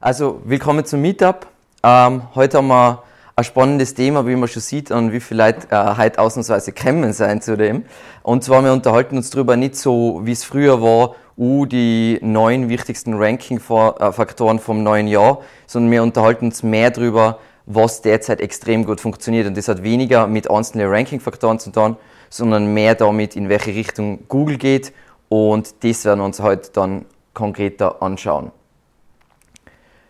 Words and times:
Also, 0.00 0.40
willkommen 0.44 0.84
zum 0.84 1.00
Meetup. 1.00 1.48
Ähm, 1.82 2.22
heute 2.36 2.58
haben 2.58 2.68
wir 2.68 3.02
ein 3.34 3.42
spannendes 3.42 3.94
Thema, 3.94 4.28
wie 4.28 4.36
man 4.36 4.48
schon 4.48 4.62
sieht 4.62 4.92
und 4.92 5.10
wie 5.10 5.18
viele 5.18 5.46
Leute 5.46 5.66
äh, 5.70 5.96
heute 5.96 6.20
ausnahmsweise 6.20 6.70
kommen 6.70 7.12
sein 7.12 7.42
zu 7.42 7.56
dem. 7.56 7.84
Und 8.22 8.44
zwar, 8.44 8.62
wir 8.62 8.72
unterhalten 8.72 9.16
uns 9.16 9.30
darüber 9.30 9.56
nicht 9.56 9.74
so, 9.74 10.20
wie 10.22 10.30
es 10.30 10.44
früher 10.44 10.80
war, 10.80 11.16
uh, 11.36 11.66
die 11.66 12.20
neun 12.22 12.68
wichtigsten 12.68 13.14
Ranking-Faktoren 13.14 14.60
vom 14.60 14.84
neuen 14.84 15.08
Jahr, 15.08 15.40
sondern 15.66 15.90
wir 15.90 16.04
unterhalten 16.04 16.44
uns 16.44 16.62
mehr 16.62 16.92
darüber, 16.92 17.40
was 17.66 18.00
derzeit 18.00 18.40
extrem 18.40 18.84
gut 18.84 19.00
funktioniert. 19.00 19.48
Und 19.48 19.56
das 19.56 19.66
hat 19.66 19.82
weniger 19.82 20.28
mit 20.28 20.48
einzelnen 20.48 20.88
Ranking-Faktoren 20.88 21.58
zu 21.58 21.72
tun, 21.72 21.96
sondern 22.30 22.72
mehr 22.72 22.94
damit, 22.94 23.34
in 23.34 23.48
welche 23.48 23.74
Richtung 23.74 24.28
Google 24.28 24.58
geht. 24.58 24.92
Und 25.28 25.82
das 25.82 26.04
werden 26.04 26.20
wir 26.20 26.24
uns 26.24 26.38
heute 26.38 26.70
dann 26.72 27.04
konkreter 27.34 28.00
anschauen. 28.00 28.52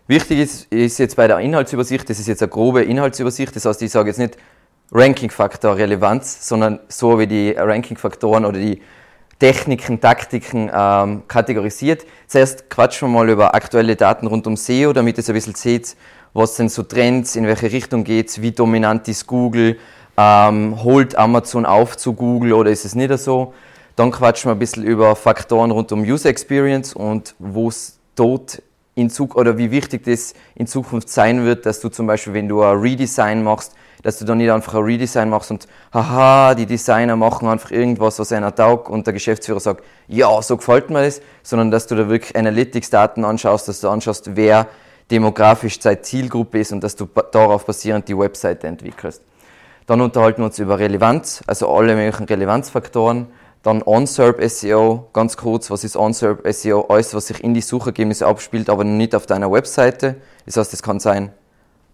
Wichtig 0.09 0.39
ist, 0.39 0.73
ist 0.73 0.97
jetzt 0.97 1.17
bei 1.17 1.27
der 1.27 1.37
Inhaltsübersicht, 1.37 2.09
das 2.09 2.19
ist 2.19 2.25
jetzt 2.25 2.41
eine 2.41 2.49
grobe 2.49 2.81
Inhaltsübersicht, 2.81 3.55
das 3.55 3.65
heißt, 3.65 3.79
ich 3.83 3.91
sage 3.91 4.09
jetzt 4.09 4.17
nicht 4.17 4.37
Ranking-Faktor 4.91 5.77
Relevanz, 5.77 6.47
sondern 6.49 6.79
so 6.87 7.19
wie 7.19 7.27
die 7.27 7.51
Ranking-Faktoren 7.51 8.43
oder 8.43 8.57
die 8.57 8.81
Techniken, 9.37 10.01
Taktiken 10.01 10.71
ähm, 10.73 11.27
kategorisiert. 11.27 12.07
Zuerst 12.25 12.71
quatschen 12.71 13.07
wir 13.07 13.19
mal 13.19 13.29
über 13.29 13.53
aktuelle 13.53 13.95
Daten 13.95 14.25
rund 14.25 14.47
um 14.47 14.57
SEO, 14.57 14.93
damit 14.93 15.19
ihr 15.19 15.23
ein 15.27 15.33
bisschen 15.35 15.53
seht, 15.53 15.95
was 16.33 16.55
sind 16.55 16.71
so 16.71 16.81
Trends, 16.81 17.35
in 17.35 17.45
welche 17.45 17.71
Richtung 17.71 18.03
geht's, 18.03 18.41
wie 18.41 18.51
dominant 18.51 19.07
ist 19.07 19.27
Google, 19.27 19.77
ähm, 20.17 20.83
holt 20.83 21.15
Amazon 21.17 21.67
auf 21.67 21.97
zu 21.97 22.13
Google 22.13 22.53
oder 22.53 22.71
ist 22.71 22.83
es 22.83 22.95
nicht 22.95 23.15
so. 23.19 23.53
Dann 23.95 24.09
quatschen 24.09 24.49
wir 24.49 24.55
ein 24.55 24.59
bisschen 24.59 24.85
über 24.85 25.15
Faktoren 25.15 25.69
rund 25.69 25.91
um 25.91 26.01
User 26.01 26.29
Experience 26.29 26.95
und 26.95 27.35
wo 27.37 27.67
es 27.67 27.99
dort 28.15 28.63
in 28.99 29.09
Zug 29.09 29.35
oder 29.35 29.57
wie 29.57 29.71
wichtig 29.71 30.03
das 30.03 30.33
in 30.55 30.67
Zukunft 30.67 31.09
sein 31.09 31.45
wird, 31.45 31.65
dass 31.65 31.79
du 31.79 31.89
zum 31.89 32.07
Beispiel, 32.07 32.33
wenn 32.33 32.47
du 32.47 32.61
ein 32.61 32.77
Redesign 32.77 33.43
machst, 33.43 33.73
dass 34.03 34.19
du 34.19 34.25
dann 34.25 34.37
nicht 34.37 34.51
einfach 34.51 34.75
ein 34.75 34.83
Redesign 34.83 35.29
machst 35.29 35.51
und 35.51 35.67
haha, 35.93 36.55
die 36.55 36.65
Designer 36.65 37.15
machen 37.15 37.47
einfach 37.47 37.71
irgendwas, 37.71 38.19
was 38.19 38.31
einer 38.31 38.53
taugt 38.53 38.89
und 38.89 39.05
der 39.05 39.13
Geschäftsführer 39.13 39.59
sagt, 39.59 39.83
ja, 40.07 40.41
so 40.41 40.57
gefällt 40.57 40.89
mir 40.89 41.03
das, 41.03 41.21
sondern 41.43 41.71
dass 41.71 41.87
du 41.87 41.95
da 41.95 42.09
wirklich 42.09 42.35
Analytics-Daten 42.37 43.25
anschaust, 43.25 43.67
dass 43.67 43.81
du 43.81 43.89
anschaust, 43.89 44.35
wer 44.35 44.67
demografisch 45.11 45.79
Zeit 45.79 46.05
Zielgruppe 46.05 46.59
ist 46.59 46.71
und 46.71 46.83
dass 46.83 46.95
du 46.95 47.09
darauf 47.31 47.65
basierend 47.65 48.07
die 48.07 48.17
Webseite 48.17 48.67
entwickelst. 48.67 49.21
Dann 49.85 50.01
unterhalten 50.01 50.41
wir 50.41 50.45
uns 50.45 50.59
über 50.59 50.77
Relevanz, 50.77 51.41
also 51.47 51.67
alle 51.69 51.95
möglichen 51.95 52.25
Relevanzfaktoren. 52.25 53.27
Dann 53.61 53.83
OnSERP 53.83 54.41
SEO, 54.49 55.09
ganz 55.11 55.35
kurz, 55.35 55.69
was 55.69 55.83
ist 55.83 55.97
OnSERP 55.97 56.47
SEO? 56.53 56.85
Alles, 56.87 57.13
was 57.13 57.27
sich 57.27 57.43
in 57.43 57.53
die 57.53 57.61
Suchergebnisse 57.61 58.25
abspielt, 58.25 58.69
aber 58.69 58.85
nicht 58.85 59.13
auf 59.13 59.25
deiner 59.25 59.51
Webseite. 59.51 60.15
Das 60.45 60.55
heißt, 60.55 60.73
es 60.73 60.81
kann 60.81 61.01
sein, 61.01 61.33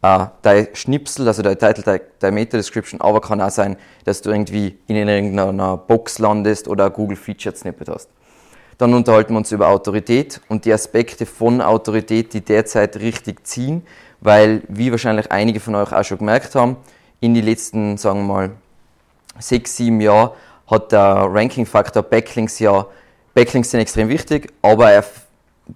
äh, 0.03 0.27
dein 0.43 0.67
Schnipsel, 0.73 1.27
also 1.27 1.41
dein 1.41 1.57
Title, 1.57 2.01
dein, 2.19 2.33
Meta-Description, 2.35 3.01
aber 3.01 3.19
kann 3.19 3.41
auch 3.41 3.49
sein, 3.49 3.77
dass 4.03 4.21
du 4.21 4.29
irgendwie 4.29 4.77
in 4.85 4.95
irgendeiner 4.95 5.77
Box 5.77 6.19
landest 6.19 6.67
oder 6.67 6.91
Google 6.91 7.17
Featured 7.17 7.57
Snippet 7.57 7.89
hast. 7.89 8.09
Dann 8.77 8.93
unterhalten 8.93 9.33
wir 9.33 9.37
uns 9.37 9.51
über 9.51 9.69
Autorität 9.69 10.41
und 10.49 10.65
die 10.65 10.73
Aspekte 10.73 11.25
von 11.25 11.61
Autorität, 11.61 12.33
die 12.33 12.41
derzeit 12.41 12.97
richtig 12.97 13.47
ziehen, 13.47 13.81
weil, 14.21 14.61
wie 14.67 14.91
wahrscheinlich 14.91 15.31
einige 15.31 15.59
von 15.59 15.73
euch 15.73 15.91
auch 15.91 16.03
schon 16.03 16.19
gemerkt 16.19 16.53
haben, 16.53 16.77
in 17.21 17.33
den 17.33 17.43
letzten, 17.43 17.97
sagen 17.97 18.27
wir 18.27 18.33
mal, 18.33 18.51
sechs, 19.39 19.77
sieben 19.77 20.01
Jahren 20.01 20.31
hat 20.67 20.91
der 20.91 21.27
Ranking-Faktor 21.29 22.03
Backlinks 22.03 22.59
ja, 22.59 22.85
Backlinks 23.33 23.71
sind 23.71 23.81
extrem 23.81 24.09
wichtig, 24.09 24.53
aber 24.61 24.91
er 24.91 25.03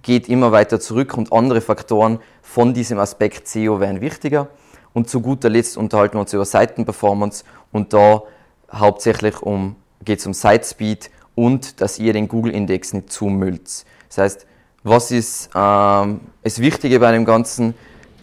geht 0.02 0.28
immer 0.28 0.52
weiter 0.52 0.80
zurück 0.80 1.16
und 1.16 1.32
andere 1.32 1.60
Faktoren 1.60 2.20
von 2.42 2.74
diesem 2.74 2.98
Aspekt 2.98 3.48
SEO 3.48 3.80
werden 3.80 4.00
wichtiger. 4.00 4.48
Und 4.92 5.08
zu 5.08 5.20
guter 5.20 5.48
Letzt 5.48 5.76
unterhalten 5.76 6.14
wir 6.14 6.20
uns 6.20 6.32
über 6.32 6.44
Seitenperformance 6.44 7.44
und 7.70 7.92
da 7.92 8.22
hauptsächlich 8.72 9.40
um, 9.42 9.76
geht 10.04 10.18
es 10.18 10.26
um 10.26 10.34
Sitespeed 10.34 11.10
und 11.34 11.80
dass 11.80 11.98
ihr 11.98 12.12
den 12.12 12.28
Google-Index 12.28 12.92
nicht 12.92 13.12
zumüllt. 13.12 13.84
Das 14.08 14.18
heißt, 14.18 14.46
was 14.82 15.10
ist 15.10 15.50
ähm, 15.54 16.20
das 16.42 16.58
Wichtige 16.58 17.00
bei 17.00 17.12
dem 17.12 17.24
Ganzen? 17.24 17.74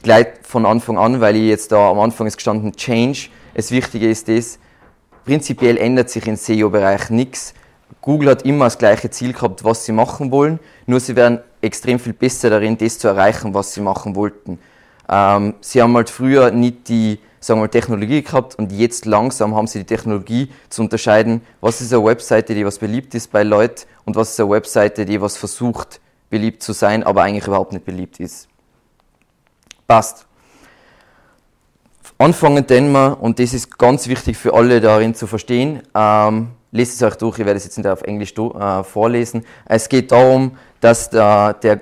Gleich 0.03 0.27
von 0.43 0.65
Anfang 0.65 0.97
an, 0.97 1.21
weil 1.21 1.35
ich 1.35 1.47
jetzt 1.47 1.71
da 1.71 1.89
am 1.89 1.99
Anfang 1.99 2.27
ist 2.27 2.37
gestanden 2.37 2.75
Change. 2.75 3.29
Das 3.53 3.71
Wichtige 3.71 4.09
ist 4.09 4.27
das, 4.27 4.59
Prinzipiell 5.27 5.75
ändert 5.75 6.09
sich 6.09 6.25
im 6.25 6.37
SEO-Bereich 6.37 7.09
nichts. 7.09 7.53
Google 7.99 8.29
hat 8.29 8.43
immer 8.43 8.63
das 8.67 8.77
gleiche 8.77 9.09
Ziel 9.09 9.33
gehabt, 9.33 9.61
was 9.65 9.83
sie 9.83 9.91
machen 9.91 10.31
wollen, 10.31 10.57
nur 10.85 11.01
sie 11.01 11.17
werden 11.17 11.39
extrem 11.59 11.99
viel 11.99 12.13
besser 12.13 12.49
darin, 12.49 12.77
das 12.77 12.97
zu 12.97 13.09
erreichen, 13.09 13.53
was 13.53 13.73
sie 13.73 13.81
machen 13.81 14.15
wollten. 14.15 14.57
Ähm, 15.09 15.55
sie 15.59 15.81
haben 15.81 15.93
halt 15.97 16.09
früher 16.09 16.51
nicht 16.51 16.87
die 16.87 17.19
sagen 17.41 17.59
wir, 17.59 17.69
Technologie 17.69 18.21
gehabt 18.21 18.55
und 18.55 18.71
jetzt 18.71 19.05
langsam 19.05 19.53
haben 19.53 19.67
sie 19.67 19.79
die 19.79 19.85
Technologie 19.85 20.49
zu 20.69 20.81
unterscheiden, 20.81 21.41
was 21.59 21.81
ist 21.81 21.93
eine 21.93 22.05
Webseite, 22.05 22.55
die 22.55 22.65
was 22.65 22.79
beliebt 22.79 23.13
ist 23.13 23.29
bei 23.29 23.43
Leuten 23.43 23.83
und 24.05 24.15
was 24.15 24.31
ist 24.31 24.39
eine 24.39 24.49
Webseite, 24.49 25.03
die 25.03 25.19
was 25.19 25.35
versucht 25.35 25.99
beliebt 26.29 26.63
zu 26.63 26.71
sein, 26.71 27.03
aber 27.03 27.23
eigentlich 27.23 27.47
überhaupt 27.47 27.73
nicht 27.73 27.83
beliebt 27.83 28.21
ist. 28.21 28.47
Passt. 29.87 30.26
Anfangen 32.19 32.65
denn 32.65 32.91
wir, 32.91 33.17
und 33.21 33.37
das 33.37 33.53
ist 33.53 33.77
ganz 33.77 34.07
wichtig 34.07 34.37
für 34.37 34.53
alle 34.55 34.81
darin 34.81 35.13
zu 35.13 35.27
verstehen, 35.27 35.83
ähm, 35.93 36.47
lest 36.71 36.95
es 36.95 37.03
euch 37.03 37.15
durch, 37.15 37.37
ich 37.37 37.45
werde 37.45 37.57
es 37.57 37.65
jetzt 37.65 37.77
nicht 37.77 37.87
auf 37.87 38.01
Englisch 38.01 38.33
äh, 38.33 38.83
vorlesen. 38.83 39.45
Es 39.65 39.87
geht 39.87 40.11
darum, 40.11 40.57
dass 40.81 41.11
der, 41.11 41.53
der 41.53 41.79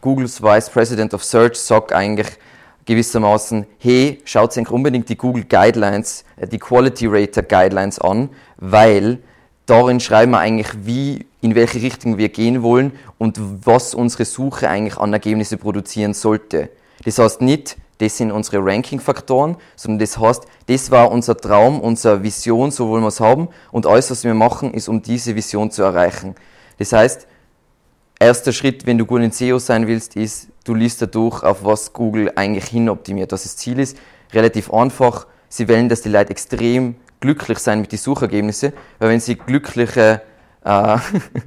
Googles 0.00 0.42
Vice 0.42 0.70
President 0.70 1.12
of 1.12 1.22
Search 1.22 1.56
sagt 1.56 1.92
eigentlich 1.92 2.28
gewissermaßen, 2.86 3.66
hey, 3.78 4.20
schaut 4.24 4.56
euch 4.56 4.70
unbedingt 4.70 5.08
die 5.10 5.16
Google 5.16 5.44
Guidelines, 5.44 6.24
äh, 6.36 6.46
die 6.46 6.58
Quality 6.58 7.06
Rater 7.06 7.42
Guidelines 7.42 7.98
an, 7.98 8.30
weil 8.56 9.18
darin 9.66 10.00
schreiben 10.00 10.32
wir 10.32 10.38
eigentlich, 10.38 10.68
wie, 10.82 11.26
in 11.42 11.54
welche 11.54 11.82
Richtung 11.82 12.16
wir 12.16 12.30
gehen 12.30 12.62
wollen 12.62 12.92
und 13.18 13.38
was 13.66 13.94
unsere 13.94 14.24
Suche 14.24 14.66
eigentlich 14.66 14.96
an 14.96 15.12
Ergebnisse 15.12 15.58
produzieren 15.58 16.14
sollte. 16.14 16.70
Das 17.04 17.18
heißt 17.18 17.42
nicht, 17.42 17.76
das 17.98 18.16
sind 18.16 18.32
unsere 18.32 18.64
Ranking-Faktoren, 18.64 19.56
sondern 19.76 20.00
das 20.00 20.18
heißt, 20.18 20.44
das 20.66 20.90
war 20.90 21.10
unser 21.10 21.36
Traum, 21.36 21.80
unsere 21.80 22.22
Vision, 22.22 22.70
so 22.70 22.88
wollen 22.88 23.02
wir 23.02 23.08
es 23.08 23.20
haben 23.20 23.48
und 23.70 23.86
alles, 23.86 24.10
was 24.10 24.24
wir 24.24 24.34
machen, 24.34 24.74
ist, 24.74 24.88
um 24.88 25.02
diese 25.02 25.34
Vision 25.34 25.70
zu 25.70 25.82
erreichen. 25.82 26.34
Das 26.78 26.92
heißt, 26.92 27.26
erster 28.18 28.52
Schritt, 28.52 28.86
wenn 28.86 28.98
du 28.98 29.06
gut 29.06 29.22
in 29.22 29.30
SEO 29.30 29.58
sein 29.58 29.86
willst, 29.86 30.16
ist, 30.16 30.48
du 30.64 30.74
liest 30.74 31.02
dadurch, 31.02 31.42
auf 31.42 31.64
was 31.64 31.92
Google 31.92 32.32
eigentlich 32.34 32.66
hinoptimiert, 32.66 33.32
was 33.32 33.44
das 33.44 33.56
Ziel 33.56 33.78
ist. 33.78 33.96
Relativ 34.32 34.72
einfach. 34.72 35.26
Sie 35.48 35.68
wollen, 35.68 35.88
dass 35.88 36.02
die 36.02 36.08
Leute 36.08 36.30
extrem 36.30 36.96
glücklich 37.20 37.58
sein 37.58 37.80
mit 37.80 37.92
den 37.92 37.98
Suchergebnissen, 37.98 38.72
weil 38.98 39.10
wenn 39.10 39.20
sie 39.20 39.36
glückliche, 39.36 40.22
äh, 40.64 40.98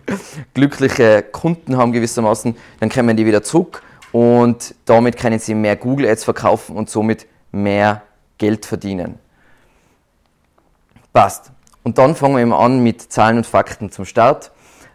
glückliche 0.54 1.24
Kunden 1.24 1.78
haben 1.78 1.92
gewissermaßen, 1.92 2.56
dann 2.80 2.90
kommen 2.90 3.18
die 3.18 3.26
wieder 3.26 3.44
zurück 3.44 3.82
und 4.18 4.74
damit 4.86 5.16
können 5.16 5.38
sie 5.38 5.54
mehr 5.54 5.76
Google 5.76 6.10
Ads 6.10 6.24
verkaufen 6.24 6.76
und 6.76 6.90
somit 6.90 7.28
mehr 7.52 8.02
Geld 8.40 8.66
verdienen. 8.66 9.20
Passt. 11.14 11.52
Und 11.84 12.00
dann 12.00 12.16
fangen 12.16 12.38
wir 12.38 12.42
immer 12.42 12.58
an 12.58 12.80
mit 12.80 13.00
Zahlen 13.14 13.38
und 13.38 13.46
Fakten 13.46 13.92
zum 13.92 14.06
Start. 14.06 14.50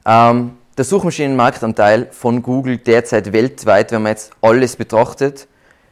Ähm, 0.05 0.57
der 0.77 0.85
Suchmaschinenmarktanteil 0.85 2.09
von 2.11 2.43
Google 2.43 2.79
derzeit 2.79 3.33
weltweit, 3.33 3.93
wenn 3.93 4.03
man 4.03 4.11
jetzt 4.11 4.33
alles 4.41 4.75
betrachtet, 4.75 5.47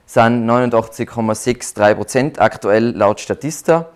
sind 0.06 0.50
89,63% 0.50 2.40
aktuell 2.40 2.90
laut 2.96 3.20
Statista. 3.20 3.90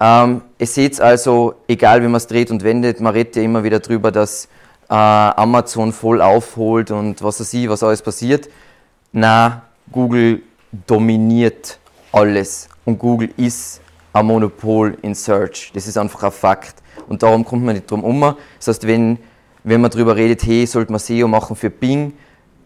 Ähm, 0.00 0.40
ihr 0.56 0.66
seht 0.66 0.98
also, 1.02 1.56
egal 1.68 2.00
wie 2.00 2.06
man 2.06 2.14
es 2.14 2.28
dreht 2.28 2.50
und 2.50 2.64
wendet, 2.64 2.98
man 3.00 3.12
redet 3.12 3.36
ja 3.36 3.42
immer 3.42 3.62
wieder 3.62 3.80
darüber, 3.80 4.10
dass 4.10 4.48
äh, 4.88 4.94
Amazon 4.94 5.92
voll 5.92 6.22
aufholt 6.22 6.90
und 6.90 7.22
was 7.22 7.40
weiß 7.40 7.52
ich, 7.52 7.68
was 7.68 7.82
alles 7.82 8.00
passiert. 8.00 8.48
Na, 9.12 9.62
Google 9.90 10.42
dominiert 10.86 11.80
alles 12.12 12.68
und 12.84 12.98
Google 12.98 13.30
ist 13.36 13.80
ein 14.12 14.26
Monopol 14.26 14.96
in 15.02 15.14
Search. 15.14 15.72
Das 15.74 15.88
ist 15.88 15.98
einfach 15.98 16.22
ein 16.22 16.32
Fakt. 16.32 16.76
Und 17.08 17.22
darum 17.22 17.44
kommt 17.44 17.64
man 17.64 17.74
nicht 17.74 17.90
drum 17.90 18.04
um. 18.04 18.20
Das 18.20 18.68
heißt, 18.68 18.86
wenn, 18.86 19.18
wenn 19.64 19.80
man 19.80 19.90
darüber 19.90 20.14
redet, 20.14 20.44
hey, 20.44 20.64
sollte 20.64 20.92
man 20.92 21.00
SEO 21.00 21.26
machen 21.26 21.56
für 21.56 21.70
Bing, 21.70 22.12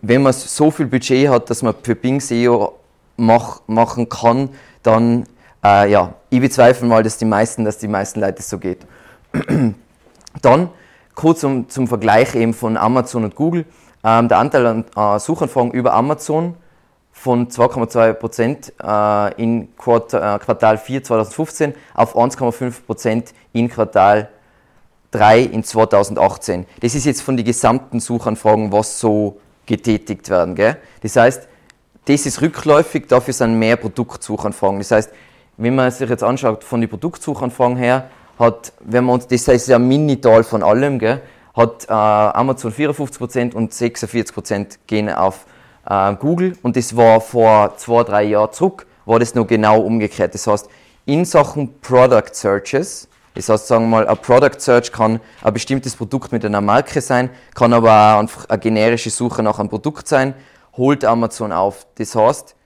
wenn 0.03 0.23
man 0.23 0.35
so 0.35 0.71
viel 0.71 0.87
Budget 0.87 1.31
hat, 1.31 1.49
dass 1.49 1.63
man 1.63 1.75
für 1.83 1.95
Bing 1.95 2.21
SEO 2.21 2.75
mach, 3.17 3.63
machen 3.67 4.07
kann, 4.11 4.51
dann, 4.83 5.25
äh, 5.65 5.91
ja, 5.91 6.13
ich 6.29 6.41
bezweifle 6.41 6.87
mal, 6.87 7.03
dass 7.03 7.17
die 7.17 7.25
meisten, 7.25 7.65
dass 7.65 7.79
die 7.79 7.89
meisten 7.89 8.21
Leute 8.21 8.43
so 8.43 8.59
geht. 8.59 8.87
dann 10.43 10.69
kurz 11.15 11.41
zum, 11.41 11.71
zum 11.71 11.89
Vergleich 11.89 12.35
eben 12.35 12.53
von 12.53 12.77
Amazon 12.77 13.25
und 13.25 13.35
Google. 13.35 13.65
Ähm, 14.05 14.29
der 14.29 14.39
Anteil 14.39 14.67
an 14.67 14.85
äh, 14.97 15.19
Suchanfragen 15.19 15.71
über 15.73 15.95
Amazon 15.95 16.55
von 17.11 17.49
2,2% 17.49 18.73
äh, 18.83 19.43
in 19.43 19.75
Quartal, 19.77 20.37
äh, 20.37 20.39
Quartal 20.39 20.77
4 20.77 21.05
2015 21.05 21.75
auf 21.95 22.17
1,5% 22.17 23.33
in 23.53 23.69
Quartal 23.71 24.29
3 25.13 25.41
in 25.41 25.65
2018. 25.65 26.67
Das 26.81 26.95
ist 26.95 27.07
jetzt 27.07 27.23
von 27.23 27.37
den 27.37 27.47
gesamten 27.47 28.01
Suchanfragen, 28.01 28.73
was 28.73 29.01
so 29.01 29.41
getätigt 29.65 30.29
werden. 30.29 30.55
Gell? 30.55 30.77
Das 31.01 31.17
heißt, 31.17 31.49
das 32.05 32.27
ist 32.27 32.43
rückläufig, 32.43 33.07
dafür 33.07 33.33
sind 33.33 33.59
mehr 33.59 33.77
Produktsuchanfragen. 33.77 34.79
Das 34.79 34.91
heißt, 34.91 35.11
wenn 35.57 35.75
man 35.75 35.91
sich 35.91 36.11
jetzt 36.11 36.23
anschaut 36.23 36.65
von 36.65 36.81
den 36.81 36.91
Produktsuchanfragen 36.91 37.77
her, 37.77 38.11
hat, 38.39 38.73
wenn 38.81 39.05
man, 39.05 39.23
das 39.31 39.49
heißt 39.49 39.69
ja 39.69 39.79
Minital 39.79 40.43
von 40.43 40.63
allem, 40.63 40.99
gell, 40.99 41.23
hat 41.55 41.87
äh, 41.89 41.93
Amazon 41.93 42.73
54% 42.73 43.55
und 43.55 43.73
46% 43.73 44.79
gehen 44.87 45.09
auf 45.09 45.47
äh, 45.89 46.15
Google 46.15 46.57
und 46.63 46.77
das 46.77 46.97
war 46.97 47.21
vor 47.21 47.77
zwei, 47.77 48.03
drei 48.03 48.25
Jahren 48.25 48.53
zurück, 48.53 48.87
war 49.07 49.19
das 49.19 49.35
noch 49.35 49.47
genau 49.47 49.81
umgekehrt. 49.81 50.35
Das 50.35 50.47
heißt, 50.47 50.69
in 51.07 51.25
Sachen 51.25 51.81
Product 51.81 52.33
Searches, 52.33 53.09
das 53.35 53.49
heißt, 53.49 53.67
sagen 53.67 53.85
wir 53.85 53.89
mal, 53.89 54.09
ein 54.09 54.17
Product 54.17 54.59
Search 54.59 54.91
kann 54.91 55.21
ein 55.43 55.53
bestimmtes 55.53 55.97
Produkt 55.97 56.33
mit 56.33 56.45
einer 56.45 56.61
Marke 56.61 57.01
sein, 57.01 57.31
kann 57.55 57.73
aber 57.73 57.91
auch 57.91 58.19
einfach 58.21 58.49
eine 58.49 58.59
generische 58.59 59.11
Suche 59.11 59.43
nach 59.43 59.59
einem 59.59 59.69
Produkt 59.69 60.09
sein, 60.09 60.35
holt 60.77 61.05
Amazon 61.05 61.53
auf. 61.53 61.87
Das 61.97 62.15
heißt, 62.15 62.57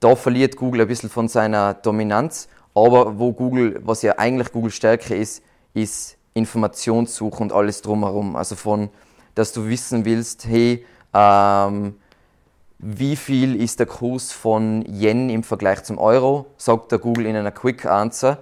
da 0.00 0.16
verliert 0.16 0.56
Google 0.56 0.82
ein 0.82 0.88
bisschen 0.88 1.10
von 1.10 1.28
seiner 1.28 1.74
Dominanz, 1.74 2.48
aber 2.74 3.18
wo 3.18 3.32
Google, 3.32 3.80
was 3.84 4.02
ja 4.02 4.18
eigentlich 4.18 4.52
Google 4.52 4.70
Stärke 4.70 5.14
ist, 5.14 5.42
ist 5.74 6.16
Informationssuche 6.40 7.42
und 7.42 7.52
alles 7.52 7.82
drumherum. 7.82 8.36
Also 8.36 8.56
von, 8.56 8.88
dass 9.34 9.52
du 9.52 9.68
wissen 9.68 10.04
willst, 10.04 10.46
hey, 10.46 10.84
ähm, 11.14 11.94
wie 12.78 13.14
viel 13.16 13.60
ist 13.60 13.78
der 13.78 13.86
Kurs 13.86 14.32
von 14.32 14.82
Yen 14.86 15.28
im 15.28 15.42
Vergleich 15.42 15.84
zum 15.84 15.98
Euro, 15.98 16.46
sagt 16.56 16.92
der 16.92 16.98
Google 16.98 17.26
in 17.26 17.36
einer 17.36 17.50
Quick 17.50 17.84
Answer, 17.84 18.38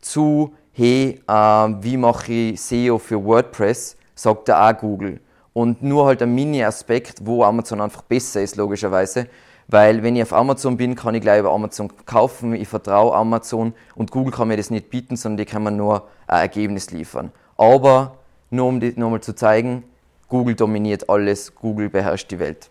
zu, 0.00 0.54
hey, 0.72 1.20
äh, 1.26 1.32
wie 1.32 1.96
mache 1.96 2.32
ich 2.32 2.60
SEO 2.60 2.98
für 2.98 3.22
WordPress, 3.22 3.96
sagt 4.14 4.48
er 4.48 4.68
auch 4.68 4.78
Google. 4.78 5.20
Und 5.52 5.82
nur 5.82 6.06
halt 6.06 6.22
ein 6.22 6.34
Mini-Aspekt, 6.34 7.18
wo 7.24 7.44
Amazon 7.44 7.80
einfach 7.80 8.02
besser 8.02 8.42
ist, 8.42 8.56
logischerweise. 8.56 9.28
Weil 9.68 10.02
wenn 10.02 10.16
ich 10.16 10.22
auf 10.22 10.32
Amazon 10.32 10.76
bin, 10.76 10.94
kann 10.94 11.14
ich 11.14 11.22
gleich 11.22 11.40
über 11.40 11.52
Amazon 11.52 11.90
kaufen, 12.06 12.54
ich 12.54 12.68
vertraue 12.68 13.14
Amazon 13.14 13.72
und 13.94 14.10
Google 14.10 14.32
kann 14.32 14.48
mir 14.48 14.56
das 14.56 14.70
nicht 14.70 14.90
bieten, 14.90 15.16
sondern 15.16 15.38
die 15.38 15.44
kann 15.46 15.62
mir 15.62 15.70
nur 15.70 16.06
ein 16.26 16.40
Ergebnis 16.40 16.90
liefern. 16.90 17.32
Aber 17.56 18.16
nur 18.50 18.66
um 18.66 18.80
das 18.80 18.96
nochmal 18.96 19.20
zu 19.20 19.34
zeigen, 19.34 19.84
Google 20.28 20.54
dominiert 20.54 21.08
alles, 21.08 21.54
Google 21.54 21.88
beherrscht 21.88 22.30
die 22.30 22.38
Welt. 22.38 22.68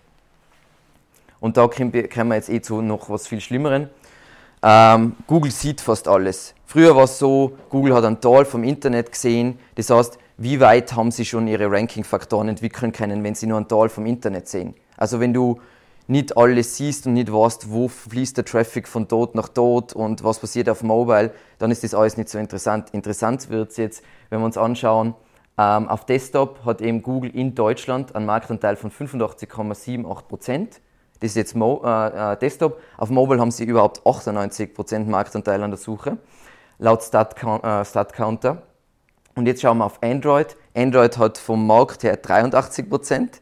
Und 1.39 1.57
da 1.57 1.67
kommen 1.67 1.93
wir 1.93 2.35
jetzt 2.35 2.49
eh 2.49 2.61
zu 2.61 2.81
noch 2.81 3.09
was 3.09 3.27
viel 3.27 3.41
Schlimmeren. 3.41 3.89
Ähm, 4.61 5.17
Google 5.27 5.51
sieht 5.51 5.81
fast 5.81 6.07
alles. 6.07 6.55
Früher 6.65 6.95
war 6.95 7.03
es 7.03 7.19
so, 7.19 7.57
Google 7.69 7.93
hat 7.93 8.05
einen 8.05 8.21
Teil 8.21 8.45
vom 8.45 8.63
Internet 8.63 9.11
gesehen. 9.11 9.59
Das 9.75 9.89
heißt, 9.89 10.17
wie 10.37 10.59
weit 10.59 10.95
haben 10.95 11.11
sie 11.11 11.25
schon 11.25 11.47
ihre 11.47 11.69
Ranking-Faktoren 11.69 12.47
entwickeln 12.47 12.93
können, 12.93 13.23
wenn 13.23 13.35
sie 13.35 13.45
nur 13.45 13.57
einen 13.57 13.67
Teil 13.67 13.89
vom 13.89 14.05
Internet 14.05 14.47
sehen? 14.47 14.73
Also 14.95 15.19
wenn 15.19 15.33
du 15.33 15.59
nicht 16.07 16.37
alles 16.37 16.77
siehst 16.77 17.07
und 17.07 17.13
nicht 17.13 17.31
weißt, 17.31 17.71
wo 17.71 17.87
fließt 17.87 18.37
der 18.37 18.45
Traffic 18.45 18.87
von 18.87 19.07
dort 19.07 19.35
nach 19.35 19.47
dort 19.47 19.93
und 19.93 20.23
was 20.23 20.39
passiert 20.39 20.69
auf 20.69 20.83
Mobile, 20.83 21.31
dann 21.59 21.71
ist 21.71 21.83
das 21.83 21.93
alles 21.93 22.17
nicht 22.17 22.29
so 22.29 22.37
interessant. 22.37 22.89
Interessant 22.91 23.49
wird 23.49 23.71
es 23.71 23.77
jetzt, 23.77 24.03
wenn 24.29 24.39
wir 24.39 24.45
uns 24.45 24.57
anschauen, 24.57 25.15
ähm, 25.57 25.87
auf 25.87 26.05
Desktop 26.05 26.65
hat 26.65 26.81
eben 26.81 27.03
Google 27.03 27.29
in 27.35 27.55
Deutschland 27.55 28.15
einen 28.15 28.25
Marktanteil 28.25 28.75
von 28.75 28.91
85,78 28.91 30.21
Prozent. 30.23 30.81
Das 31.19 31.31
ist 31.31 31.35
jetzt 31.35 31.55
Mo 31.55 31.81
äh, 31.85 32.33
äh, 32.33 32.37
Desktop. 32.37 32.81
Auf 32.97 33.09
Mobile 33.09 33.39
haben 33.39 33.51
sie 33.51 33.63
überhaupt 33.63 34.01
98% 34.01 35.05
Marktanteil 35.05 35.61
an 35.63 35.71
der 35.71 35.77
Suche, 35.77 36.17
laut 36.79 37.03
StatCounter. 37.03 37.81
Äh, 37.81 37.85
Stat 37.85 38.13
und 39.35 39.47
jetzt 39.47 39.61
schauen 39.61 39.79
wir 39.79 39.85
auf 39.85 40.01
Android. 40.03 40.55
Android 40.75 41.17
hat 41.17 41.37
vom 41.37 41.65
Markt 41.65 42.03
her 42.03 42.21
83%. 42.21 43.41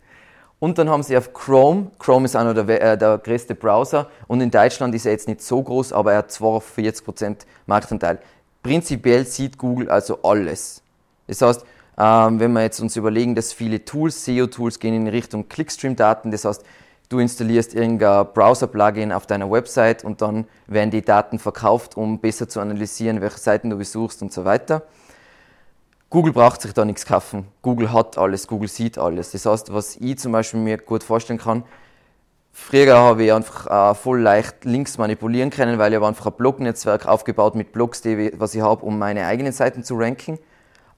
Und 0.61 0.77
dann 0.77 0.91
haben 0.91 1.01
sie 1.01 1.17
auf 1.17 1.33
Chrome, 1.33 1.87
Chrome 1.97 2.25
ist 2.25 2.35
einer 2.35 2.53
der, 2.53 2.81
äh, 2.81 2.95
der 2.95 3.17
größte 3.17 3.55
Browser 3.55 4.07
und 4.27 4.41
in 4.41 4.51
Deutschland 4.51 4.93
ist 4.93 5.07
er 5.07 5.11
jetzt 5.11 5.27
nicht 5.27 5.41
so 5.41 5.63
groß, 5.63 5.91
aber 5.91 6.11
er 6.11 6.19
hat 6.19 6.29
42% 6.29 7.47
Marktanteil. 7.65 8.19
Prinzipiell 8.61 9.25
sieht 9.25 9.57
Google 9.57 9.89
also 9.89 10.19
alles. 10.21 10.83
Das 11.25 11.41
heißt, 11.41 11.65
ähm, 11.97 12.39
wenn 12.39 12.53
wir 12.53 12.61
jetzt 12.61 12.79
uns 12.79 12.95
überlegen, 12.95 13.33
dass 13.33 13.53
viele 13.53 13.83
Tools, 13.83 14.23
SEO-Tools 14.23 14.79
gehen 14.79 14.93
in 14.93 15.07
Richtung 15.07 15.49
Clickstream-Daten, 15.49 16.29
das 16.29 16.45
heißt, 16.45 16.63
du 17.09 17.17
installierst 17.17 17.73
irgendein 17.73 18.27
Browser-Plugin 18.31 19.11
auf 19.13 19.25
deiner 19.25 19.49
Website 19.49 20.03
und 20.03 20.21
dann 20.21 20.45
werden 20.67 20.91
die 20.91 21.01
Daten 21.01 21.39
verkauft, 21.39 21.97
um 21.97 22.19
besser 22.19 22.47
zu 22.47 22.59
analysieren, 22.59 23.19
welche 23.19 23.39
Seiten 23.39 23.71
du 23.71 23.77
besuchst 23.77 24.21
und 24.21 24.31
so 24.31 24.45
weiter. 24.45 24.83
Google 26.11 26.33
braucht 26.33 26.61
sich 26.61 26.73
da 26.73 26.85
nichts 26.85 27.07
kaufen. 27.07 27.47
Google 27.63 27.91
hat 27.91 28.19
alles, 28.19 28.47
Google 28.47 28.69
sieht 28.69 28.99
alles. 28.99 29.31
Das 29.31 29.47
heißt, 29.47 29.73
was 29.73 29.95
ich 29.95 30.19
zum 30.19 30.31
Beispiel 30.31 30.59
mir 30.59 30.77
gut 30.77 31.03
vorstellen 31.03 31.39
kann, 31.39 31.63
früher 32.51 32.95
habe 32.95 33.23
ich 33.23 33.33
einfach 33.33 33.65
äh, 33.91 33.95
voll 33.95 34.21
leicht 34.21 34.63
Links 34.63 34.99
manipulieren 34.99 35.49
können, 35.49 35.79
weil 35.79 35.91
ich 35.91 35.95
habe 35.95 36.05
einfach 36.05 36.27
ein 36.27 36.33
Blog-Netzwerk 36.33 37.07
aufgebaut 37.07 37.55
mit 37.55 37.71
Blogs, 37.71 38.03
die, 38.03 38.31
was 38.37 38.53
ich 38.53 38.61
habe, 38.61 38.85
um 38.85 38.99
meine 38.99 39.25
eigenen 39.25 39.53
Seiten 39.53 39.83
zu 39.83 39.95
ranken. 39.95 40.37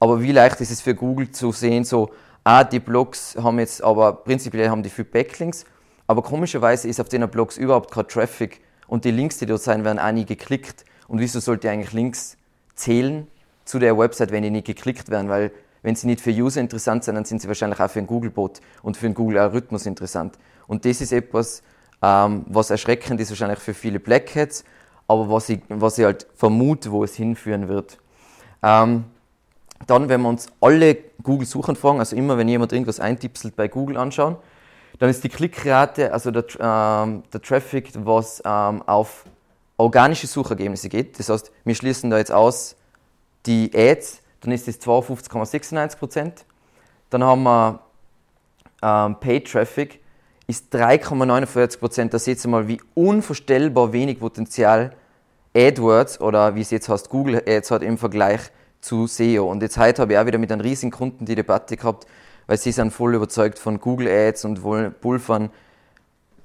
Aber 0.02 0.22
wie 0.22 0.34
leicht 0.34 0.60
ist 0.60 0.72
es 0.72 0.82
für 0.82 0.96
Google 0.96 1.32
zu 1.32 1.54
sehen, 1.54 1.86
so, 1.86 2.10
ah, 2.44 2.66
die 2.66 2.80
Blogs 2.80 3.38
haben 3.42 3.60
jetzt, 3.60 3.82
aber 3.82 4.12
prinzipiell 4.12 4.70
haben 4.70 4.84
die 4.84 4.90
viel 4.90 5.06
Backlinks 5.06 5.66
aber 6.08 6.22
komischerweise 6.22 6.88
ist 6.88 7.00
auf 7.00 7.10
den 7.10 7.28
Blogs 7.30 7.58
überhaupt 7.58 7.92
kein 7.92 8.08
Traffic 8.08 8.62
und 8.88 9.06
die 9.06 9.12
Links, 9.12 9.38
die 9.38 9.46
dort 9.46 9.62
sein, 9.62 9.84
werden 9.84 10.00
auch 10.00 10.12
nie 10.12 10.26
geklickt. 10.26 10.86
Und 11.08 11.20
wieso 11.20 11.40
sollte 11.40 11.70
eigentlich 11.70 11.94
Links 11.94 12.38
zählen 12.76 13.28
zu 13.66 13.80
der 13.80 13.98
Website, 13.98 14.32
wenn 14.32 14.44
die 14.44 14.52
nicht 14.52 14.68
geklickt 14.68 15.10
werden? 15.10 15.30
Weil 15.30 15.52
wenn 15.82 15.96
sie 15.96 16.08
nicht 16.08 16.22
für 16.22 16.32
User 16.32 16.62
interessant 16.62 17.04
sind, 17.04 17.16
dann 17.16 17.26
sind 17.26 17.42
sie 17.42 17.48
wahrscheinlich 17.48 17.80
auch 17.80 17.90
für 17.90 18.00
einen 18.00 18.08
Google-Bot 18.08 18.62
und 18.82 18.98
für 18.98 19.06
einen 19.06 19.16
Google-Algorithmus 19.16 19.86
interessant. 19.86 20.38
Und 20.68 20.86
das 20.86 21.02
ist 21.02 21.12
etwas, 21.12 21.62
ähm, 22.02 22.46
was 22.48 22.70
erschreckend 22.70 23.20
ist 23.20 23.30
wahrscheinlich 23.30 23.60
für 23.60 23.74
viele 23.74 24.00
Black 24.00 24.36
Hats, 24.36 24.64
aber 25.08 25.30
was 25.30 25.50
ich, 25.50 25.62
was 25.70 25.98
ich 25.98 26.06
halt 26.06 26.28
vermute, 26.36 26.92
wo 26.92 27.04
es 27.04 27.16
hinführen 27.16 27.68
wird. 27.68 27.98
Ähm, 28.62 29.04
dann, 29.88 30.08
wenn 30.08 30.22
wir 30.22 30.30
uns 30.30 30.48
alle 30.62 30.98
Google-Suchanfragen, 31.22 32.00
also 32.00 32.16
immer 32.16 32.38
wenn 32.38 32.48
jemand 32.48 32.72
irgendwas 32.72 33.00
eintipselt 33.00 33.56
bei 33.56 33.68
Google 33.68 33.98
anschauen, 33.98 34.38
dann 35.00 35.10
ist 35.10 35.24
die 35.24 35.30
Klickrate, 35.30 36.14
also 36.14 36.32
der, 36.32 36.46
ähm, 36.60 37.24
der 37.34 37.42
Traffic, 37.42 37.92
was 37.96 38.42
ähm, 38.46 38.82
auf 38.84 39.26
organische 39.78 40.28
Suchergebnisse 40.28 40.88
geht. 40.88 41.20
Das 41.20 41.30
heißt, 41.30 41.52
wir 41.66 41.76
schließen 41.76 42.10
da 42.10 42.18
jetzt 42.18 42.32
aus 42.32 42.76
die 43.46 43.72
Ads, 43.74 44.22
dann 44.42 44.52
ist 44.52 44.68
das 44.68 44.80
52,96%. 44.82 46.32
Dann 47.10 47.24
haben 47.24 47.44
wir 47.44 47.80
ähm, 48.82 49.16
Paid 49.20 49.52
Traffic, 49.52 50.00
ist 50.48 50.74
3,49%. 50.74 52.10
Da 52.10 52.20
seht 52.20 52.44
ihr 52.44 52.50
mal, 52.50 52.68
wie 52.68 52.82
unvorstellbar 52.94 53.94
wenig 53.94 54.20
Potenzial 54.20 54.94
AdWords 55.56 56.20
oder 56.20 56.56
wie 56.56 56.62
es 56.62 56.72
jetzt 56.72 56.90
heißt, 56.90 57.10
Google 57.10 57.42
Ads 57.48 57.72
hat 57.72 57.84
im 57.84 57.98
Vergleich 57.98 58.42
zu 58.82 59.08
SEO. 59.08 59.50
Und 59.50 59.62
jetzt 59.62 59.78
heute 59.78 60.02
habe 60.02 60.14
ich 60.14 60.20
auch 60.20 60.26
wieder 60.26 60.38
mit 60.38 60.52
einem 60.52 60.62
riesigen 60.62 60.92
Kunden 60.92 61.26
die 61.26 61.36
Debatte 61.36 61.78
gehabt, 61.78 62.06
weil 62.48 62.58
sie 62.58 62.72
sind 62.72 62.92
voll 62.92 63.16
überzeugt 63.16 63.60
von 63.60 63.80
Google 63.80 64.08
Ads 64.08 64.46
und 64.46 64.64
wollen 64.64 64.94
pulvern 64.94 65.50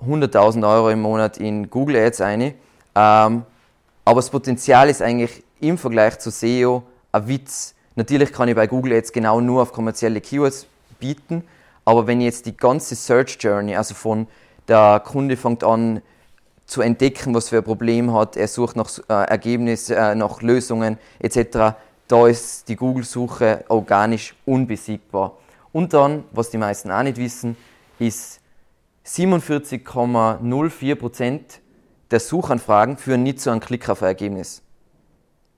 100.000 0.07 0.69
Euro 0.69 0.91
im 0.91 1.01
Monat 1.01 1.39
in 1.39 1.69
Google 1.71 1.97
Ads 1.97 2.21
ein. 2.21 2.43
Ähm, 2.43 2.55
aber 2.95 4.17
das 4.17 4.31
Potenzial 4.31 4.89
ist 4.89 5.03
eigentlich 5.03 5.43
im 5.61 5.79
Vergleich 5.79 6.19
zu 6.19 6.31
SEO 6.31 6.83
ein 7.13 7.29
Witz. 7.29 7.75
Natürlich 7.97 8.33
kann 8.33 8.49
ich 8.49 8.55
bei 8.55 8.67
Google 8.67 8.95
Ads 8.95 9.13
genau 9.13 9.41
nur 9.41 9.63
auf 9.63 9.73
kommerzielle 9.73 10.21
Keywords 10.21 10.67
bieten, 11.01 11.45
aber 11.85 12.07
wenn 12.07 12.21
ich 12.21 12.27
jetzt 12.27 12.47
die 12.47 12.57
ganze 12.57 12.95
Search 12.95 13.37
Journey, 13.41 13.75
also 13.77 13.95
von 13.95 14.29
der 14.69 15.03
Kunde 15.05 15.37
fängt 15.37 15.65
an 15.65 16.01
zu 16.67 16.83
entdecken, 16.83 17.35
was 17.35 17.49
für 17.49 17.57
ein 17.59 17.65
Problem 17.65 18.13
hat, 18.13 18.37
er 18.37 18.47
sucht 18.47 18.77
nach 18.77 18.89
äh, 19.09 19.13
Ergebnissen, 19.13 19.97
äh, 19.97 20.15
nach 20.15 20.43
Lösungen 20.43 20.99
etc., 21.19 21.75
da 22.07 22.27
ist 22.27 22.69
die 22.69 22.77
Google-Suche 22.77 23.65
organisch 23.69 24.35
unbesiegbar. 24.47 25.37
Und 25.73 25.93
dann, 25.93 26.25
was 26.33 26.51
die 26.51 26.59
meisten 26.59 26.91
auch 26.91 27.03
nicht 27.03 27.19
wissen, 27.19 27.57
ist 27.99 28.41
47,04% 29.07 31.41
der 32.11 32.21
Suchanfragen 32.21 32.97
führen 32.97 33.23
nicht 33.23 33.41
zu 33.41 33.51
einem 33.51 33.61
Klick 33.61 33.89
auf 33.89 34.03
ein 34.03 34.09
Ergebnis. 34.09 34.63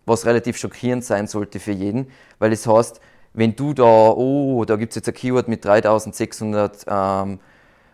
Was 0.06 0.26
relativ 0.26 0.56
schockierend 0.56 1.04
sein 1.04 1.26
sollte 1.26 1.60
für 1.60 1.72
jeden, 1.72 2.08
weil 2.38 2.52
es 2.52 2.66
heißt, 2.66 3.00
wenn 3.32 3.54
du 3.54 3.74
da, 3.74 3.84
oh, 3.84 4.64
da 4.64 4.76
gibt 4.76 4.92
es 4.92 4.96
jetzt 4.96 5.08
ein 5.08 5.14
Keyword 5.14 5.48
mit 5.48 5.64
3600 5.64 6.84
ähm, 6.88 7.38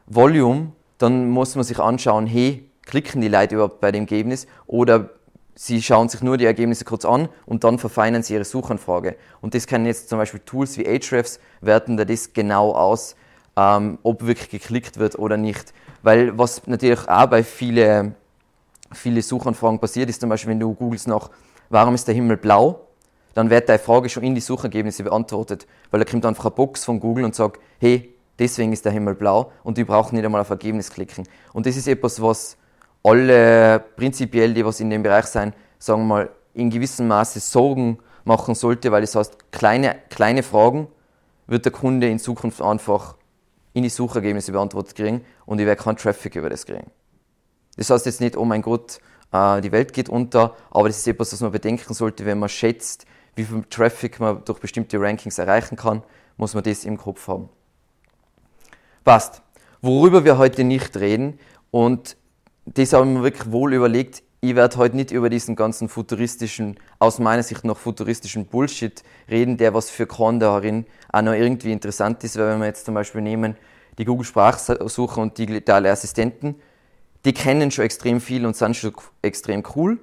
Volume, 0.06 0.72
dann 0.98 1.28
muss 1.28 1.54
man 1.56 1.64
sich 1.64 1.78
anschauen, 1.78 2.26
hey, 2.26 2.70
klicken 2.86 3.20
die 3.20 3.28
Leute 3.28 3.56
überhaupt 3.56 3.80
bei 3.80 3.92
dem 3.92 4.02
Ergebnis 4.02 4.46
oder 4.66 5.10
Sie 5.58 5.82
schauen 5.82 6.10
sich 6.10 6.22
nur 6.22 6.36
die 6.36 6.44
Ergebnisse 6.44 6.84
kurz 6.84 7.06
an 7.06 7.30
und 7.46 7.64
dann 7.64 7.78
verfeinern 7.78 8.22
Sie 8.22 8.34
Ihre 8.34 8.44
Suchanfrage. 8.44 9.16
Und 9.40 9.54
das 9.54 9.66
können 9.66 9.86
jetzt 9.86 10.10
zum 10.10 10.18
Beispiel 10.18 10.40
Tools 10.40 10.76
wie 10.76 10.86
Ahrefs 10.86 11.40
werten 11.62 11.96
da 11.96 12.04
das 12.04 12.34
genau 12.34 12.72
aus, 12.72 13.16
ähm, 13.56 13.98
ob 14.02 14.26
wirklich 14.26 14.50
geklickt 14.50 14.98
wird 14.98 15.18
oder 15.18 15.38
nicht. 15.38 15.72
Weil 16.02 16.36
was 16.38 16.66
natürlich 16.66 17.08
auch 17.08 17.26
bei 17.26 17.42
vielen 17.42 18.14
viele 18.92 19.22
Suchanfragen 19.22 19.80
passiert, 19.80 20.10
ist 20.10 20.20
zum 20.20 20.30
Beispiel, 20.30 20.50
wenn 20.50 20.60
du 20.60 20.75
googelst 20.75 21.08
nach, 21.08 21.30
warum 21.68 21.94
ist 21.94 22.06
der 22.06 22.14
Himmel 22.14 22.37
blau, 22.37 22.87
dann 23.35 23.50
wird 23.50 23.68
deine 23.68 23.78
Frage 23.78 24.08
schon 24.08 24.23
in 24.23 24.35
die 24.35 24.40
Suchergebnisse 24.40 25.02
beantwortet, 25.02 25.66
weil 25.90 26.00
da 26.00 26.11
kommt 26.11 26.25
einfach 26.25 26.46
eine 26.46 26.54
Box 26.54 26.85
von 26.85 27.00
Google 27.00 27.25
und 27.25 27.35
sagt, 27.35 27.61
hey, 27.78 28.14
deswegen 28.38 28.73
ist 28.73 28.85
der 28.85 28.92
Himmel 28.92 29.14
blau 29.14 29.52
und 29.62 29.76
die 29.76 29.85
brauchen 29.85 30.16
nicht 30.16 30.25
einmal 30.25 30.40
auf 30.40 30.50
Ergebnis 30.50 30.90
klicken. 30.90 31.26
Und 31.52 31.66
das 31.66 31.76
ist 31.76 31.87
etwas, 31.87 32.20
was 32.23 32.56
alle 33.02 33.85
prinzipiell, 33.96 34.54
die 34.54 34.64
was 34.64 34.80
in 34.80 34.90
dem 34.90 35.02
Bereich 35.02 35.26
sein, 35.26 35.52
sagen 35.78 36.02
wir 36.02 36.06
mal, 36.06 36.30
in 36.54 36.70
gewissem 36.70 37.08
Maße 37.08 37.40
Sorgen 37.40 37.99
machen 38.25 38.54
sollte, 38.54 38.90
weil 38.90 39.02
das 39.02 39.14
heißt, 39.14 39.52
kleine, 39.52 39.96
kleine 40.08 40.42
Fragen 40.42 40.88
wird 41.46 41.64
der 41.64 41.73
Kunde 41.73 42.08
in 42.08 42.18
Zukunft 42.18 42.61
einfach 42.61 43.16
in 43.73 43.82
die 43.82 43.90
Suchergebnisse 43.90 44.52
beantwortet 44.52 44.96
kriegen 44.96 45.25
und 45.44 45.61
ich 45.61 45.66
werde 45.66 45.82
keinen 45.82 45.96
Traffic 45.96 46.35
über 46.35 46.49
das 46.49 46.64
kriegen. 46.64 46.90
Das 47.76 47.90
heißt 47.90 48.06
jetzt 48.06 48.20
nicht, 48.20 48.37
oh 48.37 48.44
mein 48.44 48.62
Gott, 48.62 48.99
die 49.33 49.73
Welt 49.73 49.92
geht 49.92 50.09
unter, 50.09 50.56
aber 50.71 50.88
das 50.88 50.99
ist 50.99 51.09
etwas, 51.09 51.33
was 51.33 51.40
man 51.40 51.52
bedenken 51.52 51.92
sollte, 51.92 52.25
wenn 52.25 52.38
man 52.38 52.49
schätzt, 52.49 53.06
wie 53.35 53.45
viel 53.45 53.64
Traffic 53.68 54.18
man 54.18 54.45
durch 54.45 54.61
bestimmte 54.61 55.00
Rankings 55.00 55.38
erreichen 55.38 55.76
kann, 55.76 56.02
muss 56.37 56.54
man 56.54 56.64
das 56.64 56.85
im 56.85 56.97
Kopf 56.97 57.28
haben. 57.28 57.49
Passt. 59.04 59.42
Worüber 59.83 60.25
wir 60.25 60.38
heute 60.38 60.64
nicht 60.64 60.97
reden 60.97 61.38
und 61.71 62.16
das 62.64 62.92
habe 62.92 63.06
ich 63.06 63.12
mir 63.12 63.23
wirklich 63.23 63.52
wohl 63.52 63.75
überlegt, 63.75 64.23
ich 64.40 64.54
werde 64.54 64.76
heute 64.76 64.97
nicht 64.97 65.11
über 65.11 65.30
diesen 65.30 65.56
ganzen 65.56 65.88
futuristischen, 65.88 66.78
aus 66.99 67.18
meiner 67.18 67.42
Sicht 67.42 67.64
noch 67.64 67.78
futuristischen 67.78 68.47
Bullshit 68.47 69.02
reden, 69.30 69.56
der 69.56 69.75
was 69.75 69.90
für 69.90 70.06
darin 70.06 70.87
auch 71.12 71.23
noch 71.23 71.33
irgendwie 71.33 71.73
interessant 71.73 72.23
ist, 72.25 72.37
weil 72.37 72.50
wenn 72.50 72.61
wir 72.61 72.66
jetzt 72.66 72.85
zum 72.85 72.95
Beispiel 72.95 73.21
nehmen, 73.21 73.56
die 73.99 74.04
Google 74.04 74.25
Sprachsuche 74.25 75.21
und 75.21 75.38
digitale 75.38 75.90
Assistenten, 75.90 76.56
die 77.26 77.35
kennen 77.35 77.73
schon 77.73 77.85
extrem 77.85 78.21
viel 78.21 78.47
und 78.47 78.56
sind 78.56 78.76
schon 78.76 78.95
extrem 79.21 79.64
cool, 79.75 79.99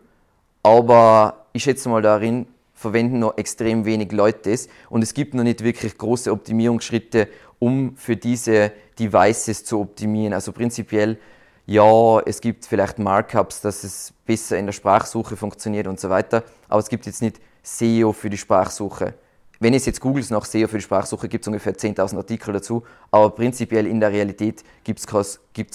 aber 0.61 1.45
ich 1.53 1.63
schätze 1.63 1.87
mal 1.87 2.01
darin 2.01 2.47
verwenden 2.73 3.19
noch 3.19 3.37
extrem 3.37 3.85
wenig 3.85 4.11
Leute 4.11 4.51
das 4.51 4.67
und 4.89 5.01
es 5.01 5.13
gibt 5.13 5.33
noch 5.33 5.43
nicht 5.43 5.63
wirklich 5.63 5.97
große 5.97 6.31
Optimierungsschritte, 6.31 7.29
um 7.59 7.95
für 7.95 8.17
diese 8.17 8.73
Devices 8.99 9.63
zu 9.63 9.79
optimieren. 9.79 10.33
Also 10.33 10.51
prinzipiell 10.51 11.17
ja, 11.65 12.19
es 12.25 12.41
gibt 12.41 12.65
vielleicht 12.65 12.99
Markups, 12.99 13.61
dass 13.61 13.85
es 13.85 14.13
besser 14.25 14.57
in 14.57 14.65
der 14.65 14.73
Sprachsuche 14.73 15.37
funktioniert 15.37 15.87
und 15.87 16.01
so 16.01 16.09
weiter, 16.09 16.43
aber 16.67 16.79
es 16.79 16.89
gibt 16.89 17.05
jetzt 17.05 17.21
nicht 17.21 17.39
SEO 17.63 18.11
für 18.11 18.29
die 18.29 18.37
Sprachsuche. 18.37 19.13
Wenn 19.61 19.73
es 19.73 19.85
jetzt 19.85 20.01
googles 20.01 20.29
nach 20.29 20.43
SEO 20.43 20.67
für 20.67 20.79
die 20.79 20.83
Sprachsuche, 20.83 21.29
gibt 21.29 21.45
es 21.45 21.47
ungefähr 21.47 21.73
10.000 21.73 22.17
Artikel 22.17 22.53
dazu, 22.53 22.83
aber 23.11 23.29
prinzipiell 23.29 23.87
in 23.87 24.01
der 24.01 24.11
Realität 24.11 24.61
gibt 24.83 24.99
es 24.99 25.07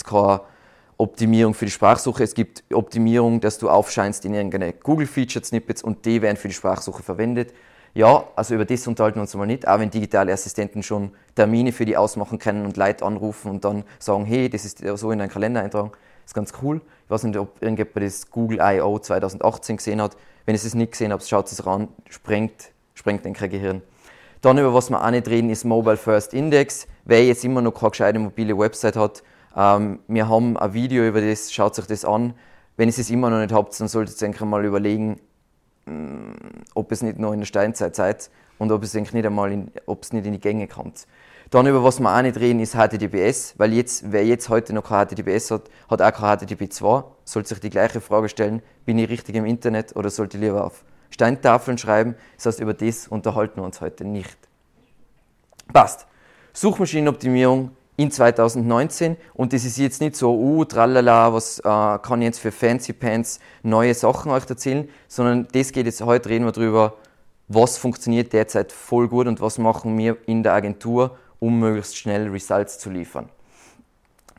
keine 0.05 0.41
Optimierung 0.99 1.55
für 1.55 1.65
die 1.65 1.71
Sprachsuche. 1.71 2.25
Es 2.25 2.35
gibt 2.35 2.65
Optimierung, 2.75 3.41
dass 3.41 3.59
du 3.59 3.71
aufscheinst 3.71 4.25
in 4.25 4.35
irgendeine 4.35 4.73
Google-Featured-Snippets 4.73 5.83
und 5.83 6.05
die 6.05 6.21
werden 6.21 6.37
für 6.37 6.49
die 6.49 6.55
Sprachsuche 6.55 7.05
verwendet. 7.05 7.55
Ja, 7.95 8.25
also 8.37 8.55
über 8.55 8.65
das 8.65 8.87
unterhalten 8.87 9.17
wir 9.17 9.23
uns 9.23 9.35
mal 9.35 9.47
nicht, 9.47 9.67
auch 9.67 9.79
wenn 9.79 9.91
digitale 9.91 10.33
Assistenten 10.33 10.83
schon 10.83 11.13
Termine 11.37 11.73
für 11.73 11.85
die 11.85 11.97
ausmachen 11.97 12.39
können 12.39 12.65
und 12.65 12.77
Leute 12.77 13.05
anrufen 13.05 13.51
und 13.51 13.65
dann 13.65 13.85
sagen, 13.99 14.25
hey, 14.25 14.51
das 14.51 14.65
ist 14.65 14.85
so 14.97 15.11
in 15.13 15.21
deinen 15.21 15.31
Kalender 15.31 15.63
eintragen. 15.63 15.93
Das 15.93 16.31
ist 16.31 16.35
ganz 16.35 16.53
cool. 16.63 16.81
Ich 17.05 17.11
weiß 17.11 17.23
nicht, 17.23 17.39
ob 17.39 17.63
irgendjemand 17.63 18.05
das 18.05 18.31
Google 18.31 18.59
I.O. 18.61 18.99
2018 18.99 19.77
gesehen 19.79 20.03
hat. 20.03 20.17
Wenn 20.47 20.55
ihr 20.55 20.61
es 20.63 20.75
nicht 20.75 20.93
gesehen 20.93 21.13
habt, 21.13 21.27
schaut 21.27 21.51
es 21.51 21.65
ran, 21.65 21.89
sprengt, 22.11 22.73
sprengt 22.95 23.25
den 23.25 23.35
Gehirn. 23.35 23.83
Dann 24.41 24.59
über 24.59 24.75
was 24.75 24.91
wir 24.91 25.05
auch 25.05 25.11
nicht 25.11 25.29
reden, 25.29 25.49
ist 25.49 25.65
Mobile 25.65 25.97
First 25.97 26.35
Index. 26.35 26.87
Wer 27.05 27.25
jetzt 27.25 27.45
immer 27.45 27.63
noch 27.63 27.73
keine 27.73 27.91
gescheite 27.91 28.19
mobile 28.19 28.59
Website 28.59 28.97
hat, 28.97 29.23
ähm, 29.57 30.01
wir 30.09 30.29
haben 30.29 30.57
ein 30.57 30.75
Video 30.75 31.07
über 31.07 31.21
das, 31.21 31.53
schaut 31.53 31.75
sich 31.75 31.87
das 31.87 32.05
an. 32.05 32.35
Wenn 32.77 32.89
ihr 32.89 32.97
es 32.97 33.11
immer 33.11 33.31
noch 33.31 33.39
nicht 33.39 33.53
habt, 33.53 33.79
dann 33.81 33.89
solltet 33.89 34.21
ihr 34.23 34.45
mal 34.45 34.65
überlegen, 34.65 35.21
ob 36.75 36.93
es 36.93 37.03
nicht 37.03 37.19
noch 37.19 37.33
in 37.33 37.41
der 37.41 37.47
Steinzeit 37.47 37.97
seid 37.97 38.31
und 38.59 38.73
ob 38.73 38.83
es 38.83 38.95
nicht 38.95 39.15
einmal 39.15 39.53
in, 39.53 39.71
ob 39.87 40.03
es 40.03 40.13
nicht 40.13 40.27
in 40.27 40.33
die 40.33 40.41
Gänge 40.41 40.69
kommt. 40.69 41.07
Dann 41.51 41.67
über 41.67 41.83
was 41.83 41.99
wir 41.99 42.15
auch 42.15 42.23
nicht 42.23 42.37
reden, 42.37 42.61
ist 42.61 42.75
HTTPS, 42.75 43.55
weil 43.57 43.73
jetzt, 43.73 44.13
wer 44.13 44.25
jetzt 44.25 44.51
heute 44.51 44.75
noch 44.75 44.85
kein 44.85 45.07
HTTPS 45.07 45.51
hat, 45.51 45.63
hat 45.89 46.03
auch 46.03 46.13
kein 46.13 46.39
HTTP 46.39 46.71
2, 46.71 47.05
sollte 47.25 47.49
sich 47.49 47.61
die 47.61 47.71
gleiche 47.71 48.03
Frage 48.03 48.29
stellen, 48.29 48.61
bin 48.85 48.99
ich 48.99 49.09
richtig 49.09 49.35
im 49.35 49.47
Internet 49.47 49.97
oder 49.97 50.11
sollte 50.11 50.37
ich 50.37 50.43
lieber 50.43 50.65
auf 50.65 50.85
Steintafeln 51.09 51.79
schreiben? 51.79 52.17
Das 52.37 52.47
heißt, 52.47 52.61
über 52.61 52.75
das 52.75 53.09
unterhalten 53.09 53.57
wir 53.61 53.65
uns 53.65 53.81
heute 53.81 54.05
nicht. 54.05 54.37
Passt. 55.73 56.07
Suchmaschinenoptimierung 56.53 57.71
in 57.99 58.13
2019 58.13 59.17
und 59.35 59.53
das 59.53 59.65
ist 59.65 59.77
jetzt 59.77 60.01
nicht 60.01 60.15
so, 60.15 60.33
uh, 60.33 60.65
tralala, 60.65 61.35
was 61.35 61.59
äh, 61.59 61.63
kann 61.63 62.23
ich 62.23 62.27
jetzt 62.27 62.39
für 62.39 62.53
Fancy 62.53 62.93
Pants 62.93 63.41
neue 63.65 63.93
Sachen 63.93 64.31
euch 64.31 64.49
erzählen, 64.49 64.89
sondern 65.09 65.49
das 65.51 65.73
geht 65.73 65.87
jetzt, 65.87 66.01
heute 66.01 66.29
reden 66.29 66.45
wir 66.45 66.53
darüber, 66.53 66.95
was 67.49 67.77
funktioniert 67.77 68.33
derzeit 68.33 68.71
voll 68.71 69.09
gut 69.09 69.27
und 69.27 69.41
was 69.41 69.59
machen 69.59 69.99
wir 69.99 70.17
in 70.27 70.45
der 70.45 70.53
Agentur, 70.53 71.19
um 71.41 71.59
möglichst 71.59 71.97
schnell 71.97 72.29
Results 72.29 72.79
zu 72.79 72.89
liefern. 72.89 73.29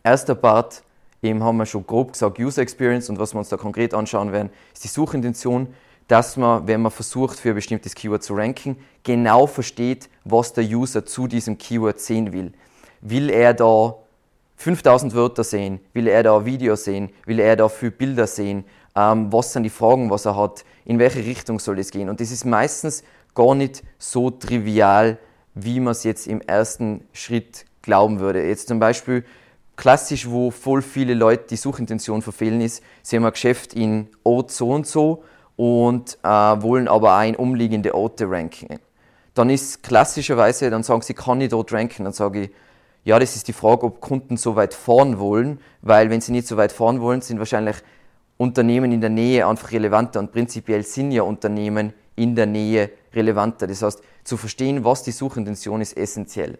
Erster 0.04 0.36
Part, 0.36 0.82
eben 1.22 1.44
haben 1.44 1.58
wir 1.58 1.66
schon 1.66 1.86
grob 1.86 2.13
gesagt, 2.13 2.39
User 2.39 2.62
Experience 2.62 3.10
und 3.10 3.20
was 3.20 3.34
wir 3.34 3.39
uns 3.39 3.50
da 3.50 3.58
konkret 3.58 3.94
anschauen 3.94 4.32
werden, 4.32 4.51
ist 4.74 4.86
die 4.86 4.88
Suchintention, 4.88 5.68
dass 6.08 6.38
man, 6.38 6.66
wenn 6.66 6.82
man 6.82 6.94
versucht, 6.94 7.38
für 7.38 7.50
ein 7.50 7.56
bestimmtes 7.56 7.94
Keyword 7.94 8.24
zu 8.24 8.36
ranken, 8.36 8.78
genau 9.04 9.48
versteht, 9.48 10.08
was 10.24 10.54
der 10.54 10.63
User 10.63 11.06
zu 11.06 11.28
diesem 11.28 11.58
Keyword 11.58 12.00
sehen 12.00 12.32
will. 12.32 12.54
Will 13.01 13.29
er 13.29 13.53
da 13.53 13.96
5000 14.58 15.13
Wörter 15.15 15.44
sehen? 15.44 15.79
Will 15.94 16.08
er 16.08 16.24
da 16.24 16.38
ein 16.38 16.46
Video 16.46 16.75
sehen? 16.75 17.12
Will 17.25 17.39
er 17.39 17.56
da 17.56 17.70
viele 17.70 17.91
Bilder 17.91 18.27
sehen? 18.27 18.65
Ähm, 18.96 19.32
was 19.32 19.53
sind 19.53 19.63
die 19.63 19.70
Fragen, 19.70 20.10
was 20.10 20.25
er 20.25 20.36
hat? 20.36 20.65
In 20.86 21.00
welche 21.00 21.20
Richtung 21.20 21.60
soll 21.60 21.79
es 21.79 21.91
gehen? 21.91 22.10
Und 22.10 22.20
das 22.20 22.32
ist 22.32 22.46
meistens 22.46 23.03
gar 23.34 23.56
nicht 23.56 23.84
so 23.98 24.29
trivial, 24.29 25.18
wie 25.53 25.79
man 25.79 25.91
es 25.91 26.03
jetzt 26.03 26.27
im 26.27 26.41
ersten 26.41 27.06
Schritt 27.13 27.65
glauben 27.82 28.20
würde. 28.20 28.46
Jetzt 28.46 28.68
zum 28.68 28.79
Beispiel 28.79 29.24
klassisch, 29.77 30.29
wo 30.29 30.51
voll 30.51 30.82
viele 30.82 31.13
Leute 31.13 31.46
die 31.50 31.56
Suchintention 31.56 32.22
verfehlen 32.22 32.60
ist, 32.60 32.84
sie 33.01 33.15
haben 33.15 33.25
ein 33.25 33.32
Geschäft 33.32 33.74
in 33.74 34.10
Ort 34.24 34.51
so 34.51 34.72
und 34.72 34.86
so 34.86 35.24
und 35.56 36.18
äh, 36.24 36.27
wollen 36.27 36.89
aber 36.89 37.18
auch 37.18 37.24
in 37.24 37.38
umliegende 37.38 37.96
Orte 37.96 38.29
ranken. 38.29 38.79
Dann 39.36 39.50
ist 39.50 39.84
klassischerweise, 39.84 40.70
dann 40.70 40.84
sagen 40.84 41.01
sie, 41.01 41.13
kann 41.13 41.39
ich 41.39 41.50
dort 41.50 41.72
ranken? 41.72 42.03
Dann 42.03 42.13
sage 42.13 42.41
ich, 42.41 42.50
ja, 43.10 43.18
das 43.18 43.36
ist 43.36 43.48
die 43.48 43.54
Frage, 43.54 43.88
ob 43.88 44.01
Kunden 44.01 44.38
so 44.38 44.56
weit 44.56 44.75
fahren 44.75 45.18
wollen, 45.18 45.60
weil 45.82 46.12
wenn 46.12 46.22
sie 46.22 46.32
nicht 46.32 46.48
so 46.48 46.58
weit 46.58 46.72
fahren 46.72 47.01
wollen, 47.01 47.22
sind 47.22 47.39
wahrscheinlich 47.39 47.78
Unternehmen 48.38 48.92
in 48.92 49.01
der 49.01 49.10
Nähe 49.10 49.48
einfach 49.48 49.72
relevanter 49.72 50.20
und 50.20 50.32
prinzipiell 50.32 50.84
sind 50.84 51.12
ja 51.12 51.24
Unternehmen 51.24 51.94
in 52.16 52.36
der 52.36 52.46
Nähe 52.46 52.92
relevanter. 53.12 53.66
Das 53.66 53.82
heißt, 53.82 54.04
zu 54.24 54.38
verstehen, 54.38 54.84
was 54.84 55.01
die 55.01 55.12
Suchintention 55.12 55.82
ist, 55.82 55.98
essentiell. 55.98 56.60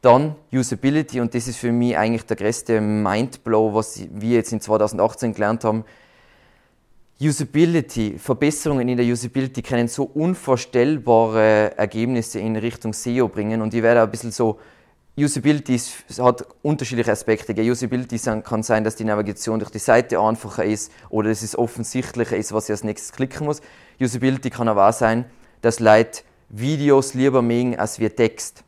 Dann 0.00 0.36
Usability 0.50 1.20
und 1.20 1.34
das 1.34 1.48
ist 1.48 1.58
für 1.58 1.70
mich 1.70 1.98
eigentlich 1.98 2.24
der 2.24 2.38
größte 2.38 2.80
Mindblow, 2.80 3.74
was 3.74 4.00
wir 4.10 4.36
jetzt 4.36 4.52
in 4.52 4.62
2018 4.62 5.34
gelernt 5.34 5.64
haben. 5.64 5.84
Usability, 7.20 8.16
Verbesserungen 8.18 8.88
in 8.88 8.96
der 8.96 9.04
Usability 9.04 9.60
können 9.60 9.88
so 9.88 10.04
unvorstellbare 10.04 11.76
Ergebnisse 11.76 12.38
in 12.38 12.56
Richtung 12.56 12.94
SEO 12.94 13.28
bringen 13.28 13.60
und 13.60 13.74
ich 13.74 13.82
werde 13.82 14.00
ein 14.00 14.10
bisschen 14.10 14.32
so 14.32 14.58
Usability 15.18 15.80
hat 16.20 16.46
unterschiedliche 16.62 17.10
Aspekte. 17.10 17.52
Usability 17.52 18.18
kann 18.42 18.62
sein, 18.62 18.84
dass 18.84 18.94
die 18.94 19.04
Navigation 19.04 19.58
durch 19.58 19.70
die 19.70 19.78
Seite 19.78 20.20
einfacher 20.20 20.64
ist 20.64 20.92
oder 21.08 21.30
dass 21.30 21.42
es 21.42 21.58
offensichtlicher 21.58 22.36
ist, 22.36 22.52
was 22.52 22.66
ich 22.66 22.70
als 22.70 22.84
nächstes 22.84 23.12
klicken 23.12 23.46
muss. 23.46 23.60
Usability 24.00 24.50
kann 24.50 24.68
aber 24.68 24.88
auch 24.88 24.92
sein, 24.92 25.24
dass 25.60 25.80
Leute 25.80 26.22
Videos 26.50 27.14
lieber 27.14 27.42
mögen 27.42 27.76
als 27.78 27.98
wir 27.98 28.14
Text. 28.14 28.62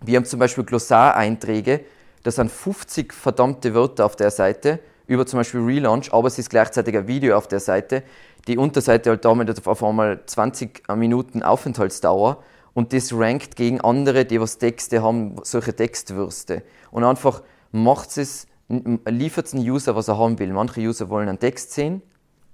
Wir 0.00 0.16
haben 0.16 0.24
zum 0.24 0.38
Beispiel 0.38 0.64
Glossareinträge, 0.64 1.80
das 2.22 2.36
sind 2.36 2.52
50 2.52 3.12
verdammte 3.12 3.74
Wörter 3.74 4.06
auf 4.06 4.16
der 4.16 4.30
Seite 4.30 4.78
über 5.06 5.26
zum 5.26 5.40
Beispiel 5.40 5.60
Relaunch, 5.60 6.12
aber 6.12 6.28
es 6.28 6.38
ist 6.38 6.50
gleichzeitig 6.50 6.96
ein 6.96 7.06
Video 7.08 7.36
auf 7.36 7.48
der 7.48 7.60
Seite. 7.60 8.04
Die 8.46 8.56
Unterseite 8.56 9.10
hat 9.10 9.24
damit 9.24 9.66
auf 9.66 9.82
einmal 9.82 10.20
20 10.24 10.84
Minuten 10.94 11.42
Aufenthaltsdauer 11.42 12.42
und 12.74 12.92
das 12.92 13.12
rankt 13.12 13.56
gegen 13.56 13.80
andere, 13.80 14.24
die 14.24 14.40
was 14.40 14.58
Texte 14.58 15.02
haben, 15.02 15.36
solche 15.42 15.74
Textwürste. 15.74 16.62
Und 16.90 17.04
einfach 17.04 17.42
macht 17.72 18.16
es, 18.18 18.46
liefert 18.68 19.46
es 19.46 19.54
einen 19.54 19.68
User, 19.68 19.96
was 19.96 20.08
er 20.08 20.18
haben 20.18 20.38
will. 20.38 20.52
Manche 20.52 20.80
User 20.80 21.08
wollen 21.08 21.28
einen 21.28 21.38
Text 21.38 21.72
sehen, 21.72 22.02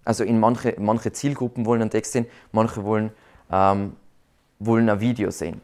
also 0.04 0.24
in 0.24 0.38
manche, 0.38 0.76
manche 0.78 1.12
Zielgruppen 1.12 1.66
wollen 1.66 1.82
einen 1.82 1.90
Text 1.90 2.12
sehen, 2.12 2.26
manche 2.52 2.84
wollen, 2.84 3.12
ähm, 3.50 3.94
wollen 4.58 4.88
ein 4.88 5.00
Video 5.00 5.30
sehen. 5.30 5.60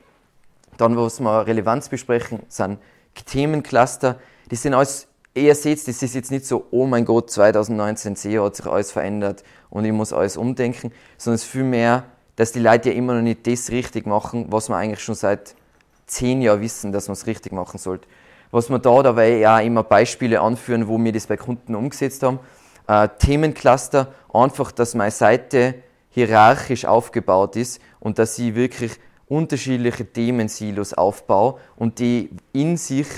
Dann, 0.78 0.96
was 0.96 1.20
wir 1.20 1.46
Relevanz 1.46 1.88
besprechen, 1.88 2.40
sind 2.48 2.78
Themencluster. 3.24 4.18
Die 4.50 4.56
sind 4.56 4.74
alles, 4.74 5.08
ihr 5.34 5.54
seht, 5.54 5.86
das 5.88 6.02
ist 6.02 6.14
jetzt 6.14 6.30
nicht 6.30 6.46
so, 6.46 6.66
oh 6.70 6.86
mein 6.86 7.04
Gott, 7.04 7.30
2019 7.30 8.16
SEO 8.16 8.44
hat 8.44 8.56
sich 8.56 8.66
alles 8.66 8.92
verändert 8.92 9.42
und 9.70 9.84
ich 9.84 9.92
muss 9.92 10.12
alles 10.12 10.36
umdenken, 10.36 10.92
sondern 11.16 11.36
es 11.36 11.44
ist 11.44 11.50
vielmehr 11.50 12.04
dass 12.36 12.52
die 12.52 12.60
Leute 12.60 12.90
ja 12.90 12.96
immer 12.96 13.14
noch 13.14 13.22
nicht 13.22 13.46
das 13.46 13.70
richtig 13.70 14.06
machen, 14.06 14.46
was 14.50 14.68
wir 14.68 14.76
eigentlich 14.76 15.02
schon 15.02 15.14
seit 15.14 15.54
zehn 16.06 16.42
Jahren 16.42 16.60
wissen, 16.60 16.92
dass 16.92 17.08
man 17.08 17.14
es 17.14 17.26
richtig 17.26 17.52
machen 17.52 17.78
sollte. 17.78 18.06
Was 18.50 18.70
wir 18.70 18.78
da 18.78 19.02
dabei 19.02 19.38
ja 19.38 19.58
immer 19.60 19.82
Beispiele 19.82 20.40
anführen, 20.40 20.86
wo 20.86 21.02
wir 21.02 21.12
das 21.12 21.26
bei 21.26 21.36
Kunden 21.36 21.74
umgesetzt 21.74 22.22
haben. 22.22 22.38
Äh, 22.86 23.08
Themencluster, 23.18 24.12
einfach, 24.32 24.70
dass 24.70 24.94
meine 24.94 25.10
Seite 25.10 25.74
hierarchisch 26.10 26.84
aufgebaut 26.84 27.56
ist 27.56 27.80
und 27.98 28.18
dass 28.18 28.38
ich 28.38 28.54
wirklich 28.54 28.92
unterschiedliche 29.28 30.06
Themensilos 30.06 30.94
aufbaue 30.94 31.58
und 31.76 31.98
die 31.98 32.30
in 32.52 32.76
sich 32.76 33.08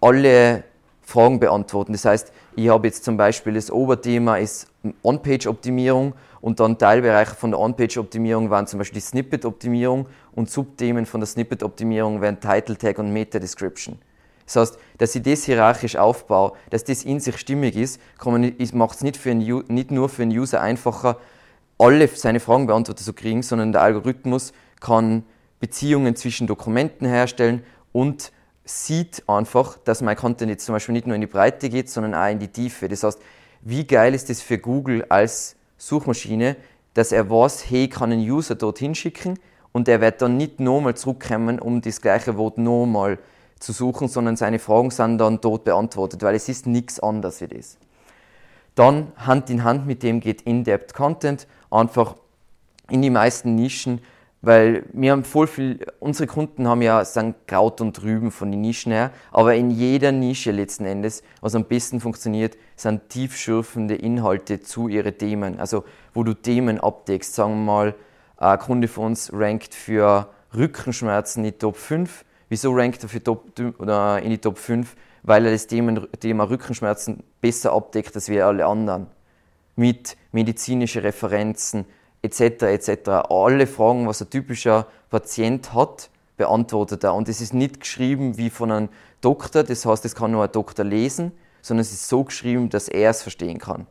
alle 0.00 0.62
Fragen 1.02 1.40
beantworten. 1.40 1.92
Das 1.92 2.04
heißt, 2.04 2.32
ich 2.54 2.68
habe 2.68 2.86
jetzt 2.86 3.04
zum 3.04 3.16
Beispiel 3.16 3.54
das 3.54 3.70
Oberthema 3.70 4.36
ist 4.36 4.68
On-Page-Optimierung 5.02 6.14
und 6.40 6.60
dann 6.60 6.78
Teilbereiche 6.78 7.34
von 7.34 7.50
der 7.50 7.60
On-Page-Optimierung 7.60 8.50
waren 8.50 8.66
zum 8.66 8.78
Beispiel 8.78 9.00
die 9.00 9.06
Snippet-Optimierung 9.06 10.06
und 10.32 10.50
Subthemen 10.50 11.06
von 11.06 11.20
der 11.20 11.26
Snippet-Optimierung 11.26 12.20
wären 12.20 12.40
Title-Tag 12.40 12.98
und 12.98 13.12
Meta-Description. 13.12 13.98
Das 14.46 14.56
heißt, 14.56 14.78
dass 14.98 15.14
ich 15.14 15.22
das 15.22 15.44
hierarchisch 15.44 15.96
aufbaue, 15.96 16.52
dass 16.70 16.82
das 16.82 17.04
in 17.04 17.20
sich 17.20 17.36
stimmig 17.38 17.76
ist, 17.76 18.00
macht 18.72 18.96
es 18.96 19.02
nicht, 19.02 19.24
nicht 19.24 19.90
nur 19.90 20.08
für 20.08 20.22
einen 20.22 20.32
User 20.32 20.60
einfacher, 20.60 21.18
alle 21.78 22.08
seine 22.08 22.40
Fragen 22.40 22.66
beantwortet 22.66 23.04
zu 23.04 23.12
kriegen, 23.12 23.42
sondern 23.42 23.72
der 23.72 23.82
Algorithmus 23.82 24.52
kann 24.80 25.24
Beziehungen 25.60 26.16
zwischen 26.16 26.46
Dokumenten 26.46 27.06
herstellen 27.06 27.62
und 27.92 28.32
sieht 28.64 29.22
einfach, 29.28 29.78
dass 29.78 30.02
mein 30.02 30.16
Content 30.16 30.50
jetzt 30.50 30.64
zum 30.64 30.74
Beispiel 30.74 30.94
nicht 30.94 31.06
nur 31.06 31.14
in 31.14 31.20
die 31.20 31.26
Breite 31.26 31.68
geht, 31.68 31.88
sondern 31.88 32.14
auch 32.14 32.30
in 32.30 32.38
die 32.38 32.48
Tiefe. 32.48 32.88
Das 32.88 33.02
heißt, 33.02 33.20
wie 33.62 33.86
geil 33.86 34.14
ist 34.14 34.30
das 34.30 34.42
für 34.42 34.58
Google 34.58 35.04
als 35.08 35.56
Suchmaschine, 35.80 36.56
dass 36.94 37.10
er 37.10 37.30
weiß, 37.30 37.70
hey, 37.70 37.84
ich 37.84 37.90
kann 37.90 38.12
einen 38.12 38.20
User 38.20 38.54
dorthin 38.54 38.94
schicken 38.94 39.38
und 39.72 39.88
er 39.88 40.00
wird 40.00 40.20
dann 40.20 40.36
nicht 40.36 40.60
nochmal 40.60 40.94
zurückkommen, 40.94 41.58
um 41.58 41.80
das 41.80 42.02
gleiche 42.02 42.36
Wort 42.36 42.58
nochmal 42.58 43.18
zu 43.58 43.72
suchen, 43.72 44.08
sondern 44.08 44.36
seine 44.36 44.58
Fragen 44.58 44.90
sind 44.90 45.18
dann 45.18 45.40
dort 45.40 45.64
beantwortet, 45.64 46.22
weil 46.22 46.34
es 46.34 46.48
ist 46.48 46.66
nichts 46.66 47.00
anderes 47.00 47.40
wie 47.40 47.48
das. 47.48 47.78
Dann 48.74 49.12
Hand 49.16 49.48
in 49.48 49.64
Hand 49.64 49.86
mit 49.86 50.02
dem 50.02 50.20
geht 50.20 50.42
In-Depth 50.42 50.92
Content, 50.92 51.46
einfach 51.70 52.14
in 52.90 53.00
die 53.00 53.10
meisten 53.10 53.54
Nischen 53.54 54.00
weil 54.42 54.84
wir 54.92 55.12
haben 55.12 55.24
voll 55.24 55.46
viel, 55.46 55.86
unsere 55.98 56.26
Kunden 56.26 56.66
haben 56.66 56.80
ja 56.82 57.04
sagen 57.04 57.34
Kraut 57.46 57.80
und 57.80 58.02
Rüben 58.02 58.30
von 58.30 58.50
den 58.50 58.62
Nischen 58.62 58.92
her, 58.92 59.10
aber 59.32 59.54
in 59.54 59.70
jeder 59.70 60.12
Nische 60.12 60.50
letzten 60.50 60.86
Endes, 60.86 61.22
was 61.40 61.54
am 61.54 61.64
besten 61.64 62.00
funktioniert, 62.00 62.56
sind 62.76 63.10
tiefschürfende 63.10 63.94
Inhalte 63.94 64.60
zu 64.60 64.88
ihren 64.88 65.16
Themen. 65.16 65.60
Also 65.60 65.84
wo 66.14 66.24
du 66.24 66.34
Themen 66.34 66.80
abdeckst. 66.80 67.34
Sagen 67.34 67.64
wir 67.64 67.72
mal, 67.72 67.94
ein 68.36 68.58
Kunde 68.58 68.88
von 68.88 69.06
uns 69.06 69.32
rankt 69.32 69.74
für 69.74 70.28
Rückenschmerzen 70.56 71.44
in 71.44 71.52
die 71.52 71.58
Top 71.58 71.76
5. 71.76 72.24
Wieso 72.48 72.72
rankt 72.72 73.02
er 73.02 73.08
für 73.08 73.22
Top, 73.22 73.58
oder 73.78 74.20
in 74.22 74.30
die 74.30 74.38
Top 74.38 74.58
5? 74.58 74.96
Weil 75.22 75.46
er 75.46 75.52
das 75.52 75.66
Thema, 75.66 76.06
Thema 76.18 76.44
Rückenschmerzen 76.44 77.22
besser 77.40 77.72
abdeckt 77.72 78.14
als 78.14 78.28
wir 78.28 78.46
alle 78.46 78.66
anderen. 78.66 79.06
Mit 79.76 80.16
medizinischen 80.32 81.02
Referenzen, 81.02 81.84
etc. 82.22 82.62
etc. 82.62 83.08
Alle 83.28 83.66
Fragen, 83.66 84.06
was 84.06 84.20
ein 84.20 84.30
typischer 84.30 84.86
Patient 85.10 85.72
hat, 85.74 86.10
beantwortet 86.36 87.04
er. 87.04 87.14
Und 87.14 87.28
es 87.28 87.40
ist 87.40 87.52
nicht 87.52 87.80
geschrieben 87.80 88.38
wie 88.38 88.50
von 88.50 88.70
einem 88.70 88.88
Doktor, 89.20 89.62
das 89.62 89.84
heißt, 89.84 90.04
es 90.04 90.14
kann 90.14 90.30
nur 90.30 90.44
ein 90.44 90.52
Doktor 90.52 90.84
lesen, 90.84 91.32
sondern 91.60 91.82
es 91.82 91.92
ist 91.92 92.08
so 92.08 92.24
geschrieben, 92.24 92.70
dass 92.70 92.88
er 92.88 93.10
es 93.10 93.22
verstehen 93.22 93.58
kann. 93.58 93.86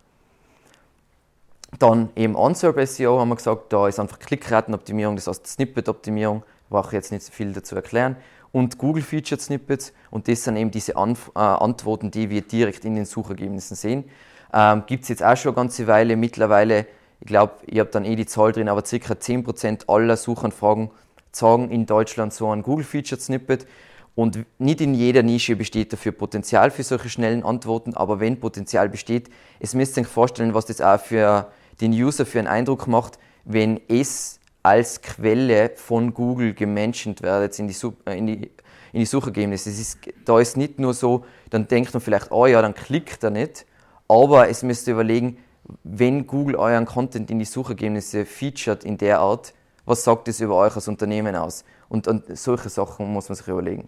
Dann 1.77 2.09
eben 2.15 2.33
Unserved 2.33 2.89
SEO 2.89 3.19
haben 3.19 3.29
wir 3.29 3.36
gesagt, 3.36 3.71
da 3.71 3.88
ist 3.88 4.00
einfach 4.00 4.17
Klickratenoptimierung, 4.17 5.15
das 5.15 5.27
heißt 5.27 5.45
Snippet-Optimierung, 5.45 6.43
brauche 6.69 6.88
ich 6.88 6.93
jetzt 6.93 7.12
nicht 7.12 7.24
so 7.24 7.31
viel 7.31 7.53
dazu 7.53 7.75
erklären. 7.75 8.15
Und 8.51 8.79
Google 8.79 9.03
Featured 9.03 9.39
Snippets 9.39 9.93
und 10.09 10.27
das 10.27 10.43
sind 10.43 10.57
eben 10.57 10.71
diese 10.71 10.95
Anf 10.95 11.31
äh, 11.36 11.39
Antworten, 11.39 12.09
die 12.09 12.31
wir 12.31 12.41
direkt 12.41 12.83
in 12.83 12.95
den 12.95 13.05
Suchergebnissen 13.05 13.75
sehen. 13.75 14.05
Ähm, 14.51 14.83
Gibt 14.88 15.03
es 15.03 15.09
jetzt 15.09 15.24
auch 15.24 15.38
schon 15.38 15.51
eine 15.51 15.57
ganze 15.57 15.86
Weile. 15.86 16.15
Mittlerweile 16.15 16.88
ich 17.21 17.27
glaube, 17.27 17.53
ich 17.65 17.79
habe 17.79 17.89
dann 17.89 18.05
eh 18.05 18.15
die 18.15 18.25
Zahl 18.25 18.51
drin, 18.51 18.69
aber 18.69 18.81
ca. 18.81 18.88
10% 18.95 19.88
aller 19.88 20.15
Suchanfragen 20.15 20.89
zeigen 21.31 21.69
in 21.69 21.85
Deutschland 21.85 22.33
so 22.33 22.49
ein 22.49 22.63
Google 22.63 22.85
Featured 22.85 23.21
Snippet. 23.21 23.67
Und 24.15 24.45
nicht 24.57 24.81
in 24.81 24.93
jeder 24.93 25.23
Nische 25.23 25.55
besteht 25.55 25.93
dafür 25.93 26.11
Potenzial 26.11 26.71
für 26.71 26.83
solche 26.83 27.09
schnellen 27.09 27.43
Antworten, 27.43 27.93
aber 27.93 28.19
wenn 28.19 28.39
Potenzial 28.39 28.89
besteht, 28.89 29.29
es 29.59 29.73
müsst 29.73 29.97
ihr 29.97 30.01
euch 30.01 30.09
vorstellen, 30.09 30.53
was 30.53 30.65
das 30.65 30.81
auch 30.81 30.99
für 30.99 31.51
den 31.79 31.93
User 31.93 32.25
für 32.25 32.39
einen 32.39 32.47
Eindruck 32.47 32.88
macht, 32.88 33.17
wenn 33.45 33.79
es 33.88 34.39
als 34.62 35.01
Quelle 35.01 35.71
von 35.75 36.13
Google 36.13 36.53
gemenschent 36.53 37.21
wird 37.21 37.58
in 37.60 37.67
die, 37.67 37.75
äh, 38.05 38.17
in 38.17 38.27
die, 38.27 38.51
in 38.91 38.99
die 38.99 39.05
Suchergebnisse. 39.05 39.69
Ist, 39.69 39.99
da 40.25 40.39
ist 40.39 40.58
nicht 40.58 40.79
nur 40.79 40.93
so, 40.93 41.23
dann 41.49 41.67
denkt 41.67 41.93
man 41.93 42.01
vielleicht, 42.01 42.32
oh 42.32 42.45
ja, 42.45 42.62
dann 42.62 42.73
klickt 42.73 43.23
er 43.23 43.29
nicht, 43.29 43.65
aber 44.08 44.49
es 44.49 44.63
müsst 44.63 44.88
ihr 44.88 44.93
überlegen, 44.93 45.38
wenn 45.84 46.27
Google 46.27 46.55
euren 46.55 46.86
Content 46.86 47.29
in 47.32 47.39
die 47.39 47.45
Suchergebnisse 47.45 48.25
featured 48.25 48.84
in 48.84 48.97
der 48.97 49.19
Art, 49.19 49.53
was 49.86 50.03
sagt 50.03 50.27
das 50.27 50.39
über 50.39 50.55
euch 50.55 50.75
als 50.75 50.88
Unternehmen 50.88 51.36
aus? 51.36 51.63
Und, 51.88 52.08
und 52.08 52.38
solche 52.38 52.69
Sachen 52.69 53.12
muss 53.12 53.29
man 53.29 53.36
sich 53.36 53.47
überlegen. 53.47 53.88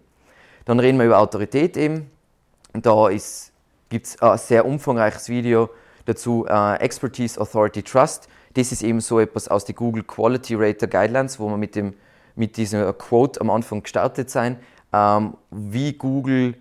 Dann 0.64 0.80
reden 0.80 0.98
wir 0.98 1.06
über 1.06 1.18
Autorität 1.18 1.76
eben. 1.76 2.10
Da 2.72 3.08
gibt 3.88 4.06
es 4.06 4.20
ein 4.20 4.38
sehr 4.38 4.64
umfangreiches 4.66 5.28
Video 5.28 5.70
dazu, 6.04 6.46
uh, 6.48 6.74
Expertise, 6.74 7.40
Authority, 7.40 7.82
Trust. 7.82 8.28
Das 8.54 8.72
ist 8.72 8.82
eben 8.82 9.00
so 9.00 9.20
etwas 9.20 9.48
aus 9.48 9.64
den 9.64 9.76
Google 9.76 10.02
Quality 10.02 10.54
Rater 10.56 10.86
Guidelines, 10.86 11.38
wo 11.38 11.48
wir 11.48 11.56
mit, 11.56 11.74
dem, 11.74 11.94
mit 12.34 12.56
diesem 12.56 12.96
Quote 12.98 13.40
am 13.40 13.50
Anfang 13.50 13.82
gestartet 13.82 14.30
sein, 14.30 14.58
ähm, 14.92 15.34
wie 15.50 15.92
Google 15.92 16.54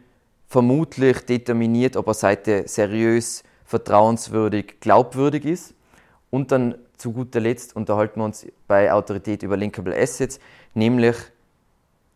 vermutlich 0.47 1.19
determiniert, 1.25 1.95
ob 1.95 2.07
eine 2.07 2.13
Seite 2.13 2.63
seriös 2.67 3.43
vertrauenswürdig, 3.71 4.79
glaubwürdig 4.81 5.45
ist. 5.45 5.73
Und 6.29 6.51
dann 6.51 6.75
zu 6.97 7.13
guter 7.13 7.39
Letzt 7.39 7.75
unterhalten 7.75 8.19
wir 8.19 8.25
uns 8.25 8.45
bei 8.67 8.91
Autorität 8.93 9.43
über 9.43 9.57
Linkable 9.57 9.95
Assets, 9.97 10.39
nämlich 10.73 11.15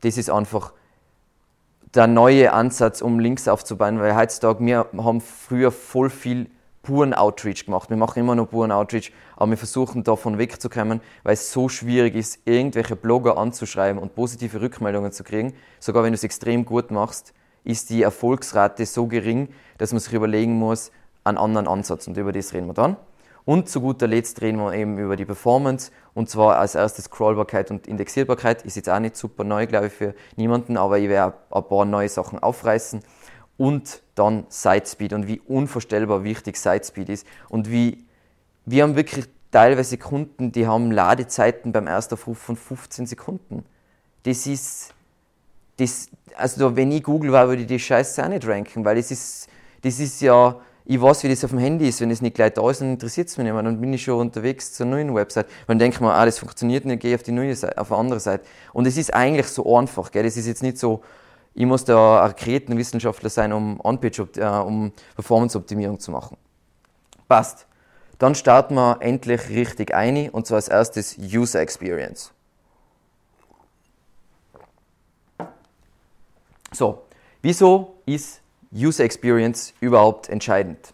das 0.02 0.18
ist 0.18 0.30
einfach 0.30 0.74
der 1.96 2.08
neue 2.08 2.52
Ansatz, 2.52 3.02
um 3.02 3.20
Links 3.20 3.48
aufzubauen, 3.48 4.00
weil 4.00 4.16
heutzutage 4.16 4.64
wir 4.66 4.86
haben 4.98 5.22
früher 5.22 5.72
voll 5.72 6.10
viel 6.10 6.50
puren 6.84 7.14
Outreach 7.14 7.66
gemacht. 7.66 7.90
Wir 7.90 7.98
machen 7.98 8.20
immer 8.20 8.36
noch 8.36 8.50
puren 8.50 8.72
Outreach, 8.72 9.12
aber 9.38 9.52
wir 9.52 9.58
versuchen 9.58 10.04
davon 10.04 10.38
wegzukommen, 10.38 11.02
weil 11.24 11.34
es 11.34 11.52
so 11.52 11.68
schwierig 11.70 12.16
ist, 12.16 12.40
irgendwelche 12.46 12.96
Blogger 12.96 13.38
anzuschreiben 13.38 14.00
und 14.00 14.14
positive 14.14 14.62
Rückmeldungen 14.62 15.12
zu 15.12 15.24
kriegen. 15.24 15.54
Sogar 15.80 16.04
wenn 16.04 16.12
du 16.12 16.16
es 16.16 16.24
extrem 16.24 16.66
gut 16.66 16.92
machst, 16.92 17.34
ist 17.64 17.90
die 17.90 18.04
Erfolgsrate 18.04 18.86
so 18.86 19.08
gering, 19.08 19.50
dass 19.80 19.92
man 19.92 20.00
sich 20.00 20.14
überlegen 20.14 20.54
muss, 20.54 20.92
einen 21.26 21.38
anderen 21.38 21.68
Ansatz 21.68 22.08
und 22.08 22.16
über 22.18 22.32
das 22.32 22.54
reden 22.54 22.68
wir 22.68 22.74
dann. 22.74 22.96
Und 23.44 23.70
zu 23.70 23.80
guter 23.80 24.08
Letzt 24.08 24.42
reden 24.42 24.58
wir 24.58 24.74
eben 24.74 24.98
über 24.98 25.16
die 25.16 25.26
Performance 25.26 25.92
und 26.14 26.30
zwar 26.30 26.58
als 26.58 26.74
erstes 26.74 27.06
Scrollbarkeit 27.06 27.70
und 27.70 27.88
Indexierbarkeit. 27.88 28.64
Ist 28.64 28.76
jetzt 28.76 28.90
auch 28.90 29.00
nicht 29.00 29.16
super 29.16 29.44
neu, 29.44 29.68
glaube 29.68 29.88
ich, 29.88 29.94
für 29.94 30.16
niemanden, 30.36 30.78
aber 30.78 30.98
ich 30.98 31.10
werde 31.10 31.36
ein 31.52 31.64
paar 31.64 31.86
neue 31.86 32.10
Sachen 32.10 32.40
aufreißen. 32.40 33.02
Und 33.58 34.02
dann 34.16 34.46
Sitespeed 34.50 35.14
und 35.14 35.28
wie 35.28 35.40
unvorstellbar 35.42 36.24
wichtig 36.24 36.58
Sitespeed 36.58 37.10
ist 37.10 37.28
und 37.50 37.70
wie 37.70 38.04
wir 38.66 38.84
haben 38.84 38.96
wirklich 38.96 39.26
teilweise 39.52 39.98
Kunden, 39.98 40.52
die 40.52 40.68
haben 40.68 40.92
Ladezeiten 40.92 41.72
beim 41.72 41.88
ersten 41.88 42.16
Aufruf 42.16 42.40
von 42.40 42.58
15 42.58 43.06
Sekunden. 43.06 43.64
Das 44.24 44.48
ist, 44.48 44.94
das, 45.78 46.10
also 46.36 46.76
wenn 46.76 46.92
ich 46.92 47.04
Google 47.04 47.32
war, 47.32 47.48
würde 47.48 47.62
ich 47.62 47.68
die 47.68 47.80
Scheiße 47.80 48.24
auch 48.24 48.28
nicht 48.28 48.46
ranken, 48.48 48.84
weil 48.84 48.96
das 48.96 49.12
ist, 49.12 49.48
das 49.84 50.00
ist 50.00 50.22
ja, 50.22 50.60
ich 50.88 51.02
weiß, 51.02 51.24
wie 51.24 51.30
das 51.30 51.44
auf 51.44 51.50
dem 51.50 51.60
Handy 51.60 51.88
ist. 51.90 52.00
Wenn 52.00 52.12
es 52.12 52.22
nicht 52.22 52.36
gleich 52.36 52.54
da 52.54 52.70
ist, 52.70 52.80
dann 52.80 52.92
interessiert 52.92 53.28
es 53.28 53.38
mich 53.38 53.46
nicht 53.46 53.54
mehr. 53.54 53.64
Dann 53.64 53.82
bin 53.82 53.92
ich 53.92 54.04
schon 54.04 54.20
unterwegs 54.20 54.74
zur 54.74 54.86
neuen 54.86 55.16
Website. 55.16 55.48
Und 55.48 55.70
dann 55.70 55.80
denke 55.80 55.96
ich 55.96 56.02
mir, 56.02 56.14
ah, 56.14 56.26
das 56.26 56.38
funktioniert 56.38 56.86
nicht, 56.86 57.00
gehe 57.02 57.16
auf 57.16 57.24
die 57.24 57.32
neue 57.32 57.56
Seite, 57.56 57.78
auf 57.80 57.92
eine 57.92 58.00
andere 58.00 58.20
Seite. 58.20 58.46
Und 58.72 58.86
es 58.86 58.96
ist 58.96 59.14
eigentlich 59.14 59.48
so 59.48 59.76
einfach, 59.76 60.12
gell? 60.12 60.26
Es 60.26 60.38
ist 60.38 60.46
jetzt 60.46 60.62
nicht 60.62 60.78
so, 60.78 61.02
ich 61.56 61.66
muss 61.66 61.86
da 61.86 62.24
ein 62.24 62.36
Kreatenwissenschaftler 62.36 63.30
sein, 63.30 63.52
um 63.52 63.80
äh, 63.80 64.46
um 64.46 64.92
Performance-Optimierung 65.16 66.00
zu 66.00 66.12
machen. 66.12 66.38
Passt. 67.28 67.66
Dann 68.20 68.36
starten 68.36 68.76
wir 68.76 68.98
endlich 69.02 69.50
richtig 69.50 69.94
ein, 69.94 70.30
und 70.30 70.46
zwar 70.46 70.58
als 70.58 70.68
erstes 70.68 71.18
User 71.18 71.60
Experience. 71.62 72.32
So, 76.72 77.04
wieso 77.42 77.96
ist 78.06 78.42
User 78.76 79.04
Experience 79.04 79.74
überhaupt 79.80 80.30
entscheidend? 80.30 80.94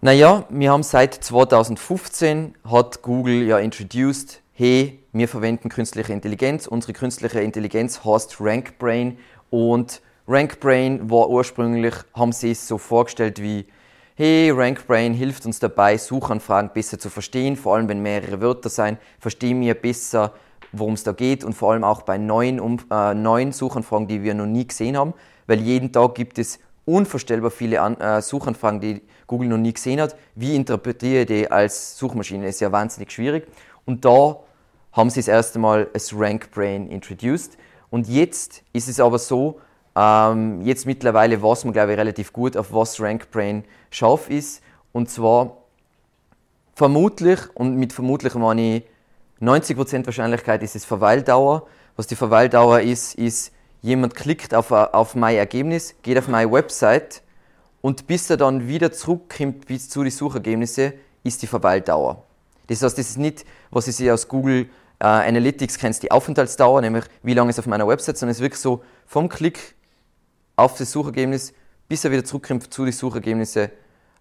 Naja, 0.00 0.44
wir 0.50 0.70
haben 0.70 0.82
seit 0.82 1.14
2015 1.14 2.54
hat 2.68 3.02
Google 3.02 3.42
ja 3.42 3.58
introduced, 3.58 4.40
hey, 4.52 5.00
wir 5.12 5.28
verwenden 5.28 5.68
künstliche 5.68 6.12
Intelligenz. 6.12 6.66
Unsere 6.66 6.92
künstliche 6.92 7.40
Intelligenz 7.40 8.04
heißt 8.04 8.36
RankBrain 8.40 9.18
und 9.50 10.00
RankBrain 10.28 11.10
war 11.10 11.28
ursprünglich, 11.28 11.94
haben 12.14 12.32
sie 12.32 12.52
es 12.52 12.68
so 12.68 12.78
vorgestellt 12.78 13.40
wie, 13.42 13.66
hey, 14.16 14.50
RankBrain 14.50 15.14
hilft 15.14 15.46
uns 15.46 15.58
dabei, 15.58 15.98
Suchanfragen 15.98 16.70
besser 16.72 16.98
zu 16.98 17.10
verstehen, 17.10 17.56
vor 17.56 17.76
allem 17.76 17.88
wenn 17.88 18.00
mehrere 18.00 18.40
Wörter 18.40 18.68
sein, 18.68 18.98
verstehen 19.18 19.60
wir 19.60 19.74
besser, 19.74 20.34
worum 20.72 20.94
es 20.94 21.04
da 21.04 21.12
geht 21.12 21.44
und 21.44 21.54
vor 21.54 21.72
allem 21.72 21.84
auch 21.84 22.02
bei 22.02 22.18
neuen, 22.18 22.80
äh, 22.90 23.14
neuen 23.14 23.52
Suchanfragen, 23.52 24.08
die 24.08 24.22
wir 24.22 24.34
noch 24.34 24.46
nie 24.46 24.66
gesehen 24.66 24.96
haben 24.96 25.14
weil 25.46 25.60
jeden 25.60 25.92
Tag 25.92 26.14
gibt 26.14 26.38
es 26.38 26.58
unvorstellbar 26.84 27.50
viele 27.50 27.80
An 27.80 28.00
äh, 28.00 28.22
Suchanfragen, 28.22 28.80
die 28.80 29.02
Google 29.26 29.48
noch 29.48 29.58
nie 29.58 29.72
gesehen 29.72 30.00
hat. 30.00 30.16
Wie 30.34 30.54
interpretiere 30.54 31.22
ich 31.22 31.26
die 31.26 31.50
als 31.50 31.98
Suchmaschine? 31.98 32.46
Ist 32.46 32.60
ja 32.60 32.70
wahnsinnig 32.70 33.10
schwierig. 33.10 33.46
Und 33.84 34.04
da 34.04 34.40
haben 34.92 35.10
sie 35.10 35.20
das 35.20 35.28
erste 35.28 35.58
Mal 35.58 35.88
das 35.92 36.12
Rank 36.16 36.50
Brain 36.52 36.88
introduced. 36.88 37.58
Und 37.90 38.08
jetzt 38.08 38.62
ist 38.72 38.88
es 38.88 39.00
aber 39.00 39.18
so, 39.18 39.60
ähm, 39.96 40.60
jetzt 40.62 40.86
mittlerweile 40.86 41.42
weiß 41.42 41.64
man, 41.64 41.72
glaube 41.72 41.92
ich, 41.92 41.98
relativ 41.98 42.32
gut, 42.32 42.56
auf 42.56 42.72
was 42.72 43.00
RankBrain 43.00 43.64
scharf 43.90 44.28
ist. 44.28 44.62
Und 44.92 45.10
zwar 45.10 45.56
vermutlich, 46.74 47.40
und 47.54 47.76
mit 47.76 47.92
vermutlich 47.92 48.34
meine 48.34 48.76
ich 48.76 48.84
90% 49.40 50.06
Wahrscheinlichkeit 50.06 50.62
ist 50.62 50.76
es 50.76 50.84
Verweildauer. 50.84 51.66
Was 51.96 52.06
die 52.06 52.16
Verweildauer 52.16 52.80
ist, 52.80 53.14
ist, 53.14 53.52
jemand 53.86 54.16
klickt 54.16 54.52
auf, 54.52 54.72
auf 54.72 55.14
mein 55.14 55.36
Ergebnis, 55.36 55.94
geht 56.02 56.18
auf 56.18 56.26
meine 56.26 56.50
Website 56.50 57.22
und 57.80 58.08
bis 58.08 58.28
er 58.28 58.36
dann 58.36 58.66
wieder 58.66 58.90
zurückkommt 58.90 59.66
bis 59.66 59.88
zu 59.88 60.02
den 60.02 60.10
Suchergebnissen, 60.10 60.92
ist 61.22 61.40
die 61.42 61.46
Verweildauer. 61.46 62.24
Das 62.66 62.82
heißt, 62.82 62.98
das 62.98 63.10
ist 63.10 63.18
nicht, 63.18 63.44
was 63.70 63.86
ich 63.86 64.10
aus 64.10 64.26
Google 64.26 64.68
äh, 64.98 65.04
Analytics 65.04 65.78
kennst, 65.78 66.02
die 66.02 66.10
Aufenthaltsdauer, 66.10 66.80
nämlich 66.80 67.04
wie 67.22 67.34
lange 67.34 67.50
ist 67.50 67.60
auf 67.60 67.66
meiner 67.66 67.86
Website, 67.86 68.18
sondern 68.18 68.32
es 68.32 68.38
ist 68.38 68.42
wirklich 68.42 68.60
so 68.60 68.82
vom 69.06 69.28
Klick 69.28 69.76
auf 70.56 70.76
das 70.76 70.90
Suchergebnis, 70.90 71.52
bis 71.88 72.04
er 72.04 72.10
wieder 72.10 72.24
zurückkommt 72.24 72.74
zu 72.74 72.84
den 72.84 72.92
Suchergebnissen, 72.92 73.70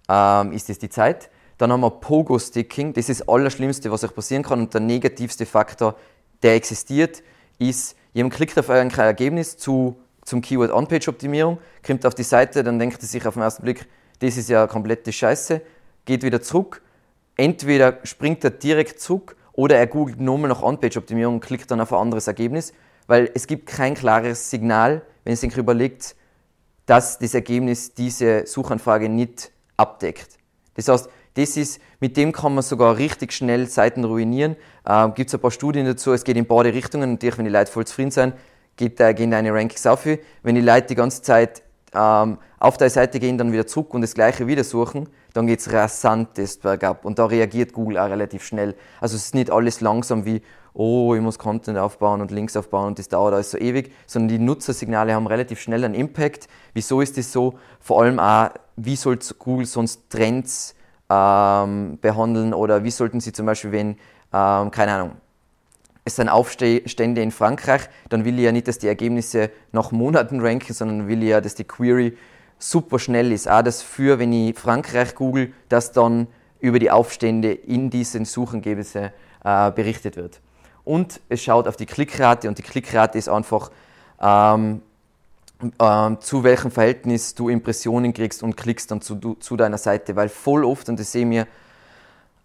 ähm, 0.08 0.52
ist 0.52 0.70
das 0.70 0.78
die 0.78 0.90
Zeit. 0.90 1.32
Dann 1.58 1.72
haben 1.72 1.82
wir 1.82 1.90
Pogo-Sticking, 1.90 2.94
das 2.94 3.10
ist 3.10 3.22
das 3.22 3.28
Allerschlimmste, 3.28 3.90
was 3.90 4.04
euch 4.04 4.14
passieren 4.14 4.44
kann 4.44 4.60
und 4.60 4.76
der 4.76 4.82
negativste 4.82 5.48
Faktor, 5.48 5.96
der 6.44 6.54
existiert, 6.54 7.24
ist, 7.58 7.96
jemand 8.16 8.34
klickt 8.34 8.58
auf 8.58 8.70
euer 8.70 8.90
Ergebnis 8.98 9.58
zu, 9.58 9.98
zum 10.24 10.42
Keyword 10.42 10.72
On-Page-Optimierung, 10.72 11.60
kommt 11.86 12.06
auf 12.06 12.16
die 12.16 12.24
Seite, 12.24 12.64
dann 12.64 12.80
denkt 12.80 13.02
er 13.02 13.08
sich 13.08 13.28
auf 13.28 13.36
den 13.36 13.44
ersten 13.44 13.62
Blick, 13.62 13.88
das 14.20 14.38
ist 14.38 14.50
ja 14.50 14.66
komplette 14.68 15.12
Scheiße, 15.12 15.62
geht 16.06 16.24
wieder 16.24 16.42
zurück, 16.42 16.82
entweder 17.36 18.00
springt 18.04 18.44
er 18.46 18.52
direkt 18.52 19.02
zurück 19.02 19.36
oder 19.52 19.78
er 19.78 19.86
googelt 19.88 20.22
nochmal 20.22 20.50
nach 20.50 20.64
On-Page-Optimierung 20.64 21.36
und 21.36 21.40
klickt 21.42 21.70
dann 21.70 21.82
auf 21.82 21.92
ein 21.92 22.00
anderes 22.00 22.28
Ergebnis, 22.28 22.74
weil 23.08 23.30
es 23.36 23.48
gibt 23.48 23.68
kein 23.68 23.96
klares 23.96 24.50
Signal, 24.50 25.02
wenn 25.26 25.34
es 25.34 25.42
sich 25.42 25.56
überlegt, 25.58 26.16
dass 26.86 27.20
das 27.20 27.34
Ergebnis 27.34 27.94
diese 27.94 28.48
Suchanfrage 28.48 29.10
nicht 29.10 29.52
abdeckt. 29.76 30.38
Das 30.76 30.88
heißt, 30.88 31.10
das 31.36 31.58
ist, 31.58 31.80
mit 32.00 32.18
dem 32.18 32.32
kann 32.32 32.56
man 32.56 32.64
sogar 32.64 32.98
richtig 32.98 33.34
schnell 33.34 33.68
Seiten 33.68 34.04
ruinieren. 34.04 34.56
Ähm, 34.88 35.14
Gibt 35.14 35.30
es 35.30 35.34
ein 35.34 35.42
paar 35.42 35.52
Studien 35.52 35.86
dazu, 35.86 36.14
es 36.14 36.24
geht 36.24 36.38
in 36.38 36.46
beide 36.46 36.74
Richtungen. 36.74 37.12
Natürlich, 37.12 37.38
wenn 37.38 37.46
die 37.46 37.52
Leute 37.52 37.72
voll 37.72 37.86
zufrieden 37.86 38.12
sind, 38.12 38.34
geht, 38.78 39.00
äh, 39.00 39.14
gehen 39.14 39.32
deine 39.32 39.54
Rankings 39.54 39.86
auf. 39.86 40.06
Wenn 40.06 40.56
die 40.56 40.62
Leute 40.62 40.88
die 40.88 40.96
ganze 40.96 41.22
Zeit 41.22 41.62
ähm, 41.94 42.38
auf 42.60 42.78
deine 42.78 42.90
Seite 42.90 43.20
gehen, 43.20 43.38
dann 43.38 43.52
wieder 43.52 43.68
zurück 43.68 43.94
und 43.94 44.02
das 44.02 44.14
gleiche 44.14 44.48
wieder 44.48 44.64
suchen, 44.64 45.10
dann 45.34 45.48
geht 45.48 45.60
es 45.60 45.72
rasantest 45.72 46.62
bergab. 46.62 47.04
Und 47.04 47.20
da 47.20 47.26
reagiert 47.26 47.74
Google 47.74 47.98
auch 47.98 48.10
relativ 48.10 48.44
schnell. 48.44 48.76
Also 49.02 49.18
es 49.18 49.26
ist 49.26 49.36
nicht 49.36 49.52
alles 49.52 49.82
langsam 49.82 50.26
wie, 50.26 50.42
oh, 50.74 51.16
ich 51.16 51.22
muss 51.22 51.38
Content 51.38 51.78
aufbauen 51.78 52.22
und 52.22 52.32
Links 52.32 52.56
aufbauen 52.56 52.88
und 52.88 53.00
das 53.00 53.10
dauert 53.10 53.34
alles 53.34 53.52
so 53.52 53.58
ewig, 53.58 53.92
sondern 54.08 54.30
die 54.38 54.44
Nutzersignale 54.44 55.14
haben 55.14 55.28
relativ 55.28 55.60
schnell 55.60 55.84
einen 55.84 55.96
Impact. 55.96 56.48
Wieso 56.74 57.02
ist 57.02 57.18
das 57.18 57.32
so? 57.32 57.60
Vor 57.80 58.02
allem 58.02 58.20
auch, 58.20 58.50
wie 58.78 58.96
soll 58.96 59.20
Google 59.40 59.66
sonst 59.66 60.10
Trends 60.10 60.76
ähm, 61.10 61.98
behandeln 62.02 62.54
oder 62.54 62.84
wie 62.84 62.92
sollten 62.92 63.20
sie 63.20 63.32
zum 63.32 63.46
Beispiel, 63.46 63.72
wenn, 63.72 63.90
ähm, 64.34 64.72
keine 64.72 64.94
Ahnung, 64.94 65.12
es 66.04 66.18
sind 66.18 66.30
Aufstände 66.30 67.22
in 67.22 67.32
Frankreich, 67.32 67.90
dann 68.10 68.26
will 68.26 68.38
ich 68.38 68.46
ja 68.46 68.52
nicht, 68.52 68.68
dass 68.68 68.78
die 68.78 68.88
Ergebnisse 68.88 69.50
nach 69.72 69.92
Monaten 69.92 70.40
ranken, 70.40 70.74
sondern 70.74 71.08
will 71.08 71.24
ich 71.24 71.30
ja, 71.30 71.42
dass 71.42 71.56
die 71.56 71.64
Query 71.64 72.16
super 72.60 73.00
schnell 73.00 73.32
ist. 73.32 73.50
Auch 73.50 73.64
das 73.64 73.82
für, 73.82 74.20
wenn 74.20 74.32
ich 74.32 74.58
Frankreich 74.58 75.16
google, 75.16 75.54
dass 75.68 75.92
dann 75.92 76.28
über 76.60 76.78
die 76.78 76.92
Aufstände 76.92 77.52
in 77.52 77.90
diesen 77.90 78.26
Suchergebnissen 78.26 79.10
äh, 79.44 79.72
berichtet 79.72 80.16
wird. 80.16 80.42
Und 80.84 81.22
es 81.30 81.42
schaut 81.42 81.68
auf 81.68 81.76
die 81.76 81.88
Klickrate 81.88 82.48
und 82.48 82.60
die 82.60 82.64
Klickrate 82.64 83.18
ist 83.18 83.28
einfach 83.28 83.72
ähm, 84.22 84.84
äh, 85.80 86.16
zu 86.20 86.44
welchem 86.44 86.72
Verhältnis 86.72 87.36
du 87.36 87.50
Impressionen 87.50 88.14
kriegst 88.14 88.44
und 88.44 88.56
klickst 88.56 88.92
dann 88.92 89.02
zu, 89.02 89.36
zu 89.40 89.56
deiner 89.56 89.78
Seite. 89.78 90.16
Weil 90.16 90.30
voll 90.30 90.64
oft, 90.64 90.90
und 90.90 91.00
das 91.00 91.12
sehen 91.12 91.32
wir 91.32 91.48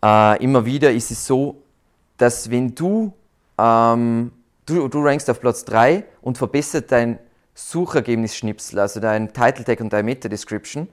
äh, 0.04 0.42
immer 0.42 0.64
wieder, 0.64 0.92
ist 0.92 1.10
es 1.10 1.26
so, 1.26 1.62
dass 2.16 2.50
wenn 2.50 2.74
du, 2.74 3.12
ähm, 3.58 4.32
du, 4.66 4.88
du 4.88 5.02
rankst 5.02 5.28
auf 5.30 5.40
Platz 5.40 5.64
3 5.64 6.04
und 6.20 6.38
verbessert 6.38 6.92
dein 6.92 7.18
Suchergebnisschnipsel, 7.54 8.78
also 8.78 9.00
dein 9.00 9.32
Title 9.32 9.64
Tag 9.64 9.80
und 9.80 9.92
deine 9.92 10.04
Meta 10.04 10.28
Description, 10.28 10.88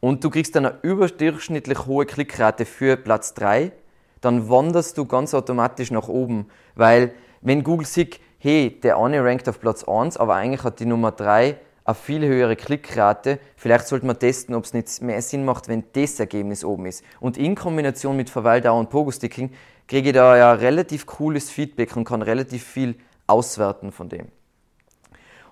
und 0.00 0.22
du 0.22 0.30
kriegst 0.30 0.54
dann 0.54 0.66
eine 0.66 0.78
überdurchschnittlich 0.82 1.86
hohe 1.86 2.06
Klickrate 2.06 2.64
für 2.64 2.96
Platz 2.96 3.34
3, 3.34 3.72
dann 4.20 4.48
wanderst 4.48 4.96
du 4.96 5.04
ganz 5.04 5.34
automatisch 5.34 5.90
nach 5.90 6.08
oben. 6.08 6.46
Weil 6.74 7.12
wenn 7.40 7.64
Google 7.64 7.86
sieht, 7.86 8.20
hey, 8.38 8.78
der 8.82 8.98
eine 8.98 9.22
rankt 9.24 9.48
auf 9.48 9.60
Platz 9.60 9.84
1, 9.84 10.16
aber 10.16 10.36
eigentlich 10.36 10.62
hat 10.62 10.80
die 10.80 10.86
Nummer 10.86 11.12
3 11.12 11.56
eine 11.84 11.94
viel 11.94 12.24
höhere 12.24 12.54
Klickrate. 12.54 13.40
Vielleicht 13.56 13.88
sollte 13.88 14.06
man 14.06 14.18
testen, 14.18 14.54
ob 14.54 14.64
es 14.64 14.74
nicht 14.74 15.02
mehr 15.02 15.20
Sinn 15.22 15.44
macht, 15.44 15.68
wenn 15.68 15.84
das 15.92 16.20
Ergebnis 16.20 16.64
oben 16.64 16.86
ist. 16.86 17.02
Und 17.18 17.36
in 17.36 17.54
Kombination 17.54 18.16
mit 18.16 18.30
Verweildauer 18.30 18.78
und 18.78 18.90
Pogo-Sticking 18.90 19.50
kriege 19.86 20.10
ich 20.10 20.14
da 20.14 20.36
ja 20.36 20.52
relativ 20.52 21.06
cooles 21.06 21.50
Feedback 21.50 21.96
und 21.96 22.04
kann 22.04 22.22
relativ 22.22 22.62
viel 22.62 22.96
auswerten 23.26 23.90
von 23.90 24.08
dem. 24.08 24.28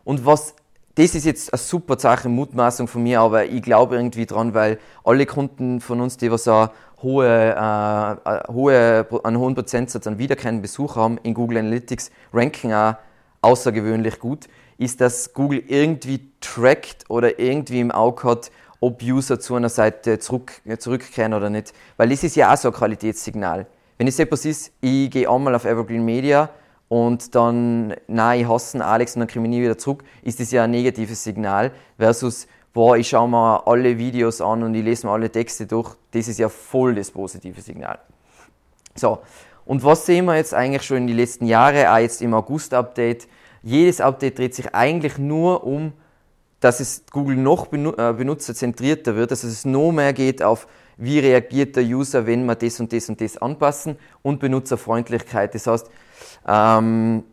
Und 0.05 0.25
was 0.25 0.55
das 0.97 1.15
ist 1.15 1.27
jetzt 1.27 1.53
eine 1.53 1.59
super 1.59 1.99
Sache, 1.99 2.31
Mutmaßung 2.31 2.89
von 2.89 3.03
mir, 3.03 3.21
aber 3.21 3.45
ich 3.45 3.61
glaube 3.61 3.97
irgendwie 3.97 4.25
dran, 4.25 4.55
weil 4.55 4.79
alle 5.05 5.27
Kunden 5.27 5.83
von 5.83 6.01
uns, 6.01 6.17
die 6.17 6.31
was 6.31 6.49
eine 6.49 6.71
hohe, 7.07 7.55
äh, 8.25 8.53
hohe, 8.53 9.07
einen 9.23 9.39
hohen 9.39 9.55
Prozentsatz 9.55 10.07
an 10.07 10.19
wiederkehrenden 10.19 10.61
Besucher 10.61 11.01
haben, 11.01 11.19
in 11.23 11.35
Google 11.35 11.59
Analytics 11.59 12.11
ranken 12.33 12.75
auch 12.75 12.97
außergewöhnlich 13.43 14.19
gut, 14.19 14.49
ist, 14.77 15.01
dass 15.01 15.33
Google 15.33 15.63
irgendwie 15.69 16.33
trackt 16.41 17.09
oder 17.09 17.39
irgendwie 17.39 17.81
im 17.81 17.93
Auge 17.93 18.25
hat, 18.25 18.51
ob 18.81 19.03
User 19.03 19.39
zu 19.39 19.55
einer 19.55 19.69
Seite 19.69 20.19
zurück, 20.19 20.61
zurückkehren 20.79 21.33
oder 21.33 21.49
nicht. 21.49 21.73
Weil 21.97 22.09
das 22.09 22.25
ist 22.25 22.35
ja 22.35 22.53
auch 22.53 22.57
so 22.57 22.69
ein 22.69 22.75
Qualitätssignal. 22.75 23.67
Wenn 23.99 24.09
es 24.09 24.19
etwas 24.19 24.45
ist, 24.45 24.73
ich 24.81 25.11
gehe 25.11 25.31
einmal 25.31 25.55
auf 25.55 25.65
Evergreen 25.65 26.05
Media, 26.05 26.51
und 26.89 27.35
dann, 27.35 27.95
nein, 28.07 28.43
ich 28.43 28.49
hasse 28.49 28.85
Alex 28.85 29.17
und 29.17 29.21
dann 29.21 29.29
komme 29.29 29.47
ich 29.47 29.51
nie 29.51 29.63
wieder 29.63 29.77
zurück, 29.77 30.05
ist 30.23 30.39
das 30.39 30.53
ja 30.53 30.65
ein 30.65 30.71
negatives 30.71 31.25
Signal 31.25 31.73
versus, 31.99 32.47
boah, 32.77 32.99
ich 32.99 33.09
schaue 33.09 33.27
mir 33.27 33.67
alle 33.67 33.97
Videos 33.97 34.43
an 34.43 34.63
und 34.63 34.75
ich 34.75 34.85
lese 34.85 35.07
mir 35.07 35.13
alle 35.15 35.33
Texte 35.33 35.65
durch, 35.65 35.95
das 36.11 36.29
ist 36.29 36.39
ja 36.39 36.51
voll 36.51 36.95
das 36.95 37.11
positive 37.11 37.59
Signal. 37.63 37.99
So, 38.95 39.21
und 39.65 39.83
was 39.83 40.05
sehen 40.05 40.27
wir 40.27 40.37
jetzt 40.37 40.53
eigentlich 40.53 40.83
schon 40.83 40.99
in 40.99 41.07
den 41.07 41.17
letzten 41.17 41.47
Jahren, 41.47 41.87
auch 41.87 41.97
jetzt 41.97 42.21
im 42.21 42.35
August-Update? 42.35 43.29
Jedes 43.63 44.03
Update 44.03 44.39
dreht 44.39 44.55
sich 44.55 44.75
eigentlich 44.75 45.17
nur 45.17 45.65
um, 45.65 45.95
dass 46.61 46.81
es 46.81 47.05
Google 47.11 47.37
noch 47.37 47.73
äh, 47.73 48.13
benutzerzentrierter 48.13 49.17
wird, 49.17 49.31
dass 49.31 49.43
es 49.43 49.65
noch 49.65 49.91
mehr 49.91 50.13
geht 50.13 50.43
auf, 50.43 50.69
wie 50.99 51.19
reagiert 51.19 51.77
der 51.77 51.85
User, 51.85 52.27
wenn 52.27 52.45
wir 52.45 52.57
das 52.57 52.79
und 52.79 52.93
das 52.93 53.09
und 53.09 53.23
das 53.23 53.39
anpassen 53.39 53.97
und 54.21 54.39
Benutzerfreundlichkeit. 54.39 55.55
Das 55.55 55.67
heißt, 55.67 55.91
ähm, 56.47 57.25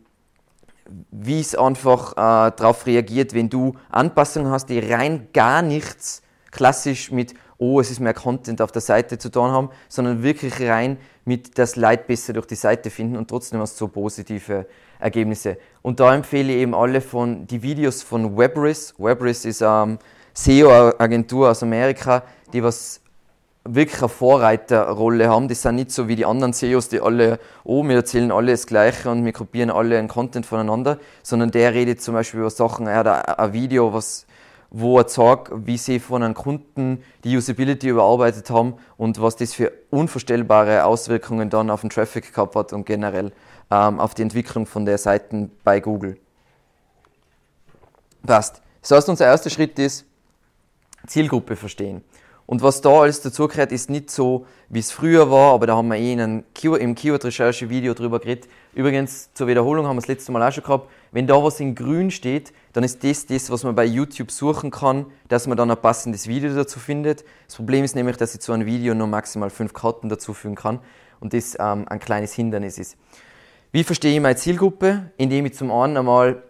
wie 1.10 1.40
es 1.40 1.54
einfach 1.54 2.12
äh, 2.12 2.52
darauf 2.56 2.86
reagiert, 2.86 3.34
wenn 3.34 3.48
du 3.48 3.74
Anpassungen 3.90 4.50
hast, 4.50 4.66
die 4.66 4.78
rein 4.78 5.28
gar 5.32 5.62
nichts 5.62 6.22
klassisch 6.50 7.10
mit, 7.10 7.34
oh, 7.58 7.80
es 7.80 7.90
ist 7.90 8.00
mehr 8.00 8.14
Content 8.14 8.60
auf 8.62 8.72
der 8.72 8.82
Seite 8.82 9.18
zu 9.18 9.30
tun 9.30 9.50
haben, 9.50 9.70
sondern 9.88 10.22
wirklich 10.22 10.60
rein 10.60 10.98
mit 11.24 11.58
das 11.58 11.76
Leid 11.76 12.06
besser 12.06 12.32
durch 12.32 12.46
die 12.46 12.54
Seite 12.54 12.90
finden 12.90 13.16
und 13.16 13.28
trotzdem 13.28 13.60
hast 13.60 13.74
du 13.74 13.86
so 13.86 13.88
positive 13.88 14.66
Ergebnisse. 14.98 15.58
Und 15.82 16.00
da 16.00 16.14
empfehle 16.14 16.52
ich 16.52 16.60
eben 16.60 16.74
alle 16.74 17.00
von 17.00 17.46
die 17.46 17.62
Videos 17.62 18.02
von 18.02 18.36
Webris. 18.36 18.94
Webris 18.98 19.44
ist 19.44 19.62
eine 19.62 19.92
ähm, 19.92 19.98
SEO-Agentur 20.34 21.50
aus 21.50 21.62
Amerika, 21.62 22.22
die 22.52 22.62
was 22.62 23.00
wirklich 23.64 24.00
eine 24.00 24.08
Vorreiterrolle 24.08 25.28
haben. 25.28 25.48
Die 25.48 25.54
sind 25.54 25.76
nicht 25.76 25.90
so 25.90 26.06
wie 26.06 26.16
die 26.16 26.26
anderen 26.26 26.52
SEOs, 26.52 26.88
die 26.88 27.00
alle, 27.00 27.38
oh, 27.64 27.82
wir 27.82 27.96
erzählen 27.96 28.30
alle 28.30 28.52
das 28.52 28.66
Gleiche 28.66 29.10
und 29.10 29.24
wir 29.24 29.32
kopieren 29.32 29.70
alle 29.70 29.98
einen 29.98 30.08
Content 30.08 30.46
voneinander, 30.46 30.98
sondern 31.22 31.50
der 31.50 31.72
redet 31.72 32.02
zum 32.02 32.14
Beispiel 32.14 32.40
über 32.40 32.50
Sachen, 32.50 32.86
er 32.86 32.96
hat 32.96 33.38
ein 33.38 33.52
Video, 33.52 33.92
was, 33.92 34.26
wo 34.70 34.98
er 34.98 35.08
sagt, 35.08 35.50
wie 35.66 35.78
sie 35.78 35.98
von 35.98 36.22
einem 36.22 36.34
Kunden 36.34 37.02
die 37.24 37.36
Usability 37.36 37.88
überarbeitet 37.88 38.50
haben 38.50 38.74
und 38.96 39.20
was 39.20 39.36
das 39.36 39.54
für 39.54 39.72
unvorstellbare 39.90 40.84
Auswirkungen 40.84 41.48
dann 41.48 41.70
auf 41.70 41.80
den 41.80 41.90
Traffic 41.90 42.34
gehabt 42.34 42.54
hat 42.56 42.72
und 42.72 42.84
generell 42.84 43.32
ähm, 43.70 43.98
auf 43.98 44.14
die 44.14 44.22
Entwicklung 44.22 44.66
von 44.66 44.84
der 44.84 44.98
Seiten 44.98 45.50
bei 45.64 45.80
Google. 45.80 46.18
Passt. 48.26 48.60
Das 48.82 48.90
heißt, 48.90 49.08
unser 49.08 49.26
erster 49.26 49.48
Schritt 49.48 49.78
ist, 49.78 50.04
Zielgruppe 51.06 51.56
verstehen. 51.56 52.02
Und 52.46 52.62
was 52.62 52.82
da 52.82 52.90
alles 52.90 53.22
dazugehört, 53.22 53.72
ist 53.72 53.88
nicht 53.88 54.10
so, 54.10 54.46
wie 54.68 54.80
es 54.80 54.90
früher 54.90 55.30
war, 55.30 55.54
aber 55.54 55.66
da 55.66 55.76
haben 55.76 55.88
wir 55.88 55.96
eh 55.96 56.12
in 56.12 56.20
einem 56.20 56.44
im 56.62 56.94
Keyword-Recherche-Video 56.94 57.94
drüber 57.94 58.20
geredet. 58.20 58.48
Übrigens, 58.74 59.32
zur 59.32 59.46
Wiederholung 59.46 59.86
haben 59.86 59.96
wir 59.96 60.00
das 60.02 60.08
letzte 60.08 60.30
Mal 60.32 60.46
auch 60.46 60.52
schon 60.52 60.64
gehabt. 60.64 60.90
Wenn 61.10 61.26
da 61.26 61.42
was 61.42 61.60
in 61.60 61.74
grün 61.74 62.10
steht, 62.10 62.52
dann 62.74 62.84
ist 62.84 63.02
das 63.02 63.24
das, 63.26 63.50
was 63.50 63.64
man 63.64 63.74
bei 63.74 63.84
YouTube 63.84 64.30
suchen 64.30 64.70
kann, 64.70 65.06
dass 65.28 65.46
man 65.46 65.56
dann 65.56 65.70
ein 65.70 65.76
passendes 65.80 66.28
Video 66.28 66.54
dazu 66.54 66.78
findet. 66.78 67.24
Das 67.46 67.56
Problem 67.56 67.82
ist 67.82 67.94
nämlich, 67.94 68.18
dass 68.18 68.34
ich 68.34 68.40
zu 68.40 68.52
einem 68.52 68.66
Video 68.66 68.94
nur 68.94 69.06
maximal 69.06 69.48
fünf 69.48 69.72
Karten 69.72 70.10
dazufügen 70.10 70.54
kann 70.54 70.80
und 71.20 71.32
das 71.32 71.56
ähm, 71.58 71.86
ein 71.88 71.98
kleines 71.98 72.34
Hindernis 72.34 72.76
ist. 72.76 72.96
Wie 73.72 73.84
verstehe 73.84 74.14
ich 74.14 74.20
meine 74.20 74.36
Zielgruppe? 74.36 75.10
Indem 75.16 75.46
ich 75.46 75.54
zum 75.54 75.72
einen 75.72 75.96
einmal 75.96 76.42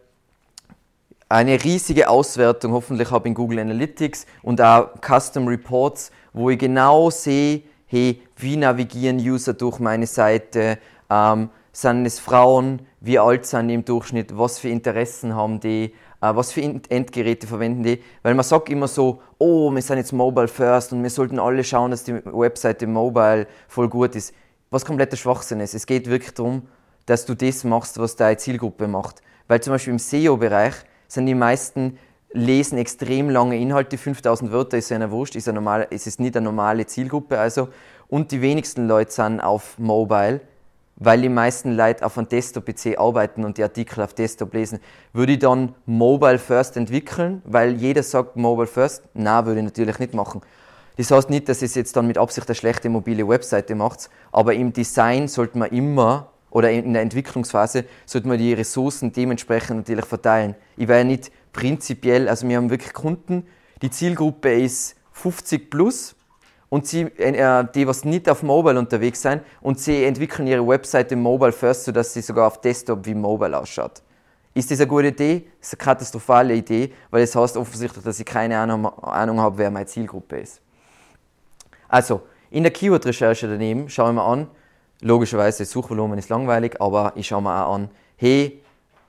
eine 1.29 1.63
riesige 1.63 2.09
Auswertung, 2.09 2.73
hoffentlich 2.73 3.11
habe 3.11 3.29
in 3.29 3.35
Google 3.35 3.61
Analytics 3.61 4.27
und 4.43 4.61
auch 4.61 4.91
Custom 5.01 5.49
Reports, 5.49 6.11
wo 6.33 6.51
ich 6.51 6.59
genau 6.59 7.11
sehe, 7.11 7.63
hey, 7.87 8.21
wie 8.37 8.57
navigieren 8.57 9.19
User 9.19 9.55
durch 9.55 9.79
meine 9.79 10.07
Seite, 10.07 10.79
ähm, 11.11 11.51
sind 11.73 12.07
es 12.07 12.21
Frauen, 12.21 12.87
wie 13.01 13.19
alt 13.19 13.47
sind 13.47 13.69
die 13.69 13.75
im 13.75 13.85
Durchschnitt, 13.85 14.37
was 14.39 14.59
für 14.59 14.69
Interessen 14.69 15.35
haben 15.35 15.59
die, 15.61 15.93
äh, 16.21 16.35
was 16.35 16.53
für 16.53 16.63
Endgeräte 16.63 17.47
verwenden 17.47 17.83
die, 17.83 18.03
weil 18.23 18.35
man 18.35 18.45
sagt 18.45 18.69
immer 18.69 18.89
so, 18.89 19.21
oh, 19.39 19.71
wir 19.73 19.83
sind 19.83 19.99
jetzt 19.99 20.13
mobile 20.13 20.49
first 20.49 20.93
und 20.93 21.03
wir 21.03 21.11
sollten 21.11 21.39
alle 21.39 21.65
schauen, 21.65 21.91
dass 21.91 22.05
die 22.05 22.15
Webseite 22.25 22.87
mobile 22.87 23.47
voll 23.69 23.89
gut 23.89 24.15
ist. 24.15 24.33
Was 24.71 24.85
kompletter 24.85 25.17
Schwachsinn 25.17 25.61
ist. 25.61 25.75
Es 25.75 25.87
geht 25.87 26.09
wirklich 26.09 26.35
darum, 26.35 26.63
dass 27.07 27.27
du 27.27 27.35
das 27.35 27.65
machst, 27.65 27.99
was 27.99 28.17
deine 28.17 28.37
Zielgruppe 28.37 28.89
macht. 28.89 29.23
Weil 29.47 29.61
zum 29.61 29.73
Beispiel 29.73 29.93
im 29.93 29.99
SEO-Bereich 29.99 30.75
sind 31.15 31.27
die 31.27 31.35
meisten 31.35 31.99
lesen 32.35 32.79
extrem 32.79 33.31
lange 33.31 33.59
Inhalte, 33.59 33.97
5000 33.97 34.51
Wörter 34.51 34.77
ist 34.77 34.91
ja 34.91 34.97
eine 34.97 35.11
Wurscht, 35.11 35.37
ist, 35.37 35.49
eine 35.49 35.57
normale, 35.57 35.85
ist 35.85 36.21
nicht 36.21 36.37
eine 36.37 36.45
normale 36.45 36.85
Zielgruppe 36.85 37.39
also. 37.39 37.69
Und 38.09 38.33
die 38.33 38.43
wenigsten 38.43 38.87
Leute 38.87 39.13
sind 39.13 39.41
auf 39.41 39.79
Mobile, 39.79 40.41
weil 40.97 41.23
die 41.23 41.29
meisten 41.29 41.77
Leute 41.77 42.05
auf 42.05 42.19
einem 42.19 42.29
Desktop-PC 42.29 42.99
arbeiten 42.99 43.45
und 43.45 43.57
die 43.57 43.63
Artikel 43.63 44.03
auf 44.03 44.15
Desktop 44.15 44.53
lesen. 44.53 44.81
Würde 45.13 45.33
ich 45.33 45.39
dann 45.39 45.75
Mobile 45.87 46.39
First 46.39 46.77
entwickeln, 46.77 47.41
weil 47.45 47.75
jeder 47.75 48.03
sagt 48.03 48.37
Mobile 48.37 48.67
First? 48.67 49.05
Na, 49.15 49.47
würde 49.47 49.61
ich 49.61 49.65
natürlich 49.65 49.99
nicht 49.99 50.15
machen. 50.15 50.43
Das 50.97 51.11
heißt 51.11 51.31
nicht, 51.31 51.49
dass 51.49 51.63
es 51.63 51.75
jetzt 51.75 51.97
dann 51.97 52.07
mit 52.07 52.19
Absicht 52.19 52.49
eine 52.49 52.55
schlechte 52.55 52.89
mobile 52.89 53.27
Webseite 53.27 53.75
macht, 53.75 54.11
aber 54.31 54.55
im 54.55 54.73
Design 54.73 55.27
sollte 55.27 55.59
man 55.59 55.71
immer 55.71 56.31
oder 56.55 56.71
in 56.71 56.93
der 56.93 57.03
Entwicklungsphase 57.03 57.85
sollte 58.07 58.29
man 58.29 58.39
die 58.39 58.53
Ressourcen 58.53 59.13
dementsprechend 59.13 59.77
natürlich 59.79 60.05
verteilen. 60.05 60.55
Ich 60.77 60.87
wäre 60.87 61.05
nicht 61.05 61.33
prinzipiell, 61.53 62.29
also 62.29 62.49
wir 62.49 62.57
haben 62.57 62.71
wirklich 62.71 62.93
Kunden, 62.93 63.45
die 63.83 63.91
Zielgruppe 63.91 64.55
ist 64.55 64.95
50 65.13 65.69
plus 65.69 66.15
und 66.69 66.87
sie, 66.87 67.03
äh, 67.03 67.67
die, 67.75 67.89
was 67.89 68.05
nicht 68.05 68.29
auf 68.29 68.45
Mobile 68.45 68.79
unterwegs 68.79 69.23
sind 69.23 69.43
und 69.63 69.81
sie 69.81 70.05
entwickeln 70.05 70.47
ihre 70.47 70.65
Webseite 70.67 71.17
Mobile 71.17 71.51
first, 71.51 71.85
sodass 71.87 72.15
sie 72.15 72.23
sogar 72.23 72.47
auf 72.47 72.61
Desktop 72.61 73.05
wie 73.05 73.15
Mobile 73.15 73.59
ausschaut. 73.59 74.03
Ist 74.55 74.71
das 74.71 74.79
eine 74.79 74.87
gute 74.87 75.09
Idee? 75.09 75.49
Das 75.59 75.73
ist 75.73 75.75
eine 75.75 75.85
katastrophale 75.85 76.55
Idee, 76.55 76.93
weil 77.11 77.23
das 77.23 77.35
heißt 77.35 77.57
offensichtlich, 77.57 78.05
dass 78.05 78.21
ich 78.21 78.27
keine 78.27 78.57
Ahnung, 78.57 78.87
Ahnung 79.03 79.41
habe, 79.41 79.59
wer 79.59 79.73
meine 79.73 79.87
Zielgruppe 79.87 80.39
ist. 80.39 80.61
Also, 81.89 82.23
in 82.51 82.63
der 82.63 82.73
Keyword-Recherche 82.73 83.49
daneben 83.49 83.89
schaue 83.89 84.11
ich 84.11 84.15
mir 84.15 84.23
an, 84.23 84.47
logischerweise 85.05 85.59
das 85.65 85.71
Suchvolumen 85.71 86.19
ist 86.19 86.31
langweilig, 86.31 86.81
aber 86.81 87.13
ich 87.15 87.29
schaue 87.29 87.43
mir 87.43 87.67
auch 87.67 87.75
an, 87.75 87.91
hey, 88.17 88.63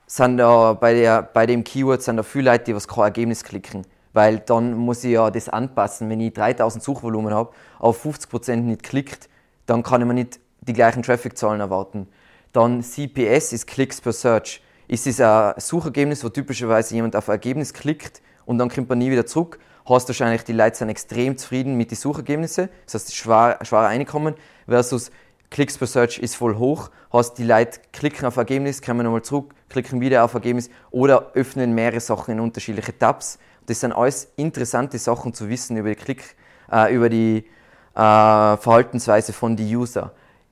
sind 0.05 0.38
da 0.38 0.73
bei, 0.73 0.93
der, 0.93 1.23
bei 1.23 1.45
dem 1.45 1.63
Keyword 1.63 2.03
sind 2.03 2.17
da 2.17 2.23
viele 2.23 2.51
Leute, 2.51 2.65
die 2.65 2.75
was 2.75 2.88
kein 2.88 3.05
Ergebnis 3.05 3.43
klicken. 3.43 3.88
Weil 4.13 4.39
dann 4.39 4.75
muss 4.75 5.03
ich 5.03 5.13
ja 5.13 5.31
das 5.31 5.49
anpassen. 5.49 6.10
Wenn 6.10 6.21
ich 6.21 6.34
3000 6.34 6.84
Suchvolumen 6.84 7.34
habe, 7.34 7.51
auf 7.79 8.05
50% 8.05 8.58
nicht 8.58 8.84
klickt, 8.84 9.29
dann 9.65 9.84
kann 9.84 10.01
ich 10.01 10.08
mir 10.08 10.13
nicht 10.13 10.39
die 10.62 10.73
gleichen 10.73 11.01
Traffic-Zahlen 11.01 11.60
erwarten. 11.60 12.08
Dann 12.51 12.84
CPS 12.84 13.53
ist 13.53 13.67
Clicks 13.67 13.99
per 13.99 14.13
Search. 14.13 14.62
Ist 14.88 15.08
es 15.08 15.19
ein 15.19 15.53
Suchergebnis, 15.58 16.23
wo 16.23 16.29
typischerweise 16.29 16.93
jemand 16.93 17.15
auf 17.15 17.29
ein 17.29 17.34
Ergebnis 17.34 17.73
klickt 17.73 18.21
und 18.45 18.58
dann 18.58 18.69
kommt 18.69 18.89
man 18.89 18.99
nie 18.99 19.12
wieder 19.12 19.25
zurück? 19.25 19.60
Hast 19.88 20.08
wahrscheinlich 20.08 20.43
die 20.43 20.53
Leute 20.53 20.77
sind 20.77 20.89
extrem 20.89 21.38
zufrieden 21.38 21.75
mit 21.75 21.91
den 21.91 21.97
Suchergebnissen, 21.97 22.69
das 22.86 22.95
heißt 22.95 23.15
schwer, 23.15 23.60
schwer 23.62 23.79
reinkommen, 23.79 24.36
versus 24.67 25.12
Klicks 25.55 25.77
per 25.77 25.87
Search 25.87 26.19
ist 26.19 26.35
voll 26.35 26.57
hoch, 26.57 26.89
hast 27.13 27.35
die 27.35 27.45
Leute 27.45 27.79
klicken 27.93 28.25
auf 28.25 28.35
Ergebnis, 28.35 28.81
kommen 28.81 29.05
nochmal 29.05 29.21
zurück, 29.21 29.55
klicken 29.69 30.01
wieder 30.01 30.25
auf 30.25 30.33
Ergebnis 30.33 30.69
oder 30.91 31.31
öffnen 31.33 31.73
mehrere 31.73 32.01
Sachen 32.01 32.33
in 32.33 32.41
unterschiedliche 32.41 32.97
Tabs. 32.97 33.39
Das 33.65 33.79
sind 33.79 33.93
alles 33.93 34.33
interessante 34.35 34.99
Sachen 34.99 35.33
zu 35.33 35.47
wissen 35.47 35.77
über 35.77 35.87
die 35.87 35.95
Klick, 35.95 36.35
äh, 36.69 36.93
über 36.93 37.07
die 37.07 37.37
äh, 37.37 37.47
Verhaltensweise 37.95 39.31
von 39.31 39.55
den 39.55 39.73
User. 39.73 40.11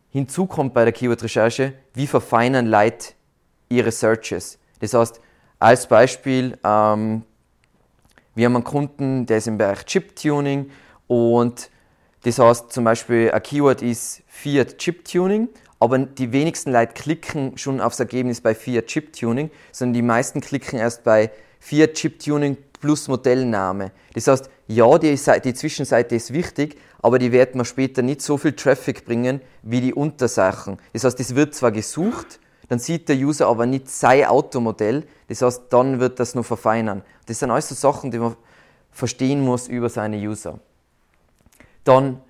Hinzu 0.09 0.45
kommt 0.45 0.73
bei 0.73 0.85
der 0.85 0.93
Keyword-Recherche, 0.93 1.73
wie 1.95 2.07
verfeinern 2.07 2.67
Leute 2.67 3.09
ihre 3.67 3.91
Searches. 3.91 4.57
Das 4.79 4.93
heißt, 4.93 5.19
als 5.59 5.85
Beispiel, 5.85 6.57
ähm, 6.63 7.23
wir 8.35 8.45
haben 8.45 8.55
einen 8.55 8.63
Kunden, 8.63 9.25
der 9.25 9.39
ist 9.39 9.47
im 9.49 9.57
Bereich 9.57 9.83
Chip-Tuning 9.83 10.71
und 11.07 11.69
das 12.23 12.39
heißt 12.39 12.71
zum 12.71 12.85
Beispiel, 12.85 13.31
ein 13.31 13.43
Keyword 13.43 13.81
ist 13.81 14.22
Fiat 14.35 14.79
Chip 14.79 15.05
Tuning, 15.05 15.47
aber 15.79 15.99
die 15.99 16.31
wenigsten 16.31 16.71
Leute 16.71 16.93
klicken 16.93 17.55
schon 17.55 17.79
aufs 17.79 17.99
Ergebnis 17.99 18.41
bei 18.41 18.55
Fiat 18.55 18.87
Chip 18.87 19.13
Tuning, 19.13 19.51
sondern 19.71 19.93
die 19.93 20.01
meisten 20.01 20.41
klicken 20.41 20.79
erst 20.79 21.03
bei 21.03 21.29
Fiat 21.59 21.93
Chip 21.93 22.19
Tuning 22.19 22.57
plus 22.81 23.07
Modellname. 23.07 23.91
Das 24.15 24.27
heißt, 24.27 24.49
ja, 24.67 24.97
die, 24.97 25.15
die 25.15 25.53
Zwischenseite 25.53 26.15
ist 26.15 26.33
wichtig, 26.33 26.77
aber 27.01 27.19
die 27.19 27.31
wird 27.31 27.53
man 27.53 27.63
später 27.63 28.01
nicht 28.01 28.21
so 28.23 28.37
viel 28.37 28.53
Traffic 28.53 29.05
bringen 29.05 29.39
wie 29.61 29.79
die 29.79 29.93
Untersachen. 29.93 30.79
Das 30.91 31.03
heißt, 31.03 31.19
es 31.19 31.35
wird 31.35 31.53
zwar 31.53 31.71
gesucht, 31.71 32.39
dann 32.69 32.79
sieht 32.79 33.07
der 33.07 33.15
User 33.15 33.47
aber 33.47 33.67
nicht 33.67 33.87
sein 33.87 34.25
Automodell, 34.25 35.03
das 35.29 35.43
heißt, 35.43 35.63
dann 35.69 35.99
wird 35.99 36.19
das 36.19 36.33
nur 36.33 36.43
verfeinern. 36.43 37.03
Das 37.27 37.39
sind 37.39 37.51
alles 37.51 37.69
so 37.69 37.75
Sachen, 37.75 38.09
die 38.09 38.17
man 38.17 38.35
verstehen 38.91 39.41
muss 39.41 39.67
über 39.67 39.89
seine 39.89 40.17
User 40.17 40.59
dann, 41.83 42.21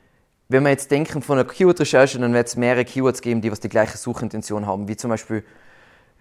wenn 0.49 0.63
wir 0.63 0.69
jetzt 0.69 0.91
denken 0.91 1.21
von 1.21 1.39
einer 1.39 1.47
Keyword-Recherche, 1.47 2.19
dann 2.19 2.33
wird 2.33 2.47
es 2.47 2.55
mehrere 2.55 2.85
Keywords 2.85 3.21
geben, 3.21 3.41
die 3.41 3.51
was 3.51 3.59
die 3.59 3.69
gleiche 3.69 3.97
Suchintention 3.97 4.67
haben, 4.67 4.87
wie 4.87 4.95
zum 4.95 5.09
Beispiel 5.09 5.43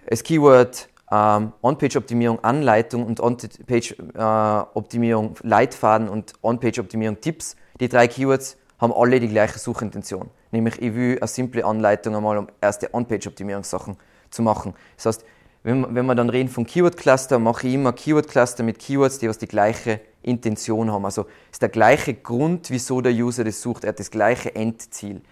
das 0.07 0.23
Keyword 0.23 0.89
ähm, 1.11 1.53
On-Page-Optimierung 1.63 2.43
Anleitung 2.43 3.05
und 3.07 3.21
On-Page-Optimierung 3.21 5.37
äh, 5.37 5.47
Leitfaden 5.47 6.09
und 6.09 6.33
On-Page-Optimierung 6.43 7.21
Tipps. 7.21 7.57
Die 7.81 7.89
drei 7.89 8.09
Keywords 8.09 8.57
haben 8.79 8.93
alle 8.93 9.21
die 9.21 9.29
gleiche 9.29 9.59
Suchintention. 9.59 10.31
Nämlich, 10.51 10.81
ich 10.81 10.95
will 10.95 11.19
eine 11.19 11.29
simple 11.29 11.63
Anleitung 11.65 12.17
einmal, 12.17 12.39
um 12.39 12.49
erste 12.61 12.95
On-Page-Optimierungssachen 12.95 13.97
zu 14.31 14.43
machen. 14.43 14.75
Das 14.97 15.07
heißt, 15.07 15.25
wenn, 15.63 15.95
wenn 15.95 16.07
wir 16.07 16.15
dann 16.15 16.31
reden 16.31 16.49
von 16.49 16.67
Keyword-Cluster, 16.67 17.39
mache 17.39 17.69
ich 17.69 17.75
immer 17.75 17.93
Keyword-Cluster 17.93 18.65
mit 18.65 18.79
Keywords, 18.79 19.19
die 19.19 19.29
was 19.29 19.37
die 19.39 19.47
gleiche 19.47 20.01
Intention 20.23 20.91
haben. 20.91 21.05
Also 21.05 21.27
ist 21.51 21.63
der 21.63 21.69
gleiche 21.69 22.15
Grund, 22.15 22.71
wieso 22.71 23.01
der 23.01 23.13
User 23.13 23.45
das 23.45 23.61
sucht. 23.61 23.85
Er 23.85 23.89
hat 23.89 23.99
das 24.01 24.11
gleiche 24.11 24.55
Endziel. 24.55 25.23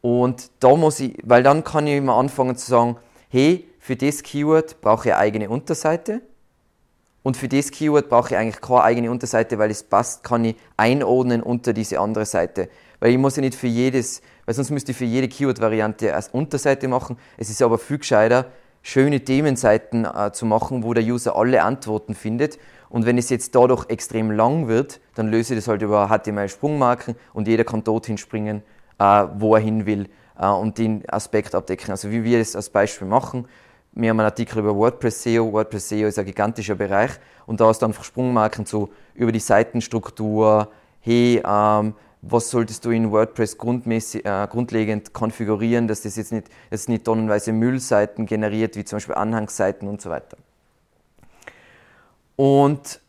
Und 0.00 0.50
da 0.60 0.74
muss 0.76 1.00
ich, 1.00 1.18
weil 1.24 1.42
dann 1.42 1.64
kann 1.64 1.86
ich 1.86 1.96
immer 1.96 2.14
anfangen 2.14 2.56
zu 2.56 2.70
sagen, 2.70 2.96
hey, 3.28 3.66
für 3.78 3.96
das 3.96 4.22
Keyword 4.22 4.80
brauche 4.80 5.08
ich 5.08 5.14
eine 5.14 5.20
eigene 5.20 5.50
Unterseite. 5.50 6.22
Und 7.22 7.36
für 7.36 7.48
das 7.48 7.70
Keyword 7.70 8.08
brauche 8.08 8.30
ich 8.30 8.36
eigentlich 8.36 8.60
keine 8.62 8.82
eigene 8.82 9.10
Unterseite, 9.10 9.58
weil 9.58 9.70
es 9.70 9.82
passt, 9.82 10.24
kann 10.24 10.44
ich 10.44 10.56
einordnen 10.76 11.42
unter 11.42 11.72
diese 11.72 12.00
andere 12.00 12.24
Seite. 12.24 12.70
Weil 12.98 13.12
ich 13.12 13.18
muss 13.18 13.36
ja 13.36 13.42
nicht 13.42 13.54
für 13.54 13.66
jedes, 13.66 14.22
weil 14.46 14.54
sonst 14.54 14.70
müsste 14.70 14.92
ich 14.92 14.98
für 14.98 15.04
jede 15.04 15.28
Keyword-Variante 15.28 16.14
als 16.14 16.28
Unterseite 16.28 16.88
machen. 16.88 17.18
Es 17.36 17.50
ist 17.50 17.60
aber 17.60 17.78
viel 17.78 17.98
gescheiter, 17.98 18.46
schöne 18.82 19.20
Themenseiten 19.20 20.06
äh, 20.06 20.32
zu 20.32 20.46
machen, 20.46 20.82
wo 20.82 20.94
der 20.94 21.04
User 21.04 21.36
alle 21.36 21.62
Antworten 21.62 22.14
findet. 22.14 22.58
Und 22.90 23.06
wenn 23.06 23.16
es 23.16 23.30
jetzt 23.30 23.54
dadurch 23.54 23.88
extrem 23.88 24.30
lang 24.32 24.68
wird, 24.68 25.00
dann 25.14 25.28
löse 25.28 25.54
ich 25.54 25.60
das 25.60 25.68
halt 25.68 25.80
über 25.80 26.08
HTML-Sprungmarken 26.08 27.14
und 27.32 27.48
jeder 27.48 27.64
kann 27.64 27.84
dorthin 27.84 28.18
springen, 28.18 28.62
äh, 28.98 29.26
wo 29.36 29.54
er 29.54 29.60
hin 29.60 29.86
will 29.86 30.08
äh, 30.38 30.48
und 30.48 30.76
den 30.76 31.08
Aspekt 31.08 31.54
abdecken. 31.54 31.92
Also 31.92 32.10
wie 32.10 32.24
wir 32.24 32.40
das 32.40 32.56
als 32.56 32.68
Beispiel 32.68 33.06
machen. 33.06 33.46
Wir 33.92 34.10
haben 34.10 34.20
einen 34.20 34.26
Artikel 34.26 34.58
über 34.58 34.74
WordPress 34.74 35.22
SEO. 35.22 35.52
WordPress 35.52 35.88
SEO 35.88 36.08
ist 36.08 36.18
ein 36.18 36.26
gigantischer 36.26 36.74
Bereich 36.74 37.12
und 37.46 37.60
da 37.60 37.70
ist 37.70 37.78
dann 37.78 37.90
einfach 37.90 38.04
Sprungmarken 38.04 38.66
so 38.66 38.90
über 39.14 39.32
die 39.32 39.40
Seitenstruktur, 39.40 40.68
hey, 41.00 41.42
ähm, 41.46 41.94
was 42.22 42.50
solltest 42.50 42.84
du 42.84 42.90
in 42.90 43.10
WordPress 43.10 43.56
grundmäßig, 43.56 44.24
äh, 44.26 44.46
grundlegend 44.50 45.12
konfigurieren, 45.12 45.88
dass 45.88 46.02
das 46.02 46.16
jetzt 46.16 46.32
nicht, 46.32 46.48
jetzt 46.70 46.88
nicht 46.88 47.04
tonnenweise 47.04 47.52
Müllseiten 47.52 48.26
generiert, 48.26 48.76
wie 48.76 48.84
zum 48.84 48.96
Beispiel 48.96 49.14
Anhangsseiten 49.14 49.88
und 49.88 50.02
so 50.02 50.10
weiter. 50.10 50.36
Und 52.40 53.02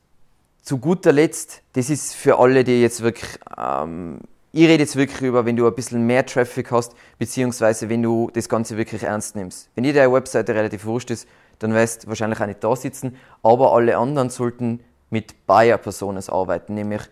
zu 0.62 0.78
guter 0.78 1.14
Letzt, 1.14 1.62
das 1.72 1.90
ist 1.90 2.16
für 2.16 2.38
alle, 2.38 2.66
die 2.66 2.82
jetzt 2.82 3.02
wirklich, 3.02 3.40
ähm, 3.58 4.20
ich 4.52 4.68
rede 4.68 4.84
jetzt 4.84 4.98
wirklich 4.98 5.22
über, 5.22 5.46
wenn 5.46 5.56
du 5.56 5.66
ein 5.66 5.74
bisschen 5.74 6.06
mehr 6.06 6.26
Traffic 6.26 6.70
hast, 6.70 6.94
beziehungsweise 7.18 7.88
wenn 7.88 8.04
du 8.04 8.30
das 8.34 8.50
Ganze 8.50 8.76
wirklich 8.76 9.04
ernst 9.04 9.38
nimmst. 9.38 9.70
Wenn 9.74 9.86
dir 9.86 9.94
deine 9.94 10.12
Webseite 10.12 10.54
relativ 10.54 10.84
wurscht 10.84 11.12
ist, 11.12 11.30
dann 11.60 11.74
wirst 11.74 12.04
du 12.04 12.08
wahrscheinlich 12.10 12.42
auch 12.42 12.46
nicht 12.46 12.62
da 12.62 12.76
sitzen, 12.76 13.16
aber 13.42 13.72
alle 13.74 13.96
anderen 13.96 14.30
sollten 14.30 14.82
mit 15.10 15.48
Buyer-Personas 15.48 16.30
arbeiten, 16.30 16.74
nämlich 16.74 17.04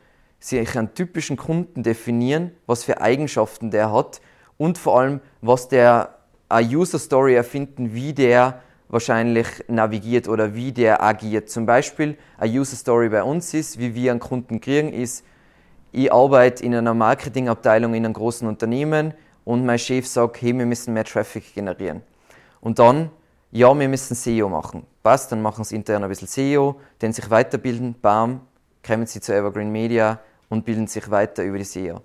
sich 0.42 0.78
einen 0.78 0.94
typischen 0.94 1.38
Kunden 1.38 1.84
definieren, 1.84 2.52
was 2.68 2.84
für 2.84 3.00
Eigenschaften 3.00 3.72
der 3.72 3.94
hat 3.94 4.20
und 4.58 4.78
vor 4.78 5.00
allem, 5.00 5.22
was 5.40 5.70
der 5.70 6.16
eine 6.50 6.68
User 6.68 7.00
Story 7.00 7.36
erfinden, 7.36 7.94
wie 7.94 8.12
der 8.12 8.62
wahrscheinlich 8.90 9.48
navigiert 9.68 10.28
oder 10.28 10.54
wie 10.56 10.72
der 10.72 11.02
agiert. 11.02 11.50
Zum 11.50 11.66
Beispiel 11.66 12.18
eine 12.38 12.52
User 12.52 12.76
Story 12.76 13.10
bei 13.10 13.24
uns 13.24 13.54
ist, 13.54 13.80
wie 13.80 13.96
wir 13.96 14.12
einen 14.12 14.20
Kunden 14.20 14.60
kriegen, 14.60 14.92
ist, 14.92 15.24
ich 15.92 16.12
arbeite 16.12 16.64
in 16.64 16.76
einer 16.76 16.94
Marketingabteilung 16.94 17.94
in 17.94 18.06
einem 18.06 18.14
großen 18.14 18.48
Unternehmen 18.48 19.14
und 19.46 19.66
mein 19.66 19.80
Chef 19.80 20.08
sagt, 20.08 20.42
hey, 20.42 20.58
wir 20.58 20.66
müssen 20.66 20.94
mehr 20.94 21.06
Traffic 21.06 21.56
generieren. 21.56 22.02
Und 22.62 22.78
dann 22.78 23.10
ja, 23.52 23.78
wir 23.78 23.90
müssen 23.90 24.16
SEO 24.16 24.48
machen. 24.48 24.86
Passt, 25.02 25.32
dann 25.32 25.42
machen 25.42 25.64
sie 25.64 25.76
intern 25.76 26.04
ein 26.04 26.10
bisschen 26.10 26.28
SEO, 26.28 26.80
dann 27.00 27.14
sich 27.14 27.30
weiterbilden, 27.30 27.96
bam, 28.00 28.42
kommen 28.86 29.08
sie 29.08 29.22
zu 29.22 29.34
Evergreen 29.34 29.72
Media 29.72 30.20
und 30.50 30.66
bilden 30.66 30.86
sich 30.86 31.10
weiter 31.10 31.44
über 31.44 31.58
die 31.58 31.64
SEO. 31.64 31.96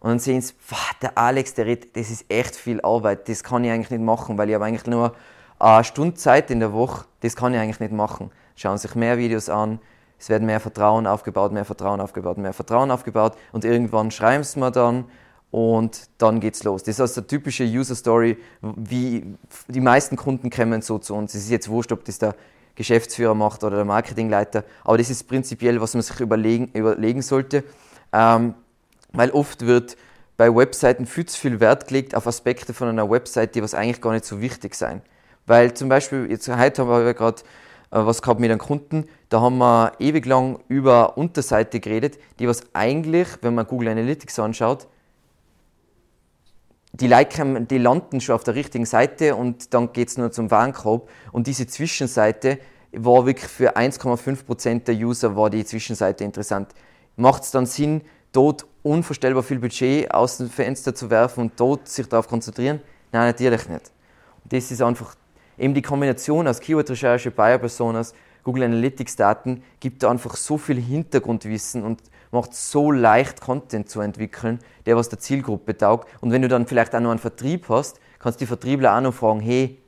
Und 0.00 0.08
dann 0.10 0.18
sehen 0.18 0.40
sie, 0.40 0.54
der 1.00 1.16
Alex, 1.16 1.54
der 1.54 1.66
redet, 1.66 1.96
das 1.96 2.10
ist 2.10 2.24
echt 2.28 2.56
viel 2.56 2.80
Arbeit, 2.80 3.28
das 3.28 3.44
kann 3.44 3.62
ich 3.62 3.70
eigentlich 3.70 3.90
nicht 3.90 4.02
machen, 4.02 4.36
weil 4.36 4.48
ich 4.48 4.54
habe 4.56 4.64
eigentlich 4.64 4.86
nur 4.86 5.14
eine 5.60 5.84
Stunde 5.84 6.14
Zeit 6.14 6.50
in 6.50 6.60
der 6.60 6.72
Woche, 6.72 7.04
das 7.20 7.36
kann 7.36 7.54
ich 7.54 7.60
eigentlich 7.60 7.80
nicht 7.80 7.92
machen. 7.92 8.30
Schauen 8.56 8.78
sich 8.78 8.94
mehr 8.94 9.18
Videos 9.18 9.48
an, 9.48 9.78
es 10.18 10.28
werden 10.28 10.46
mehr 10.46 10.60
Vertrauen 10.60 11.06
aufgebaut, 11.06 11.52
mehr 11.52 11.64
Vertrauen 11.64 12.00
aufgebaut, 12.00 12.38
mehr 12.38 12.52
Vertrauen 12.52 12.90
aufgebaut 12.90 13.34
und 13.52 13.64
irgendwann 13.64 14.10
schreiben 14.10 14.44
sie 14.44 14.58
mir 14.58 14.70
dann 14.70 15.04
und 15.50 16.08
dann 16.18 16.40
geht's 16.40 16.64
los. 16.64 16.82
Das 16.82 16.96
ist 16.96 17.00
also 17.00 17.20
eine 17.20 17.26
typische 17.26 17.64
User 17.64 17.94
Story, 17.94 18.38
wie 18.60 19.34
die 19.68 19.80
meisten 19.80 20.16
Kunden 20.16 20.50
kommen 20.50 20.82
so 20.82 20.98
zu 20.98 21.14
uns. 21.14 21.34
Es 21.34 21.44
ist 21.44 21.50
jetzt 21.50 21.68
wurscht, 21.68 21.92
ob 21.92 22.04
das 22.04 22.18
der 22.18 22.34
Geschäftsführer 22.74 23.34
macht 23.34 23.64
oder 23.64 23.76
der 23.76 23.84
Marketingleiter, 23.84 24.64
aber 24.84 24.98
das 24.98 25.10
ist 25.10 25.24
prinzipiell, 25.24 25.80
was 25.80 25.94
man 25.94 26.02
sich 26.02 26.20
überlegen, 26.20 26.70
überlegen 26.72 27.20
sollte, 27.20 27.64
ähm, 28.12 28.54
weil 29.12 29.30
oft 29.30 29.66
wird 29.66 29.96
bei 30.36 30.54
Webseiten 30.54 31.04
viel 31.04 31.26
zu 31.26 31.38
viel 31.38 31.60
Wert 31.60 31.88
gelegt 31.88 32.14
auf 32.14 32.26
Aspekte 32.26 32.72
von 32.72 32.88
einer 32.88 33.10
Website, 33.10 33.54
die 33.54 33.62
was 33.62 33.74
eigentlich 33.74 34.00
gar 34.00 34.12
nicht 34.12 34.24
so 34.24 34.40
wichtig 34.40 34.74
sein. 34.74 35.02
Weil 35.46 35.74
zum 35.74 35.88
Beispiel, 35.88 36.30
jetzt 36.30 36.48
heute 36.48 36.82
haben 36.82 37.04
wir 37.04 37.14
gerade 37.14 37.42
äh, 37.90 37.98
was 38.04 38.22
gehabt 38.22 38.40
mit 38.40 38.50
einem 38.50 38.60
Kunden, 38.60 39.06
da 39.28 39.40
haben 39.40 39.58
wir 39.58 39.92
ewig 39.98 40.26
lang 40.26 40.60
über 40.68 41.16
Unterseite 41.16 41.80
geredet, 41.80 42.18
die 42.38 42.48
was 42.48 42.62
eigentlich, 42.72 43.28
wenn 43.42 43.54
man 43.54 43.66
Google 43.66 43.88
Analytics 43.88 44.38
anschaut, 44.38 44.86
die, 46.92 47.06
like 47.06 47.30
die 47.68 47.78
landen 47.78 48.20
schon 48.20 48.34
auf 48.34 48.44
der 48.44 48.54
richtigen 48.54 48.84
Seite 48.84 49.36
und 49.36 49.72
dann 49.74 49.92
geht 49.92 50.08
es 50.08 50.18
nur 50.18 50.32
zum 50.32 50.50
Warenkorb. 50.50 51.08
Und 51.32 51.46
diese 51.46 51.66
Zwischenseite 51.66 52.58
war 52.92 53.26
wirklich 53.26 53.48
für 53.48 53.76
1,5% 53.76 54.84
der 54.84 54.94
User 54.96 55.36
war 55.36 55.50
die 55.50 55.64
Zwischenseite 55.64 56.24
interessant. 56.24 56.74
Macht 57.16 57.44
es 57.44 57.52
dann 57.52 57.66
Sinn, 57.66 58.02
dort 58.32 58.66
unvorstellbar 58.82 59.42
viel 59.42 59.58
Budget 59.58 60.12
aus 60.12 60.38
dem 60.38 60.50
Fenster 60.50 60.94
zu 60.94 61.10
werfen 61.10 61.42
und 61.42 61.52
dort 61.56 61.88
sich 61.88 62.08
darauf 62.08 62.28
konzentrieren? 62.28 62.80
Nein, 63.12 63.26
natürlich 63.26 63.68
nicht. 63.68 63.92
Das 64.44 64.70
ist 64.70 64.82
einfach 64.82 65.14
eben 65.60 65.74
die 65.74 65.82
Kombination 65.82 66.48
aus 66.48 66.60
Keyword-Recherche, 66.60 67.30
Buyer-Personas, 67.30 68.14
Google 68.42 68.64
Analytics-Daten 68.64 69.62
gibt 69.80 70.02
da 70.02 70.10
einfach 70.10 70.36
so 70.36 70.56
viel 70.56 70.80
Hintergrundwissen 70.80 71.84
und 71.84 72.00
macht 72.32 72.54
so 72.54 72.90
leicht 72.90 73.40
Content 73.40 73.88
zu 73.88 74.00
entwickeln, 74.00 74.60
der 74.86 74.96
was 74.96 75.08
der 75.08 75.18
Zielgruppe 75.18 75.76
taugt. 75.76 76.08
Und 76.20 76.32
wenn 76.32 76.42
du 76.42 76.48
dann 76.48 76.66
vielleicht 76.66 76.94
auch 76.94 77.00
noch 77.00 77.10
einen 77.10 77.18
Vertrieb 77.18 77.68
hast, 77.68 78.00
kannst 78.18 78.40
du 78.40 78.44
die 78.44 78.46
Vertriebler 78.46 78.96
auch 78.96 79.00
noch 79.00 79.14
fragen, 79.14 79.40
hey, 79.40 79.78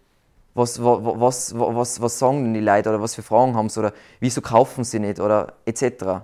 was, 0.55 0.83
was, 0.83 1.01
was, 1.03 1.55
was, 1.57 2.01
was 2.03 2.19
sagen 2.19 2.45
denn 2.45 2.55
die 2.55 2.61
Leute 2.61 2.91
oder 2.91 3.01
was 3.01 3.15
für 3.15 3.23
Fragen 3.23 3.55
haben 3.55 3.71
sie 3.71 3.81
oder 3.81 3.95
wieso 4.21 4.43
kaufen 4.43 4.85
sie 4.85 4.99
nicht 4.99 5.19
oder 5.19 5.55
etc. 5.65 6.23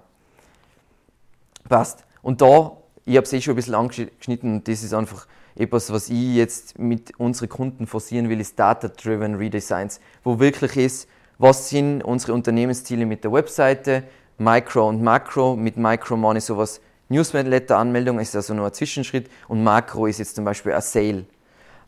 Passt. 1.66 2.04
Und 2.20 2.42
da, 2.42 2.76
ich 3.06 3.16
habe 3.16 3.24
es 3.24 3.32
eh 3.32 3.40
schon 3.40 3.54
ein 3.54 3.56
bisschen 3.56 3.74
angeschnitten 3.74 4.56
und 4.56 4.68
das 4.68 4.82
ist 4.82 4.92
einfach 4.92 5.26
etwas, 5.58 5.92
was 5.92 6.08
ich 6.08 6.36
jetzt 6.36 6.78
mit 6.78 7.18
unseren 7.18 7.48
Kunden 7.48 7.86
forcieren 7.86 8.28
will, 8.28 8.40
ist 8.40 8.58
Data-Driven 8.58 9.34
Redesigns, 9.34 10.00
wo 10.22 10.38
wirklich 10.38 10.76
ist, 10.76 11.08
was 11.38 11.68
sind 11.68 12.02
unsere 12.02 12.32
Unternehmensziele 12.32 13.06
mit 13.06 13.24
der 13.24 13.32
Webseite, 13.32 14.04
Micro 14.38 14.88
und 14.88 15.02
Macro. 15.02 15.56
Mit 15.56 15.76
Micro 15.76 16.32
ich 16.34 16.44
sowas 16.44 16.80
Newsletter-Anmeldung, 17.08 18.18
ist 18.20 18.36
also 18.36 18.54
nur 18.54 18.66
ein 18.66 18.72
Zwischenschritt 18.72 19.28
und 19.48 19.62
Makro 19.62 20.06
ist 20.06 20.18
jetzt 20.18 20.36
zum 20.36 20.44
Beispiel 20.44 20.72
ein 20.72 20.80
Sale. 20.80 21.24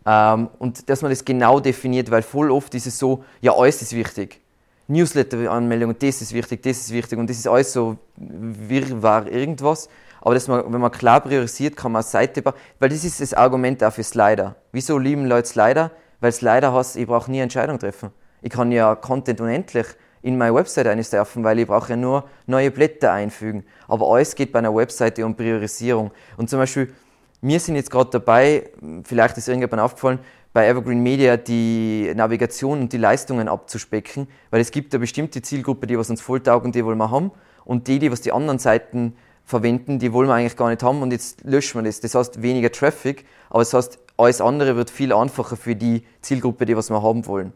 Ähm, 0.06 0.48
und 0.58 0.88
dass 0.88 1.02
man 1.02 1.10
das 1.10 1.24
genau 1.24 1.60
definiert, 1.60 2.10
weil 2.10 2.22
voll 2.22 2.50
oft 2.50 2.74
ist 2.74 2.86
es 2.86 2.98
so, 2.98 3.24
ja, 3.40 3.54
alles 3.54 3.82
ist 3.82 3.94
wichtig. 3.94 4.40
Newsletter-Anmeldung, 4.88 5.96
das 5.98 6.22
ist 6.22 6.32
wichtig, 6.32 6.62
das 6.62 6.78
ist 6.78 6.92
wichtig 6.92 7.18
und 7.18 7.30
das 7.30 7.38
ist 7.38 7.46
alles 7.46 7.72
so 7.72 7.96
wirrwarr 8.16 9.26
irgendwas. 9.30 9.88
Aber 10.20 10.34
dass 10.34 10.48
man, 10.48 10.72
wenn 10.72 10.80
man 10.80 10.90
klar 10.90 11.20
priorisiert, 11.20 11.76
kann 11.76 11.92
man 11.92 12.00
eine 12.00 12.08
Seite 12.08 12.42
bauen. 12.42 12.54
Weil 12.78 12.90
das 12.90 13.04
ist 13.04 13.20
das 13.20 13.34
Argument 13.34 13.82
auch 13.82 13.92
für 13.92 14.02
Slider. 14.02 14.56
Wieso 14.72 14.98
lieben 14.98 15.26
Leute 15.26 15.48
Slider? 15.48 15.90
Weil 16.20 16.32
Slider 16.32 16.72
heißt, 16.72 16.96
ich 16.96 17.06
brauche 17.06 17.30
nie 17.30 17.40
Entscheidung 17.40 17.78
treffen. 17.78 18.10
Ich 18.42 18.50
kann 18.50 18.72
ja 18.72 18.94
Content 18.94 19.40
unendlich 19.40 19.86
in 20.22 20.36
meine 20.36 20.54
Website 20.54 20.86
einsurfen, 20.86 21.44
weil 21.44 21.58
ich 21.58 21.66
brauche 21.66 21.90
ja 21.90 21.96
nur 21.96 22.24
neue 22.46 22.70
Blätter 22.70 23.12
einfügen. 23.12 23.64
Aber 23.88 24.06
alles 24.12 24.34
geht 24.34 24.52
bei 24.52 24.58
einer 24.58 24.74
Webseite 24.74 25.24
um 25.24 25.34
Priorisierung. 25.34 26.10
Und 26.36 26.50
zum 26.50 26.58
Beispiel, 26.58 26.92
wir 27.40 27.58
sind 27.58 27.76
jetzt 27.76 27.90
gerade 27.90 28.10
dabei, 28.10 28.70
vielleicht 29.04 29.38
ist 29.38 29.48
irgendjemand 29.48 29.80
aufgefallen, 29.80 30.18
bei 30.52 30.66
Evergreen 30.66 31.02
Media 31.02 31.36
die 31.36 32.12
Navigation 32.14 32.80
und 32.80 32.92
die 32.92 32.98
Leistungen 32.98 33.48
abzuspecken, 33.48 34.26
weil 34.50 34.60
es 34.60 34.70
gibt 34.70 34.92
eine 34.92 35.00
bestimmte 35.00 35.40
Zielgruppe, 35.42 35.86
die 35.86 35.96
was 35.96 36.10
uns 36.10 36.20
voll 36.20 36.40
taugt 36.40 36.74
die 36.74 36.84
wollen 36.84 36.98
wir 36.98 37.10
haben 37.10 37.30
und 37.64 37.86
die, 37.86 37.98
die 38.00 38.10
was 38.10 38.20
die 38.20 38.32
anderen 38.32 38.58
Seiten 38.58 39.16
verwenden, 39.50 39.98
die 39.98 40.12
wollen 40.12 40.28
wir 40.28 40.34
eigentlich 40.34 40.56
gar 40.56 40.70
nicht 40.70 40.82
haben 40.82 41.02
und 41.02 41.10
jetzt 41.10 41.44
löschen 41.44 41.80
wir 41.80 41.84
das. 41.84 42.00
Das 42.00 42.14
heißt 42.14 42.40
weniger 42.40 42.72
Traffic, 42.72 43.26
aber 43.50 43.60
das 43.60 43.74
heißt, 43.74 43.98
alles 44.16 44.40
andere 44.40 44.76
wird 44.76 44.90
viel 44.90 45.12
einfacher 45.12 45.56
für 45.56 45.76
die 45.76 46.04
Zielgruppe, 46.22 46.64
die 46.66 46.76
was 46.76 46.88
wir 46.90 47.02
haben 47.02 47.26
wollen. 47.26 47.52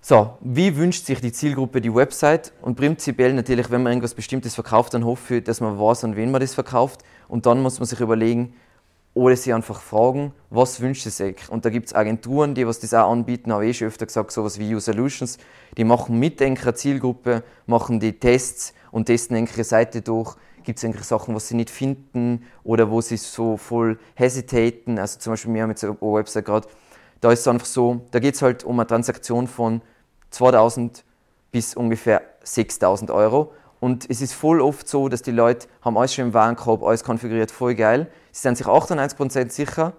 So, 0.00 0.38
wie 0.40 0.76
wünscht 0.76 1.06
sich 1.06 1.20
die 1.20 1.32
Zielgruppe 1.32 1.80
die 1.80 1.92
Website? 1.92 2.52
Und 2.62 2.76
prinzipiell 2.76 3.32
natürlich, 3.34 3.70
wenn 3.70 3.82
man 3.82 3.92
irgendwas 3.92 4.14
Bestimmtes 4.14 4.54
verkauft, 4.54 4.94
dann 4.94 5.04
hoffe 5.04 5.36
ich, 5.36 5.44
dass 5.44 5.60
man 5.60 5.78
weiß, 5.78 6.04
an 6.04 6.14
wen 6.14 6.30
man 6.30 6.40
das 6.40 6.54
verkauft. 6.54 7.02
Und 7.26 7.46
dann 7.46 7.60
muss 7.60 7.80
man 7.80 7.86
sich 7.86 7.98
überlegen, 8.00 8.54
oder 9.14 9.36
sie 9.36 9.52
einfach 9.52 9.80
fragen, 9.80 10.32
was 10.50 10.80
wünscht 10.80 11.02
sie 11.02 11.10
sich? 11.10 11.36
Und 11.48 11.64
da 11.64 11.70
gibt 11.70 11.88
es 11.88 11.94
Agenturen, 11.94 12.54
die 12.54 12.66
was 12.66 12.78
das 12.78 12.94
auch 12.94 13.10
anbieten, 13.10 13.52
habe 13.52 13.64
ich 13.66 13.70
eh 13.70 13.74
schon 13.74 13.88
öfter 13.88 14.06
gesagt, 14.06 14.30
sowas 14.30 14.60
wie 14.60 14.74
U-Solutions, 14.74 15.38
die 15.76 15.82
machen 15.82 16.20
mit 16.20 16.40
einer 16.40 16.74
Zielgruppe, 16.74 17.42
machen 17.66 17.98
die 17.98 18.12
Tests 18.12 18.74
und 18.92 19.06
testen 19.06 19.36
eine 19.36 19.64
Seite 19.64 20.02
durch, 20.02 20.36
gibt 20.68 20.80
es 20.80 20.84
eigentlich 20.84 21.04
Sachen, 21.04 21.34
was 21.34 21.48
sie 21.48 21.54
nicht 21.54 21.70
finden 21.70 22.44
oder 22.62 22.90
wo 22.90 23.00
sie 23.00 23.16
so 23.16 23.56
voll 23.56 23.98
hesitaten. 24.14 24.98
Also 24.98 25.18
zum 25.18 25.32
Beispiel, 25.32 25.54
wir 25.54 25.62
haben 25.62 25.70
jetzt 25.70 25.82
eine 25.82 25.96
Website 25.98 26.44
gerade, 26.44 26.68
da 27.22 27.32
ist 27.32 27.40
es 27.40 27.48
einfach 27.48 27.64
so, 27.64 28.02
da 28.10 28.18
geht 28.18 28.34
es 28.34 28.42
halt 28.42 28.64
um 28.64 28.78
eine 28.78 28.86
Transaktion 28.86 29.46
von 29.46 29.80
2000 30.28 31.04
bis 31.52 31.74
ungefähr 31.74 32.20
6000 32.42 33.10
Euro. 33.10 33.52
Und 33.80 34.10
es 34.10 34.20
ist 34.20 34.34
voll 34.34 34.60
oft 34.60 34.86
so, 34.86 35.08
dass 35.08 35.22
die 35.22 35.30
Leute 35.30 35.68
haben 35.80 35.96
alles 35.96 36.12
schon 36.12 36.26
im 36.26 36.34
Warenkorb, 36.34 36.82
alles 36.82 37.02
konfiguriert, 37.02 37.50
voll 37.50 37.74
geil. 37.74 38.06
Sie 38.30 38.42
sind 38.42 38.58
sich 38.58 38.66
98% 38.66 39.50
sicher, 39.50 39.94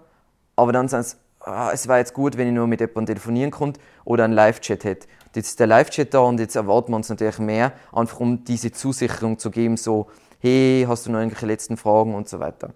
aber 0.55 0.71
dann 0.71 0.87
sind 0.87 1.03
sie, 1.03 1.15
ah, 1.39 1.71
es 1.73 1.87
war 1.87 1.97
jetzt 1.97 2.13
gut, 2.13 2.37
wenn 2.37 2.47
ich 2.47 2.53
nur 2.53 2.67
mit 2.67 2.79
jemandem 2.79 3.07
telefonieren 3.07 3.49
konnte 3.49 3.81
oder 4.05 4.25
einen 4.25 4.33
Live-Chat 4.33 4.83
hätte. 4.83 5.07
jetzt 5.33 5.47
ist 5.47 5.59
der 5.59 5.65
Live-Chat 5.65 6.13
da 6.13 6.19
und 6.19 6.39
jetzt 6.39 6.55
erwarten 6.55 6.91
wir 6.91 6.97
uns 6.97 7.09
natürlich 7.09 7.39
mehr, 7.39 7.71
einfach 7.91 8.19
um 8.19 8.43
diese 8.43 8.71
Zusicherung 8.71 9.39
zu 9.39 9.49
geben, 9.49 9.75
so, 9.75 10.05
hey, 10.39 10.85
hast 10.87 11.05
du 11.05 11.11
noch 11.11 11.19
irgendwelche 11.19 11.45
letzten 11.45 11.77
Fragen 11.77 12.15
und 12.15 12.27
so 12.27 12.39
weiter. 12.39 12.71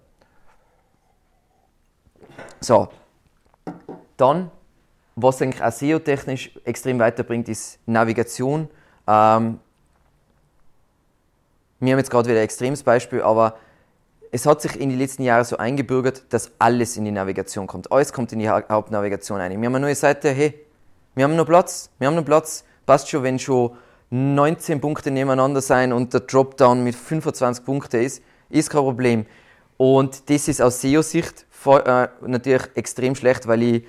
So, 2.60 2.88
dann, 4.16 4.50
was 5.16 5.40
eigentlich 5.42 5.62
auch 5.62 5.72
SEO-technisch 5.72 6.58
extrem 6.64 6.98
weiterbringt, 6.98 7.48
ist 7.48 7.78
Navigation. 7.86 8.68
Ähm, 9.06 9.60
wir 11.80 11.92
haben 11.92 11.98
jetzt 11.98 12.10
gerade 12.10 12.28
wieder 12.28 12.38
ein 12.38 12.44
extremes 12.44 12.82
Beispiel, 12.82 13.22
aber 13.22 13.56
es 14.32 14.46
hat 14.46 14.62
sich 14.62 14.80
in 14.80 14.88
den 14.88 14.98
letzten 14.98 15.22
Jahren 15.22 15.44
so 15.44 15.58
eingebürgert, 15.58 16.24
dass 16.30 16.50
alles 16.58 16.96
in 16.96 17.04
die 17.04 17.10
Navigation 17.12 17.66
kommt. 17.66 17.92
Alles 17.92 18.12
kommt 18.12 18.32
in 18.32 18.40
die 18.40 18.48
Hauptnavigation 18.48 19.40
ein. 19.40 19.50
Wir 19.52 19.66
haben 19.66 19.74
eine 19.74 19.86
neue 19.86 19.94
Seite, 19.94 20.30
hey, 20.30 20.58
wir 21.14 21.24
haben 21.24 21.36
noch 21.36 21.46
Platz, 21.46 21.90
wir 21.98 22.08
haben 22.08 22.16
noch 22.16 22.24
Platz. 22.24 22.64
Passt 22.86 23.08
schon, 23.08 23.22
wenn 23.22 23.38
schon 23.38 23.76
19 24.10 24.80
Punkte 24.80 25.10
nebeneinander 25.10 25.60
sein 25.60 25.92
und 25.92 26.12
der 26.12 26.20
Dropdown 26.20 26.84
mit 26.84 26.94
25 26.94 27.64
Punkten 27.64 28.00
ist, 28.00 28.22
ist 28.50 28.70
kein 28.70 28.82
Problem. 28.82 29.26
Und 29.76 30.30
das 30.30 30.48
ist 30.48 30.62
aus 30.62 30.80
SEO-Sicht 30.80 31.46
äh, 31.66 32.08
natürlich 32.26 32.68
extrem 32.74 33.14
schlecht, 33.14 33.46
weil 33.46 33.62
ich 33.62 33.84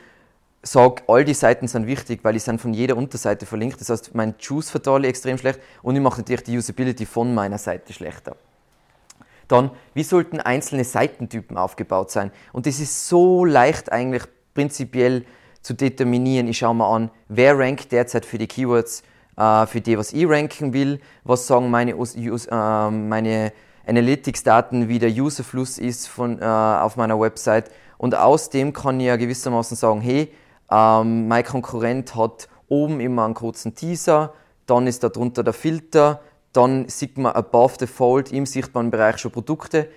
sage, 0.63 1.03
all 1.07 1.23
die 1.23 1.33
Seiten 1.33 1.67
sind 1.67 1.85
wichtig, 1.85 2.21
weil 2.23 2.35
ich 2.35 2.43
sind 2.43 2.59
von 2.59 2.73
jeder 2.73 2.97
Unterseite 2.97 3.45
verlinkt. 3.45 3.79
Das 3.81 3.89
heißt, 3.89 4.15
mein 4.15 4.35
Choose 4.37 4.71
verteile 4.71 5.07
extrem 5.07 5.37
schlecht 5.37 5.59
und 5.83 5.95
ich 5.95 6.01
mache 6.01 6.21
natürlich 6.21 6.43
die 6.43 6.57
Usability 6.57 7.05
von 7.05 7.33
meiner 7.35 7.57
Seite 7.57 7.93
schlechter. 7.93 8.35
Dann, 9.47 9.69
wie 9.93 10.03
sollten 10.03 10.39
einzelne 10.39 10.83
Seitentypen 10.83 11.55
aufgebaut 11.55 12.09
sein? 12.09 12.31
Und 12.51 12.65
das 12.65 12.79
ist 12.79 13.07
so 13.07 13.45
leicht 13.45 13.91
eigentlich 13.91 14.23
prinzipiell 14.55 15.25
zu 15.61 15.73
determinieren. 15.73 16.47
Ich 16.47 16.57
schaue 16.59 16.73
mir 16.73 16.87
an, 16.87 17.11
wer 17.27 17.57
rankt 17.59 17.91
derzeit 17.91 18.25
für 18.25 18.39
die 18.39 18.47
Keywords, 18.47 19.03
für 19.37 19.81
die, 19.81 19.97
was 19.97 20.13
ich 20.13 20.27
ranken 20.27 20.73
will, 20.73 20.99
was 21.23 21.47
sagen 21.47 21.69
meine, 21.69 21.91
äh, 21.91 22.89
meine 22.89 23.51
Analytics-Daten, 23.85 24.87
wie 24.87 24.99
der 24.99 25.11
Userfluss 25.11 25.77
ist 25.77 26.07
von, 26.07 26.41
äh, 26.41 26.45
auf 26.45 26.95
meiner 26.95 27.19
Website. 27.19 27.69
Und 27.97 28.15
aus 28.15 28.49
dem 28.49 28.73
kann 28.73 28.99
ich 28.99 29.07
ja 29.07 29.15
gewissermaßen 29.15 29.77
sagen, 29.77 30.01
hey, 30.01 30.31
ähm, 30.71 31.27
mein 31.27 31.43
Konkurrent 31.43 32.15
hat 32.15 32.47
oben 32.67 32.99
immer 32.99 33.25
einen 33.25 33.33
kurzen 33.33 33.75
Teaser, 33.75 34.33
dann 34.65 34.87
ist 34.87 35.03
da 35.03 35.09
drunter 35.09 35.43
der 35.43 35.53
Filter, 35.53 36.21
dann 36.51 36.87
sieht 36.87 37.17
man 37.17 37.33
above 37.33 37.75
the 37.79 37.87
fold 37.87 38.31
im 38.31 38.45
sichtbaren 38.45 38.89
Bereich 38.89 39.17
schon 39.17 39.31
Produkte. 39.31 39.89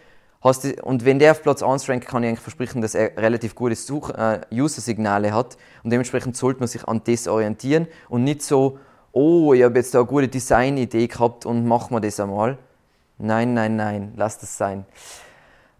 du, 0.42 0.74
und 0.82 1.04
wenn 1.04 1.18
der 1.18 1.32
auf 1.32 1.42
Platz 1.42 1.62
1 1.62 1.88
rankt, 1.88 2.06
kann 2.06 2.22
ich 2.22 2.28
eigentlich 2.28 2.40
versprechen, 2.40 2.82
dass 2.82 2.94
er 2.94 3.16
relativ 3.16 3.54
gute 3.54 3.74
Such, 3.74 4.10
äh, 4.10 4.40
User-Signale 4.52 5.32
hat 5.32 5.56
und 5.82 5.90
dementsprechend 5.90 6.36
sollte 6.36 6.60
man 6.60 6.68
sich 6.68 6.86
an 6.86 7.00
das 7.04 7.26
orientieren 7.26 7.86
und 8.08 8.24
nicht 8.24 8.42
so, 8.42 8.78
oh, 9.18 9.52
ich 9.52 9.64
habe 9.64 9.78
jetzt 9.78 9.94
da 9.94 9.98
eine 9.98 10.06
gute 10.06 10.28
Design-Idee 10.28 11.08
gehabt 11.08 11.44
und 11.44 11.66
machen 11.66 11.94
wir 11.94 12.00
das 12.00 12.20
einmal. 12.20 12.56
Nein, 13.18 13.52
nein, 13.52 13.74
nein, 13.74 14.12
lass 14.16 14.38
das 14.38 14.56
sein. 14.56 14.86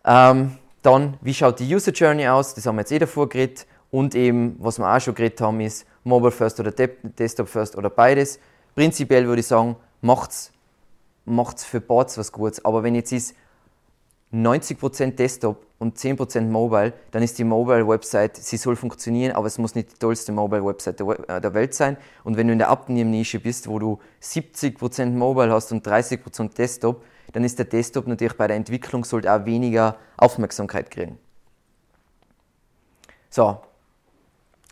Ähm, 0.05 0.59
dann, 0.83 1.15
wie 1.21 1.33
schaut 1.33 1.61
die 1.61 1.73
User 1.73 1.93
Journey 1.93 2.27
aus? 2.27 2.55
Das 2.55 2.67
haben 2.67 2.77
wir 2.77 2.81
jetzt 2.81 2.93
eh 2.93 2.99
davor 2.99 3.29
geredet. 3.29 3.67
Und 3.91 4.15
eben, 4.15 4.57
was 4.59 4.79
wir 4.79 4.93
auch 4.93 5.01
schon 5.01 5.15
geredet 5.15 5.41
haben, 5.41 5.61
ist 5.61 5.87
Mobile 6.03 6.33
First 6.33 6.59
oder 6.59 6.73
Desktop 6.73 7.49
First 7.49 7.77
oder 7.77 7.91
beides. 7.91 8.41
Prinzipiell 8.75 9.27
würde 9.27 9.41
ich 9.41 9.47
sagen, 9.47 9.77
macht's, 10.01 10.53
macht's 11.25 11.65
für 11.65 11.81
Boards 11.81 12.19
was 12.19 12.33
Gutes. 12.33 12.65
Aber 12.65 12.83
wenn 12.83 12.97
jetzt 12.97 13.13
ist 13.13 13.35
90% 14.33 15.13
Desktop 15.13 15.65
und 15.79 15.97
10% 15.97 16.43
Mobile, 16.43 16.93
dann 17.13 17.23
ist 17.23 17.39
die 17.39 17.45
Mobile-Website, 17.45 18.37
sie 18.37 18.57
soll 18.59 18.77
funktionieren, 18.77 19.33
aber 19.33 19.47
es 19.47 19.59
muss 19.59 19.75
nicht 19.75 19.93
die 19.93 19.99
tollste 19.99 20.33
Mobile-Website 20.33 21.01
der, 21.01 21.45
äh, 21.45 21.55
Welt 21.55 21.73
sein. 21.73 21.97
Und 22.25 22.37
wenn 22.37 22.49
du 22.49 22.53
in 22.53 22.59
der 22.59 22.69
Abnehmnische 22.69 23.41
bist, 23.41 23.69
wo 23.69 23.79
du 23.79 23.99
70% 24.21 25.17
Mobile 25.17 25.51
hast 25.53 25.73
und 25.73 25.87
30% 25.87 26.59
Desktop, 26.59 27.03
dann 27.33 27.45
ist 27.45 27.59
der 27.59 27.67
Desktop 27.67 28.07
natürlich 28.07 28.37
bei 28.37 28.47
der 28.47 28.57
Entwicklung 28.57 29.05
sollte 29.05 29.33
auch 29.33 29.45
weniger 29.45 29.97
Aufmerksamkeit 30.17 30.91
kriegen. 30.91 31.19
So, 33.31 33.59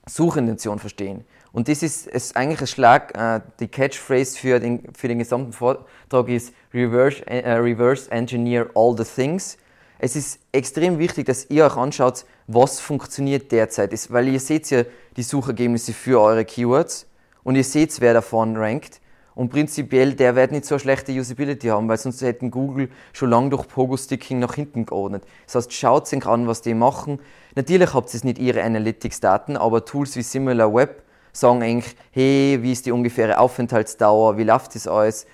Suchintention 0.07 0.79
verstehen. 0.79 1.25
Und 1.57 1.69
das 1.69 1.83
ist, 1.83 2.07
ist 2.09 2.37
eigentlich 2.37 2.61
ein 2.61 2.67
Schlag, 2.67 3.17
äh, 3.17 3.41
die 3.61 3.69
Catchphrase 3.69 4.39
für 4.39 4.61
den, 4.61 4.93
für 4.95 5.09
den 5.09 5.19
gesamten 5.19 5.55
Vortrag 5.55 6.29
ist 6.29 6.53
reverse, 6.75 7.27
äh, 7.27 7.51
reverse 7.51 8.13
Engineer 8.13 8.69
all 8.75 8.95
the 8.95 9.05
things. 9.05 9.57
Es 9.99 10.17
ist 10.17 10.39
extrem 10.53 10.99
wichtig, 10.99 11.25
dass 11.25 11.49
ihr 11.49 11.65
euch 11.65 11.79
anschaut, 11.79 12.27
was 12.47 12.79
funktioniert 12.79 13.51
derzeit. 13.53 13.95
Ist, 13.95 14.13
weil 14.13 14.29
ihr 14.29 14.39
seht 14.39 14.69
ja 14.69 14.83
die 15.17 15.23
Suchergebnisse 15.23 15.95
für 15.95 16.21
eure 16.21 16.45
Keywords 16.45 17.07
und 17.43 17.57
ihr 17.57 17.65
seht, 17.65 17.99
wer 18.03 18.13
davon 18.13 18.55
rankt. 18.59 19.01
Und 19.35 19.49
prinzipiell, 19.49 20.13
der 20.13 20.37
wird 20.37 20.53
nicht 20.53 20.67
so 20.67 20.75
eine 20.75 20.81
schlechte 20.81 21.13
Usability 21.13 21.69
haben, 21.69 21.89
weil 21.89 21.97
sonst 21.97 22.21
hätten 22.21 22.51
Google 22.51 22.91
schon 23.15 23.31
lange 23.31 23.49
durch 23.49 23.67
Pogo-Sticking 23.67 24.41
nach 24.41 24.57
hinten 24.57 24.85
geordnet. 24.85 25.25
Das 25.47 25.55
heißt, 25.55 25.73
schaut 25.73 26.07
sich 26.07 26.27
an, 26.27 26.47
was 26.47 26.61
die 26.61 26.75
machen. 26.75 27.19
Natürlich 27.55 27.95
habt 27.95 28.13
ihr 28.13 28.21
nicht 28.25 28.39
ihre 28.39 28.63
Analytics-Daten, 28.63 29.57
aber 29.57 29.87
Tools 29.87 30.17
wie 30.17 30.23
SimilarWeb 30.23 31.06
sagen 31.39 31.63
eigentlich, 31.63 31.97
hey, 32.13 32.59
wie 32.63 32.73
ist 32.73 32.87
die 32.87 32.93
ungefähre 32.93 33.39
Aufenthaltsdauer, 33.39 34.39
wie 34.39 34.45
läuft 34.45 34.75
das 34.75 34.89
alles? 34.89 35.27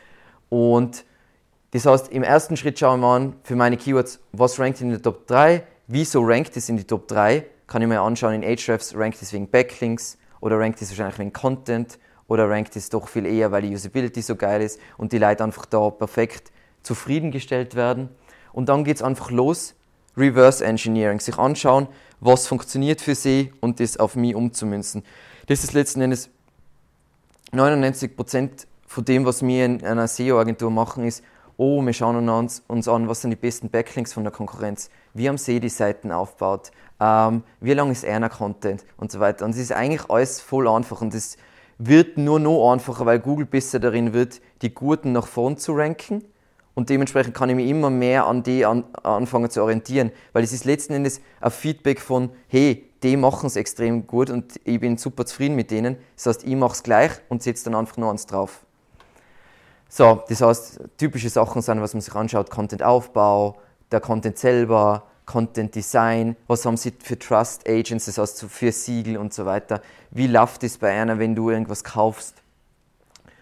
Und 0.48 1.05
das 1.70 1.86
heißt, 1.86 2.12
im 2.12 2.22
ersten 2.22 2.57
Schritt 2.57 2.78
schauen 2.78 3.00
wir 3.00 3.07
an, 3.07 3.34
für 3.44 3.57
meine 3.57 3.76
Keywords, 3.76 4.20
was 4.32 4.59
rankt 4.59 4.80
in 4.80 4.90
der 4.90 5.00
Top 5.00 5.26
3, 5.26 5.62
wieso 5.86 6.22
rankt 6.22 6.57
es 6.57 6.68
in 6.68 6.76
die 6.76 6.84
Top 6.84 7.09
3, 7.09 7.46
kann 7.66 7.80
ich 7.80 7.88
mir 7.88 8.00
anschauen, 8.00 8.34
in 8.34 8.44
Ahrefs 8.44 8.94
rankt 8.94 9.22
es 9.22 9.32
wegen 9.32 9.48
Backlinks 9.48 10.18
oder 10.40 10.59
rankt 10.59 10.82
es 10.82 10.90
wahrscheinlich 10.90 11.18
wegen 11.18 11.32
Content 11.32 11.98
oder 12.28 12.50
rankt 12.50 12.76
es 12.76 12.90
doch 12.90 13.09
viel 13.09 13.24
eher, 13.24 13.53
weil 13.53 13.62
die 13.62 13.74
Usability 13.74 14.20
so 14.20 14.36
geil 14.36 14.61
ist 14.61 14.78
und 14.98 15.12
die 15.12 15.18
Leute 15.18 15.44
einfach 15.44 15.64
da 15.66 15.88
perfekt 15.90 16.53
zufriedengestellt 16.82 17.74
werden. 17.74 18.11
Und 18.53 18.68
dann 18.68 18.84
geht 18.84 18.96
es 18.96 19.03
einfach 19.03 19.30
los, 19.30 19.74
Reverse 20.16 20.64
Engineering, 20.64 21.20
sich 21.20 21.38
anschauen, 21.38 21.88
was 22.20 22.46
funktioniert 22.46 23.00
für 23.00 23.14
sie 23.14 23.53
und 23.61 23.80
das 23.80 23.96
auf 23.96 24.16
mich 24.16 24.34
umzumünzen. 24.34 25.05
Das 25.47 25.64
ist 25.64 25.72
letzten 25.72 26.01
Endes 26.03 26.30
99% 27.53 28.66
von 28.86 29.05
dem, 29.05 29.24
was 29.24 29.43
wir 29.43 29.64
in 29.64 29.84
einer 29.84 30.07
SEO-Agentur 30.07 30.70
machen, 30.70 31.05
ist, 31.05 31.24
oh, 31.57 31.84
wir 31.84 31.93
schauen 31.93 32.28
uns, 32.28 32.62
uns 32.68 32.86
an, 32.86 33.09
was 33.09 33.22
sind 33.22 33.30
die 33.30 33.36
besten 33.36 33.68
Backlinks 33.68 34.12
von 34.12 34.22
der 34.22 34.32
Konkurrenz, 34.32 34.88
wie 35.14 35.28
haben 35.28 35.38
sie 35.38 35.59
die 35.61 35.68
Seiten 35.68 36.12
aufgebaut, 36.12 36.70
ähm, 37.01 37.43
wie 37.61 37.74
lang 37.74 37.90
ist 37.90 38.05
einer 38.05 38.28
Content? 38.28 38.84
Und 38.97 39.11
so 39.11 39.18
weiter. 39.18 39.45
Und 39.45 39.53
es 39.53 39.59
ist 39.59 39.72
eigentlich 39.72 40.09
alles 40.09 40.40
voll 40.40 40.68
einfach. 40.68 41.01
Und 41.01 41.12
es 41.14 41.36
wird 41.78 42.16
nur 42.16 42.38
noch 42.38 42.72
einfacher, 42.72 43.05
weil 43.07 43.18
Google 43.18 43.47
besser 43.47 43.80
darin 43.80 44.12
wird, 44.12 44.40
die 44.62 44.72
Guten 44.72 45.11
nach 45.11 45.26
vorn 45.26 45.57
zu 45.57 45.72
ranken. 45.72 46.24
Und 46.74 46.88
dementsprechend 46.88 47.34
kann 47.34 47.51
ich 47.51 47.57
mich 47.57 47.68
immer 47.68 47.90
mehr 47.90 48.26
an 48.26 48.45
die 48.45 48.64
an, 48.64 48.84
anfangen 49.03 49.51
zu 49.51 49.62
orientieren, 49.62 50.12
weil 50.32 50.45
es 50.45 50.53
ist 50.53 50.64
letzten 50.64 50.95
Endes 50.95 51.20
ein 51.40 51.51
Feedback 51.51 52.01
von, 52.01 52.30
hey, 52.47 52.88
die 53.03 53.16
machen 53.16 53.46
es 53.46 53.57
extrem 53.57 54.07
gut 54.07 54.30
und 54.30 54.61
ich 54.64 54.80
bin 54.80 54.96
super 54.96 55.26
zufrieden 55.26 55.57
mit 55.57 55.70
denen. 55.70 55.96
Das 56.16 56.26
heißt, 56.26 56.44
ich 56.44 56.55
mache 56.55 56.72
es 56.72 56.82
gleich 56.82 57.12
und 57.28 57.42
setze 57.42 57.64
dann 57.64 57.74
einfach 57.74 57.96
nur 57.96 58.11
eins 58.11 58.26
drauf. 58.26 58.64
So, 59.88 60.22
das 60.28 60.40
heißt, 60.40 60.80
typische 60.96 61.28
Sachen 61.28 61.61
sind, 61.61 61.80
was 61.80 61.94
man 61.94 62.00
sich 62.00 62.14
anschaut, 62.14 62.50
Content-Aufbau, 62.50 63.59
der 63.90 64.00
Content 64.00 64.38
selber, 64.38 65.05
Content 65.26 65.74
Design, 65.74 66.36
was 66.46 66.64
haben 66.64 66.76
sie 66.76 66.92
für 66.98 67.18
Trust 67.18 67.68
Agents, 67.68 68.07
das 68.07 68.18
heißt 68.18 68.46
für 68.48 68.72
Siegel 68.72 69.16
und 69.16 69.34
so 69.34 69.44
weiter. 69.44 69.82
Wie 70.11 70.26
läuft 70.26 70.64
es 70.64 70.78
bei 70.78 70.98
einer, 70.98 71.18
wenn 71.18 71.34
du 71.34 71.50
irgendwas 71.50 71.84
kaufst? 71.84 72.42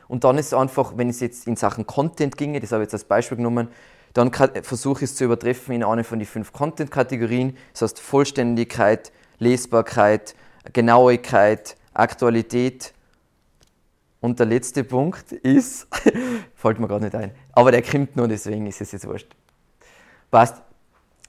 Und 0.09 0.25
dann 0.25 0.39
ist 0.39 0.47
es 0.47 0.55
einfach, 0.55 0.97
wenn 0.97 1.09
es 1.09 1.21
jetzt 1.21 1.47
in 1.47 1.55
Sachen 1.55 1.87
Content 1.87 2.37
ginge, 2.37 2.59
das 2.59 2.73
habe 2.73 2.83
ich 2.83 2.87
jetzt 2.87 2.95
als 2.95 3.05
Beispiel 3.05 3.37
genommen, 3.37 3.69
dann 4.13 4.33
versuche 4.33 5.05
ich 5.05 5.11
es 5.11 5.17
zu 5.17 5.25
übertreffen 5.25 5.73
in 5.75 5.85
eine 5.85 6.03
von 6.03 6.19
den 6.19 6.27
fünf 6.27 6.53
Content-Kategorien. 6.53 7.57
Das 7.73 7.83
heißt 7.83 8.01
Vollständigkeit, 8.01 9.13
Lesbarkeit, 9.41 10.37
Genauigkeit, 10.73 11.77
Aktualität. 11.93 12.95
Und 14.21 14.39
der 14.39 14.47
letzte 14.47 14.85
Punkt 14.85 15.33
ist, 15.33 15.89
fällt 16.55 16.79
mir 16.79 16.87
gerade 16.87 17.05
nicht 17.05 17.17
ein, 17.17 17.33
aber 17.53 17.73
der 17.73 17.83
kommt 17.83 18.17
nur, 18.17 18.29
deswegen 18.29 18.67
ist 18.67 18.81
es 18.81 18.93
jetzt 18.93 19.07
wurscht. 19.07 19.35
Passt. 20.31 20.63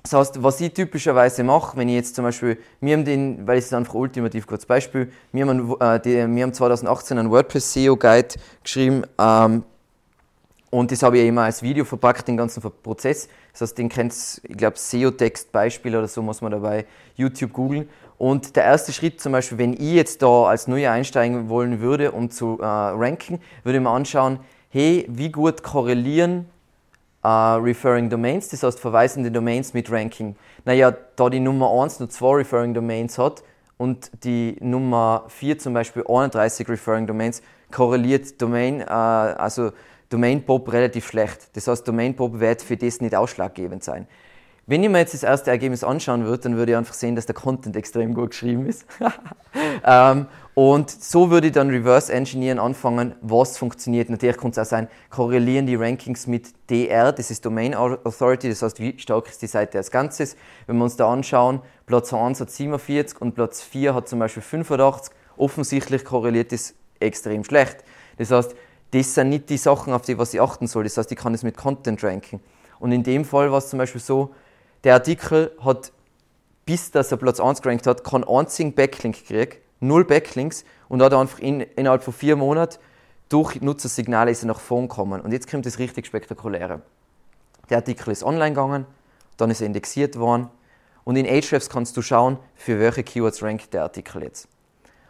Das 0.03 0.13
heißt, 0.13 0.43
was 0.43 0.59
ich 0.59 0.73
typischerweise 0.73 1.43
mache, 1.43 1.77
wenn 1.77 1.87
ich 1.87 1.95
jetzt 1.95 2.15
zum 2.15 2.25
Beispiel, 2.25 2.57
wir 2.79 2.93
haben 2.93 3.05
den, 3.05 3.45
weil 3.45 3.59
es 3.59 3.65
ist 3.65 3.73
einfach 3.73 3.93
ultimativ 3.93 4.47
kurz 4.47 4.65
Beispiel, 4.65 5.11
wir 5.31 5.47
haben, 5.47 5.75
äh, 5.79 5.99
die, 5.99 6.15
wir 6.15 6.43
haben 6.43 6.53
2018 6.53 7.19
einen 7.19 7.29
WordPress 7.29 7.73
SEO 7.73 7.95
Guide 7.95 8.29
geschrieben 8.63 9.03
ähm, 9.19 9.63
und 10.71 10.91
das 10.91 11.03
habe 11.03 11.19
ich 11.19 11.27
immer 11.27 11.43
als 11.43 11.61
Video 11.61 11.85
verpackt, 11.85 12.27
den 12.27 12.37
ganzen 12.37 12.61
Prozess. 12.61 13.27
Das 13.51 13.61
heißt, 13.61 13.77
den 13.77 13.89
kennt 13.89 14.13
ich 14.43 14.57
glaube, 14.57 14.77
SEO-Text-Beispiel 14.77 15.95
oder 15.95 16.07
so 16.07 16.21
muss 16.21 16.41
man 16.41 16.51
dabei 16.51 16.85
YouTube 17.15 17.53
googeln. 17.53 17.89
Und 18.17 18.55
der 18.55 18.65
erste 18.65 18.93
Schritt 18.93 19.19
zum 19.19 19.31
Beispiel, 19.31 19.57
wenn 19.57 19.73
ich 19.73 19.93
jetzt 19.93 20.21
da 20.21 20.43
als 20.45 20.67
Neuer 20.67 20.91
einsteigen 20.91 21.49
wollen 21.49 21.81
würde, 21.81 22.11
um 22.11 22.29
zu 22.29 22.59
äh, 22.61 22.65
ranken, 22.65 23.39
würde 23.63 23.77
ich 23.77 23.83
mir 23.83 23.89
anschauen, 23.89 24.39
hey, 24.69 25.05
wie 25.09 25.31
gut 25.31 25.63
korrelieren 25.63 26.45
äh, 27.23 27.27
Referring 27.27 28.09
Domains, 28.09 28.49
das 28.49 28.63
heißt 28.63 28.79
verweisende 28.79 29.31
Domains 29.31 29.73
mit 29.73 29.91
Ranking. 29.91 30.35
Naja, 30.65 30.93
da 31.15 31.29
die 31.29 31.39
Nummer 31.39 31.71
1 31.81 31.99
nur 31.99 32.09
zwei 32.09 32.37
Referring 32.37 32.73
Domains 32.73 33.17
hat 33.17 33.43
und 33.77 34.11
die 34.23 34.57
Nummer 34.59 35.25
4 35.27 35.59
zum 35.59 35.73
Beispiel 35.73 36.03
31 36.07 36.69
Referring 36.69 37.07
Domains, 37.07 37.41
korreliert 37.71 38.41
Domain, 38.41 38.81
äh, 38.81 38.83
also 38.85 39.71
Domain 40.11 40.43
Pop 40.43 40.71
relativ 40.71 41.07
schlecht. 41.07 41.49
Das 41.53 41.67
heißt, 41.67 41.87
Domain 41.87 42.15
Pop 42.15 42.39
wird 42.39 42.61
für 42.61 42.77
das 42.77 43.01
nicht 43.01 43.15
ausschlaggebend 43.15 43.83
sein. 43.83 44.07
Wenn 44.67 44.83
ich 44.83 44.89
mir 44.89 44.99
jetzt 44.99 45.13
das 45.13 45.23
erste 45.23 45.49
Ergebnis 45.49 45.83
anschauen 45.83 46.23
würde, 46.25 46.43
dann 46.43 46.55
würde 46.55 46.73
ich 46.73 46.77
einfach 46.77 46.93
sehen, 46.93 47.15
dass 47.15 47.25
der 47.25 47.33
Content 47.33 47.75
extrem 47.75 48.13
gut 48.13 48.29
geschrieben 48.31 48.67
ist. 48.67 48.85
ähm, 49.85 50.27
und 50.53 50.91
so 50.91 51.31
würde 51.31 51.47
ich 51.47 51.53
dann 51.53 51.69
Reverse 51.69 52.13
Engineeren 52.13 52.59
anfangen, 52.59 53.15
was 53.21 53.57
funktioniert. 53.57 54.09
Natürlich 54.09 54.37
kann 54.37 54.51
es 54.51 54.59
auch 54.59 54.65
sein, 54.65 54.87
korrelieren 55.09 55.65
die 55.65 55.75
Rankings 55.75 56.27
mit 56.27 56.53
DR, 56.69 57.11
das 57.11 57.31
ist 57.31 57.43
Domain 57.45 57.73
Authority, 57.73 58.49
das 58.49 58.61
heißt, 58.61 58.79
wie 58.79 58.99
stark 58.99 59.29
ist 59.29 59.41
die 59.41 59.47
Seite 59.47 59.77
als 59.77 59.91
Ganzes. 59.91 60.35
Wenn 60.67 60.77
wir 60.77 60.83
uns 60.83 60.95
da 60.95 61.11
anschauen, 61.11 61.61
Platz 61.85 62.13
1 62.13 62.39
hat 62.39 62.51
47 62.51 63.19
und 63.19 63.33
Platz 63.33 63.63
4 63.63 63.95
hat 63.95 64.07
zum 64.07 64.19
Beispiel 64.19 64.43
85, 64.43 65.13
offensichtlich 65.37 66.05
korreliert 66.05 66.51
das 66.51 66.75
extrem 66.99 67.43
schlecht. 67.43 67.83
Das 68.17 68.29
heißt, 68.29 68.55
das 68.91 69.13
sind 69.13 69.29
nicht 69.29 69.49
die 69.49 69.57
Sachen, 69.57 69.93
auf 69.93 70.01
die 70.03 70.17
was 70.17 70.33
ich 70.33 70.41
achten 70.41 70.67
soll. 70.67 70.83
Das 70.83 70.97
heißt, 70.97 71.11
ich 71.11 71.17
kann 71.17 71.33
es 71.33 71.43
mit 71.43 71.57
Content 71.57 72.03
ranken. 72.03 72.41
Und 72.79 72.91
in 72.91 73.03
dem 73.03 73.25
Fall 73.25 73.51
war 73.51 73.59
es 73.59 73.69
zum 73.69 73.79
Beispiel 73.79 74.01
so, 74.01 74.33
der 74.83 74.95
Artikel 74.95 75.51
hat, 75.63 75.91
bis 76.65 76.91
dass 76.91 77.11
er 77.11 77.17
Platz 77.17 77.39
1 77.39 77.61
gerankt 77.61 77.87
hat, 77.87 78.03
keinen 78.03 78.23
einzigen 78.23 78.73
Backlink 78.73 79.27
gekriegt, 79.27 79.59
null 79.79 80.05
Backlinks 80.05 80.63
und 80.89 81.01
hat 81.01 81.13
einfach 81.13 81.39
in, 81.39 81.61
innerhalb 81.61 82.03
von 82.03 82.13
vier 82.13 82.35
Monaten 82.35 82.77
durch 83.29 83.61
Nutzersignale 83.61 84.31
ist 84.31 84.43
er 84.43 84.47
nach 84.47 84.59
vorn 84.59 84.89
gekommen. 84.89 85.21
Und 85.21 85.31
jetzt 85.31 85.49
kommt 85.49 85.65
das 85.65 85.79
richtig 85.79 86.05
Spektakuläre. 86.05 86.81
Der 87.69 87.77
Artikel 87.77 88.11
ist 88.11 88.23
online 88.23 88.51
gegangen, 88.51 88.85
dann 89.37 89.49
ist 89.49 89.61
er 89.61 89.67
indexiert 89.67 90.19
worden 90.19 90.49
und 91.05 91.15
in 91.15 91.25
Ahrefs 91.25 91.69
kannst 91.69 91.95
du 91.95 92.01
schauen, 92.01 92.37
für 92.55 92.79
welche 92.79 93.03
Keywords 93.03 93.41
rankt 93.41 93.73
der 93.73 93.83
Artikel 93.83 94.23
jetzt. 94.23 94.47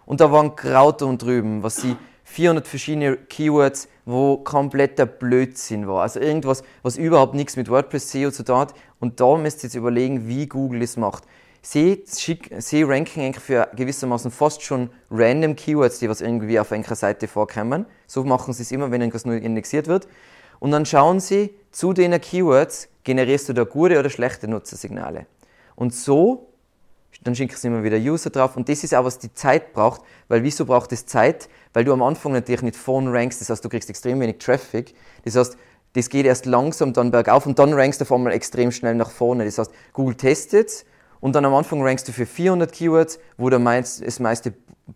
Und 0.06 0.22
da 0.22 0.32
waren 0.32 0.56
Kraut 0.56 1.02
und 1.02 1.22
drüben, 1.22 1.64
was 1.64 1.78
sie 1.78 1.98
400 2.32 2.66
verschiedene 2.66 3.18
Keywords, 3.18 3.90
wo 4.06 4.38
kompletter 4.38 5.06
Blödsinn 5.06 5.88
war. 5.88 6.04
Also 6.04 6.22
irgendwas, 6.22 6.64
was 6.82 6.96
überhaupt 6.96 7.36
nichts 7.36 7.58
mit 7.58 7.70
WordPress 7.70 8.12
SEO 8.12 8.32
zu 8.32 8.44
tun 8.44 8.58
hat. 8.58 8.74
Und 9.00 9.20
da 9.20 9.36
müsst 9.36 9.60
ihr 9.60 9.64
jetzt 9.64 9.76
überlegen, 9.76 10.28
wie 10.28 10.48
Google 10.48 10.82
es 10.82 10.96
macht. 10.96 11.26
Sie, 11.62 12.04
sie 12.06 12.84
ranken 12.84 13.20
eigentlich 13.20 13.44
für 13.44 13.68
gewissermaßen 13.76 14.32
fast 14.32 14.64
schon 14.64 14.90
random 15.12 15.56
Keywords, 15.56 16.00
die 16.00 16.10
was 16.10 16.22
irgendwie 16.22 16.60
auf 16.60 16.72
einer 16.72 16.96
Seite 16.96 17.28
vorkommen. 17.28 17.86
So 18.08 18.24
machen 18.24 18.54
sie 18.54 18.64
es 18.64 18.72
immer, 18.72 18.90
wenn 18.92 19.02
irgendwas 19.02 19.26
neu 19.26 19.36
indexiert 19.36 19.88
wird. 19.88 20.08
Und 20.60 20.72
dann 20.72 20.86
schauen 20.86 21.20
sie 21.20 21.54
zu 21.72 21.92
den 21.92 22.20
Keywords, 22.20 22.88
generierst 23.04 23.50
du 23.50 23.54
da 23.54 23.66
gute 23.66 24.00
oder 24.00 24.10
schlechte 24.10 24.48
Nutzersignale. 24.48 25.26
Und 25.76 25.94
so, 25.94 26.51
dann 27.24 27.36
schickst 27.36 27.64
du 27.64 27.68
immer 27.68 27.84
wieder 27.84 27.98
User 27.98 28.30
drauf. 28.30 28.58
Und 28.58 28.68
das 28.68 28.84
ist 28.84 28.96
auch, 28.96 29.06
was 29.06 29.20
die 29.20 29.34
Zeit 29.34 29.74
braucht. 29.74 30.02
Weil 30.28 30.44
wieso 30.44 30.66
braucht 30.66 30.92
es 30.92 31.06
Zeit? 31.06 31.50
Weil 31.74 31.86
du 31.86 31.94
am 31.94 32.02
Anfang 32.02 32.34
natürlich 32.34 32.64
nicht 32.64 32.76
vorne 32.76 33.14
rankst, 33.14 33.42
das 33.42 33.50
heißt, 33.50 33.64
du 33.64 33.70
kriegst 33.70 33.90
extrem 33.90 34.20
wenig 34.20 34.40
Traffic. 34.40 34.94
Das 35.24 35.36
heißt, 35.36 35.58
das 35.94 36.10
geht 36.10 36.26
erst 36.26 36.46
langsam 36.46 36.94
dann 36.94 37.12
bergauf 37.12 37.46
und 37.46 37.60
dann 37.60 37.74
rankst 37.74 38.02
du 38.02 38.04
auf 38.04 38.12
einmal 38.12 38.34
extrem 38.34 38.72
schnell 38.72 38.96
nach 38.96 39.12
vorne. 39.12 39.46
Das 39.46 39.58
heißt, 39.58 39.72
Google 39.94 40.16
testet 40.16 40.86
und 41.20 41.36
dann 41.36 41.46
am 41.46 41.54
Anfang 41.54 41.82
rankst 41.82 42.08
du 42.08 42.12
für 42.12 42.26
400 42.26 42.72
Keywords, 42.72 43.20
wo 43.38 43.50
der 43.50 43.60
meist, 43.60 44.06
das 44.06 44.20
meiste 44.20 44.54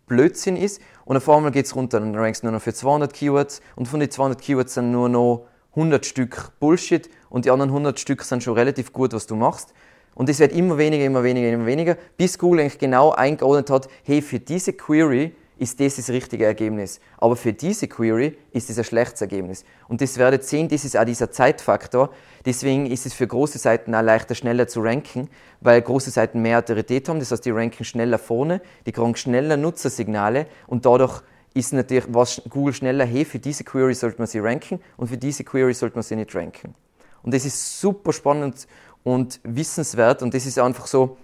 Blödsinn 0.07 0.57
ist 0.57 0.81
und 1.03 1.17
auf 1.17 1.29
einmal 1.29 1.51
geht 1.51 1.65
es 1.65 1.75
runter, 1.75 1.99
dann 1.99 2.15
rankst 2.15 2.43
du 2.43 2.47
nur 2.47 2.53
noch 2.53 2.61
für 2.61 2.73
200 2.73 3.13
Keywords 3.13 3.61
und 3.75 3.87
von 3.87 3.99
den 3.99 4.09
200 4.09 4.41
Keywords 4.41 4.73
sind 4.73 4.91
nur 4.91 5.09
noch 5.09 5.47
100 5.71 6.05
Stück 6.05 6.51
Bullshit 6.59 7.09
und 7.29 7.45
die 7.45 7.51
anderen 7.51 7.69
100 7.69 7.99
Stück 7.99 8.23
sind 8.23 8.43
schon 8.43 8.53
relativ 8.53 8.93
gut, 8.93 9.13
was 9.13 9.27
du 9.27 9.35
machst. 9.35 9.73
Und 10.15 10.29
es 10.29 10.39
wird 10.39 10.53
immer 10.53 10.77
weniger, 10.77 11.05
immer 11.05 11.23
weniger, 11.23 11.49
immer 11.51 11.65
weniger, 11.65 11.97
bis 12.17 12.39
Google 12.39 12.61
eigentlich 12.61 12.79
genau 12.79 13.11
eingeordnet 13.11 13.69
hat, 13.69 13.87
hey, 14.03 14.21
für 14.21 14.39
diese 14.39 14.73
Query 14.73 15.33
ist 15.57 15.79
das 15.79 15.97
das 15.97 16.09
richtige 16.09 16.45
Ergebnis. 16.45 16.99
Aber 17.17 17.35
für 17.35 17.53
diese 17.53 17.87
Query 17.87 18.37
ist 18.51 18.69
es 18.69 18.77
ein 18.77 18.83
schlechtes 18.83 19.21
Ergebnis. 19.21 19.63
Und 19.87 20.01
das 20.01 20.17
werdet 20.17 20.43
sehen, 20.43 20.67
das 20.67 20.83
ist 20.83 20.97
auch 20.97 21.05
dieser 21.05 21.31
Zeitfaktor. 21.31 22.09
Deswegen 22.45 22.85
ist 22.85 23.05
es 23.05 23.13
für 23.13 23.27
große 23.27 23.57
Seiten 23.57 23.93
auch 23.95 24.01
leichter, 24.01 24.35
schneller 24.35 24.67
zu 24.67 24.81
ranken, 24.81 25.29
weil 25.61 25.81
große 25.81 26.11
Seiten 26.11 26.41
mehr 26.41 26.59
Autorität 26.59 27.07
haben. 27.07 27.19
Das 27.19 27.31
heißt, 27.31 27.45
die 27.45 27.51
ranken 27.51 27.85
schneller 27.85 28.17
vorne, 28.17 28.61
die 28.85 28.91
kriegen 28.91 29.15
schneller 29.15 29.57
Nutzersignale 29.57 30.47
und 30.67 30.85
dadurch 30.85 31.21
ist 31.53 31.71
natürlich 31.71 32.05
was 32.09 32.41
Google 32.49 32.73
schneller, 32.73 33.05
hey, 33.05 33.23
für 33.23 33.39
diese 33.39 33.63
Query 33.63 33.93
sollte 33.93 34.17
man 34.17 34.27
sie 34.27 34.39
ranken 34.39 34.81
und 34.97 35.07
für 35.07 35.17
diese 35.17 35.45
Query 35.45 35.73
sollte 35.73 35.95
man 35.95 36.03
sie 36.03 36.17
nicht 36.17 36.35
ranken. 36.35 36.75
Und 37.23 37.33
das 37.33 37.45
ist 37.45 37.79
super 37.79 38.11
spannend 38.11 38.67
und 39.05 39.39
wissenswert 39.43 40.21
und 40.23 40.33
das 40.33 40.45
ist 40.45 40.59
einfach 40.59 40.87
so, 40.87 41.15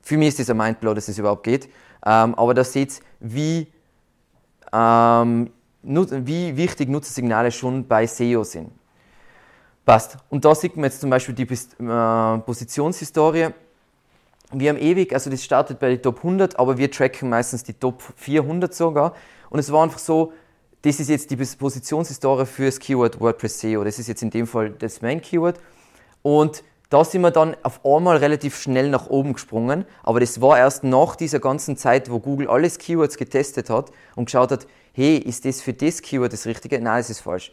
für 0.00 0.16
mich 0.16 0.28
ist 0.28 0.38
das 0.40 0.50
ein 0.50 0.56
Mindblow, 0.56 0.94
dass 0.94 1.06
es 1.06 1.18
überhaupt 1.18 1.44
geht. 1.44 1.66
Ähm, 2.04 2.34
aber 2.34 2.54
da 2.54 2.64
seht 2.64 3.00
wie, 3.20 3.66
ähm, 4.72 5.50
wie 5.82 6.56
wichtig 6.56 6.88
Nutzersignale 6.88 7.52
schon 7.52 7.86
bei 7.86 8.06
SEO 8.06 8.42
sind. 8.42 8.72
Passt. 9.84 10.16
Und 10.30 10.46
da 10.46 10.54
sieht 10.54 10.76
man 10.76 10.84
jetzt 10.84 11.02
zum 11.02 11.10
Beispiel 11.10 11.34
die 11.34 11.42
äh, 11.42 12.38
Positionshistorie. 12.38 13.48
Wir 14.52 14.70
haben 14.70 14.78
ewig, 14.78 15.12
also 15.12 15.28
das 15.28 15.44
startet 15.44 15.78
bei 15.78 15.90
den 15.90 16.00
Top 16.00 16.18
100, 16.18 16.58
aber 16.58 16.78
wir 16.78 16.90
tracken 16.90 17.28
meistens 17.28 17.64
die 17.64 17.74
Top 17.74 18.02
400 18.16 18.72
sogar. 18.72 19.14
Und 19.50 19.58
es 19.58 19.70
war 19.70 19.82
einfach 19.82 19.98
so, 19.98 20.32
das 20.80 21.00
ist 21.00 21.10
jetzt 21.10 21.30
die 21.30 21.36
Positionshistorie 21.36 22.46
für 22.46 22.64
das 22.64 22.78
Keyword 22.78 23.20
WordPress 23.20 23.60
SEO. 23.60 23.84
Das 23.84 23.98
ist 23.98 24.06
jetzt 24.06 24.22
in 24.22 24.30
dem 24.30 24.46
Fall 24.46 24.70
das 24.70 25.02
Main 25.02 25.20
Keyword. 25.20 25.60
Und 26.22 26.62
da 26.90 27.04
sind 27.04 27.20
wir 27.20 27.30
dann 27.30 27.56
auf 27.62 27.84
einmal 27.84 28.16
relativ 28.16 28.58
schnell 28.58 28.88
nach 28.88 29.08
oben 29.08 29.34
gesprungen, 29.34 29.84
aber 30.02 30.20
das 30.20 30.40
war 30.40 30.58
erst 30.58 30.84
nach 30.84 31.16
dieser 31.16 31.38
ganzen 31.38 31.76
Zeit, 31.76 32.10
wo 32.10 32.18
Google 32.18 32.48
alles 32.48 32.78
Keywords 32.78 33.18
getestet 33.18 33.68
hat 33.68 33.90
und 34.16 34.26
geschaut 34.26 34.50
hat, 34.50 34.66
hey, 34.94 35.18
ist 35.18 35.44
das 35.44 35.60
für 35.60 35.74
das 35.74 36.00
Keyword 36.00 36.32
das 36.32 36.46
Richtige? 36.46 36.80
Nein, 36.80 36.98
das 36.98 37.10
ist 37.10 37.20
falsch. 37.20 37.52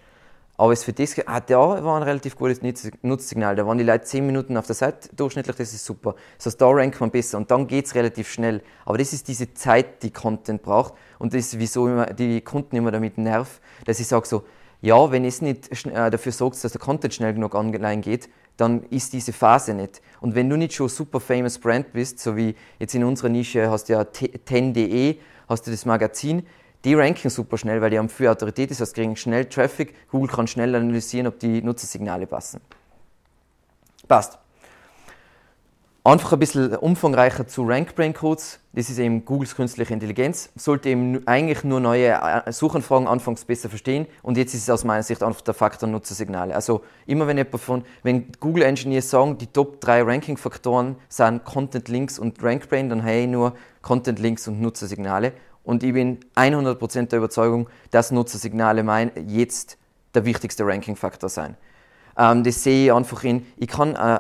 Aber 0.57 0.71
es 0.71 0.85
für 0.85 0.93
das, 0.93 1.15
ah, 1.25 1.41
da 1.41 1.83
war 1.83 1.97
ein 1.97 2.03
relativ 2.03 2.37
gutes 2.37 2.61
Nutzsignal. 3.01 3.57
Da 3.57 3.67
waren 3.67 3.77
die 3.77 3.83
Leute 3.83 4.05
10 4.05 4.25
Minuten 4.25 4.55
auf 4.55 4.65
der 4.65 4.75
Seite 4.75 5.09
durchschnittlich, 5.13 5.57
das 5.57 5.73
ist 5.73 5.83
super. 5.83 6.15
Das 6.37 6.45
heißt, 6.45 6.61
da 6.61 6.69
rankt 6.69 7.01
man 7.01 7.11
besser 7.11 7.37
und 7.37 7.51
dann 7.51 7.67
geht 7.67 7.87
es 7.87 7.95
relativ 7.95 8.31
schnell. 8.31 8.61
Aber 8.85 8.97
das 8.97 9.11
ist 9.11 9.27
diese 9.27 9.53
Zeit, 9.53 10.01
die 10.01 10.11
Content 10.11 10.61
braucht 10.61 10.93
und 11.19 11.33
das 11.33 11.47
ist, 11.47 11.59
wieso 11.59 11.87
immer 11.89 12.05
die 12.05 12.39
Kunden 12.39 12.77
immer 12.77 12.91
damit 12.91 13.17
nervt, 13.17 13.59
dass 13.83 13.99
ich 13.99 14.07
sage 14.07 14.25
so, 14.27 14.43
ja, 14.81 15.11
wenn 15.11 15.25
es 15.25 15.41
nicht 15.41 15.87
äh, 15.87 16.09
dafür 16.09 16.31
sorgt, 16.31 16.63
dass 16.63 16.71
der 16.71 16.79
Content 16.79 17.13
schnell 17.13 17.33
genug 17.33 17.53
online 17.53 18.01
geht, 18.01 18.29
dann 18.57 18.83
ist 18.89 19.13
diese 19.13 19.33
Phase 19.33 19.73
nicht. 19.73 20.01
Und 20.21 20.35
wenn 20.35 20.49
du 20.49 20.57
nicht 20.57 20.73
schon 20.73 20.89
super 20.89 21.19
famous 21.19 21.59
Brand 21.59 21.91
bist, 21.93 22.19
so 22.19 22.35
wie 22.35 22.55
jetzt 22.79 22.95
in 22.95 23.03
unserer 23.03 23.29
Nische 23.29 23.69
hast 23.69 23.89
du 23.89 23.93
ja 23.93 24.01
10.de, 24.01 25.17
hast 25.47 25.67
du 25.67 25.71
das 25.71 25.85
Magazin, 25.85 26.45
die 26.83 26.93
ranken 26.93 27.29
super 27.29 27.57
schnell, 27.57 27.81
weil 27.81 27.89
die 27.89 27.97
haben 27.97 28.09
viel 28.09 28.27
Autorität, 28.27 28.71
das 28.71 28.79
heißt, 28.79 28.93
kriegen 28.93 29.15
schnell 29.15 29.45
Traffic, 29.45 29.95
Google 30.09 30.29
kann 30.29 30.47
schnell 30.47 30.75
analysieren, 30.75 31.27
ob 31.27 31.39
die 31.39 31.61
Nutzersignale 31.61 32.27
passen. 32.27 32.61
Passt. 34.07 34.37
Einfach 36.07 36.33
ein 36.33 36.39
bisschen 36.39 36.75
umfangreicher 36.75 37.47
zu 37.47 37.63
RankBrain-Codes. 37.63 38.59
Das 38.73 38.91
ist 38.91 38.99
eben 38.99 39.25
Googles 39.25 39.55
künstliche 39.55 39.91
Intelligenz. 39.91 40.51
Sollte 40.55 40.89
eben 40.89 41.27
eigentlich 41.27 41.63
nur 41.63 41.79
neue 41.79 42.09
äh, 42.09 42.51
Suchanfragen 42.51 43.07
anfangs 43.07 43.43
besser 43.43 43.69
verstehen. 43.69 44.05
Und 44.21 44.37
jetzt 44.37 44.53
ist 44.53 44.61
es 44.61 44.69
aus 44.69 44.83
meiner 44.83 45.01
Sicht 45.01 45.23
einfach 45.23 45.41
der 45.41 45.55
Faktor 45.55 45.89
Nutzersignale. 45.89 46.53
Also 46.53 46.83
immer 47.07 47.25
wenn 47.25 47.37
jemand 47.37 47.59
von, 47.59 47.83
wenn 48.03 48.31
Google 48.39 48.65
Engineers 48.65 49.09
sagen, 49.09 49.39
die 49.39 49.47
Top 49.47 49.81
3 49.81 50.03
Ranking-Faktoren 50.03 50.97
sind 51.09 51.43
Content 51.43 51.87
Links 51.87 52.19
und 52.19 52.37
RankBrain, 52.43 52.87
dann 52.87 53.01
habe 53.01 53.15
ich 53.15 53.27
nur 53.27 53.55
Content 53.81 54.19
Links 54.19 54.47
und 54.47 54.61
Nutzersignale. 54.61 55.33
Und 55.63 55.81
ich 55.81 55.93
bin 55.93 56.19
100% 56.35 57.07
der 57.07 57.17
Überzeugung, 57.17 57.67
dass 57.89 58.11
Nutzersignale 58.11 58.83
mein, 58.83 59.09
jetzt 59.25 59.79
der 60.13 60.23
wichtigste 60.25 60.67
Ranking-Faktor 60.67 61.29
sein. 61.29 61.57
Ähm, 62.15 62.43
das 62.43 62.61
sehe 62.61 62.85
ich 62.85 62.93
einfach 62.93 63.23
in, 63.23 63.47
ich 63.57 63.69
kann 63.69 63.95
äh, 63.95 64.19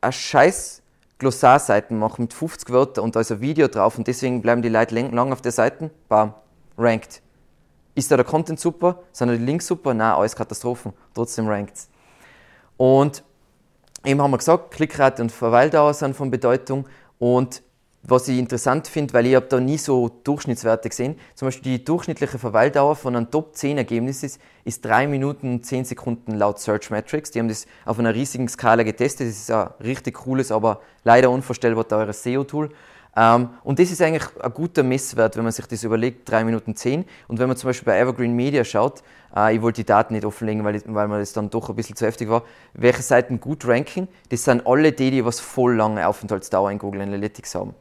ein 0.00 0.12
scheiß 0.12 0.79
Glossarseiten 1.20 1.98
machen 1.98 2.22
mit 2.22 2.34
50 2.34 2.70
Wörtern 2.70 3.04
und 3.04 3.14
da 3.14 3.20
ist 3.20 3.30
ein 3.30 3.40
Video 3.40 3.68
drauf 3.68 3.96
und 3.96 4.08
deswegen 4.08 4.42
bleiben 4.42 4.62
die 4.62 4.68
Leute 4.68 4.94
lang 4.94 5.32
auf 5.32 5.42
der 5.42 5.52
Seite. 5.52 5.90
Bam, 6.08 6.34
ranked. 6.76 7.22
Ist 7.94 8.10
da 8.10 8.16
der 8.16 8.24
Content 8.24 8.58
super? 8.58 9.02
Sind 9.12 9.28
da 9.28 9.34
die 9.34 9.44
Links 9.44 9.66
super? 9.66 9.94
Nein, 9.94 10.12
alles 10.12 10.34
Katastrophen. 10.34 10.92
Trotzdem 11.14 11.46
rankt 11.46 11.74
Und 12.76 13.22
eben 14.04 14.20
haben 14.20 14.30
wir 14.30 14.38
gesagt, 14.38 14.70
Klickrate 14.72 15.22
und 15.22 15.30
Verweildauer 15.30 15.94
sind 15.94 16.16
von 16.16 16.30
Bedeutung 16.30 16.86
und 17.18 17.62
was 18.02 18.28
ich 18.28 18.38
interessant 18.38 18.88
finde, 18.88 19.12
weil 19.12 19.26
ich 19.26 19.34
habe 19.34 19.46
da 19.46 19.60
nie 19.60 19.76
so 19.76 20.08
Durchschnittswerte 20.24 20.88
gesehen. 20.88 21.16
Zum 21.34 21.48
Beispiel 21.48 21.78
die 21.78 21.84
durchschnittliche 21.84 22.38
Verweildauer 22.38 22.96
von 22.96 23.14
einem 23.14 23.30
Top 23.30 23.54
10 23.54 23.78
Ergebnis 23.78 24.22
ist, 24.22 24.40
ist 24.64 24.84
3 24.84 25.06
Minuten 25.06 25.54
und 25.54 25.66
10 25.66 25.84
Sekunden 25.84 26.34
laut 26.34 26.58
Search 26.58 26.90
Metrics. 26.90 27.30
Die 27.30 27.38
haben 27.38 27.48
das 27.48 27.66
auf 27.84 27.98
einer 27.98 28.14
riesigen 28.14 28.48
Skala 28.48 28.84
getestet. 28.84 29.28
Das 29.28 29.36
ist 29.36 29.50
ein 29.50 29.68
richtig 29.84 30.14
cooles, 30.14 30.50
aber 30.50 30.80
leider 31.04 31.30
unvorstellbar 31.30 31.86
teures 31.86 32.22
SEO-Tool. 32.22 32.70
Ähm, 33.16 33.50
und 33.64 33.78
das 33.78 33.90
ist 33.90 34.00
eigentlich 34.00 34.24
ein 34.40 34.52
guter 34.52 34.82
Messwert, 34.82 35.36
wenn 35.36 35.42
man 35.42 35.52
sich 35.52 35.66
das 35.66 35.82
überlegt, 35.84 36.30
3 36.30 36.44
Minuten 36.44 36.76
10. 36.76 37.04
Und 37.28 37.38
wenn 37.38 37.48
man 37.48 37.56
zum 37.56 37.68
Beispiel 37.68 37.86
bei 37.86 37.98
Evergreen 37.98 38.34
Media 38.34 38.64
schaut, 38.64 39.02
äh, 39.36 39.54
ich 39.54 39.62
wollte 39.62 39.82
die 39.82 39.86
Daten 39.86 40.14
nicht 40.14 40.24
offenlegen, 40.24 40.64
weil, 40.64 40.80
weil 40.86 41.08
mir 41.08 41.18
das 41.18 41.32
dann 41.32 41.50
doch 41.50 41.68
ein 41.68 41.76
bisschen 41.76 41.96
zu 41.96 42.06
heftig 42.06 42.30
war, 42.30 42.44
welche 42.72 43.02
Seiten 43.02 43.40
gut 43.40 43.66
ranken, 43.66 44.08
das 44.30 44.44
sind 44.44 44.66
alle 44.66 44.92
die, 44.92 45.10
die 45.10 45.24
was 45.24 45.40
voll 45.40 45.76
lange 45.76 46.06
Aufenthaltsdauer 46.06 46.70
in 46.70 46.78
Google 46.78 47.02
Analytics 47.02 47.54
haben. 47.54 47.74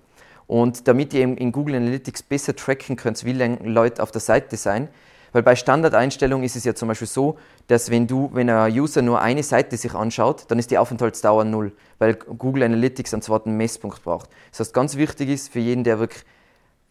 Und 0.50 0.88
damit 0.88 1.14
ihr 1.14 1.22
in 1.22 1.52
Google 1.52 1.76
Analytics 1.76 2.24
besser 2.24 2.56
tracken 2.56 2.96
könnt, 2.96 3.24
wie 3.24 3.34
lange 3.34 3.60
Leute 3.70 4.02
auf 4.02 4.10
der 4.10 4.20
Seite 4.20 4.58
sein, 4.58 4.88
weil 5.32 5.44
bei 5.44 5.56
Standardeinstellungen 5.56 6.44
ist 6.44 6.56
es 6.56 6.64
ja 6.64 6.74
zum 6.74 6.88
Beispiel 6.88 7.08
so, 7.08 7.38
dass 7.68 7.92
wenn 7.92 8.08
du, 8.08 8.32
wenn 8.34 8.50
ein 8.50 8.72
User 8.74 9.04
nur 9.04 9.22
eine 9.22 9.44
Seite 9.44 9.78
sich 9.78 9.94
anschaut, 9.94 10.46
dann 10.48 10.58
ist 10.58 10.72
die 10.72 10.80
Aufenthaltsdauer 10.80 11.44
null, 11.44 11.72
weil 12.00 12.16
Google 12.16 12.64
Analytics 12.64 13.14
einen 13.14 13.22
zweiten 13.22 13.58
Messpunkt 13.58 14.04
braucht. 14.04 14.32
Das 14.50 14.62
heißt, 14.62 14.74
ganz 14.74 14.98
wichtig 14.98 15.30
ist 15.30 15.54
für 15.54 15.60
jeden, 15.60 15.84
der 15.84 16.00
wirklich 16.00 16.26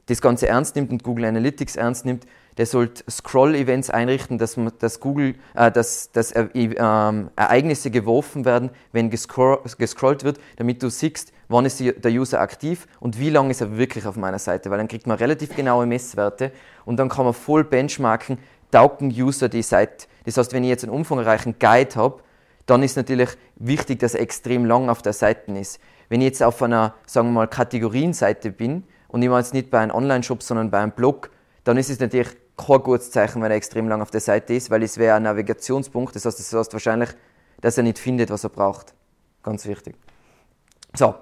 das 0.09 0.21
Ganze 0.23 0.49
ernst 0.49 0.75
nimmt 0.75 0.91
und 0.91 1.03
Google 1.05 1.27
Analytics 1.27 1.77
ernst 1.77 2.05
nimmt, 2.05 2.27
der 2.57 2.67
sollte 2.67 3.05
Scroll-Events 3.09 3.91
einrichten, 3.91 4.39
dass, 4.39 4.57
dass, 4.79 5.01
Google, 5.01 5.37
äh, 5.55 5.71
dass, 5.71 6.11
dass 6.11 6.33
äh, 6.33 6.49
äh, 6.55 6.75
Ereignisse 7.37 7.91
geworfen 7.91 8.45
werden, 8.45 8.71
wenn 8.91 9.11
gescroll, 9.11 9.61
gescrollt 9.79 10.25
wird, 10.25 10.41
damit 10.57 10.83
du 10.83 10.91
siehst, 10.91 11.33
wann 11.49 11.67
ist 11.67 11.81
der 11.81 12.11
User 12.11 12.41
aktiv 12.41 12.89
und 13.01 13.21
wie 13.21 13.31
lange 13.31 13.51
ist 13.51 13.61
er 13.61 13.77
wirklich 13.77 14.07
auf 14.07 14.17
meiner 14.17 14.39
Seite, 14.41 14.71
weil 14.71 14.79
dann 14.79 14.89
kriegt 14.89 15.07
man 15.07 15.19
relativ 15.19 15.55
genaue 15.55 15.87
Messwerte 15.87 16.51
und 16.85 16.97
dann 16.97 17.09
kann 17.09 17.25
man 17.25 17.35
voll 17.35 17.63
benchmarken, 17.63 18.39
taugen 18.73 19.11
User 19.11 19.49
die 19.49 19.63
Seite. 19.63 20.07
Das 20.25 20.37
heißt, 20.37 20.53
wenn 20.53 20.65
ich 20.65 20.71
jetzt 20.71 20.85
einen 20.85 20.93
umfangreichen 20.93 21.57
Guide 21.59 21.95
habe, 21.95 22.23
dann 22.67 22.83
ist 22.83 22.97
natürlich 22.97 23.31
wichtig, 23.57 24.01
dass 24.01 24.15
er 24.15 24.21
extrem 24.21 24.65
lang 24.65 24.91
auf 24.91 25.01
der 25.01 25.13
Seite 25.13 25.53
ist. 25.53 25.81
Wenn 26.09 26.21
ich 26.23 26.27
jetzt 26.27 26.43
auf 26.43 26.63
einer, 26.63 26.95
sagen 27.07 27.29
wir 27.29 27.33
mal, 27.33 27.49
Kategorienseite 27.49 28.51
bin 28.51 28.85
und 29.09 29.23
ich 29.23 29.29
mache 29.29 29.41
jetzt 29.41 29.55
nicht 29.55 29.71
bei 29.71 29.81
einem 29.81 29.95
Online-Shop, 29.95 30.43
sondern 30.43 30.71
bei 30.71 30.79
einem 30.79 30.93
Blog, 30.93 31.31
dann 31.65 31.77
ist 31.77 31.91
es 31.91 31.99
natürlich 32.01 32.29
kein 32.57 32.83
gutes 32.83 33.11
Zeichen, 33.11 33.43
wenn 33.43 33.51
er 33.51 33.57
extrem 33.57 33.89
lang 33.89 34.01
auf 34.01 34.11
der 34.11 34.21
Seite 34.21 34.55
ist, 34.55 34.71
weil 34.71 34.83
es 34.83 34.99
wäre 34.99 35.17
ein 35.17 35.23
Navigationspunkt. 35.25 36.15
Das 36.15 36.25
heißt, 36.25 36.39
das 36.39 36.53
heißt 36.53 36.73
wahrscheinlich, 36.73 37.11
dass 37.61 37.77
er 37.77 37.85
nicht 37.85 37.99
findet, 37.99 38.31
was 38.31 38.45
er 38.45 38.51
braucht. 38.51 38.95
Ganz 39.43 39.67
wichtig. 39.67 39.97
So, 40.95 41.15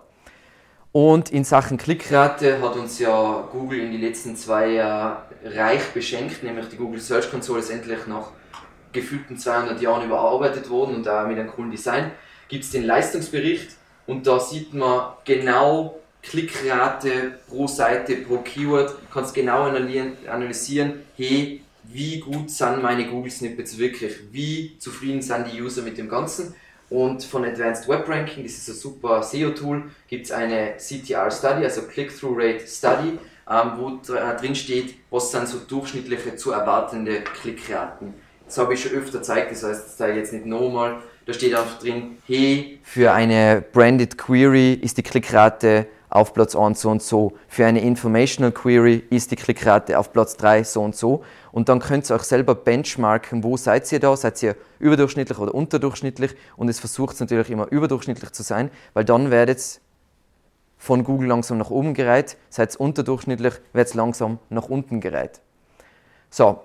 und 0.97 1.29
in 1.29 1.45
Sachen 1.45 1.77
Klickrate 1.77 2.63
hat 2.63 2.75
uns 2.75 2.99
ja 2.99 3.47
Google 3.53 3.81
in 3.81 3.93
den 3.93 4.01
letzten 4.01 4.35
zwei 4.35 4.69
Jahren 4.71 5.19
reich 5.45 5.93
beschenkt, 5.93 6.43
nämlich 6.43 6.71
die 6.71 6.77
Google 6.77 7.03
Search 7.03 7.31
Console 7.31 7.61
ist 7.61 7.69
endlich 7.69 8.07
nach 8.07 8.29
gefühlten 8.95 9.37
200 9.37 9.79
Jahren 9.83 10.07
überarbeitet 10.07 10.71
worden 10.71 10.97
und 10.97 11.07
auch 11.07 11.27
mit 11.27 11.39
einem 11.39 11.51
coolen 11.51 11.71
Design. 11.71 12.13
Gibt 12.49 12.65
es 12.65 12.71
den 12.71 12.85
Leistungsbericht 12.85 13.73
und 14.07 14.27
da 14.27 14.41
sieht 14.41 14.73
man 14.73 15.13
genau 15.27 15.99
Klickrate 16.29 17.39
pro 17.49 17.67
Seite, 17.67 18.17
pro 18.17 18.39
Keyword, 18.39 18.95
kannst 19.13 19.35
genau 19.35 19.63
analysieren, 19.63 21.03
hey, 21.17 21.63
wie 21.85 22.19
gut 22.21 22.51
sind 22.51 22.83
meine 22.83 23.07
Google 23.07 23.31
Snippets 23.31 23.79
wirklich, 23.79 24.15
wie 24.33 24.77
zufrieden 24.79 25.23
sind 25.23 25.47
die 25.53 25.63
User 25.63 25.83
mit 25.83 25.99
dem 25.99 26.09
Ganzen 26.09 26.55
Und 26.89 27.25
von 27.25 27.45
Advanced 27.45 27.89
Web 27.89 28.09
Ranking, 28.09 28.45
das 28.45 28.53
ist 28.55 28.69
ein 28.69 28.75
super 28.75 29.23
SEO-Tool, 29.23 29.85
gibt 30.09 30.27
es 30.27 30.33
eine 30.33 30.75
CTR 30.79 31.31
Study, 31.31 31.65
also 31.65 31.83
Click-Through 31.83 32.37
Rate 32.37 32.67
Study, 32.67 33.19
ähm, 33.49 33.73
wo 33.77 34.15
äh, 34.15 34.37
drin 34.37 34.55
steht, 34.55 34.95
was 35.11 35.31
sind 35.31 35.49
so 35.49 35.59
durchschnittliche 35.59 36.37
zu 36.37 36.53
erwartende 36.53 37.23
Klickraten. 37.23 38.15
Das 38.45 38.59
habe 38.59 38.75
ich 38.75 38.83
schon 38.83 38.93
öfter 38.93 39.19
gezeigt, 39.19 39.51
das 39.51 39.65
heißt, 39.65 39.87
das 39.87 39.97
zeige 39.97 40.13
ich 40.13 40.19
jetzt 40.19 40.33
nicht 40.33 40.47
nochmal. 40.47 41.03
Da 41.27 41.33
steht 41.33 41.57
auch 41.57 41.79
drin, 41.81 42.19
hey, 42.29 42.79
für 42.85 43.13
eine 43.13 43.65
Branded 43.73 44.17
Query 44.17 44.75
ist 44.75 44.97
die 44.97 45.03
Klickrate 45.03 45.89
auf 46.09 46.33
Platz 46.33 46.55
1 46.55 46.81
so 46.81 46.91
und 46.91 47.03
so. 47.03 47.33
Für 47.49 47.67
eine 47.67 47.81
Informational 47.81 48.53
Query 48.53 49.05
ist 49.11 49.31
die 49.31 49.37
Klickrate 49.37 49.99
auf 49.99 50.13
Platz 50.13 50.37
3 50.37 50.65
so 50.65 50.83
und 50.83 50.97
so. 50.97 51.25
Und 51.53 51.69
dann 51.69 51.81
könnt 51.81 52.11
ihr 52.11 52.15
euch 52.17 52.23
selber 52.23 52.55
benchmarken, 52.55 53.43
wo 53.43 53.57
seid 53.57 53.91
ihr 53.93 54.01
da? 54.01 54.17
Seid 54.17 54.43
ihr 54.43 54.57
überdurchschnittlich 54.79 55.39
oder 55.39 55.55
unterdurchschnittlich? 55.55 56.35
Und 56.57 56.69
es 56.69 56.81
versucht 56.81 57.19
natürlich 57.21 57.51
immer 57.51 57.71
überdurchschnittlich 57.71 58.31
zu 58.33 58.43
sein, 58.43 58.71
weil 58.95 59.05
dann 59.05 59.31
werdet 59.31 59.59
ihr 59.59 59.81
von 60.79 61.05
Google 61.05 61.29
langsam 61.29 61.59
nach 61.59 61.71
oben 61.71 61.95
gereiht. 61.95 62.37
Seid 62.51 62.75
ihr 62.75 62.81
unterdurchschnittlich, 62.81 63.55
werdet 63.73 63.95
ihr 63.95 63.97
langsam 63.97 64.39
nach 64.51 64.69
unten 64.69 65.01
gereiht. 65.01 65.41
So, 66.31 66.61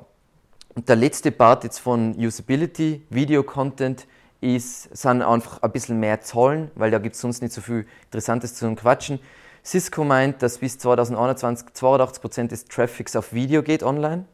und 0.75 0.87
der 0.87 0.95
letzte 0.95 1.31
Part 1.31 1.63
jetzt 1.63 1.79
von 1.79 2.15
Usability, 2.17 3.05
Video 3.09 3.43
Content, 3.43 4.07
ist, 4.41 4.95
sind 4.95 5.21
einfach 5.21 5.61
ein 5.61 5.71
bisschen 5.71 5.99
mehr 5.99 6.21
Zahlen, 6.21 6.71
weil 6.75 6.91
da 6.91 6.97
gibt 6.97 7.15
es 7.15 7.21
sonst 7.21 7.41
nicht 7.41 7.53
so 7.53 7.61
viel 7.61 7.85
Interessantes 8.05 8.55
zu 8.55 8.73
quatschen. 8.75 9.19
Cisco 9.63 10.03
meint, 10.03 10.41
dass 10.41 10.57
bis 10.57 10.79
2021 10.79 11.67
82% 11.75 12.47
des 12.47 12.65
Traffics 12.65 13.15
auf 13.15 13.33
Video 13.33 13.61
geht 13.61 13.83
online. 13.83 14.25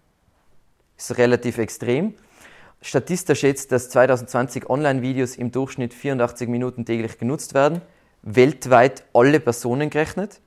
Ist 0.98 1.18
relativ 1.18 1.58
extrem. 1.58 2.14
Statista 2.82 3.36
schätzt, 3.36 3.72
dass 3.72 3.90
2020 3.90 4.70
Online-Videos 4.70 5.36
im 5.36 5.52
Durchschnitt 5.52 5.94
84 5.94 6.48
Minuten 6.48 6.86
täglich 6.86 7.18
genutzt 7.18 7.54
werden. 7.54 7.82
Weltweit 8.22 9.04
alle 9.14 9.40
Personen 9.40 9.90
gerechnet. 9.90 10.40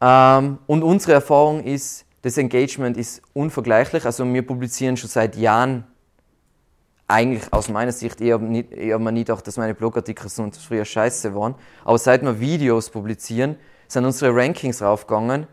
Ähm, 0.00 0.58
und 0.66 0.82
unsere 0.82 1.14
Erfahrung 1.14 1.64
ist, 1.64 2.04
das 2.22 2.36
Engagement 2.36 2.96
ist 2.96 3.22
unvergleichlich. 3.32 4.04
Also 4.04 4.24
wir 4.30 4.46
publizieren 4.46 4.96
schon 4.96 5.08
seit 5.08 5.36
Jahren 5.36 5.84
eigentlich 7.08 7.50
aus 7.52 7.68
meiner 7.70 7.90
Sicht, 7.90 8.20
ich 8.20 8.32
habe 8.32 8.44
hab 8.44 9.00
mir 9.00 9.12
nie 9.12 9.24
gedacht, 9.24 9.46
dass 9.46 9.56
meine 9.56 9.74
Blogartikel 9.74 10.28
so 10.28 10.48
früher 10.50 10.84
scheiße 10.84 11.34
waren. 11.34 11.54
Aber 11.84 11.98
seit 11.98 12.22
wir 12.22 12.38
Videos 12.38 12.90
publizieren, 12.90 13.56
sind 13.88 14.04
unsere 14.04 14.36
Rankings 14.36 14.82
raufgegangen. 14.82 15.46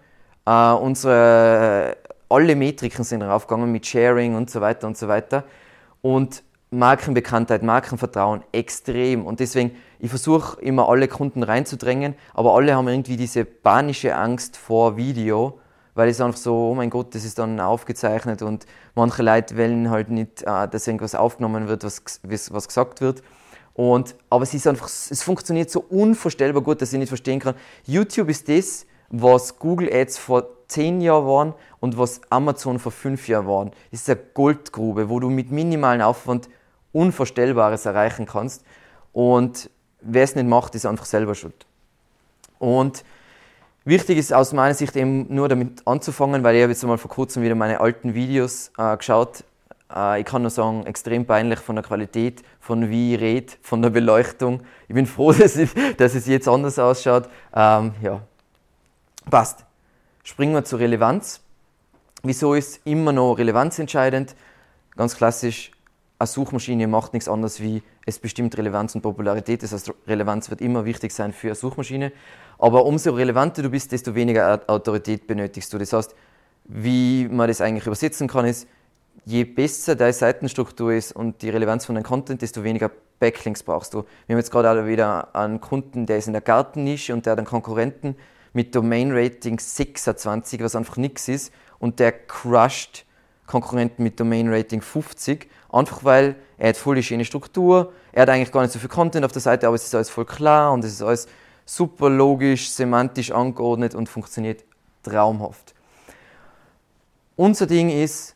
Äh, 0.45 0.71
unsere, 0.73 1.95
alle 2.27 2.55
Metriken 2.55 3.05
sind 3.05 3.21
raufgegangen 3.21 3.71
mit 3.71 3.85
Sharing 3.85 4.35
und 4.35 4.49
so 4.49 4.59
weiter 4.59 4.85
und 4.85 4.97
so 4.97 5.07
weiter. 5.07 5.45
Und 6.01 6.43
Markenbekanntheit, 6.71 7.63
Markenvertrauen 7.63 8.43
extrem. 8.51 9.25
Und 9.25 9.39
deswegen, 9.39 9.71
ich 9.99 10.09
versuche 10.09 10.59
immer 10.61 10.89
alle 10.89 11.07
Kunden 11.07 11.41
reinzudrängen, 11.41 12.15
aber 12.33 12.53
alle 12.53 12.75
haben 12.75 12.89
irgendwie 12.89 13.15
diese 13.15 13.45
panische 13.45 14.15
Angst 14.15 14.57
vor 14.57 14.97
Video 14.97 15.59
weil 15.95 16.09
es 16.09 16.21
einfach 16.21 16.37
so, 16.37 16.69
oh 16.69 16.75
mein 16.75 16.89
Gott, 16.89 17.15
das 17.15 17.25
ist 17.25 17.39
dann 17.39 17.59
aufgezeichnet 17.59 18.41
und 18.41 18.65
manche 18.93 19.23
Leute 19.23 19.57
wollen 19.57 19.89
halt 19.89 20.09
nicht, 20.09 20.43
äh, 20.43 20.67
dass 20.67 20.85
irgendwas 20.85 21.15
aufgenommen 21.15 21.67
wird, 21.67 21.83
was, 21.83 22.01
was 22.23 22.67
gesagt 22.67 23.01
wird. 23.01 23.23
Und, 23.73 24.15
aber 24.29 24.43
es 24.43 24.53
ist 24.53 24.67
einfach, 24.67 24.87
es 24.87 25.23
funktioniert 25.23 25.69
so 25.69 25.81
unvorstellbar 25.81 26.61
gut, 26.61 26.81
dass 26.81 26.93
ich 26.93 26.99
nicht 26.99 27.09
verstehen 27.09 27.39
kann. 27.39 27.55
YouTube 27.85 28.29
ist 28.29 28.47
das, 28.47 28.85
was 29.09 29.57
Google 29.59 29.91
Ads 29.91 30.17
vor 30.17 30.47
zehn 30.67 31.01
Jahren 31.01 31.25
waren 31.25 31.53
und 31.79 31.97
was 31.97 32.21
Amazon 32.29 32.79
vor 32.79 32.91
fünf 32.91 33.27
Jahren 33.27 33.47
waren. 33.47 33.71
Das 33.91 34.01
ist 34.01 34.09
eine 34.09 34.19
Goldgrube, 34.33 35.09
wo 35.09 35.19
du 35.19 35.29
mit 35.29 35.51
minimalen 35.51 36.01
Aufwand 36.01 36.49
Unvorstellbares 36.91 37.85
erreichen 37.85 38.25
kannst. 38.25 38.63
Und 39.11 39.69
wer 39.99 40.23
es 40.23 40.35
nicht 40.35 40.47
macht, 40.47 40.75
ist 40.75 40.85
einfach 40.85 41.05
selber 41.05 41.35
schuld. 41.35 41.65
Und 42.57 43.03
Wichtig 43.87 44.17
ist 44.17 44.33
aus 44.33 44.51
meiner 44.51 44.73
Sicht 44.73 44.95
eben 44.95 45.27
nur 45.33 45.47
damit 45.47 45.85
anzufangen, 45.85 46.43
weil 46.43 46.55
ich 46.55 46.63
habe 46.63 46.71
jetzt 46.71 46.83
mal 46.83 46.97
vor 46.97 47.11
kurzem 47.11 47.43
wieder 47.43 47.53
meine 47.53 47.79
alten 47.79 48.15
Videos 48.15 48.71
äh, 48.79 48.97
geschaut. 48.97 49.43
Äh, 49.95 50.21
ich 50.21 50.25
kann 50.25 50.41
nur 50.41 50.49
sagen, 50.49 50.87
extrem 50.87 51.27
peinlich 51.27 51.59
von 51.59 51.75
der 51.75 51.85
Qualität, 51.85 52.41
von 52.59 52.89
wie 52.89 53.13
ich 53.13 53.21
rede, 53.21 53.53
von 53.61 53.83
der 53.83 53.91
Beleuchtung. 53.91 54.61
Ich 54.87 54.95
bin 54.95 55.05
froh, 55.05 55.31
dass, 55.33 55.55
ich, 55.55 55.69
dass 55.97 56.15
es 56.15 56.25
jetzt 56.25 56.47
anders 56.47 56.79
ausschaut. 56.79 57.29
Ähm, 57.55 57.93
ja, 58.01 58.21
passt. 59.29 59.63
Springen 60.23 60.55
wir 60.55 60.63
zur 60.63 60.79
Relevanz. 60.79 61.41
Wieso 62.23 62.55
ist 62.55 62.81
immer 62.85 63.11
noch 63.11 63.35
Relevanz 63.35 63.77
entscheidend? 63.77 64.35
Ganz 64.95 65.15
klassisch, 65.15 65.71
eine 66.17 66.25
Suchmaschine 66.25 66.87
macht 66.87 67.13
nichts 67.13 67.29
anderes 67.29 67.59
wie 67.61 67.83
es 68.05 68.19
bestimmt 68.19 68.57
Relevanz 68.57 68.95
und 68.95 69.01
Popularität. 69.01 69.63
Das 69.63 69.71
heißt, 69.71 69.91
Relevanz 70.07 70.49
wird 70.49 70.61
immer 70.61 70.85
wichtig 70.85 71.11
sein 71.11 71.33
für 71.33 71.47
eine 71.47 71.55
Suchmaschine. 71.55 72.11
Aber 72.57 72.85
umso 72.85 73.11
relevanter 73.13 73.63
du 73.63 73.69
bist, 73.69 73.91
desto 73.91 74.15
weniger 74.15 74.61
Autorität 74.67 75.27
benötigst 75.27 75.73
du. 75.73 75.77
Das 75.77 75.91
heißt, 75.93 76.15
wie 76.65 77.27
man 77.29 77.47
das 77.47 77.61
eigentlich 77.61 77.87
übersetzen 77.87 78.27
kann, 78.27 78.45
ist, 78.45 78.67
je 79.25 79.43
besser 79.43 79.95
deine 79.95 80.13
Seitenstruktur 80.13 80.93
ist 80.93 81.11
und 81.11 81.41
die 81.41 81.49
Relevanz 81.49 81.85
von 81.85 81.95
deinem 81.95 82.03
Content, 82.03 82.41
desto 82.41 82.63
weniger 82.63 82.91
Backlinks 83.19 83.63
brauchst 83.63 83.93
du. 83.93 84.05
Wir 84.27 84.35
haben 84.35 84.39
jetzt 84.39 84.51
gerade 84.51 84.87
wieder 84.87 85.35
einen 85.35 85.61
Kunden, 85.61 86.05
der 86.05 86.17
ist 86.17 86.27
in 86.27 86.33
der 86.33 86.41
Gartennische 86.41 87.13
und 87.13 87.25
der 87.25 87.31
hat 87.31 87.39
einen 87.39 87.47
Konkurrenten 87.47 88.15
mit 88.53 88.75
Domain 88.75 89.11
Rating 89.11 89.59
26, 89.59 90.61
was 90.61 90.75
einfach 90.75 90.97
nichts 90.97 91.27
ist, 91.27 91.51
und 91.79 91.99
der 91.99 92.11
crusht 92.11 93.05
Konkurrenten 93.47 94.03
mit 94.03 94.19
Domain 94.19 94.51
Rating 94.51 94.81
50, 94.81 95.49
einfach 95.75 96.03
weil 96.03 96.35
er 96.57 96.69
hat 96.69 96.77
voll 96.77 96.95
die 96.95 97.03
schöne 97.03 97.25
Struktur, 97.25 97.91
er 98.11 98.23
hat 98.23 98.29
eigentlich 98.29 98.51
gar 98.51 98.61
nicht 98.61 98.71
so 98.71 98.79
viel 98.79 98.89
Content 98.89 99.25
auf 99.25 99.31
der 99.31 99.41
Seite, 99.41 99.67
aber 99.67 99.75
es 99.75 99.85
ist 99.85 99.93
alles 99.93 100.09
voll 100.09 100.25
klar 100.25 100.71
und 100.71 100.83
es 100.83 100.93
ist 100.93 101.01
alles 101.01 101.27
super 101.65 102.09
logisch, 102.09 102.69
semantisch 102.69 103.31
angeordnet 103.31 103.95
und 103.95 104.07
funktioniert 104.07 104.63
traumhaft. 105.03 105.73
Unser 107.35 107.67
Ding 107.67 107.89
ist, 107.89 108.35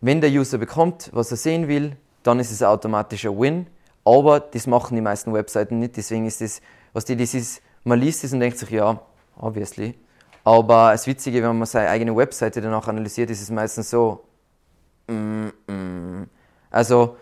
wenn 0.00 0.20
der 0.20 0.30
User 0.30 0.58
bekommt, 0.58 1.10
was 1.12 1.30
er 1.30 1.36
sehen 1.36 1.68
will, 1.68 1.96
dann 2.22 2.40
ist 2.40 2.50
es 2.50 2.62
automatisch 2.62 3.26
ein 3.26 3.38
Win. 3.38 3.66
Aber 4.04 4.40
das 4.40 4.66
machen 4.66 4.94
die 4.94 5.02
meisten 5.02 5.32
Webseiten 5.32 5.78
nicht. 5.78 5.96
Deswegen 5.96 6.26
ist 6.26 6.40
das, 6.40 6.60
was 6.92 7.04
die, 7.04 7.16
das 7.16 7.34
ist, 7.34 7.62
man 7.84 8.00
liest 8.00 8.24
es 8.24 8.32
und 8.32 8.40
denkt 8.40 8.58
sich, 8.58 8.70
ja, 8.70 9.00
obviously. 9.36 9.94
Aber 10.42 10.92
das 10.92 11.06
Witzige, 11.06 11.42
wenn 11.42 11.58
man 11.58 11.66
seine 11.66 11.90
eigene 11.90 12.16
Webseite 12.16 12.60
danach 12.60 12.88
analysiert, 12.88 13.30
ist 13.30 13.42
es 13.42 13.50
meistens 13.50 13.90
so, 13.90 14.24
mm, 15.06 15.48
mm. 15.66 16.26
Also 16.70 17.16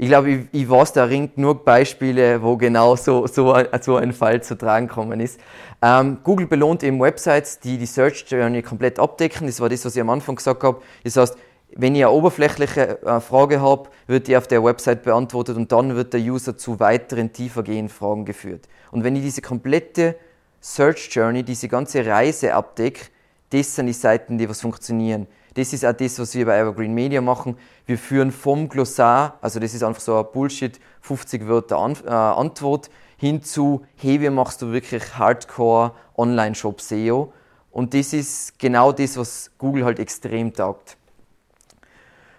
ich 0.00 0.06
glaube, 0.06 0.30
ich, 0.30 0.40
ich 0.52 0.70
weiß, 0.70 0.92
da 0.92 1.04
ringt 1.04 1.38
nur 1.38 1.64
Beispiele, 1.64 2.40
wo 2.40 2.56
genau 2.56 2.94
so, 2.94 3.26
so, 3.26 3.56
so 3.80 3.96
ein 3.96 4.12
Fall 4.12 4.42
zu 4.42 4.56
tragen 4.56 4.86
gekommen 4.86 5.18
ist. 5.18 5.40
Ähm, 5.82 6.18
Google 6.22 6.46
belohnt 6.46 6.84
eben 6.84 7.00
Websites, 7.00 7.58
die 7.58 7.78
die 7.78 7.86
Search 7.86 8.24
Journey 8.28 8.62
komplett 8.62 9.00
abdecken. 9.00 9.48
Das 9.48 9.60
war 9.60 9.68
das, 9.68 9.84
was 9.84 9.96
ich 9.96 10.00
am 10.00 10.10
Anfang 10.10 10.36
gesagt 10.36 10.62
habe. 10.62 10.80
Das 11.02 11.16
heißt, 11.16 11.36
wenn 11.74 11.96
ich 11.96 12.04
eine 12.04 12.12
oberflächliche 12.12 13.02
äh, 13.02 13.20
Frage 13.20 13.60
habe, 13.60 13.90
wird 14.06 14.28
die 14.28 14.36
auf 14.36 14.46
der 14.46 14.62
Website 14.62 15.02
beantwortet 15.02 15.56
und 15.56 15.70
dann 15.72 15.96
wird 15.96 16.12
der 16.12 16.20
User 16.20 16.56
zu 16.56 16.78
weiteren 16.80 17.32
tiefergehenden 17.32 17.88
Fragen 17.88 18.24
geführt. 18.24 18.68
Und 18.92 19.04
wenn 19.04 19.16
ich 19.16 19.22
diese 19.22 19.42
komplette 19.42 20.14
Search 20.60 21.08
Journey, 21.10 21.42
diese 21.42 21.68
ganze 21.68 22.06
Reise 22.06 22.54
abdecke, 22.54 23.06
das 23.50 23.74
sind 23.74 23.86
die 23.86 23.92
Seiten, 23.92 24.38
die 24.38 24.48
was 24.48 24.60
funktionieren. 24.60 25.26
Das 25.58 25.72
ist 25.72 25.84
auch 25.84 25.92
das, 25.92 26.20
was 26.20 26.36
wir 26.36 26.46
bei 26.46 26.56
Evergreen 26.56 26.94
Media 26.94 27.20
machen. 27.20 27.56
Wir 27.84 27.98
führen 27.98 28.30
vom 28.30 28.68
Glossar, 28.68 29.38
also 29.40 29.58
das 29.58 29.74
ist 29.74 29.82
einfach 29.82 30.00
so 30.00 30.16
ein 30.16 30.26
Bullshit, 30.32 30.78
50 31.00 31.48
Wörter 31.48 31.78
An 31.78 31.96
äh, 32.06 32.10
Antwort, 32.10 32.88
hin 33.16 33.42
zu, 33.42 33.84
hey, 33.96 34.20
wie 34.20 34.30
machst 34.30 34.62
du 34.62 34.70
wirklich 34.70 35.18
Hardcore 35.18 35.94
Online-Shop 36.16 36.80
SEO? 36.80 37.32
Und 37.72 37.92
das 37.92 38.12
ist 38.12 38.56
genau 38.60 38.92
das, 38.92 39.16
was 39.16 39.50
Google 39.58 39.84
halt 39.84 39.98
extrem 39.98 40.52
taugt. 40.52 40.96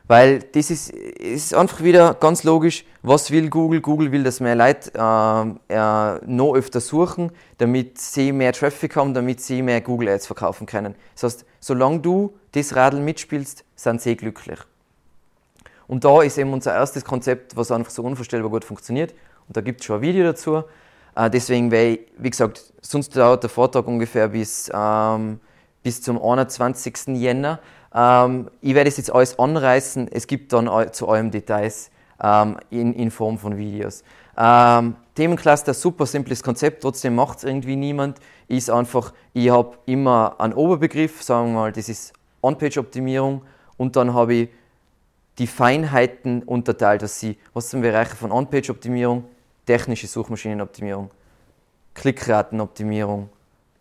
Weil 0.08 0.40
das 0.40 0.72
ist, 0.72 0.90
ist 0.90 1.54
einfach 1.54 1.84
wieder 1.84 2.14
ganz 2.14 2.46
logisch, 2.46 2.86
was 3.02 3.32
will 3.32 3.50
Google? 3.50 3.82
Google 3.82 4.14
will, 4.14 4.24
dass 4.24 4.40
mehr 4.40 4.56
Leute 4.56 4.94
äh, 4.96 5.76
äh, 5.76 6.20
noch 6.26 6.54
öfter 6.54 6.80
suchen, 6.80 7.34
damit 7.58 7.98
sie 8.00 8.32
mehr 8.32 8.54
Traffic 8.54 8.96
haben, 8.96 9.14
damit 9.14 9.42
sie 9.42 9.62
mehr 9.62 9.82
Google 9.82 10.08
Ads 10.08 10.26
verkaufen 10.26 10.66
können. 10.66 10.96
Das 11.16 11.24
heißt, 11.24 11.46
solange 11.60 12.00
du 12.00 12.39
das 12.54 12.76
Radl 12.76 13.00
mitspielst, 13.00 13.64
sind 13.76 14.02
sie 14.02 14.16
glücklich. 14.16 14.60
Und 15.88 16.06
da 16.06 16.22
ist 16.22 16.38
eben 16.38 16.54
unser 16.54 16.74
erstes 16.74 17.04
Konzept, 17.04 17.56
was 17.56 17.72
einfach 17.72 17.92
so 17.92 18.04
unvorstellbar 18.04 18.52
gut 18.52 18.64
funktioniert. 18.64 19.14
Und 19.48 19.58
da 19.58 19.62
gibt 19.62 19.82
es 19.82 19.88
schon 19.88 19.98
ein 19.98 20.02
Video 20.02 20.24
dazu. 20.24 20.64
Äh, 21.16 21.30
deswegen, 21.30 21.72
weil, 21.72 22.00
wie 22.18 22.30
gesagt, 22.30 22.72
sonst 22.82 23.16
dauert 23.16 23.44
der 23.44 23.50
Vortrag 23.50 23.88
ungefähr 23.88 24.28
bis, 24.28 24.70
ähm, 24.74 25.40
bis 25.82 26.02
zum 26.02 26.22
21. 26.22 27.08
Jänner. 27.16 27.60
Ähm, 27.94 28.50
ich 28.62 28.76
werde 28.76 28.90
es 28.90 28.98
jetzt 28.98 29.12
alles 29.12 29.38
anreißen. 29.40 30.08
Es 30.12 30.28
gibt 30.28 30.54
dann 30.54 30.94
zu 30.94 31.08
eurem 31.08 31.32
Details 31.32 31.90
ähm, 32.22 32.58
in, 32.70 32.94
in, 32.94 33.12
Form 33.12 33.38
von 33.38 33.58
Videos. 33.58 34.04
Ähm, 34.38 34.96
Themencluster, 35.16 35.74
super 35.74 36.06
simples 36.06 36.44
Konzept, 36.44 36.82
trotzdem 36.82 37.16
macht 37.16 37.40
es 37.40 37.44
irgendwie 37.44 37.76
niemand. 37.76 38.20
Ist 38.48 38.70
einfach, 38.70 39.14
ich 39.34 39.50
habe 39.50 39.78
immer 39.86 40.36
einen 40.40 40.54
Oberbegriff, 40.54 41.24
sagen 41.24 41.54
wir 41.54 41.60
mal, 41.60 41.72
das 41.72 41.90
ist 41.90 42.14
On-Page-Optimierung 42.42 43.42
und 43.78 43.96
dann 43.96 44.14
habe 44.14 44.34
ich 44.34 44.50
die 45.38 45.48
Feinheiten 45.48 46.44
unterteilt, 46.44 47.02
dass 47.02 47.20
sie, 47.20 47.38
was 47.54 47.70
sind 47.70 47.82
Bereiche 47.82 48.16
von 48.16 48.32
On-Page-Optimierung, 48.32 49.26
technische 49.66 50.08
Suchmaschinenoptimierung, 50.08 51.12
Klickratenoptimierung, 51.94 53.30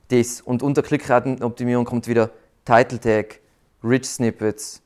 das. 0.09 0.41
Und 0.41 0.63
unter 0.63 0.83
Klickratenoptimierung 0.83 1.85
kommt 1.85 2.09
wieder 2.09 2.31
Title 2.65 3.01
Tag, 3.01 3.41
Rich 3.83 4.07
Snippets, 4.07 4.83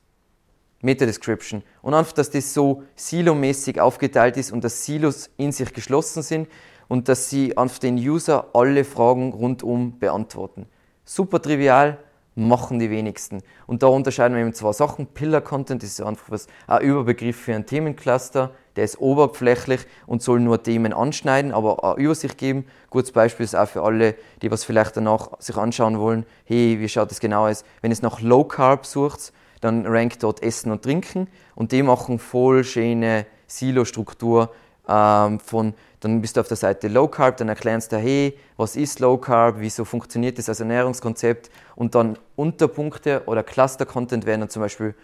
Meta 0.80 1.06
Description. 1.06 1.62
Und 1.80 1.94
einfach, 1.94 2.12
dass 2.12 2.30
das 2.30 2.52
so 2.52 2.82
silomäßig 2.96 3.80
aufgeteilt 3.80 4.36
ist 4.36 4.52
und 4.52 4.64
dass 4.64 4.84
Silos 4.84 5.30
in 5.36 5.52
sich 5.52 5.72
geschlossen 5.72 6.22
sind 6.22 6.48
und 6.88 7.08
dass 7.08 7.30
sie 7.30 7.56
einfach 7.56 7.78
den 7.78 7.96
User 7.96 8.50
alle 8.54 8.84
Fragen 8.84 9.32
rundum 9.32 9.98
beantworten. 9.98 10.66
Super 11.04 11.40
trivial, 11.40 11.98
machen 12.34 12.78
die 12.78 12.90
wenigsten. 12.90 13.42
Und 13.66 13.82
da 13.82 13.88
unterscheiden 13.88 14.34
wir 14.34 14.42
eben 14.42 14.54
zwei 14.54 14.72
Sachen. 14.72 15.06
Pillar 15.06 15.40
Content 15.40 15.82
ist 15.82 16.00
einfach 16.00 16.30
was, 16.30 16.46
ein 16.66 16.82
Überbegriff 16.82 17.36
für 17.36 17.54
ein 17.54 17.66
Themencluster, 17.66 18.52
der 18.76 18.84
ist 18.84 19.00
oberflächlich 19.00 19.80
und 20.06 20.22
soll 20.22 20.40
nur 20.40 20.62
Themen 20.62 20.92
anschneiden, 20.92 21.52
aber 21.52 21.84
eine 21.84 22.02
Übersicht 22.02 22.38
geben. 22.38 22.66
Gutes 22.88 23.12
Beispiel 23.12 23.44
ist 23.44 23.54
auch 23.54 23.68
für 23.68 23.82
alle, 23.82 24.14
die 24.40 24.50
was 24.50 24.64
vielleicht 24.64 24.96
danach 24.96 25.30
sich 25.40 25.56
anschauen 25.56 25.98
wollen, 25.98 26.24
hey, 26.44 26.78
wie 26.80 26.88
schaut 26.88 27.10
das 27.10 27.20
genau 27.20 27.48
aus? 27.48 27.64
Wenn 27.82 27.92
es 27.92 28.00
nach 28.00 28.20
Low 28.20 28.44
Carb 28.44 28.86
sucht, 28.86 29.32
dann 29.60 29.86
rankt 29.86 30.22
dort 30.22 30.42
Essen 30.42 30.72
und 30.72 30.82
Trinken 30.82 31.28
und 31.54 31.72
die 31.72 31.82
machen 31.82 32.18
voll 32.18 32.64
schöne 32.64 33.26
Silo-Struktur 33.46 34.50
ähm, 34.88 35.38
von 35.38 35.74
dann 36.02 36.20
bist 36.20 36.36
du 36.36 36.40
auf 36.40 36.48
der 36.48 36.56
Seite 36.56 36.88
Low 36.88 37.06
Carb, 37.06 37.36
dann 37.36 37.48
erklärst 37.48 37.92
du, 37.92 37.96
hey, 37.96 38.36
was 38.56 38.74
ist 38.74 38.98
Low 38.98 39.18
Carb, 39.18 39.56
wieso 39.58 39.84
funktioniert 39.84 40.36
das 40.36 40.48
als 40.48 40.58
Ernährungskonzept 40.58 41.48
und 41.76 41.94
dann 41.94 42.18
Unterpunkte 42.36 43.22
oder 43.26 43.42
Cluster-Content 43.42 44.26
wären 44.26 44.40
dann 44.40 44.48
zum 44.48 44.62
Beispiel 44.62 44.94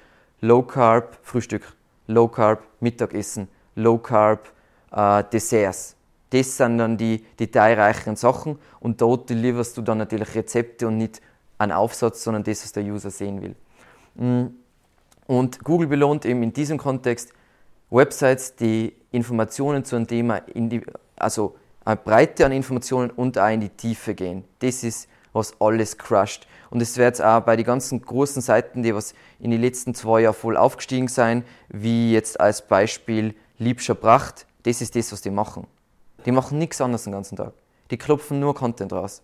Low 0.41 0.63
Carb 0.63 1.19
Frühstück, 1.23 1.73
Low 2.07 2.29
Carb 2.29 2.63
Mittagessen, 2.81 3.49
Low 3.75 3.99
Carb 3.99 4.51
äh, 4.93 5.25
Desserts. 5.33 5.97
Das 6.31 6.57
sind 6.57 6.79
dann 6.79 6.97
die 6.97 7.25
detailreicheren 7.41 8.17
Sachen 8.17 8.59
und 8.81 9.01
dort 9.01 9.31
lieferst 9.31 9.77
du 9.77 9.83
dann 9.83 9.99
natürlich 9.99 10.35
Rezepte 10.35 10.87
und 10.87 10.99
nicht 10.99 11.23
einen 11.57 11.73
Aufsatz, 11.73 12.23
sondern 12.23 12.45
das, 12.45 12.63
was 12.63 12.73
der 12.73 12.85
User 12.85 13.11
sehen 13.11 13.43
will. 13.43 13.55
Mm. 14.15 14.51
Und 15.27 15.63
Google 15.63 15.89
belohnt 15.89 16.25
eben 16.25 16.43
in 16.43 16.53
diesem 16.53 16.79
Kontext 16.79 17.33
Websites, 17.91 18.57
die 18.57 18.95
Informationen 19.11 19.85
zu 19.85 19.97
einem 19.97 20.07
Thema, 20.07 20.41
die, 20.41 20.83
also 21.17 21.57
eine 21.85 21.97
Breite 21.97 22.47
an 22.47 22.53
Informationen 22.53 23.11
und 23.11 23.39
auch 23.39 23.49
in 23.49 23.61
die 23.61 23.71
Tiefe 23.71 24.15
gehen. 24.15 24.45
Das 24.59 24.85
ist, 24.85 25.09
was 25.33 25.59
alles 25.61 25.97
crusht. 25.97 26.47
Und 26.71 26.83
es 26.83 26.97
wird 26.97 27.23
auch 27.23 27.41
bei 27.41 27.57
den 27.57 27.65
ganzen 27.65 28.03
großen 28.03 28.43
Seiten, 28.43 28.83
die 28.83 28.95
was 28.95 29.15
in 29.39 29.51
den 29.51 29.61
letzten 29.61 29.95
zwei 29.95 30.21
Jahren 30.23 30.35
voll 30.35 30.57
aufgestiegen 30.57 31.09
sein, 31.09 31.45
wie 31.69 32.13
jetzt 32.13 32.41
als 32.41 32.67
Beispiel 32.67 33.35
Liebscher 33.59 33.95
Pracht, 33.95 34.47
das 34.63 34.81
ist 34.81 34.95
das, 34.95 35.13
was 35.13 35.21
die 35.21 35.31
machen. 35.31 35.67
Die 36.27 36.33
machen 36.33 36.59
nichts 36.59 36.81
anderes 36.81 37.05
den 37.05 37.13
ganzen 37.13 37.37
Tag. 37.37 37.53
Die 37.91 37.97
klopfen 37.97 38.39
nur 38.39 38.55
Content 38.55 38.93
raus. 38.93 39.23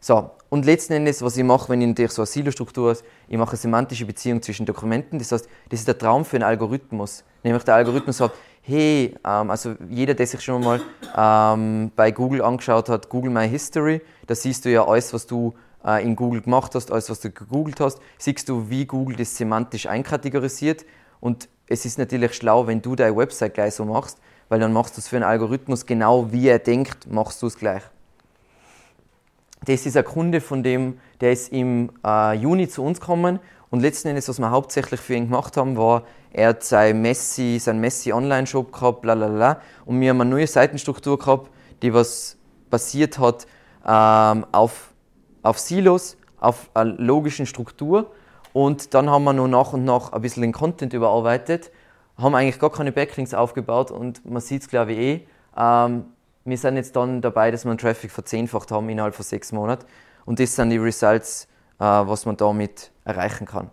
So, 0.00 0.30
und 0.48 0.64
letzten 0.64 0.94
Endes, 0.94 1.20
was 1.22 1.36
ich 1.36 1.44
mache, 1.44 1.68
wenn 1.68 1.82
ich 1.82 1.88
natürlich 1.88 2.12
so 2.12 2.22
eine 2.22 2.26
Silo-Struktur 2.26 2.90
habe, 2.90 3.00
ich 3.28 3.36
mache 3.36 3.50
eine 3.50 3.58
semantische 3.58 4.06
Beziehung 4.06 4.40
zwischen 4.40 4.64
Dokumenten. 4.64 5.18
Das 5.18 5.30
heißt, 5.30 5.46
das 5.68 5.80
ist 5.80 5.88
der 5.88 5.98
Traum 5.98 6.24
für 6.24 6.36
einen 6.36 6.44
Algorithmus. 6.44 7.22
Nämlich 7.42 7.64
der 7.64 7.74
Algorithmus 7.74 8.16
sagt, 8.16 8.34
hey, 8.62 9.14
ähm, 9.24 9.50
also 9.50 9.74
jeder, 9.88 10.14
der 10.14 10.26
sich 10.26 10.40
schon 10.40 10.62
mal 10.64 10.80
ähm, 11.16 11.92
bei 11.94 12.10
Google 12.10 12.42
angeschaut 12.42 12.88
hat, 12.88 13.08
Google 13.08 13.30
My 13.30 13.48
History, 13.48 14.00
da 14.26 14.34
siehst 14.34 14.64
du 14.64 14.70
ja 14.70 14.86
alles, 14.86 15.12
was 15.12 15.26
du 15.26 15.54
in 16.02 16.16
Google 16.16 16.42
gemacht 16.42 16.74
hast, 16.74 16.92
alles, 16.92 17.08
was 17.08 17.20
du 17.20 17.30
gegoogelt 17.30 17.80
hast, 17.80 18.00
siehst 18.18 18.48
du, 18.48 18.68
wie 18.68 18.86
Google 18.86 19.16
das 19.16 19.36
semantisch 19.36 19.86
einkategorisiert. 19.86 20.84
Und 21.20 21.48
es 21.66 21.84
ist 21.84 21.98
natürlich 21.98 22.34
schlau, 22.34 22.66
wenn 22.66 22.82
du 22.82 22.96
deine 22.96 23.16
Website 23.16 23.54
gleich 23.54 23.74
so 23.74 23.84
machst, 23.84 24.18
weil 24.48 24.60
dann 24.60 24.72
machst 24.72 24.96
du 24.96 25.00
es 25.00 25.08
für 25.08 25.16
einen 25.16 25.24
Algorithmus 25.24 25.86
genau 25.86 26.32
wie 26.32 26.48
er 26.48 26.58
denkt, 26.58 27.10
machst 27.10 27.40
du 27.42 27.46
es 27.46 27.56
gleich. 27.56 27.82
Das 29.64 29.86
ist 29.86 29.96
ein 29.96 30.04
Kunde 30.04 30.40
von 30.40 30.62
dem, 30.62 30.98
der 31.20 31.32
ist 31.32 31.52
im 31.52 31.90
äh, 32.04 32.34
Juni 32.34 32.68
zu 32.68 32.82
uns 32.82 32.98
gekommen 32.98 33.38
und 33.70 33.80
letzten 33.80 34.08
Endes, 34.08 34.28
was 34.28 34.38
wir 34.38 34.50
hauptsächlich 34.50 35.00
für 35.00 35.14
ihn 35.14 35.26
gemacht 35.26 35.56
haben, 35.56 35.76
war, 35.76 36.02
er 36.32 36.48
hat 36.48 36.64
sein 36.64 37.00
Messi, 37.02 37.58
sein 37.60 37.80
Messi 37.80 38.12
Online-Shop 38.12 38.72
gehabt, 38.72 39.02
bla 39.02 39.14
bla 39.14 39.28
bla. 39.28 39.60
Und 39.84 40.00
wir 40.00 40.10
haben 40.10 40.20
eine 40.20 40.30
neue 40.30 40.46
Seitenstruktur 40.46 41.18
gehabt, 41.18 41.50
die 41.82 41.94
was 41.94 42.36
basiert 42.68 43.18
hat 43.18 43.46
ähm, 43.86 44.46
auf, 44.52 44.89
auf 45.42 45.58
Silos, 45.58 46.16
auf 46.38 46.70
einer 46.74 46.92
logischen 46.92 47.46
Struktur. 47.46 48.10
Und 48.52 48.94
dann 48.94 49.08
haben 49.08 49.24
wir 49.24 49.32
noch 49.32 49.48
nach 49.48 49.72
und 49.72 49.84
nach 49.84 50.12
ein 50.12 50.20
bisschen 50.22 50.42
den 50.42 50.52
Content 50.52 50.92
überarbeitet, 50.92 51.70
haben 52.16 52.34
eigentlich 52.34 52.58
gar 52.58 52.70
keine 52.70 52.92
Backlinks 52.92 53.32
aufgebaut 53.32 53.90
und 53.90 54.28
man 54.28 54.42
sieht 54.42 54.62
es, 54.62 54.68
glaube 54.68 54.92
ich, 54.92 54.98
eh. 54.98 55.26
Ähm, 55.56 56.04
wir 56.44 56.58
sind 56.58 56.76
jetzt 56.76 56.96
dann 56.96 57.20
dabei, 57.20 57.50
dass 57.50 57.64
wir 57.64 57.72
den 57.72 57.78
Traffic 57.78 58.10
verzehnfacht 58.10 58.70
haben 58.70 58.88
innerhalb 58.88 59.14
von 59.14 59.24
sechs 59.24 59.52
Monaten. 59.52 59.86
Und 60.24 60.40
das 60.40 60.56
sind 60.56 60.70
die 60.70 60.78
Results, 60.78 61.46
äh, 61.78 61.84
was 61.84 62.26
man 62.26 62.36
damit 62.36 62.90
erreichen 63.04 63.46
kann. 63.46 63.70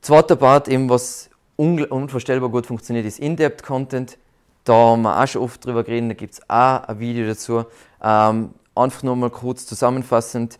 Zweiter 0.00 0.36
Part, 0.36 0.68
eben, 0.68 0.88
was 0.88 1.30
unvorstellbar 1.56 2.50
gut 2.50 2.66
funktioniert, 2.66 3.06
ist 3.06 3.18
In-Depth-Content. 3.18 4.18
Da 4.64 4.72
haben 4.72 5.02
wir 5.02 5.20
auch 5.20 5.26
schon 5.26 5.42
oft 5.42 5.64
drüber 5.64 5.84
geredet, 5.84 6.10
da 6.10 6.14
gibt 6.14 6.34
es 6.34 6.42
auch 6.48 6.84
ein 6.84 6.98
Video 6.98 7.26
dazu. 7.26 7.64
Ähm, 8.02 8.50
einfach 8.76 9.02
nur 9.02 9.16
mal 9.16 9.30
kurz 9.30 9.66
zusammenfassend: 9.66 10.58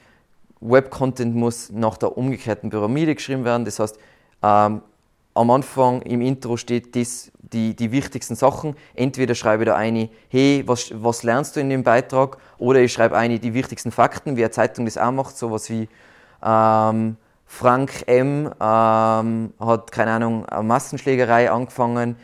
Web-Content 0.61 1.35
muss 1.35 1.71
nach 1.71 1.97
der 1.97 2.17
umgekehrten 2.17 2.71
Pyramide 2.71 3.15
geschrieben 3.15 3.45
werden. 3.45 3.65
Das 3.65 3.79
heißt, 3.79 3.99
ähm, 4.43 4.83
am 5.35 5.51
Anfang 5.51 6.03
im 6.03 6.23
Intro 6.23 6.57
steht 6.57 6.97
das, 6.97 7.31
die, 7.39 7.77
die 7.77 7.93
wichtigsten 7.93 8.35
Sachen. 8.35 8.75
Entweder 8.95 9.35
schreibe 9.35 9.65
ich 9.65 9.69
da 9.69 9.77
eine, 9.77 10.09
hey, 10.29 10.63
was, 10.67 10.91
was 10.95 11.23
lernst 11.23 11.57
du 11.57 11.61
in 11.61 11.69
dem 11.69 11.83
Beitrag? 11.83 12.39
Oder 12.59 12.81
ich 12.81 12.93
schreibe 12.93 13.17
eine, 13.17 13.39
die 13.39 13.53
wichtigsten 13.53 13.91
Fakten, 13.91 14.37
wie 14.37 14.43
eine 14.43 14.51
Zeitung 14.51 14.87
das 14.87 14.97
auch 14.97 15.13
macht, 15.13 15.37
sowas 15.37 15.69
wie 15.69 15.89
ähm, 16.43 17.17
Frank 17.45 18.05
M. 18.07 18.51
Ähm, 18.61 19.53
hat, 19.61 19.93
keine 19.93 20.11
Ahnung, 20.13 20.47
eine 20.47 20.63
Massenschlägerei 20.63 21.51
angefangen, 21.51 22.17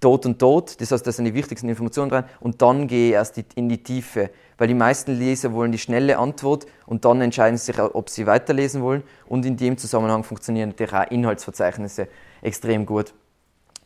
tot 0.00 0.26
und 0.26 0.38
tot. 0.38 0.80
Das 0.80 0.92
heißt, 0.92 1.06
das 1.06 1.16
sind 1.16 1.24
die 1.24 1.34
wichtigsten 1.34 1.68
Informationen 1.68 2.10
dran. 2.10 2.24
Und 2.40 2.62
dann 2.62 2.86
gehe 2.88 3.08
ich 3.08 3.14
erst 3.14 3.38
in 3.54 3.68
die 3.68 3.82
Tiefe. 3.82 4.30
Weil 4.58 4.68
die 4.68 4.74
meisten 4.74 5.12
Leser 5.12 5.52
wollen 5.52 5.72
die 5.72 5.78
schnelle 5.78 6.18
Antwort 6.18 6.66
und 6.86 7.04
dann 7.04 7.20
entscheiden 7.20 7.58
sie 7.58 7.66
sich, 7.66 7.78
ob 7.78 8.08
sie 8.08 8.26
weiterlesen 8.26 8.82
wollen. 8.82 9.02
Und 9.26 9.44
in 9.44 9.56
dem 9.56 9.76
Zusammenhang 9.76 10.24
funktionieren 10.24 10.70
natürlich 10.70 10.94
auch 10.94 11.10
Inhaltsverzeichnisse 11.10 12.08
extrem 12.42 12.86
gut. 12.86 13.12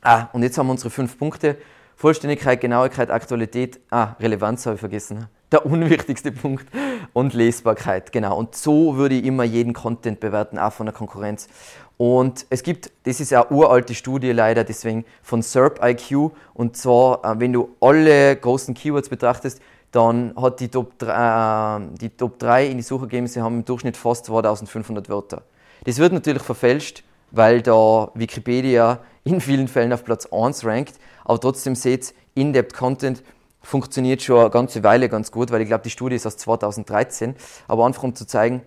Ah, 0.03 0.29
und 0.33 0.43
jetzt 0.43 0.57
haben 0.59 0.67
wir 0.67 0.73
unsere 0.73 0.91
fünf 0.91 1.19
Punkte. 1.19 1.57
Vollständigkeit, 1.97 2.61
Genauigkeit, 2.61 3.11
Aktualität, 3.11 3.81
ah, 3.91 4.17
Relevanz 4.21 4.65
habe 4.65 4.77
ich 4.77 4.81
vergessen. 4.81 5.27
Der 5.53 5.67
unwichtigste 5.67 6.33
Punkt. 6.33 6.67
Und 7.13 7.35
Lesbarkeit, 7.35 8.13
genau. 8.13 8.37
Und 8.39 8.55
so 8.55 8.97
würde 8.97 9.17
ich 9.17 9.25
immer 9.25 9.45
jeden 9.45 9.73
Content 9.73 10.21
bewerten, 10.21 10.59
auch 10.59 10.73
von 10.73 10.87
der 10.87 10.95
Konkurrenz. 10.95 11.49
Und 11.97 12.47
es 12.51 12.63
gibt, 12.63 12.91
das 13.05 13.21
ist 13.21 13.33
eine 13.33 13.51
uralte 13.51 13.95
Studie 13.95 14.33
leider, 14.33 14.65
deswegen 14.65 15.05
von 15.23 15.43
SERP 15.43 15.81
IQ. 15.83 16.33
Und 16.55 16.77
zwar, 16.77 17.25
äh, 17.25 17.41
wenn 17.41 17.53
du 17.53 17.71
alle 17.81 18.37
großen 18.37 18.75
Keywords 18.75 19.09
betrachtest, 19.09 19.61
dann 19.93 20.35
hat 20.41 20.61
die 20.61 20.69
Top 20.69 20.99
3, 20.99 21.77
äh, 21.77 21.99
die 22.01 22.11
Top 22.11 22.39
3 22.39 22.67
in 22.67 22.77
die 22.77 22.83
Suchergebnisse 22.83 23.43
haben 23.43 23.57
im 23.57 23.65
Durchschnitt 23.65 23.97
fast 23.97 24.27
2500 24.27 25.09
Wörter. 25.09 25.43
Das 25.85 25.99
wird 25.99 26.13
natürlich 26.13 26.43
verfälscht 26.43 27.03
weil 27.31 27.63
da 27.63 28.11
Wikipedia 28.15 29.01
in 29.25 29.41
vielen 29.41 29.69
Fällen 29.69 29.93
auf 29.93 30.05
Platz 30.05 30.27
1 30.27 30.65
rankt. 30.65 30.95
Aber 31.25 31.41
trotzdem 31.41 31.75
seht 31.75 32.15
In-Depth 32.35 32.75
Content 32.75 33.23
funktioniert 33.63 34.23
schon 34.23 34.41
eine 34.41 34.51
ganze 34.51 34.83
Weile 34.83 35.09
ganz 35.09 35.31
gut, 35.31 35.51
weil 35.51 35.61
ich 35.61 35.69
glaube, 35.69 35.85
die 35.85 35.91
Studie 35.91 36.17
ist 36.17 36.27
aus 36.27 36.37
2013. 36.37 37.35
Aber 37.69 37.87
einfach 37.87 38.03
um 38.03 38.15
zu 38.15 38.27
zeigen, 38.27 38.63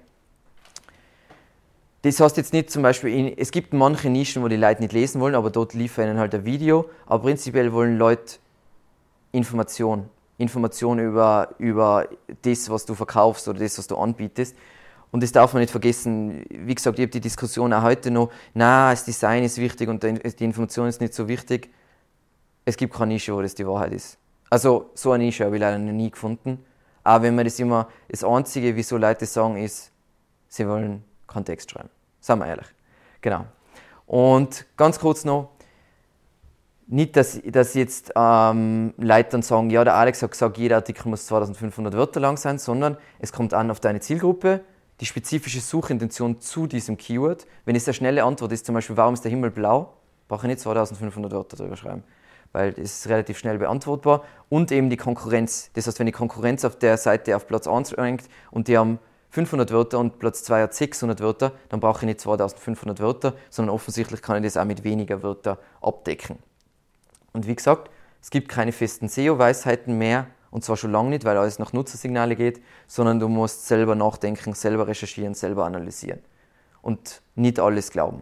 das 2.04 2.20
heißt 2.20 2.36
jetzt 2.36 2.52
nicht 2.52 2.70
zum 2.70 2.84
Beispiel, 2.84 3.14
in, 3.14 3.38
es 3.38 3.52
gibt 3.52 3.74
manche 3.74 4.10
Nischen, 4.10 4.44
wo 4.44 4.50
die 4.50 4.58
Leute 4.58 4.82
nicht 4.82 4.92
lesen 4.92 5.22
wollen, 5.22 5.36
aber 5.36 5.50
dort 5.50 5.74
liefern 5.74 6.10
ihnen 6.10 6.20
halt 6.20 6.36
ein 6.36 6.44
Video. 6.44 6.90
Aber 7.06 7.24
prinzipiell 7.24 7.72
wollen 7.72 7.98
Leute 7.98 8.40
Information. 9.32 10.10
Information 10.38 11.00
über, 11.00 11.56
über 11.60 12.08
das, 12.42 12.70
was 12.70 12.86
du 12.86 12.94
verkaufst 12.94 13.48
oder 13.48 13.60
das, 13.60 13.78
was 13.78 13.88
du 13.88 13.96
anbietest. 13.98 14.56
Und 15.12 15.24
das 15.24 15.32
darf 15.32 15.54
man 15.54 15.62
nicht 15.62 15.70
vergessen. 15.70 16.44
Wie 16.50 16.76
gesagt, 16.76 17.00
ich 17.00 17.04
habe 17.04 17.12
die 17.12 17.22
Diskussion 17.22 17.72
auch 17.72 17.84
heute 17.84 18.12
noch, 18.12 18.32
na, 18.54 18.92
das 18.92 19.06
Design 19.06 19.44
ist 19.44 19.58
wichtig 19.58 19.88
und 19.88 20.04
die 20.04 20.44
Information 20.44 20.88
ist 20.88 21.00
nicht 21.00 21.14
so 21.14 21.28
wichtig. 21.28 21.70
Es 22.66 22.76
gibt 22.76 22.94
keine 22.94 23.14
Nische, 23.14 23.34
wo 23.34 23.42
das 23.42 23.56
die 23.56 23.66
Wahrheit 23.66 23.94
ist. 23.94 24.18
Also 24.54 24.92
so 24.94 25.12
eine 25.14 25.24
Nische 25.24 25.46
habe 25.46 25.56
ich 25.56 25.60
leider 25.60 25.80
noch 25.80 25.92
nie 25.92 26.12
gefunden. 26.12 26.64
Aber 27.04 27.24
wenn 27.24 27.34
man 27.34 27.44
das 27.44 27.58
immer, 27.58 27.88
das 28.08 28.24
Einzige, 28.24 28.76
wieso 28.76 28.98
Leute 28.98 29.26
sagen, 29.26 29.58
ist, 29.58 29.92
sie 30.48 30.68
wollen 30.68 31.04
Kontext 31.26 31.72
schreiben. 31.72 31.90
Sagen 32.20 32.40
wir 32.40 32.46
ehrlich. 32.46 32.68
Genau. 33.22 33.46
Und 34.06 34.68
ganz 34.78 35.00
kurz 35.00 35.26
noch, 35.26 35.50
nicht, 36.86 37.16
dass, 37.16 37.42
dass 37.44 37.74
jetzt 37.74 38.12
ähm, 38.16 38.94
Leute 38.98 39.32
dann 39.32 39.42
sagen, 39.42 39.72
ja, 39.72 39.84
der 39.84 39.96
Alex 39.96 40.22
hat 40.22 40.30
gesagt, 40.30 40.60
jeder 40.60 40.76
Artikel 40.76 41.10
muss 41.10 41.26
2500 41.26 41.96
Wörter 41.96 42.20
lang 42.20 42.38
sein, 42.38 42.60
sondern 42.60 42.98
es 43.18 43.34
kommt 43.34 43.56
an 43.56 43.72
auf 43.72 43.80
deine 43.80 44.02
Zielgruppe, 44.02 44.62
die 45.00 45.08
spezifische 45.08 45.62
Suchintention 45.62 46.40
zu 46.42 46.68
diesem 46.68 46.98
Keyword. 46.98 47.48
Wenn 47.66 47.76
es 47.76 47.88
eine 47.88 47.96
schnelle 47.96 48.24
Antwort 48.24 48.52
ist, 48.52 48.68
zum 48.68 48.76
Beispiel, 48.76 48.98
warum 48.98 49.16
ist 49.16 49.24
der 49.24 49.32
Himmel 49.32 49.50
blau, 49.50 49.94
brauche 50.28 50.46
ich 50.46 50.50
nicht 50.50 50.60
2500 50.60 51.32
Wörter 51.32 51.58
darüber 51.58 51.76
schreiben. 51.76 52.04
Weil 52.54 52.72
das 52.72 53.00
ist 53.00 53.10
relativ 53.10 53.38
schnell 53.38 53.58
beantwortbar. 53.58 54.24
Und 54.48 54.72
eben 54.72 54.90
die 54.90 54.98
Konkurrenz. 54.98 55.70
Das 55.74 55.88
heißt, 55.88 56.00
wenn 56.00 56.06
die 56.06 56.14
Konkurrenz 56.14 56.64
auf 56.64 56.78
der 56.78 56.98
Seite 56.98 57.36
auf 57.36 57.48
Platz 57.48 57.68
1 57.68 57.98
rankt 57.98 58.30
und 58.52 58.70
die 58.70 58.78
haben 58.78 59.00
500 59.32 59.72
Wörter 59.72 60.00
und 60.00 60.20
Platz 60.20 60.44
2 60.44 60.62
hat 60.62 60.74
600 60.74 61.20
Wörter, 61.20 61.54
dann 61.70 61.80
brauche 61.80 62.02
ich 62.02 62.06
nicht 62.06 62.22
2500 62.22 63.00
Wörter, 63.00 63.34
sondern 63.50 63.74
offensichtlich 63.74 64.22
kann 64.22 64.38
ich 64.38 64.54
das 64.54 64.62
auch 64.62 64.66
mit 64.66 64.84
weniger 64.84 65.24
Wörtern 65.24 65.58
abdecken. 65.82 66.38
Und 67.34 67.48
wie 67.48 67.56
gesagt, 67.56 67.90
es 68.22 68.30
gibt 68.30 68.48
keine 68.48 68.72
festen 68.72 69.10
SEO-Weisheiten 69.10 69.98
mehr, 69.98 70.28
und 70.52 70.64
zwar 70.64 70.78
schon 70.78 70.92
lange 70.92 71.10
nicht, 71.10 71.26
weil 71.26 71.36
alles 71.36 71.58
nach 71.58 71.74
Nutzersignale 71.74 72.36
geht, 72.36 72.62
sondern 72.86 73.20
du 73.20 73.28
musst 73.28 73.68
selber 73.68 73.96
nachdenken, 73.96 74.54
selber 74.54 74.88
recherchieren, 74.88 75.34
selber 75.34 75.66
analysieren 75.66 76.20
und 76.84 77.24
nicht 77.34 77.60
alles 77.60 77.90
glauben. 77.90 78.22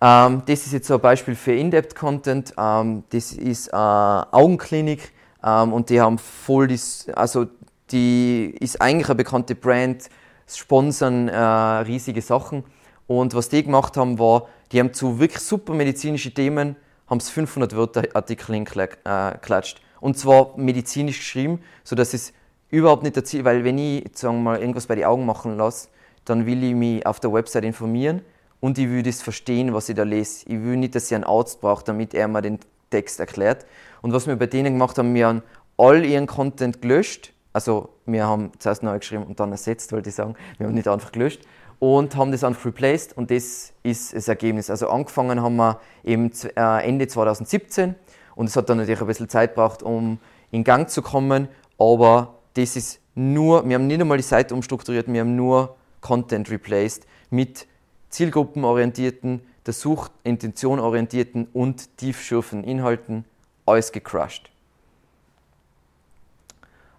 Ähm, 0.00 0.42
das 0.46 0.66
ist 0.66 0.72
jetzt 0.72 0.86
so 0.86 0.94
ein 0.94 1.00
Beispiel 1.00 1.34
für 1.34 1.52
In-Depth-Content. 1.52 2.54
Ähm, 2.56 3.04
das 3.10 3.32
ist 3.32 3.72
eine 3.74 4.32
Augenklinik 4.32 5.12
ähm, 5.44 5.72
und 5.72 5.90
die 5.90 6.00
haben 6.00 6.18
voll 6.18 6.68
das, 6.68 7.06
also 7.14 7.46
die 7.90 8.54
ist 8.60 8.80
eigentlich 8.80 9.08
eine 9.08 9.16
bekannte 9.16 9.54
Brand, 9.54 10.08
sponsern 10.46 11.28
äh, 11.28 11.36
riesige 11.36 12.22
Sachen. 12.22 12.64
Und 13.06 13.34
was 13.34 13.48
die 13.48 13.62
gemacht 13.64 13.96
haben, 13.96 14.18
war, 14.18 14.48
die 14.70 14.78
haben 14.78 14.92
zu 14.92 15.18
wirklich 15.18 15.42
super 15.42 15.74
medizinischen 15.74 16.34
Themen 16.34 16.76
haben 17.08 17.18
es 17.18 17.30
500 17.30 17.74
Wörter 17.74 18.02
Artikel 18.12 18.54
hingeklatscht. 18.54 19.78
Äh, 19.78 19.80
und 20.00 20.18
zwar 20.18 20.56
medizinisch 20.56 21.18
geschrieben, 21.18 21.60
sodass 21.82 22.12
es 22.12 22.34
überhaupt 22.68 23.02
nicht 23.02 23.16
dazu, 23.16 23.42
weil 23.44 23.64
wenn 23.64 23.78
ich 23.78 24.04
sagen 24.14 24.36
wir 24.36 24.42
mal, 24.42 24.60
irgendwas 24.60 24.86
bei 24.86 24.94
den 24.94 25.04
Augen 25.04 25.24
machen 25.24 25.56
lasse, 25.56 25.88
dann 26.26 26.44
will 26.44 26.62
ich 26.62 26.74
mich 26.74 27.06
auf 27.06 27.18
der 27.18 27.32
Website 27.32 27.64
informieren 27.64 28.20
und 28.60 28.78
ich 28.78 28.88
will 28.88 29.02
das 29.02 29.22
verstehen, 29.22 29.72
was 29.74 29.88
ich 29.88 29.96
da 29.96 30.02
lese. 30.02 30.44
Ich 30.46 30.62
will 30.62 30.76
nicht, 30.76 30.94
dass 30.94 31.10
ich 31.10 31.14
einen 31.14 31.24
Arzt 31.24 31.60
brauche, 31.60 31.84
damit 31.84 32.14
er 32.14 32.28
mir 32.28 32.42
den 32.42 32.58
Text 32.90 33.20
erklärt. 33.20 33.66
Und 34.02 34.12
was 34.12 34.26
wir 34.26 34.36
bei 34.36 34.46
denen 34.46 34.74
gemacht 34.74 34.98
haben, 34.98 35.14
wir 35.14 35.28
haben 35.28 35.42
all 35.76 36.04
ihren 36.04 36.26
Content 36.26 36.82
gelöscht. 36.82 37.32
Also 37.52 37.90
wir 38.06 38.26
haben 38.26 38.52
zuerst 38.58 38.82
neu 38.82 38.98
geschrieben 38.98 39.24
und 39.24 39.38
dann 39.40 39.52
ersetzt, 39.52 39.92
wollte 39.92 40.08
ich 40.08 40.14
sagen. 40.14 40.34
Wir 40.58 40.66
haben 40.66 40.74
nicht 40.74 40.88
einfach 40.88 41.12
gelöscht 41.12 41.42
und 41.78 42.16
haben 42.16 42.32
das 42.32 42.44
einfach 42.44 42.66
replaced 42.66 43.16
und 43.16 43.30
das 43.30 43.72
ist 43.82 44.14
das 44.14 44.28
Ergebnis. 44.28 44.70
Also 44.70 44.88
angefangen 44.88 45.40
haben 45.40 45.56
wir 45.56 45.80
eben 46.04 46.30
äh, 46.56 46.86
Ende 46.86 47.06
2017 47.06 47.94
und 48.34 48.46
es 48.46 48.56
hat 48.56 48.68
dann 48.68 48.78
natürlich 48.78 49.00
ein 49.00 49.06
bisschen 49.06 49.28
Zeit 49.28 49.54
gebraucht, 49.54 49.82
um 49.82 50.18
in 50.50 50.64
Gang 50.64 50.88
zu 50.88 51.02
kommen, 51.02 51.48
aber 51.78 52.34
das 52.54 52.76
ist 52.76 53.00
nur, 53.14 53.68
wir 53.68 53.74
haben 53.74 53.86
nicht 53.86 54.00
einmal 54.00 54.16
die 54.16 54.22
Seite 54.22 54.54
umstrukturiert, 54.54 55.12
wir 55.12 55.20
haben 55.20 55.36
nur 55.36 55.76
Content 56.00 56.50
replaced 56.50 57.06
mit 57.30 57.66
zielgruppenorientierten, 58.10 59.40
der 59.66 59.74
Suchintention 59.74 60.80
orientierten 60.80 61.48
und 61.52 61.96
tiefschürfenden 61.98 62.68
Inhalten, 62.68 63.24
alles 63.66 63.92
gecrushed. 63.92 64.50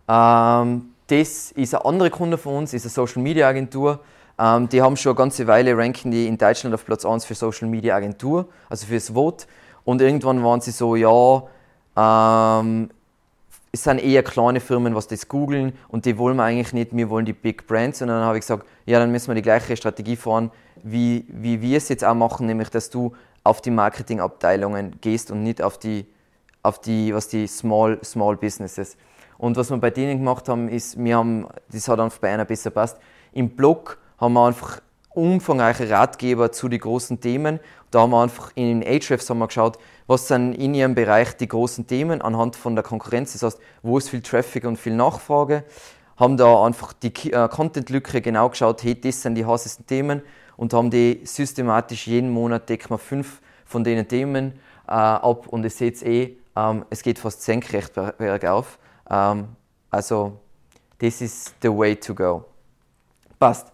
Ähm, 0.08 0.90
das 1.08 1.52
ist 1.52 1.76
ein 1.76 1.82
anderer 1.82 2.10
Kunde 2.10 2.38
von 2.38 2.56
uns, 2.56 2.74
ist 2.74 2.86
eine 2.86 2.92
Social 2.92 3.22
Media 3.22 3.48
Agentur. 3.48 4.00
Ähm, 4.38 4.70
die 4.70 4.82
haben 4.82 4.96
schon 4.96 5.12
eine 5.12 5.18
ganze 5.18 5.48
Weile 5.48 5.76
ranken 5.78 6.12
die 6.12 6.28
in 6.28 6.38
Deutschland 6.38 6.74
auf 6.74 6.86
Platz 6.86 7.06
1 7.06 7.26
für 7.26 7.36
Social 7.36 7.68
Media 7.68 7.96
Agentur, 7.96 8.48
also 8.70 8.86
fürs 8.86 9.10
Vote. 9.10 9.46
Und 9.84 10.02
irgendwann 10.02 10.44
waren 10.44 10.62
sie 10.62 10.72
so, 10.72 10.96
ja, 10.96 11.44
ähm, 11.98 12.90
es 13.72 13.84
sind 13.84 14.00
eher 14.00 14.24
kleine 14.24 14.60
Firmen, 14.60 14.96
was 14.96 15.08
das 15.08 15.28
googeln 15.28 15.74
und 15.90 16.06
die 16.06 16.18
wollen 16.18 16.38
wir 16.38 16.44
eigentlich 16.44 16.74
nicht, 16.74 16.96
wir 16.96 17.10
wollen 17.10 17.26
die 17.26 17.34
Big 17.34 17.68
Brands. 17.68 18.02
Und 18.02 18.08
dann 18.08 18.24
habe 18.24 18.38
ich 18.38 18.42
gesagt, 18.42 18.66
ja, 18.86 19.00
dann 19.00 19.12
müssen 19.12 19.28
wir 19.28 19.36
die 19.36 19.42
gleiche 19.42 19.76
Strategie 19.78 20.16
fahren, 20.16 20.52
wie, 20.84 21.26
wie 21.28 21.62
wir 21.62 21.78
es 21.78 21.90
jetzt 21.90 22.04
auch 22.04 22.14
machen, 22.14 22.46
nämlich 22.46 22.70
dass 22.70 22.90
du 22.90 23.14
auf 23.44 23.62
die 23.62 23.72
Marketingabteilungen 23.72 25.00
gehst 25.02 25.32
und 25.32 25.44
nicht 25.44 25.62
auf 25.62 25.78
die, 25.78 26.06
auf 26.64 26.80
die, 26.80 27.14
was 27.14 27.28
die 27.28 27.48
Small, 27.48 28.00
Small 28.04 28.36
Businesses. 28.36 28.98
Und 29.38 29.56
was 29.56 29.70
wir 29.70 29.78
bei 29.78 29.90
denen 29.90 30.18
gemacht 30.18 30.50
haben, 30.50 30.68
ist, 30.68 31.02
wir 31.02 31.18
haben, 31.18 31.48
das 31.72 31.88
hat 31.88 32.00
einfach 32.00 32.20
bei 32.20 32.30
einer 32.30 32.46
besser 32.46 32.72
passt, 32.72 32.98
im 33.32 33.50
Blog 33.50 33.98
haben 34.18 34.34
wir 34.34 34.46
einfach 34.46 34.82
umfangreiche 35.12 35.90
Ratgeber 35.90 36.52
zu 36.52 36.68
den 36.68 36.80
großen 36.80 37.20
Themen. 37.20 37.60
Da 37.92 38.02
haben 38.02 38.12
wir 38.12 38.22
einfach 38.22 38.52
in 38.56 38.82
den 38.82 38.88
Ahrefs 38.88 39.30
haben 39.30 39.40
wir 39.40 39.48
geschaut, 39.48 39.80
was 40.08 40.28
sind 40.28 40.54
in 40.54 40.74
ihrem 40.74 40.96
Bereich 40.96 41.36
die 41.38 41.48
großen 41.48 41.88
Themen 41.88 42.22
anhand 42.22 42.56
von 42.56 42.76
der 42.76 42.84
Konkurrenz. 42.84 43.34
Das 43.34 43.44
heißt, 43.44 43.60
wo 43.82 43.98
ist 43.98 44.10
viel 44.10 44.22
Traffic 44.22 44.66
und 44.66 44.78
viel 44.78 44.96
Nachfrage. 44.96 45.64
Haben 46.18 46.36
da 46.36 46.66
einfach 46.66 46.94
die 46.94 47.32
äh, 47.32 47.48
Content-Lücke 47.48 48.22
genau 48.22 48.50
geschaut, 48.50 48.84
hey, 48.84 49.00
das 49.00 49.22
sind 49.22 49.36
die 49.36 49.46
heißesten 49.46 49.88
Themen 49.88 50.22
und 50.60 50.74
haben 50.74 50.90
die 50.92 51.22
systematisch 51.24 52.06
jeden 52.08 52.30
Monat 52.30 52.68
decken 52.68 52.90
wir 52.90 52.98
fünf 52.98 53.40
von 53.64 53.82
den 53.86 54.06
Themen 54.10 54.60
äh, 54.90 54.92
ab 54.92 55.48
und 55.48 55.64
ihr 55.64 55.70
seht 55.70 56.04
eh, 56.04 56.36
ähm, 56.54 56.86
es 56.90 57.02
geht 57.02 57.18
fast 57.18 57.44
senkrecht 57.44 57.94
bergauf. 57.94 58.78
Ähm, 59.10 59.56
also, 59.90 60.38
this 60.98 61.22
is 61.22 61.56
the 61.62 61.70
way 61.70 61.96
to 61.96 62.14
go. 62.14 62.44
Passt. 63.40 63.72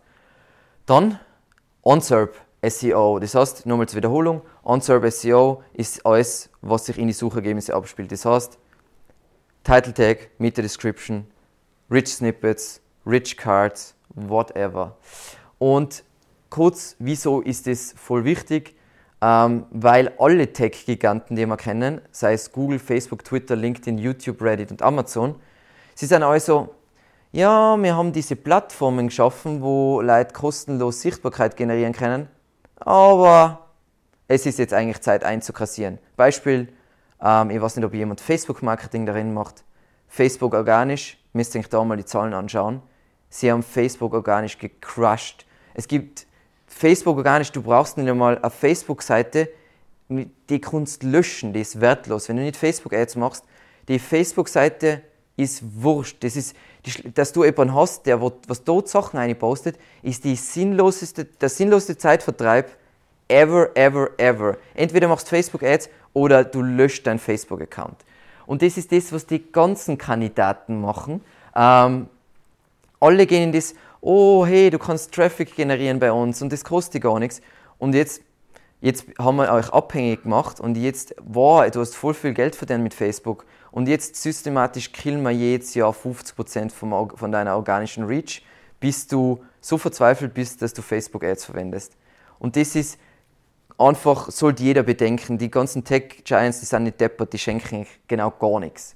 Dann 0.85 1.19
OnSERP 1.81 2.35
SEO. 2.63 3.17
Das 3.17 3.33
heißt, 3.33 3.65
nochmal 3.65 3.89
zur 3.89 3.97
Wiederholung, 3.97 4.43
OnSERP 4.63 5.11
SEO 5.11 5.63
ist 5.73 6.05
alles, 6.05 6.51
was 6.61 6.85
sich 6.85 6.99
in 6.99 7.07
die 7.07 7.13
Suchergebnisse 7.13 7.73
abspielt. 7.73 8.11
Das 8.11 8.25
heißt, 8.25 8.59
Title 9.63 9.93
Tag, 9.95 10.29
Meta 10.37 10.61
Description, 10.61 11.25
Rich 11.89 12.13
Snippets, 12.13 12.79
Rich 13.07 13.37
Cards, 13.37 13.95
whatever. 14.09 14.95
Und 15.57 16.03
kurz, 16.55 16.95
wieso 16.99 17.41
ist 17.41 17.67
das 17.67 17.93
voll 17.97 18.23
wichtig? 18.23 18.75
Ähm, 19.21 19.65
weil 19.71 20.13
alle 20.17 20.53
Tech-Giganten, 20.53 21.35
die 21.35 21.45
wir 21.45 21.57
kennen, 21.57 21.99
sei 22.11 22.33
es 22.33 22.51
Google, 22.53 22.79
Facebook, 22.79 23.25
Twitter, 23.25 23.57
LinkedIn, 23.57 23.97
YouTube, 23.97 24.41
Reddit 24.41 24.71
und 24.71 24.81
Amazon, 24.81 25.35
sie 25.95 26.05
sind 26.05 26.23
also 26.23 26.73
ja, 27.33 27.75
wir 27.75 27.97
haben 27.97 28.13
diese 28.13 28.37
Plattformen 28.37 29.07
geschaffen, 29.07 29.61
wo 29.61 29.99
Leute 29.99 30.33
kostenlos 30.33 31.01
Sichtbarkeit 31.01 31.57
generieren 31.57 31.91
können, 31.91 32.29
aber 32.77 33.67
es 34.29 34.45
ist 34.45 34.57
jetzt 34.57 34.73
eigentlich 34.73 35.01
Zeit 35.01 35.25
einzukassieren. 35.25 35.99
Beispiel, 36.15 36.69
ähm, 37.21 37.49
ich 37.49 37.61
weiß 37.61 37.75
nicht, 37.75 37.85
ob 37.85 37.93
jemand 37.93 38.21
Facebook-Marketing 38.21 39.05
darin 39.05 39.33
macht. 39.33 39.65
Facebook 40.07 40.53
organisch, 40.53 41.17
müsst 41.33 41.53
ihr 41.55 41.59
euch 41.59 41.67
da 41.67 41.83
mal 41.83 41.97
die 41.97 42.05
Zahlen 42.05 42.33
anschauen. 42.33 42.81
Sie 43.27 43.51
haben 43.51 43.63
Facebook 43.63 44.13
organisch 44.13 44.57
gecrushed. 44.57 45.45
Es 45.73 45.89
gibt 45.89 46.24
Facebook 46.77 47.15
organisch, 47.15 47.53
du 47.53 47.61
brauchst 47.61 47.97
nicht 47.97 48.09
einmal 48.09 48.37
eine 48.37 48.49
Facebook-Seite, 48.49 49.47
die 50.09 50.59
kannst 50.59 51.03
löschen, 51.03 51.53
die 51.53 51.61
ist 51.61 51.79
wertlos. 51.79 52.27
Wenn 52.27 52.35
du 52.35 52.43
nicht 52.43 52.57
Facebook-Ads 52.57 53.15
machst, 53.15 53.45
die 53.87 53.97
Facebook-Seite 53.97 55.01
ist 55.37 55.63
wurscht. 55.81 56.21
Das 56.21 56.35
ist, 56.35 56.53
dass 57.13 57.31
du 57.31 57.45
jemanden 57.45 57.73
hast, 57.73 58.05
der 58.05 58.21
was 58.21 58.63
dort 58.65 58.89
Sachen 58.89 59.17
einpostet, 59.17 59.77
ist 60.01 60.25
die 60.25 60.35
sinnloseste, 60.35 61.23
der 61.23 61.47
sinnloseste 61.47 61.97
Zeitvertreib 61.97 62.69
ever, 63.29 63.69
ever, 63.75 64.09
ever. 64.17 64.57
Entweder 64.73 65.07
machst 65.07 65.27
du 65.27 65.29
Facebook-Ads 65.29 65.89
oder 66.11 66.43
du 66.43 66.61
löscht 66.61 67.07
deinen 67.07 67.19
Facebook-Account. 67.19 67.95
Und 68.45 68.61
das 68.61 68.75
ist 68.75 68.91
das, 68.91 69.13
was 69.13 69.25
die 69.25 69.49
ganzen 69.49 69.97
Kandidaten 69.97 70.81
machen. 70.81 71.21
Ähm, 71.55 72.09
alle 72.99 73.25
gehen 73.27 73.43
in 73.43 73.51
das, 73.53 73.75
oh 74.05 74.45
hey, 74.45 74.69
du 74.69 74.77
kannst 74.77 75.11
Traffic 75.11 75.55
generieren 75.55 75.99
bei 75.99 76.11
uns 76.11 76.41
und 76.41 76.53
das 76.53 76.63
kostet 76.63 77.01
gar 77.01 77.19
nichts. 77.19 77.41
Und 77.79 77.95
jetzt, 77.95 78.21
jetzt 78.79 79.05
haben 79.17 79.37
wir 79.37 79.51
euch 79.51 79.69
abhängig 79.69 80.23
gemacht 80.23 80.59
und 80.59 80.77
jetzt, 80.77 81.15
wow, 81.23 81.69
du 81.71 81.79
hast 81.79 81.95
voll 81.95 82.13
viel 82.13 82.33
Geld 82.33 82.55
verdient 82.55 82.83
mit 82.83 82.93
Facebook 82.93 83.45
und 83.71 83.87
jetzt 83.87 84.15
systematisch 84.15 84.91
killen 84.91 85.23
wir 85.23 85.31
jedes 85.31 85.73
Jahr 85.73 85.91
50% 85.91 86.71
vom, 86.71 87.09
von 87.15 87.31
deiner 87.31 87.55
organischen 87.55 88.05
Reach, 88.05 88.43
bis 88.79 89.07
du 89.07 89.43
so 89.59 89.79
verzweifelt 89.79 90.35
bist, 90.35 90.61
dass 90.61 90.73
du 90.73 90.83
Facebook-Ads 90.83 91.45
verwendest. 91.45 91.97
Und 92.37 92.55
das 92.55 92.75
ist 92.75 92.99
einfach, 93.79 94.29
sollte 94.29 94.61
jeder 94.61 94.83
bedenken, 94.83 95.39
die 95.39 95.49
ganzen 95.49 95.83
Tech-Giants, 95.83 96.59
die 96.59 96.67
sind 96.67 96.83
nicht 96.83 97.01
deppert, 97.01 97.33
die 97.33 97.39
schenken 97.39 97.87
genau 98.07 98.29
gar 98.29 98.59
nichts. 98.59 98.95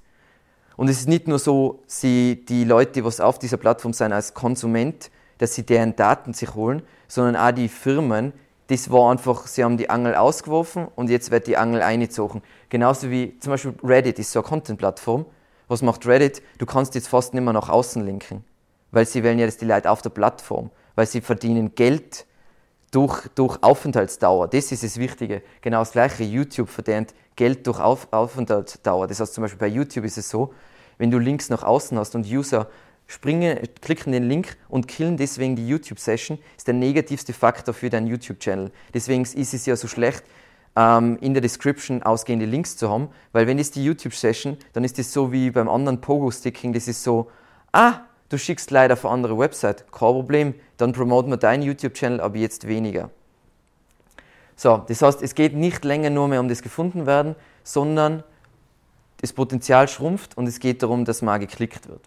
Und 0.80 0.88
es 0.88 1.00
ist 1.00 1.08
nicht 1.08 1.28
nur 1.28 1.38
so, 1.38 1.82
sie, 1.86 2.42
die 2.48 2.64
Leute, 2.64 3.02
die 3.02 3.20
auf 3.20 3.38
dieser 3.38 3.58
Plattform 3.58 3.92
sind 3.92 4.14
als 4.14 4.32
Konsument, 4.32 5.10
dass 5.36 5.54
sie 5.54 5.62
deren 5.62 5.94
Daten 5.94 6.32
sich 6.32 6.54
holen, 6.54 6.80
sondern 7.06 7.36
auch 7.36 7.50
die 7.50 7.68
Firmen, 7.68 8.32
das 8.68 8.90
war 8.90 9.10
einfach, 9.10 9.46
sie 9.46 9.62
haben 9.62 9.76
die 9.76 9.90
Angel 9.90 10.14
ausgeworfen 10.14 10.88
und 10.96 11.10
jetzt 11.10 11.30
wird 11.30 11.48
die 11.48 11.58
Angel 11.58 11.82
eingezogen. 11.82 12.40
Genauso 12.70 13.10
wie 13.10 13.38
zum 13.40 13.50
Beispiel 13.50 13.74
Reddit 13.84 14.18
ist 14.18 14.32
so 14.32 14.40
eine 14.40 14.48
Content-Plattform. 14.48 15.26
Was 15.68 15.82
macht 15.82 16.06
Reddit? 16.06 16.40
Du 16.56 16.64
kannst 16.64 16.94
jetzt 16.94 17.08
fast 17.08 17.34
nicht 17.34 17.44
mehr 17.44 17.52
nach 17.52 17.68
außen 17.68 18.02
linken, 18.02 18.42
weil 18.90 19.04
sie 19.04 19.22
wählen 19.22 19.38
ja 19.38 19.44
das 19.44 19.58
die 19.58 19.66
Leute 19.66 19.90
auf 19.90 20.00
der 20.00 20.08
Plattform, 20.08 20.70
weil 20.94 21.04
sie 21.04 21.20
verdienen 21.20 21.74
Geld 21.74 22.24
durch, 22.90 23.28
durch 23.34 23.62
Aufenthaltsdauer. 23.62 24.48
Das 24.48 24.72
ist 24.72 24.82
das 24.82 24.96
Wichtige. 24.96 25.42
Genau 25.60 25.80
das 25.80 25.92
gleiche. 25.92 26.24
YouTube 26.24 26.70
verdient 26.70 27.12
Geld 27.36 27.66
durch 27.66 27.80
auf, 27.80 28.08
Aufenthaltsdauer. 28.12 29.08
Das 29.08 29.20
heißt 29.20 29.34
zum 29.34 29.42
Beispiel 29.42 29.58
bei 29.58 29.66
YouTube 29.66 30.06
ist 30.06 30.16
es 30.16 30.30
so, 30.30 30.54
wenn 31.00 31.10
du 31.10 31.18
Links 31.18 31.48
nach 31.48 31.62
außen 31.62 31.98
hast 31.98 32.14
und 32.14 32.26
User 32.26 32.68
springen, 33.06 33.58
klicken 33.80 34.12
den 34.12 34.28
Link 34.28 34.58
und 34.68 34.86
killen 34.86 35.16
deswegen 35.16 35.56
die 35.56 35.66
YouTube-Session, 35.66 36.38
ist 36.58 36.66
der 36.66 36.74
negativste 36.74 37.32
Faktor 37.32 37.72
für 37.72 37.88
deinen 37.88 38.06
YouTube-Channel. 38.06 38.70
Deswegen 38.92 39.22
ist 39.22 39.54
es 39.54 39.64
ja 39.64 39.76
so 39.76 39.88
schlecht, 39.88 40.22
ähm, 40.76 41.16
in 41.22 41.32
der 41.32 41.40
Description 41.40 42.02
ausgehende 42.02 42.44
Links 42.44 42.76
zu 42.76 42.90
haben, 42.90 43.08
weil 43.32 43.46
wenn 43.46 43.58
es 43.58 43.70
die 43.70 43.82
YouTube-Session, 43.82 44.58
dann 44.74 44.84
ist 44.84 44.98
das 44.98 45.10
so 45.10 45.32
wie 45.32 45.50
beim 45.50 45.70
anderen 45.70 46.02
Pogo-Sticking, 46.02 46.74
das 46.74 46.86
ist 46.86 47.02
so, 47.02 47.30
ah, 47.72 48.00
du 48.28 48.36
schickst 48.38 48.70
leider 48.70 48.92
auf 48.92 49.06
eine 49.06 49.14
andere 49.14 49.38
Website, 49.38 49.90
kein 49.90 50.12
Problem, 50.12 50.54
dann 50.76 50.92
promoten 50.92 51.32
wir 51.32 51.38
deinen 51.38 51.62
YouTube-Channel, 51.62 52.20
aber 52.20 52.36
jetzt 52.36 52.68
weniger. 52.68 53.08
So, 54.54 54.84
das 54.86 55.00
heißt, 55.00 55.22
es 55.22 55.34
geht 55.34 55.54
nicht 55.54 55.82
länger 55.86 56.10
nur 56.10 56.28
mehr 56.28 56.40
um 56.40 56.48
das 56.48 56.60
Gefundenwerden, 56.60 57.36
sondern 57.64 58.22
das 59.20 59.32
Potenzial 59.32 59.88
schrumpft 59.88 60.36
und 60.36 60.46
es 60.46 60.60
geht 60.60 60.82
darum, 60.82 61.04
dass 61.04 61.22
mal 61.22 61.38
geklickt 61.38 61.88
wird. 61.88 62.00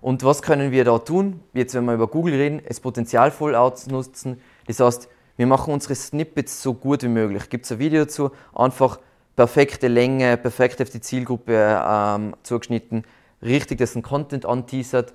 Und 0.00 0.24
was 0.24 0.42
können 0.42 0.72
wir 0.72 0.84
da 0.84 0.98
tun? 0.98 1.40
Jetzt, 1.54 1.74
wenn 1.74 1.84
wir 1.84 1.94
über 1.94 2.08
Google 2.08 2.34
reden, 2.34 2.60
das 2.66 2.80
Potenzial 2.80 3.30
voll 3.30 3.54
ausnutzen. 3.54 4.40
Das 4.66 4.80
heißt, 4.80 5.08
wir 5.36 5.46
machen 5.46 5.72
unsere 5.72 5.94
Snippets 5.94 6.62
so 6.62 6.74
gut 6.74 7.02
wie 7.02 7.08
möglich. 7.08 7.48
Gibt 7.48 7.64
es 7.64 7.72
ein 7.72 7.78
Video 7.78 8.04
dazu? 8.04 8.32
Einfach 8.54 8.98
perfekte 9.36 9.88
Länge, 9.88 10.36
perfekt 10.36 10.82
auf 10.82 10.90
die 10.90 11.00
Zielgruppe 11.00 11.82
ähm, 11.86 12.34
zugeschnitten, 12.42 13.04
richtig, 13.42 13.78
dass 13.78 13.94
ein 13.94 14.02
Content 14.02 14.44
anteasert. 14.44 15.14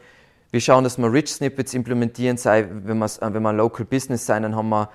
Wir 0.51 0.61
schauen, 0.61 0.83
dass 0.83 0.97
wir 0.97 1.11
Rich 1.11 1.33
Snippets 1.33 1.73
implementieren, 1.73 2.37
sei, 2.37 2.67
wenn, 2.71 3.01
äh, 3.01 3.09
wenn 3.21 3.43
wir 3.43 3.53
Local 3.53 3.85
Business 3.85 4.25
sein, 4.25 4.43
dann 4.43 4.55
haben 4.55 4.69
wir 4.69 4.89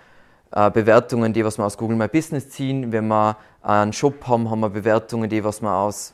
Bewertungen, 0.53 1.33
die 1.33 1.45
was 1.45 1.59
wir 1.59 1.65
aus 1.65 1.79
Google 1.79 1.97
My 1.97 2.09
Business 2.09 2.51
ziehen. 2.51 2.93
Wenn 2.93 3.09
wir 3.09 3.37
einen 3.63 3.93
Shop 3.93 4.27
haben, 4.27 4.51
haben 4.51 4.61
wir 4.61 4.69
Bewertungen, 4.69 5.31
die 5.31 5.43
was 5.43 5.63
wir 5.63 5.75
aus 5.75 6.13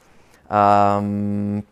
ähm, 0.51 1.65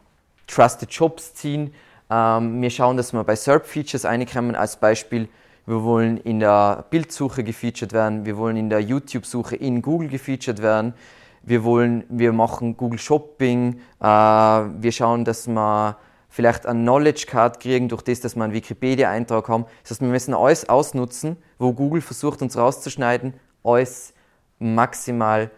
Trusted 0.46 0.92
Shops 0.92 1.34
ziehen. 1.34 1.72
Ähm, 2.10 2.60
wir 2.60 2.70
schauen, 2.70 2.96
dass 2.96 3.12
wir 3.12 3.22
bei 3.24 3.36
SERP-Features 3.36 4.04
reinkommen. 4.04 4.54
Als 4.54 4.76
Beispiel, 4.76 5.28
wir 5.66 5.82
wollen 5.82 6.18
in 6.18 6.40
der 6.40 6.84
Bildsuche 6.90 7.42
gefeatured 7.42 7.92
werden, 7.92 8.24
wir 8.24 8.36
wollen 8.36 8.56
in 8.56 8.70
der 8.70 8.80
YouTube-Suche 8.80 9.56
in 9.56 9.82
Google 9.82 10.08
gefeatured 10.08 10.62
werden, 10.62 10.94
wir 11.42 11.64
wollen, 11.64 12.04
wir 12.08 12.32
machen 12.32 12.76
Google 12.76 12.98
Shopping, 12.98 13.80
äh, 14.00 14.04
wir 14.06 14.92
schauen, 14.92 15.24
dass 15.24 15.48
wir 15.48 15.96
vielleicht 16.36 16.66
einen 16.66 16.82
Knowledge 16.82 17.24
Card 17.26 17.60
kriegen 17.60 17.88
durch 17.88 18.02
das, 18.02 18.20
dass 18.20 18.36
wir 18.36 18.44
einen 18.44 18.52
Wikipedia-Eintrag 18.52 19.48
haben. 19.48 19.64
Das 19.82 19.92
heißt, 19.92 20.00
wir 20.02 20.08
müssen 20.08 20.34
alles 20.34 20.68
ausnutzen, 20.68 21.38
wo 21.58 21.72
Google 21.72 22.02
versucht, 22.02 22.42
uns 22.42 22.58
rauszuschneiden, 22.58 23.32
alles 23.64 24.12
maximal 24.58 25.50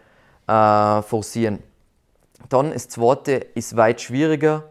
äh, 0.47 1.01
forcieren. 1.01 1.59
Dann 2.47 2.71
das 2.71 2.87
zweite 2.87 3.33
ist 3.55 3.75
weit 3.75 3.99
schwieriger. 3.99 4.69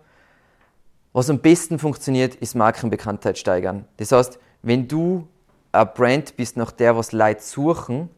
Was 1.13 1.29
am 1.29 1.41
besten 1.41 1.79
funktioniert, 1.79 2.37
ist 2.37 2.55
Markenbekanntheit 2.55 3.37
steigern. 3.37 3.85
Das 3.99 4.11
heißt, 4.11 4.39
wenn 4.63 4.89
du 4.89 5.29
ein 5.73 5.89
Brand 5.95 6.37
bist, 6.37 6.57
nach 6.57 6.73
der 6.73 6.97
was 6.97 7.13
Leute 7.13 7.43
suchen, 7.43 8.09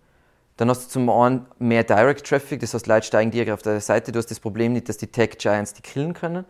dann 0.58 0.70
hast 0.70 0.84
du 0.84 0.88
zum 0.90 1.10
einen 1.10 1.44
mehr 1.58 1.82
Direct 1.82 2.24
Traffic, 2.24 2.60
das 2.60 2.72
heißt, 2.72 2.86
Leute 2.86 3.08
steigen 3.08 3.32
direkt 3.32 3.50
auf 3.50 3.62
deine 3.62 3.80
Seite. 3.80 4.12
Du 4.12 4.18
hast 4.20 4.30
das 4.30 4.38
Problem 4.38 4.74
nicht, 4.74 4.88
dass 4.88 4.96
die 4.96 5.08
Tech 5.08 5.38
Giants 5.38 5.74
die 5.74 5.82
killen 5.82 6.14
können. 6.14 6.44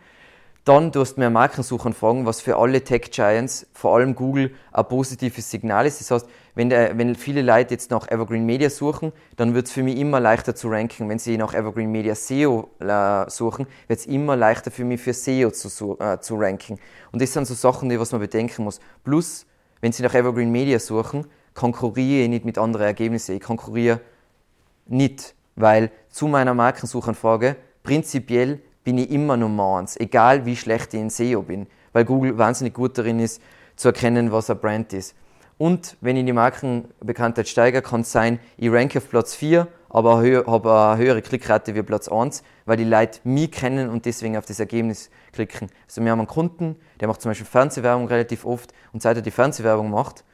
Dann 0.70 0.92
du 0.92 1.00
hast 1.00 1.18
mehr 1.18 1.30
Markensuchanfragen, 1.30 2.26
was 2.26 2.40
für 2.40 2.56
alle 2.56 2.84
Tech 2.84 3.10
Giants, 3.10 3.66
vor 3.72 3.96
allem 3.96 4.14
Google, 4.14 4.54
ein 4.70 4.86
positives 4.86 5.50
Signal 5.50 5.84
ist. 5.84 5.98
Das 6.00 6.12
heißt, 6.12 6.28
wenn, 6.54 6.70
der, 6.70 6.96
wenn 6.96 7.16
viele 7.16 7.42
Leute 7.42 7.74
jetzt 7.74 7.90
nach 7.90 8.08
Evergreen 8.08 8.46
Media 8.46 8.70
suchen, 8.70 9.10
dann 9.36 9.52
wird 9.52 9.66
es 9.66 9.72
für 9.72 9.82
mich 9.82 9.98
immer 9.98 10.20
leichter 10.20 10.54
zu 10.54 10.68
ranken. 10.68 11.08
Wenn 11.08 11.18
sie 11.18 11.36
nach 11.38 11.54
Evergreen 11.54 11.90
Media 11.90 12.14
SEO 12.14 12.70
äh, 12.78 13.28
suchen, 13.28 13.66
wird 13.88 13.98
es 13.98 14.06
immer 14.06 14.36
leichter 14.36 14.70
für 14.70 14.84
mich 14.84 15.00
für 15.00 15.12
SEO 15.12 15.50
zu, 15.50 15.98
äh, 15.98 16.20
zu 16.20 16.36
ranken. 16.36 16.78
Und 17.10 17.20
das 17.20 17.32
sind 17.32 17.48
so 17.48 17.54
Sachen, 17.54 17.88
die 17.88 17.98
was 17.98 18.12
man 18.12 18.20
bedenken 18.20 18.62
muss. 18.62 18.78
Plus, 19.02 19.46
wenn 19.80 19.90
sie 19.90 20.04
nach 20.04 20.14
Evergreen 20.14 20.52
Media 20.52 20.78
suchen, 20.78 21.26
konkurriere 21.52 22.22
ich 22.22 22.28
nicht 22.28 22.44
mit 22.44 22.58
anderen 22.58 22.86
Ergebnissen. 22.86 23.34
Ich 23.34 23.42
konkurriere 23.42 24.02
nicht, 24.86 25.34
weil 25.56 25.90
zu 26.10 26.28
meiner 26.28 26.54
Markensuchanfrage 26.54 27.56
prinzipiell 27.82 28.60
bin 28.84 28.98
ich 28.98 29.10
immer 29.10 29.36
Nummer 29.36 29.78
eins, 29.78 29.98
egal 29.98 30.46
wie 30.46 30.56
schlecht 30.56 30.94
ich 30.94 31.00
in 31.00 31.10
SEO 31.10 31.42
bin, 31.42 31.66
weil 31.92 32.04
Google 32.04 32.38
wahnsinnig 32.38 32.74
gut 32.74 32.96
darin 32.96 33.20
ist, 33.20 33.42
zu 33.76 33.88
erkennen, 33.88 34.32
was 34.32 34.50
ein 34.50 34.58
Brand 34.58 34.92
ist. 34.92 35.14
Und 35.58 35.96
wenn 36.00 36.16
ich 36.16 36.24
die 36.24 36.32
Markenbekanntheit 36.32 37.46
steigere, 37.46 37.82
kann 37.82 38.00
es 38.00 38.12
sein, 38.12 38.38
ich 38.56 38.70
ranke 38.72 38.98
auf 38.98 39.10
Platz 39.10 39.34
4, 39.34 39.68
aber 39.90 40.22
habe 40.46 40.72
eine 40.72 40.96
höhere 40.96 41.20
Klickrate 41.20 41.74
wie 41.74 41.82
Platz 41.82 42.08
1, 42.08 42.42
weil 42.64 42.76
die 42.76 42.84
Leute 42.84 43.20
mich 43.24 43.50
kennen 43.50 43.90
und 43.90 44.06
deswegen 44.06 44.36
auf 44.36 44.46
das 44.46 44.60
Ergebnis 44.60 45.10
klicken. 45.32 45.68
Also 45.86 46.02
wir 46.02 46.12
haben 46.12 46.20
einen 46.20 46.28
Kunden, 46.28 46.76
der 47.00 47.08
macht 47.08 47.20
zum 47.20 47.30
Beispiel 47.30 47.46
Fernsehwerbung 47.46 48.06
relativ 48.06 48.46
oft 48.46 48.72
und 48.92 49.02
seit 49.02 49.16
er 49.16 49.22
die 49.22 49.30
Fernsehwerbung 49.30 49.90
macht, 49.90 50.24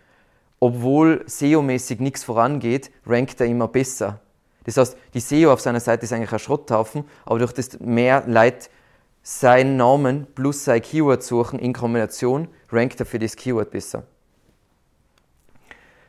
obwohl 0.61 1.25
SEO-mäßig 1.27 2.01
nichts 2.01 2.23
vorangeht, 2.25 2.91
rankt 3.07 3.41
er 3.41 3.47
immer 3.47 3.69
besser. 3.69 4.21
Das 4.67 4.77
heißt, 4.77 4.97
die 5.15 5.21
SEO 5.21 5.53
auf 5.53 5.61
seiner 5.61 5.81
Seite 5.81 6.05
ist 6.05 6.13
eigentlich 6.13 6.33
ein 6.33 6.39
Schrotthaufen, 6.41 7.05
aber 7.25 7.39
durch 7.39 7.53
das 7.53 7.79
mehr 7.79 8.25
Leute 8.27 8.69
seinen 9.23 9.77
Namen 9.77 10.27
plus 10.35 10.65
sein 10.65 10.83
Keyword 10.83 11.23
suchen 11.23 11.59
in 11.59 11.73
Kombination, 11.73 12.49
rankt 12.71 12.99
er 13.01 13.07
für 13.07 13.21
das 13.21 13.37
Keyword 13.37 13.71
besser. 13.71 14.03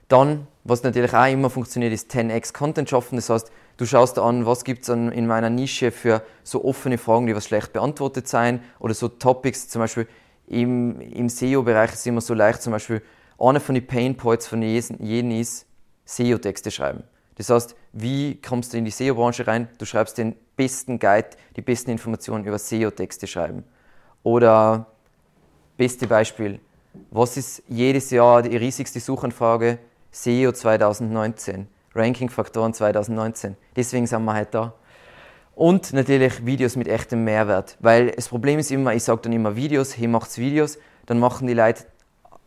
Dann, 0.07 0.47
was 0.63 0.83
natürlich 0.83 1.13
auch 1.13 1.31
immer 1.31 1.49
funktioniert, 1.49 1.93
ist 1.93 2.11
10x 2.11 2.53
Content 2.53 2.89
schaffen. 2.89 3.17
Das 3.17 3.29
heißt, 3.29 3.51
du 3.77 3.85
schaust 3.85 4.17
an, 4.17 4.45
was 4.45 4.63
gibt 4.63 4.83
es 4.83 4.89
in 4.89 5.27
meiner 5.27 5.49
Nische 5.49 5.91
für 5.91 6.23
so 6.43 6.63
offene 6.65 6.97
Fragen, 6.97 7.27
die 7.27 7.35
was 7.35 7.45
schlecht 7.45 7.73
beantwortet 7.73 8.27
sein 8.27 8.61
oder 8.79 8.93
so 8.93 9.07
Topics, 9.07 9.67
zum 9.69 9.81
Beispiel 9.81 10.07
im, 10.47 10.99
im 11.01 11.29
SEO-Bereich 11.29 11.91
ist 11.91 11.99
es 11.99 12.05
immer 12.05 12.21
so 12.21 12.33
leicht, 12.33 12.61
zum 12.61 12.71
Beispiel 12.71 13.01
einer 13.37 13.59
von 13.59 13.75
den 13.75 13.85
Pain 13.85 14.15
Points 14.15 14.47
von 14.47 14.61
jedem 14.61 15.31
ist 15.31 15.65
SEO-Texte 16.05 16.71
schreiben. 16.71 17.03
Das 17.35 17.49
heißt, 17.49 17.75
wie 17.99 18.39
kommst 18.41 18.73
du 18.73 18.77
in 18.77 18.85
die 18.85 18.91
SEO-Branche 18.91 19.47
rein? 19.47 19.67
Du 19.79 19.85
schreibst 19.85 20.17
den 20.17 20.35
besten 20.55 20.99
Guide, 20.99 21.29
die 21.55 21.61
besten 21.61 21.91
Informationen 21.91 22.45
über 22.45 22.59
SEO-Texte 22.59 23.25
schreiben. 23.25 23.63
Oder 24.21 24.85
beste 25.77 26.05
Beispiel, 26.05 26.59
was 27.09 27.37
ist 27.37 27.63
jedes 27.67 28.11
Jahr 28.11 28.43
die 28.43 28.55
riesigste 28.55 28.99
Suchanfrage? 28.99 29.79
SEO 30.11 30.51
2019, 30.51 31.67
Ranking-Faktoren 31.95 32.73
2019. 32.73 33.55
Deswegen 33.75 34.05
sind 34.05 34.25
wir 34.25 34.35
heute 34.35 34.51
da. 34.51 34.73
Und 35.55 35.91
natürlich 35.93 36.45
Videos 36.45 36.75
mit 36.75 36.87
echtem 36.87 37.23
Mehrwert. 37.23 37.77
Weil 37.79 38.11
das 38.11 38.29
Problem 38.29 38.59
ist 38.59 38.71
immer, 38.71 38.93
ich 38.93 39.03
sage 39.03 39.21
dann 39.23 39.33
immer 39.33 39.55
Videos, 39.55 39.97
hey, 39.97 40.07
macht's 40.07 40.37
Videos, 40.37 40.77
dann 41.07 41.19
machen 41.19 41.47
die 41.47 41.55
Leute 41.55 41.85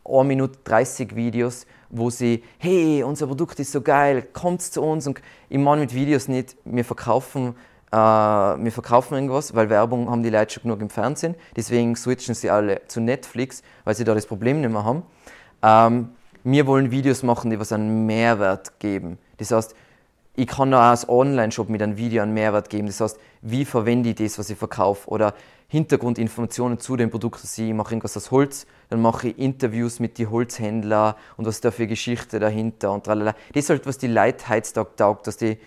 1 0.05 0.27
Minute 0.27 0.59
30 0.63 1.15
Videos 1.15 1.65
wo 1.91 2.09
sie, 2.09 2.43
hey, 2.57 3.03
unser 3.03 3.27
Produkt 3.27 3.59
ist 3.59 3.71
so 3.71 3.81
geil, 3.81 4.23
kommt 4.33 4.61
zu 4.61 4.81
uns. 4.81 5.05
Und 5.05 5.21
ich 5.49 5.59
meine 5.59 5.81
mit 5.81 5.93
Videos 5.93 6.27
nicht, 6.27 6.55
wir 6.65 6.85
verkaufen, 6.85 7.55
äh, 7.91 7.95
wir 7.95 8.71
verkaufen 8.71 9.15
irgendwas, 9.15 9.53
weil 9.53 9.69
Werbung 9.69 10.09
haben 10.09 10.23
die 10.23 10.29
Leute 10.29 10.53
schon 10.53 10.63
genug 10.63 10.81
im 10.81 10.89
Fernsehen. 10.89 11.35
Deswegen 11.55 11.95
switchen 11.95 12.33
sie 12.33 12.49
alle 12.49 12.81
zu 12.87 13.01
Netflix, 13.01 13.61
weil 13.83 13.95
sie 13.95 14.03
da 14.03 14.15
das 14.15 14.25
Problem 14.25 14.61
nicht 14.61 14.71
mehr 14.71 14.85
haben. 14.85 15.03
Ähm, 15.61 16.09
wir 16.43 16.65
wollen 16.65 16.89
Videos 16.89 17.21
machen, 17.21 17.51
die 17.51 17.59
was 17.59 17.71
einen 17.71 18.05
Mehrwert 18.05 18.79
geben. 18.79 19.19
Das 19.37 19.51
heißt, 19.51 19.75
ich 20.35 20.47
kann 20.47 20.73
auch 20.73 20.79
als 20.79 21.07
Online-Shop 21.07 21.69
mit 21.69 21.81
einem 21.81 21.97
Video 21.97 22.23
einen 22.23 22.33
Mehrwert 22.33 22.69
geben. 22.69 22.87
Das 22.87 23.01
heißt, 23.01 23.19
wie 23.41 23.65
verwende 23.65 24.09
ich 24.09 24.15
das, 24.15 24.39
was 24.39 24.49
ich 24.49 24.57
verkaufe? 24.57 25.09
Oder 25.09 25.33
Hintergrundinformationen 25.67 26.79
zu 26.79 26.95
dem 26.95 27.09
Produkt. 27.09 27.41
Also 27.41 27.61
ich 27.61 27.73
mache 27.73 27.93
irgendwas 27.93 28.17
aus 28.17 28.31
Holz, 28.31 28.65
dann 28.91 29.01
mache 29.01 29.29
ich 29.29 29.39
Interviews 29.39 30.01
mit 30.01 30.17
den 30.17 30.29
Holzhändlern 30.29 31.15
und 31.37 31.45
was 31.45 31.61
da 31.61 31.71
für 31.71 31.87
Geschichte 31.87 32.39
dahinter 32.39 32.91
und 32.91 33.05
tralala. 33.05 33.35
Das 33.53 33.63
ist 33.63 33.69
halt, 33.69 33.85
was 33.85 33.97
die 33.97 34.07
Leute 34.07 34.49
heutzutage 34.49 34.89
taugt, 34.97 35.27
dass 35.27 35.37
die, 35.37 35.57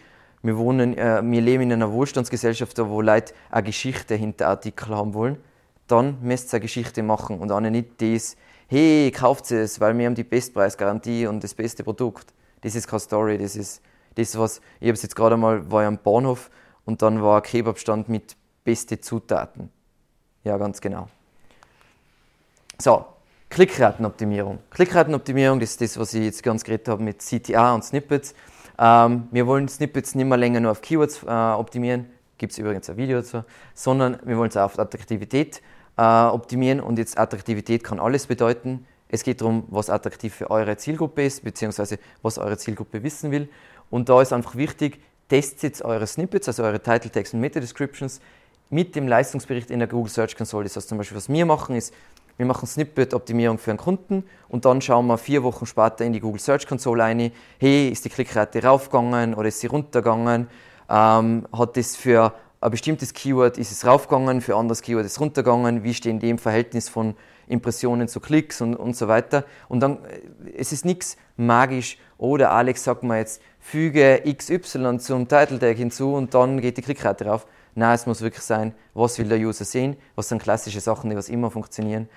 wir 0.42 0.58
wohnen, 0.58 0.94
äh, 0.98 1.22
wir 1.24 1.40
leben 1.40 1.62
in 1.62 1.72
einer 1.72 1.90
Wohlstandsgesellschaft, 1.90 2.78
wo 2.78 3.00
Leute 3.00 3.32
eine 3.50 3.62
Geschichte 3.62 4.14
hinter 4.14 4.48
Artikel 4.48 4.94
haben 4.94 5.14
wollen. 5.14 5.38
Dann 5.86 6.18
müsst 6.20 6.52
ihr 6.52 6.56
eine 6.56 6.60
Geschichte 6.64 7.02
machen 7.02 7.38
und 7.38 7.50
auch 7.50 7.60
nicht 7.60 8.02
das, 8.02 8.36
hey, 8.66 9.10
kauft 9.10 9.50
es, 9.52 9.80
weil 9.80 9.96
wir 9.96 10.04
haben 10.04 10.14
die 10.14 10.24
Bestpreisgarantie 10.24 11.26
und 11.26 11.42
das 11.42 11.54
beste 11.54 11.82
Produkt. 11.82 12.34
Das 12.60 12.74
ist 12.74 12.86
keine 12.86 13.00
Story, 13.00 13.38
das 13.38 13.56
ist 13.56 13.80
das, 14.16 14.38
was, 14.38 14.60
ich 14.80 14.88
habe 14.88 14.96
es 14.96 15.02
jetzt 15.02 15.16
gerade 15.16 15.38
mal, 15.38 15.70
war 15.70 15.80
ich 15.80 15.88
am 15.88 15.96
Bahnhof 15.96 16.50
und 16.84 17.00
dann 17.00 17.22
war 17.22 17.38
ein 17.38 17.42
Kebabstand 17.42 18.10
mit 18.10 18.36
beste 18.64 19.00
Zutaten. 19.00 19.70
Ja, 20.42 20.58
ganz 20.58 20.78
genau. 20.78 21.08
So, 22.78 23.06
Klickratenoptimierung. 23.54 24.58
Klickratenoptimierung, 24.70 25.60
das 25.60 25.70
ist 25.70 25.80
das, 25.80 25.96
was 25.96 26.12
ich 26.12 26.24
jetzt 26.24 26.42
ganz 26.42 26.64
geredet 26.64 26.88
habe 26.88 27.00
mit 27.04 27.20
CTA 27.20 27.72
und 27.72 27.84
Snippets. 27.84 28.34
Ähm, 28.76 29.28
wir 29.30 29.46
wollen 29.46 29.68
Snippets 29.68 30.16
nicht 30.16 30.26
mehr 30.26 30.36
länger 30.36 30.58
nur 30.58 30.72
auf 30.72 30.82
Keywords 30.82 31.22
äh, 31.22 31.28
optimieren, 31.28 32.06
gibt 32.36 32.50
es 32.50 32.58
übrigens 32.58 32.90
ein 32.90 32.96
Video 32.96 33.18
dazu, 33.18 33.44
sondern 33.72 34.18
wir 34.24 34.36
wollen 34.38 34.48
es 34.48 34.56
auch 34.56 34.64
auf 34.64 34.78
Attraktivität 34.80 35.62
äh, 35.96 36.02
optimieren 36.02 36.80
und 36.80 36.98
jetzt 36.98 37.16
Attraktivität 37.16 37.84
kann 37.84 38.00
alles 38.00 38.26
bedeuten. 38.26 38.86
Es 39.06 39.22
geht 39.22 39.40
darum, 39.40 39.62
was 39.68 39.88
attraktiv 39.88 40.34
für 40.34 40.50
eure 40.50 40.76
Zielgruppe 40.76 41.24
ist, 41.24 41.44
beziehungsweise 41.44 42.00
was 42.22 42.38
eure 42.38 42.58
Zielgruppe 42.58 43.04
wissen 43.04 43.30
will. 43.30 43.48
Und 43.88 44.08
da 44.08 44.20
ist 44.20 44.32
einfach 44.32 44.56
wichtig, 44.56 45.00
testet 45.28 45.80
eure 45.82 46.08
Snippets, 46.08 46.48
also 46.48 46.64
eure 46.64 46.82
Title 46.82 47.08
Text 47.08 47.34
und 47.34 47.40
Meta 47.40 47.60
Descriptions 47.60 48.20
mit 48.68 48.96
dem 48.96 49.06
Leistungsbericht 49.06 49.70
in 49.70 49.78
der 49.78 49.86
Google 49.86 50.10
Search 50.10 50.34
Console. 50.34 50.64
Das 50.64 50.74
heißt 50.74 50.88
zum 50.88 50.98
Beispiel, 50.98 51.16
was 51.16 51.28
wir 51.28 51.46
machen, 51.46 51.76
ist, 51.76 51.94
wir 52.36 52.46
machen 52.46 52.66
Snippet-Optimierung 52.66 53.58
für 53.58 53.70
einen 53.70 53.78
Kunden 53.78 54.24
und 54.48 54.64
dann 54.64 54.80
schauen 54.80 55.06
wir 55.06 55.18
vier 55.18 55.42
Wochen 55.42 55.66
später 55.66 56.04
in 56.04 56.12
die 56.12 56.20
Google 56.20 56.40
Search 56.40 56.66
Console 56.66 57.02
rein, 57.02 57.30
hey, 57.58 57.88
ist 57.88 58.04
die 58.04 58.08
Klickrate 58.08 58.62
raufgegangen 58.62 59.34
oder 59.34 59.48
ist 59.48 59.60
sie 59.60 59.68
runtergegangen? 59.68 60.48
Ähm, 60.90 61.46
hat 61.52 61.76
das 61.76 61.96
für 61.96 62.34
ein 62.60 62.70
bestimmtes 62.70 63.12
Keyword 63.12 63.58
ist 63.58 63.70
es 63.70 63.86
raufgegangen, 63.86 64.40
für 64.40 64.54
ein 64.54 64.60
anderes 64.60 64.82
Keyword 64.82 65.04
ist 65.04 65.12
es 65.12 65.20
runtergegangen, 65.20 65.84
wie 65.84 65.94
stehen 65.94 66.18
die 66.18 66.30
im 66.30 66.38
Verhältnis 66.38 66.88
von 66.88 67.14
Impressionen 67.46 68.08
zu 68.08 68.20
Klicks 68.20 68.60
und, 68.62 68.74
und 68.74 68.96
so 68.96 69.06
weiter. 69.06 69.44
Und 69.68 69.80
dann, 69.80 69.98
äh, 70.04 70.50
es 70.56 70.72
ist 70.72 70.84
nichts 70.84 71.16
magisch 71.36 71.98
oder 72.18 72.52
Alex 72.52 72.82
sagt 72.82 73.02
mir 73.02 73.18
jetzt, 73.18 73.42
füge 73.60 74.22
XY 74.26 74.98
zum 74.98 75.28
Title 75.28 75.58
Tag 75.58 75.76
hinzu 75.76 76.14
und 76.14 76.34
dann 76.34 76.60
geht 76.60 76.78
die 76.78 76.82
Klickrate 76.82 77.26
rauf. 77.26 77.46
Nein, 77.76 77.94
es 77.94 78.06
muss 78.06 78.22
wirklich 78.22 78.44
sein, 78.44 78.74
was 78.94 79.18
will 79.18 79.28
der 79.28 79.38
User 79.38 79.64
sehen, 79.64 79.96
was 80.14 80.28
sind 80.28 80.42
klassische 80.42 80.80
Sachen, 80.80 81.10
die 81.10 81.16
was 81.16 81.28
immer 81.28 81.50
funktionieren 81.50 82.08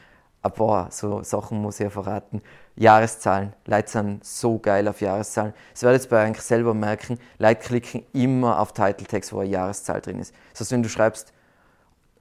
ein 0.41 0.51
paar 0.51 0.91
so 0.91 1.23
Sachen 1.23 1.61
muss 1.61 1.79
ich 1.79 1.85
ja 1.85 1.89
verraten. 1.89 2.41
Jahreszahlen. 2.75 3.53
Leute 3.65 3.89
sind 3.89 4.23
so 4.23 4.59
geil 4.59 4.88
auf 4.88 5.01
Jahreszahlen. 5.01 5.53
Das 5.73 5.83
werdet 5.83 6.05
ihr 6.05 6.09
bei 6.09 6.23
eigentlich 6.23 6.45
selber 6.45 6.73
merken. 6.73 7.17
Leute 7.39 7.61
klicken 7.61 8.05
immer 8.13 8.59
auf 8.59 8.71
Title 8.71 9.07
Tags, 9.07 9.33
wo 9.33 9.39
eine 9.39 9.49
Jahreszahl 9.49 9.99
drin 9.99 10.19
ist. 10.19 10.33
Das 10.51 10.61
heißt, 10.61 10.71
wenn 10.71 10.83
du 10.83 10.89
schreibst, 10.89 11.33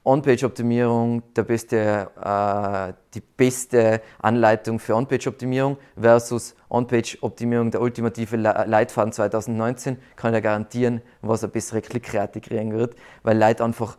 On-Page-Optimierung, 0.07 1.23
beste, 1.35 2.09
äh, 2.23 2.93
die 3.13 3.21
beste 3.21 4.01
Anleitung 4.21 4.79
für 4.79 4.95
On-Page-Optimierung 4.95 5.79
versus 6.01 6.55
On-Page-Optimierung, 6.71 7.73
der 7.73 7.81
ultimative 7.81 8.37
Leitfaden 8.37 9.13
2019, 9.13 9.99
kann 10.15 10.33
ich 10.33 10.43
garantieren, 10.45 11.03
was 11.23 11.43
eine 11.43 11.51
bessere 11.51 11.83
Klickrate 11.83 12.41
kriegen 12.41 12.73
wird, 12.73 12.95
weil 13.25 13.37
Leute 13.37 13.65
einfach 13.65 13.99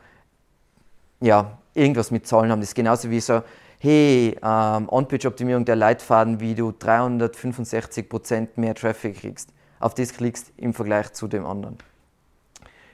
ja, 1.19 1.57
irgendwas 1.73 2.09
mit 2.09 2.25
Zahlen 2.25 2.51
haben. 2.51 2.61
Das 2.61 2.69
ist 2.69 2.75
genauso 2.75 3.09
wie 3.09 3.19
so, 3.19 3.41
hey, 3.79 4.37
ähm, 4.43 4.89
On-Page-Optimierung 4.89 5.65
der 5.65 5.75
Leitfaden, 5.75 6.39
wie 6.39 6.55
du 6.55 6.69
365% 6.69 8.49
mehr 8.55 8.75
Traffic 8.75 9.19
kriegst. 9.19 9.49
Auf 9.79 9.93
das 9.93 10.13
klickst 10.13 10.51
im 10.57 10.73
Vergleich 10.73 11.13
zu 11.13 11.27
dem 11.27 11.45
anderen. 11.45 11.77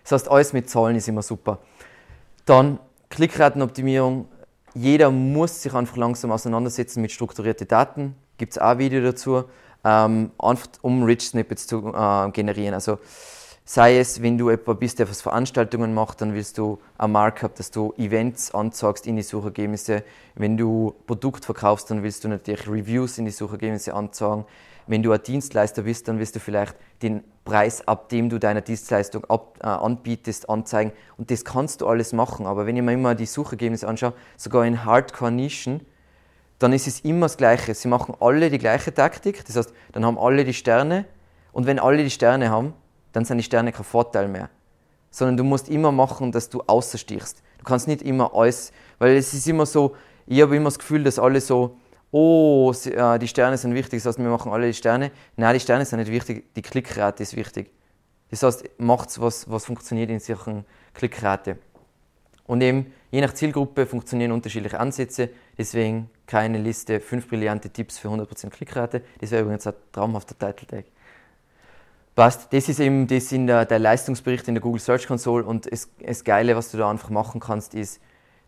Das 0.03 0.11
heißt, 0.11 0.29
alles 0.29 0.53
mit 0.53 0.69
Zahlen 0.69 0.95
ist 0.95 1.07
immer 1.07 1.21
super. 1.21 1.59
Dann 2.45 2.79
Klickratenoptimierung. 3.09 4.27
Jeder 4.73 5.11
muss 5.11 5.61
sich 5.61 5.73
einfach 5.73 5.95
langsam 5.97 6.31
auseinandersetzen 6.31 7.01
mit 7.01 7.11
strukturierten 7.11 7.67
Daten. 7.67 8.15
Gibt 8.37 8.53
es 8.53 8.57
auch 8.57 8.69
ein 8.69 8.79
Video 8.79 9.01
dazu, 9.01 9.45
ähm, 9.85 10.31
einfach 10.39 10.67
um 10.81 11.03
Rich 11.03 11.29
Snippets 11.29 11.67
zu 11.67 11.93
äh, 11.93 12.31
generieren. 12.31 12.73
Also 12.73 12.97
Sei 13.65 13.97
es, 13.97 14.21
wenn 14.21 14.37
du 14.37 14.49
etwa 14.49 14.73
bist, 14.73 14.99
der 14.99 15.09
was 15.09 15.21
Veranstaltungen 15.21 15.93
macht, 15.93 16.19
dann 16.19 16.33
willst 16.33 16.57
du 16.57 16.79
ein 16.97 17.13
Markup, 17.13 17.55
dass 17.55 17.71
du 17.71 17.93
Events 17.97 18.53
anzeigst 18.53 19.07
in 19.07 19.15
die 19.15 19.21
Suchergebnisse. 19.21 20.03
Wenn 20.35 20.57
du 20.57 20.93
Produkt 21.07 21.45
verkaufst, 21.45 21.89
dann 21.89 22.03
willst 22.03 22.25
du 22.25 22.27
natürlich 22.27 22.67
Reviews 22.67 23.17
in 23.17 23.23
die 23.23 23.31
Suchergebnisse 23.31 23.93
anzeigen. 23.93 24.43
Wenn 24.85 25.01
du 25.01 25.13
ein 25.13 25.23
Dienstleister 25.23 25.83
bist, 25.83 26.09
dann 26.09 26.19
wirst 26.19 26.35
du 26.35 26.41
vielleicht 26.41 26.75
den 27.01 27.23
Preis, 27.45 27.87
ab 27.87 28.09
dem 28.09 28.27
du 28.27 28.37
deine 28.37 28.61
Dienstleistung 28.61 29.23
ab, 29.25 29.57
äh, 29.61 29.67
anbietest, 29.67 30.49
anzeigen. 30.49 30.91
Und 31.17 31.31
das 31.31 31.45
kannst 31.45 31.79
du 31.79 31.87
alles 31.87 32.11
machen. 32.11 32.45
Aber 32.45 32.65
wenn 32.65 32.75
ich 32.75 32.83
mir 32.83 32.91
immer 32.91 33.15
die 33.15 33.25
Suchergebnisse 33.25 33.87
anschaue, 33.87 34.11
sogar 34.35 34.65
in 34.65 34.83
Hardcore-Nischen, 34.83 35.85
dann 36.59 36.73
ist 36.73 36.87
es 36.87 36.99
immer 36.99 37.27
das 37.27 37.37
Gleiche. 37.37 37.73
Sie 37.75 37.87
machen 37.87 38.15
alle 38.19 38.49
die 38.49 38.57
gleiche 38.57 38.93
Taktik. 38.93 39.45
Das 39.45 39.55
heißt, 39.55 39.73
dann 39.93 40.05
haben 40.05 40.17
alle 40.17 40.43
die 40.43 40.53
Sterne. 40.53 41.05
Und 41.53 41.65
wenn 41.65 41.79
alle 41.79 42.03
die 42.03 42.09
Sterne 42.09 42.49
haben, 42.49 42.73
dann 43.13 43.23
sind 43.23 43.37
die 43.37 43.43
Sterne 43.43 43.71
kein 43.71 43.85
Vorteil 43.85 44.27
mehr. 44.27 44.49
Sondern 45.09 45.37
du 45.37 45.43
musst 45.43 45.69
immer 45.69 45.91
machen, 45.91 46.31
dass 46.31 46.49
du 46.49 46.61
außerstichst. 46.61 47.41
Du 47.59 47.63
kannst 47.63 47.87
nicht 47.87 48.01
immer 48.01 48.35
alles, 48.35 48.73
weil 48.99 49.15
es 49.15 49.33
ist 49.33 49.47
immer 49.47 49.65
so, 49.65 49.95
ich 50.25 50.41
habe 50.41 50.55
immer 50.55 50.65
das 50.65 50.79
Gefühl, 50.79 51.03
dass 51.03 51.19
alle 51.19 51.39
so, 51.39 51.77
oh, 52.11 52.73
äh, 52.85 53.19
die 53.19 53.27
Sterne 53.27 53.57
sind 53.57 53.73
wichtig, 53.73 54.01
das 54.03 54.09
heißt, 54.09 54.19
wir 54.19 54.29
machen 54.29 54.51
alle 54.51 54.67
die 54.67 54.73
Sterne. 54.73 55.11
Nein, 55.37 55.53
die 55.53 55.59
Sterne 55.59 55.85
sind 55.85 55.99
nicht 55.99 56.11
wichtig, 56.11 56.53
die 56.55 56.61
Klickrate 56.61 57.23
ist 57.23 57.35
wichtig. 57.35 57.71
Das 58.29 58.43
heißt, 58.43 58.79
macht 58.79 59.19
was, 59.21 59.49
was 59.49 59.65
funktioniert 59.65 60.09
in 60.09 60.19
solchen 60.19 60.65
Klickrate. 60.93 61.57
Und 62.45 62.61
eben, 62.61 62.91
je 63.11 63.21
nach 63.21 63.33
Zielgruppe 63.33 63.85
funktionieren 63.85 64.31
unterschiedliche 64.31 64.79
Ansätze, 64.79 65.29
deswegen 65.57 66.09
keine 66.25 66.57
Liste, 66.57 66.99
fünf 66.99 67.29
brillante 67.29 67.69
Tipps 67.69 67.97
für 67.97 68.09
100% 68.09 68.49
Klickrate. 68.49 69.01
Das 69.21 69.31
wäre 69.31 69.43
übrigens 69.43 69.65
ein 69.67 69.73
traumhafter 69.91 70.37
Title 70.37 70.67
Tag. 70.67 70.85
Passt. 72.15 72.53
Das 72.53 72.69
ist 72.69 72.79
eben 72.79 73.07
das 73.07 73.31
in 73.31 73.47
der, 73.47 73.65
der 73.65 73.79
Leistungsbericht 73.79 74.47
in 74.47 74.53
der 74.53 74.61
Google 74.61 74.79
Search 74.79 75.07
Console 75.07 75.43
und 75.43 75.71
das, 75.71 75.89
das 75.99 76.23
Geile, 76.23 76.55
was 76.55 76.69
du 76.69 76.77
da 76.77 76.89
einfach 76.89 77.09
machen 77.09 77.39
kannst, 77.39 77.73
ist, 77.73 77.99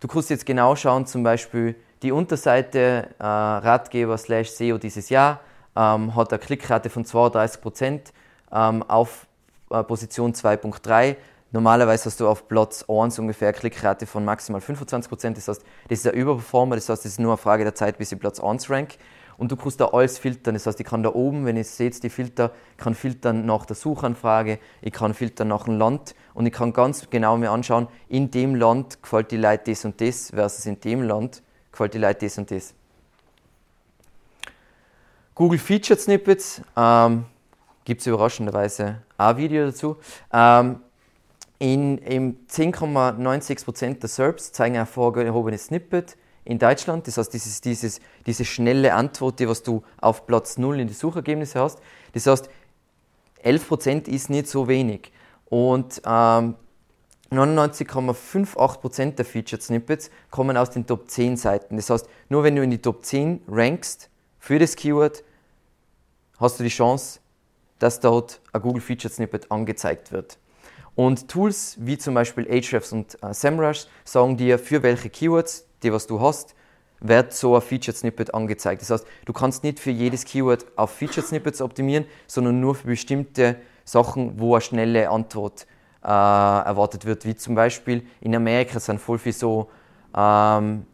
du 0.01 0.07
kannst 0.07 0.30
jetzt 0.30 0.45
genau 0.45 0.76
schauen, 0.76 1.07
zum 1.07 1.24
Beispiel 1.24 1.76
die 2.03 2.11
Unterseite 2.11 3.09
äh, 3.18 3.24
Ratgeber 3.24 4.20
slash 4.20 4.51
SEO 4.51 4.78
dieses 4.78 5.09
Jahr 5.09 5.39
ähm, 5.76 6.16
hat 6.16 6.32
eine 6.32 6.39
Klickrate 6.39 6.91
von 6.91 7.05
32% 7.05 8.01
ähm, 8.51 8.84
auf 8.84 9.26
äh, 9.72 9.82
Position 9.84 10.34
2.3. 10.34 11.16
Normalerweise 11.51 12.05
hast 12.05 12.20
du 12.20 12.28
auf 12.28 12.47
Platz 12.47 12.86
1 12.88 13.18
ungefähr 13.18 13.47
eine 13.47 13.57
Klickrate 13.57 14.05
von 14.05 14.24
maximal 14.24 14.61
25%. 14.61 15.34
Das 15.34 15.47
heißt, 15.47 15.63
das 15.88 15.99
ist 15.99 16.07
ein 16.07 16.13
Überperformer, 16.13 16.76
das 16.76 16.88
heißt, 16.88 17.05
es 17.05 17.13
ist 17.13 17.20
nur 17.20 17.32
eine 17.32 17.38
Frage 17.38 17.63
der 17.63 17.74
Zeit, 17.74 17.97
bis 17.97 18.11
ich 18.11 18.20
Platz 18.20 18.39
1 18.39 18.70
rank 18.70 18.95
und 19.38 19.51
du 19.51 19.55
kannst 19.55 19.79
da 19.79 19.88
alles 19.88 20.17
filtern. 20.17 20.53
Das 20.55 20.65
heißt, 20.65 20.79
ich 20.79 20.86
kann 20.86 21.03
da 21.03 21.09
oben, 21.13 21.45
wenn 21.45 21.57
ihr 21.57 21.63
seht, 21.63 22.01
die 22.03 22.09
Filter, 22.09 22.51
kann 22.77 22.95
filtern 22.95 23.45
nach 23.45 23.65
der 23.65 23.75
Suchanfrage, 23.75 24.59
ich 24.81 24.93
kann 24.93 25.13
filtern 25.13 25.49
nach 25.49 25.65
dem 25.65 25.77
Land 25.77 26.15
und 26.33 26.45
ich 26.45 26.53
kann 26.53 26.73
ganz 26.73 27.09
genau 27.09 27.38
mir 27.38 27.51
anschauen, 27.51 27.88
in 28.07 28.31
dem 28.31 28.55
Land 28.55 29.01
gefällt 29.01 29.31
die 29.31 29.38
Leute 29.38 29.71
das 29.71 29.86
und 29.86 29.99
das 30.01 30.31
versus 30.31 30.65
in 30.65 30.79
dem 30.79 31.01
Land 31.03 31.41
gefällt 31.71 31.93
die 31.93 31.99
Leute 31.99 32.25
das 32.25 32.38
und 32.38 32.51
das. 32.51 32.73
Google 35.33 35.59
Featured 35.59 35.99
Snippets 35.99 36.61
ähm, 36.77 37.25
gibt 37.83 38.01
es 38.01 38.07
überraschenderweise 38.07 39.01
auch 39.17 39.27
ein 39.27 39.38
Video 39.38 39.65
dazu. 39.65 39.97
Ähm, 40.31 40.79
in, 41.59 41.97
in 41.99 42.47
10,96% 42.47 43.99
der 43.99 44.09
SERPs 44.09 44.51
zeigen 44.51 44.77
ein 44.77 44.86
vorgehobenes 44.86 45.65
Snippet 45.65 46.17
in 46.46 46.60
Deutschland. 46.60 47.06
Das 47.08 47.18
heißt, 47.18 47.34
dieses, 47.34 47.60
dieses, 47.60 48.00
diese 48.26 48.46
schnelle 48.46 48.93
Antwort, 48.93 49.39
die 49.39 49.50
was 49.50 49.64
du 49.64 49.84
auf 50.00 50.26
Platz 50.26 50.58
0 50.58 50.80
in 50.80 50.88
die 50.88 50.93
Suchergebnisse 50.93 51.60
hast. 51.60 51.80
Das 52.14 52.28
heißt, 52.28 52.50
11% 53.43 54.08
ist 54.08 54.30
nicht 54.30 54.48
so 54.48 54.68
wenig. 54.68 55.12
Und 55.46 56.02
ähm, 56.06 56.56
99,58% 57.32 59.16
der 59.16 59.26
Featured 59.26 59.62
Snippets 59.62 60.10
kommen 60.30 60.56
aus 60.58 60.70
den 60.70 60.86
Top 60.86 61.10
10 61.10 61.38
Seiten. 61.38 61.76
Das 61.76 61.89
heißt, 61.89 62.08
nur 62.30 62.43
wenn 62.43 62.56
du 62.56 62.64
in 62.64 62.72
die 62.72 62.82
Top 62.82 63.04
10 63.04 63.41
rankst 63.48 64.10
für 64.39 64.60
das 64.60 64.76
Keyword, 64.76 65.24
hast 66.39 66.60
du 66.60 66.64
die 66.64 66.70
Chance, 66.70 67.20
dass 67.80 68.00
dort 68.00 68.41
ein 68.54 68.62
Google 68.62 68.82
Featured 68.82 69.14
Snippet 69.14 69.52
angezeigt 69.52 70.12
wird. 70.12 70.38
Und 70.96 71.28
Tools 71.28 71.76
wie 71.80 71.98
zum 71.98 72.14
Beispiel 72.14 72.48
Ahrefs 72.48 72.93
und 72.93 73.22
äh, 73.22 73.34
SEMrush 73.34 73.88
sagen 74.06 74.38
dir, 74.38 74.58
für 74.58 74.82
welche 74.82 75.10
Keywords 75.10 75.64
die 75.86 75.93
was 75.93 76.07
du 76.07 76.19
hast, 76.19 76.55
wird 76.99 77.33
so 77.33 77.55
ein 77.55 77.62
Featured 77.62 77.95
Snippet 77.95 78.33
angezeigt. 78.33 78.82
Das 78.82 78.89
heißt, 78.89 79.05
du 79.25 79.33
kannst 79.33 79.63
nicht 79.63 79.79
für 79.79 79.91
jedes 79.91 80.25
Keyword 80.25 80.66
auf 80.75 80.91
Featured 80.91 81.25
Snippets 81.25 81.62
optimieren, 81.62 82.05
sondern 82.28 82.59
nur 82.59 82.75
für 82.75 82.87
bestimmte 82.87 83.57
Sachen, 83.83 84.39
wo 84.39 84.55
eine 84.55 84.62
schnelle 84.62 85.09
Antwort 85.09 85.67
äh, 86.03 86.07
erwartet 86.07 87.05
wird. 87.05 87.25
Wie 87.25 87.36
zum 87.36 87.55
Beispiel 87.55 88.05
in 88.21 88.36
Amerika 88.36 88.79
sind 88.79 88.99
voll 88.99 89.20
viel 89.20 89.33
so 89.33 89.70
ähm, 90.16 90.86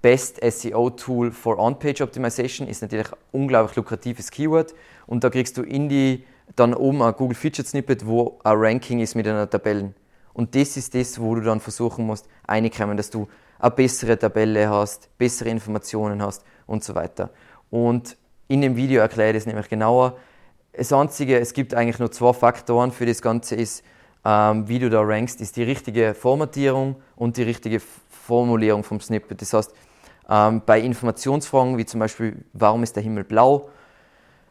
Best 0.00 0.40
SEO 0.40 0.90
Tool 0.90 1.32
for 1.32 1.58
On-Page 1.58 2.02
Optimization 2.02 2.68
ist 2.68 2.82
natürlich 2.82 3.12
ein 3.12 3.18
unglaublich 3.32 3.74
lukratives 3.76 4.30
Keyword 4.30 4.72
und 5.06 5.24
da 5.24 5.30
kriegst 5.30 5.56
du 5.56 5.62
in 5.62 5.88
die 5.88 6.24
dann 6.54 6.72
oben 6.72 7.02
ein 7.02 7.12
Google 7.14 7.34
Featured 7.34 7.66
Snippet, 7.66 8.06
wo 8.06 8.38
ein 8.44 8.56
Ranking 8.56 9.00
ist 9.00 9.16
mit 9.16 9.26
einer 9.26 9.50
Tabelle. 9.50 9.92
Und 10.32 10.54
das 10.54 10.76
ist 10.76 10.94
das, 10.94 11.20
wo 11.20 11.34
du 11.34 11.40
dann 11.40 11.60
versuchen 11.60 12.06
musst, 12.06 12.28
einkommen, 12.46 12.96
dass 12.96 13.10
du 13.10 13.26
eine 13.58 13.70
bessere 13.70 14.18
Tabelle 14.18 14.68
hast, 14.68 15.08
bessere 15.18 15.48
Informationen 15.48 16.22
hast 16.22 16.44
und 16.66 16.84
so 16.84 16.94
weiter. 16.94 17.30
Und 17.70 18.16
in 18.48 18.60
dem 18.60 18.76
Video 18.76 19.00
erkläre 19.00 19.30
ich 19.30 19.36
das 19.36 19.46
nämlich 19.46 19.68
genauer. 19.68 20.16
Das 20.72 20.92
Einzige, 20.92 21.38
es 21.38 21.52
gibt 21.52 21.74
eigentlich 21.74 21.98
nur 21.98 22.10
zwei 22.12 22.32
Faktoren 22.32 22.92
für 22.92 23.06
das 23.06 23.20
Ganze, 23.20 23.56
ist, 23.56 23.82
ähm, 24.24 24.68
wie 24.68 24.78
du 24.78 24.90
da 24.90 25.00
rankst, 25.00 25.40
ist 25.40 25.56
die 25.56 25.62
richtige 25.62 26.14
Formatierung 26.14 26.96
und 27.16 27.36
die 27.36 27.42
richtige 27.42 27.80
Formulierung 27.80 28.84
vom 28.84 29.00
Snippet. 29.00 29.40
Das 29.40 29.52
heißt, 29.52 29.74
ähm, 30.28 30.62
bei 30.64 30.80
Informationsfragen, 30.80 31.78
wie 31.78 31.86
zum 31.86 32.00
Beispiel, 32.00 32.44
warum 32.52 32.82
ist 32.82 32.94
der 32.94 33.02
Himmel 33.02 33.24
blau, 33.24 33.70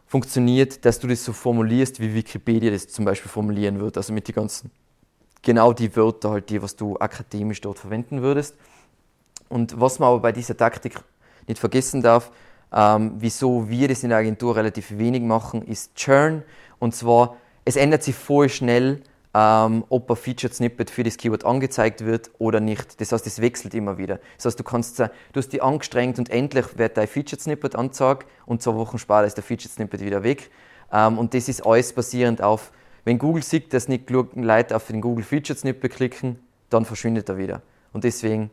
funktioniert, 0.07 0.85
dass 0.85 0.99
du 0.99 1.07
das 1.07 1.23
so 1.23 1.33
formulierst, 1.33 1.99
wie 1.99 2.13
Wikipedia 2.13 2.71
das 2.71 2.87
zum 2.87 3.05
Beispiel 3.05 3.29
formulieren 3.29 3.79
wird. 3.79 3.97
Also 3.97 4.13
mit 4.13 4.27
die 4.27 4.33
ganzen, 4.33 4.71
genau 5.41 5.73
die 5.73 5.95
Wörter 5.95 6.31
halt, 6.31 6.49
die, 6.49 6.61
was 6.61 6.75
du 6.75 6.97
akademisch 6.97 7.61
dort 7.61 7.77
verwenden 7.77 8.21
würdest. 8.21 8.55
Und 9.49 9.79
was 9.79 9.99
man 9.99 10.09
aber 10.09 10.19
bei 10.19 10.31
dieser 10.31 10.57
Taktik 10.57 10.99
nicht 11.47 11.59
vergessen 11.59 12.01
darf, 12.01 12.31
ähm, 12.73 13.13
wieso 13.17 13.69
wir 13.69 13.87
das 13.87 14.03
in 14.03 14.09
der 14.09 14.19
Agentur 14.19 14.55
relativ 14.55 14.97
wenig 14.97 15.21
machen, 15.21 15.61
ist 15.61 15.95
Churn. 15.95 16.43
Und 16.79 16.95
zwar, 16.95 17.37
es 17.65 17.75
ändert 17.75 18.03
sich 18.03 18.15
voll 18.15 18.49
schnell 18.49 19.01
ähm, 19.37 19.83
ob 19.89 20.09
ein 20.09 20.15
Featured 20.15 20.53
Snippet 20.55 20.89
für 20.89 21.03
das 21.03 21.17
Keyword 21.17 21.45
angezeigt 21.45 22.03
wird 22.03 22.31
oder 22.39 22.59
nicht. 22.59 22.99
Das 22.99 23.11
heißt, 23.11 23.27
es 23.27 23.39
wechselt 23.39 23.75
immer 23.75 23.99
wieder. 23.99 24.19
Das 24.37 24.45
heißt, 24.45 24.59
du 24.59 24.63
kannst 24.63 24.97
du 24.99 25.09
hast 25.35 25.53
dich 25.53 25.61
angestrengt 25.61 26.17
und 26.17 26.31
endlich 26.31 26.77
wird 26.79 26.97
dein 26.97 27.07
Featured 27.07 27.39
Snippet 27.39 27.75
angezeigt 27.75 28.25
und 28.47 28.63
zwei 28.63 28.73
Wochen 28.73 28.97
später 28.97 29.25
ist 29.25 29.35
der 29.35 29.43
Featured 29.43 29.71
Snippet 29.71 30.03
wieder 30.03 30.23
weg. 30.23 30.49
Ähm, 30.91 31.19
und 31.19 31.35
das 31.35 31.49
ist 31.49 31.63
alles 31.65 31.93
basierend 31.93 32.41
auf, 32.41 32.71
wenn 33.03 33.19
Google 33.19 33.43
sieht, 33.43 33.73
dass 33.73 33.87
nicht 33.87 34.07
genug 34.07 34.29
Leute 34.35 34.75
auf 34.75 34.87
den 34.87 35.01
Google 35.01 35.23
Featured 35.23 35.59
Snippet 35.59 35.93
klicken, 35.93 36.39
dann 36.71 36.85
verschwindet 36.85 37.29
er 37.29 37.37
wieder. 37.37 37.61
Und 37.93 38.05
deswegen, 38.05 38.49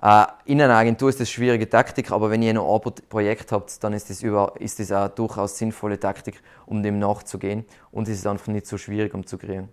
äh, 0.00 0.26
in 0.44 0.62
einer 0.62 0.76
Agentur 0.76 1.08
ist 1.08 1.18
das 1.20 1.30
schwierige 1.30 1.68
Taktik, 1.68 2.10
aber 2.12 2.30
wenn 2.30 2.42
ihr 2.42 2.54
noch 2.54 2.82
ein 2.84 2.92
Projekt 3.08 3.50
habt, 3.50 3.82
dann 3.82 3.92
ist 3.92 4.10
das, 4.10 4.22
über, 4.22 4.54
ist 4.58 4.78
das 4.78 4.92
auch 4.92 5.08
durchaus 5.08 5.58
sinnvolle 5.58 5.98
Taktik, 5.98 6.40
um 6.66 6.82
dem 6.82 6.98
nachzugehen. 6.98 7.64
Und 7.90 8.08
es 8.08 8.18
ist 8.18 8.26
einfach 8.26 8.48
nicht 8.48 8.66
so 8.66 8.78
schwierig, 8.78 9.12
um 9.14 9.26
zu 9.26 9.38
kreieren. 9.38 9.68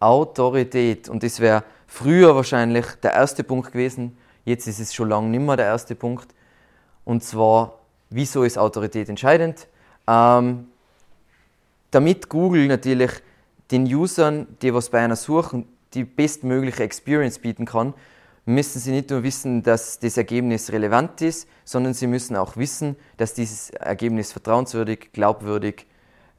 Autorität. 0.00 1.08
Und 1.08 1.22
das 1.22 1.38
wäre 1.40 1.62
früher 1.86 2.34
wahrscheinlich 2.34 2.86
der 3.02 3.12
erste 3.12 3.44
Punkt 3.44 3.72
gewesen. 3.72 4.18
Jetzt 4.44 4.66
ist 4.66 4.80
es 4.80 4.92
schon 4.92 5.08
lange 5.08 5.28
nicht 5.28 5.40
mehr 5.40 5.56
der 5.56 5.66
erste 5.66 5.94
Punkt. 5.94 6.34
Und 7.04 7.22
zwar, 7.22 7.78
wieso 8.10 8.42
ist 8.42 8.58
Autorität 8.58 9.08
entscheidend? 9.08 9.68
Ähm, 10.06 10.66
damit 11.90 12.28
Google 12.28 12.66
natürlich 12.66 13.12
den 13.70 13.84
Usern, 13.86 14.48
die 14.60 14.74
was 14.74 14.90
bei 14.90 15.00
einer 15.00 15.16
suchen, 15.16 15.68
die 15.94 16.04
bestmögliche 16.04 16.82
Experience 16.82 17.38
bieten 17.38 17.64
kann, 17.64 17.94
müssen 18.46 18.78
sie 18.78 18.90
nicht 18.90 19.10
nur 19.10 19.22
wissen, 19.22 19.62
dass 19.62 19.98
das 19.98 20.16
Ergebnis 20.16 20.70
relevant 20.70 21.22
ist, 21.22 21.48
sondern 21.64 21.94
sie 21.94 22.06
müssen 22.06 22.36
auch 22.36 22.56
wissen, 22.56 22.96
dass 23.16 23.34
dieses 23.34 23.70
Ergebnis 23.70 24.32
vertrauenswürdig, 24.32 25.12
glaubwürdig 25.12 25.86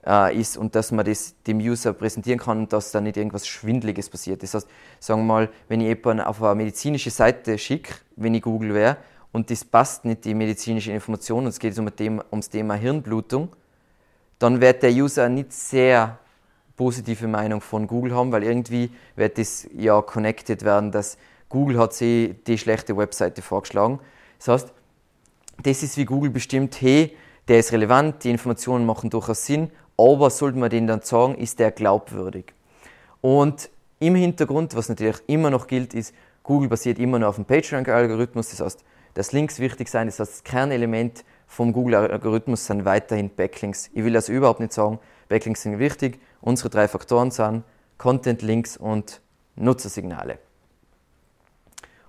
äh, 0.05 0.39
ist 0.39 0.57
und 0.57 0.75
dass 0.75 0.91
man 0.91 1.05
das 1.05 1.35
dem 1.47 1.57
User 1.57 1.93
präsentieren 1.93 2.39
kann 2.39 2.59
und 2.59 2.73
dass 2.73 2.91
da 2.91 3.01
nicht 3.01 3.17
irgendwas 3.17 3.47
Schwindliges 3.47 4.09
passiert. 4.09 4.43
Das 4.43 4.53
heißt, 4.53 4.67
sagen 4.99 5.21
wir 5.21 5.25
mal, 5.25 5.49
wenn 5.67 5.81
ich 5.81 5.87
jemanden 5.87 6.23
auf 6.23 6.41
eine 6.43 6.55
medizinische 6.55 7.09
Seite 7.09 7.57
schicke, 7.57 7.95
wenn 8.15 8.35
ich 8.35 8.43
Google 8.43 8.73
wäre, 8.73 8.97
und 9.31 9.49
das 9.51 9.65
passt 9.65 10.05
nicht, 10.05 10.23
die 10.23 10.33
medizinische 10.33 10.91
Information, 10.93 11.43
und 11.43 11.49
es 11.49 11.59
geht 11.59 11.77
um 11.77 11.93
Thema, 11.93 12.23
ums 12.31 12.49
Thema 12.49 12.75
Hirnblutung, 12.75 13.49
dann 14.39 14.61
wird 14.61 14.83
der 14.83 14.91
User 14.91 15.27
nicht 15.27 15.51
sehr 15.51 16.19
positive 16.77 17.27
Meinung 17.27 17.61
von 17.61 17.87
Google 17.87 18.13
haben, 18.15 18.31
weil 18.31 18.43
irgendwie 18.43 18.91
wird 19.15 19.37
das 19.37 19.67
ja 19.75 20.01
connected 20.01 20.63
werden, 20.63 20.91
dass 20.91 21.17
Google 21.55 21.79
hat 21.79 21.93
sie 21.93 22.35
die 22.47 22.57
schlechte 22.57 22.97
Webseite 22.97 23.41
vorgeschlagen. 23.41 24.01
Das 24.39 24.49
heißt, 24.49 24.73
das 25.63 25.83
ist 25.83 25.95
wie 25.95 26.03
Google 26.03 26.29
bestimmt, 26.29 26.81
hey, 26.81 27.15
der 27.47 27.59
ist 27.59 27.71
relevant, 27.71 28.25
die 28.25 28.29
Informationen 28.29 28.85
machen 28.85 29.09
durchaus 29.09 29.45
Sinn, 29.45 29.71
aber 29.95 30.29
sollte 30.31 30.59
man 30.59 30.69
den 30.69 30.85
dann 30.85 30.99
sagen, 31.01 31.35
ist 31.35 31.59
der 31.59 31.71
glaubwürdig. 31.71 32.53
Und 33.21 33.69
im 33.99 34.15
Hintergrund, 34.15 34.75
was 34.75 34.89
natürlich 34.89 35.15
immer 35.27 35.49
noch 35.49 35.67
gilt, 35.67 35.93
ist, 35.93 36.13
Google 36.43 36.67
basiert 36.67 36.99
immer 36.99 37.19
noch 37.19 37.29
auf 37.29 37.35
dem 37.35 37.45
PageRank-Algorithmus, 37.45 38.49
das 38.49 38.59
heißt, 38.59 38.83
dass 39.13 39.31
Links 39.31 39.59
wichtig 39.59 39.87
sein, 39.87 40.07
das 40.07 40.19
heißt, 40.19 40.31
das 40.33 40.43
Kernelement 40.43 41.23
vom 41.47 41.71
Google-Algorithmus 41.71 42.65
sind 42.65 42.83
weiterhin 42.83 43.29
Backlinks. 43.33 43.89
Ich 43.93 44.03
will 44.03 44.13
also 44.17 44.33
überhaupt 44.33 44.59
nicht 44.59 44.73
sagen, 44.73 44.99
Backlinks 45.29 45.61
sind 45.61 45.79
wichtig. 45.79 46.19
Unsere 46.41 46.69
drei 46.69 46.89
Faktoren 46.89 47.31
sind 47.31 47.63
Content, 47.97 48.41
Links 48.41 48.75
und 48.75 49.21
Nutzersignale. 49.55 50.37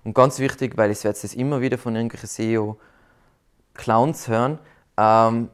Und 0.06 0.14
ganz 0.14 0.38
wichtig, 0.38 0.76
weil 0.76 0.92
ich 0.92 1.02
werde 1.02 1.18
das 1.20 1.34
immer 1.34 1.60
wieder 1.60 1.78
von 1.78 1.96
irgendwelchen 1.96 2.28
SEO-Clowns 2.28 4.28
hören, 4.28 4.60
ähm, 4.96 5.48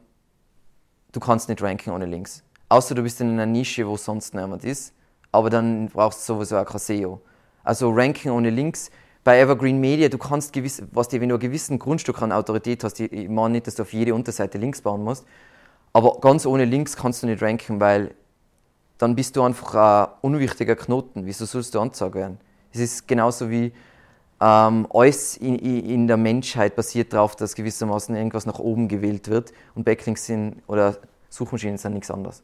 du 1.11 1.19
kannst 1.19 1.49
nicht 1.49 1.63
ranken 1.63 1.89
ohne 1.89 2.05
Links. 2.05 2.43
Außer 2.69 2.93
du 2.93 3.01
bist 3.01 3.19
in 3.19 3.31
einer 3.31 3.47
Nische, 3.47 3.87
wo 3.87 3.97
sonst 3.97 4.35
niemand 4.35 4.63
ist, 4.63 4.93
aber 5.31 5.49
dann 5.49 5.87
brauchst 5.87 6.29
du 6.29 6.35
sowieso 6.35 6.59
auch 6.59 6.65
kein 6.65 6.77
SEO. 6.77 7.19
Also 7.63 7.89
Ranking 7.89 8.31
ohne 8.31 8.51
Links. 8.51 8.91
Bei 9.23 9.39
Evergreen 9.39 9.79
Media, 9.79 10.07
du 10.07 10.19
kannst 10.19 10.53
gewiss, 10.53 10.83
was 10.91 11.07
dir, 11.07 11.19
wenn 11.19 11.29
du 11.29 11.35
ein 11.35 11.41
gewissen 11.41 11.79
Grundstück 11.79 12.21
an 12.21 12.31
Autorität 12.31 12.83
hast, 12.83 12.99
ich 12.99 13.29
meine 13.29 13.53
nicht, 13.53 13.65
dass 13.65 13.73
du 13.73 13.81
auf 13.81 13.91
jede 13.91 14.13
Unterseite 14.13 14.59
Links 14.59 14.83
bauen 14.83 15.03
musst, 15.03 15.25
aber 15.93 16.19
ganz 16.21 16.45
ohne 16.45 16.65
Links 16.65 16.95
kannst 16.95 17.23
du 17.23 17.27
nicht 17.27 17.41
ranken, 17.41 17.81
weil 17.81 18.13
dann 18.99 19.15
bist 19.15 19.35
du 19.35 19.41
einfach 19.41 19.73
ein 19.73 20.13
unwichtiger 20.21 20.75
Knoten. 20.75 21.25
Wieso 21.25 21.45
sollst 21.45 21.73
du 21.73 21.79
angezeigt 21.79 22.13
werden? 22.13 22.37
Es 22.71 22.79
ist 22.79 23.07
genauso 23.07 23.49
wie 23.49 23.73
ähm, 24.43 24.87
alles 24.93 25.37
in, 25.37 25.57
in, 25.57 26.07
der 26.07 26.17
Menschheit 26.17 26.75
basiert 26.75 27.13
darauf, 27.13 27.35
dass 27.37 27.55
gewissermaßen 27.55 28.13
irgendwas 28.13 28.45
nach 28.45 28.59
oben 28.59 28.89
gewählt 28.89 29.29
wird 29.29 29.53
und 29.73 29.85
Backlinks 29.85 30.25
sind 30.25 30.61
oder 30.67 30.97
Suchmaschinen 31.29 31.77
sind 31.77 31.93
nichts 31.93 32.11
anderes. 32.11 32.43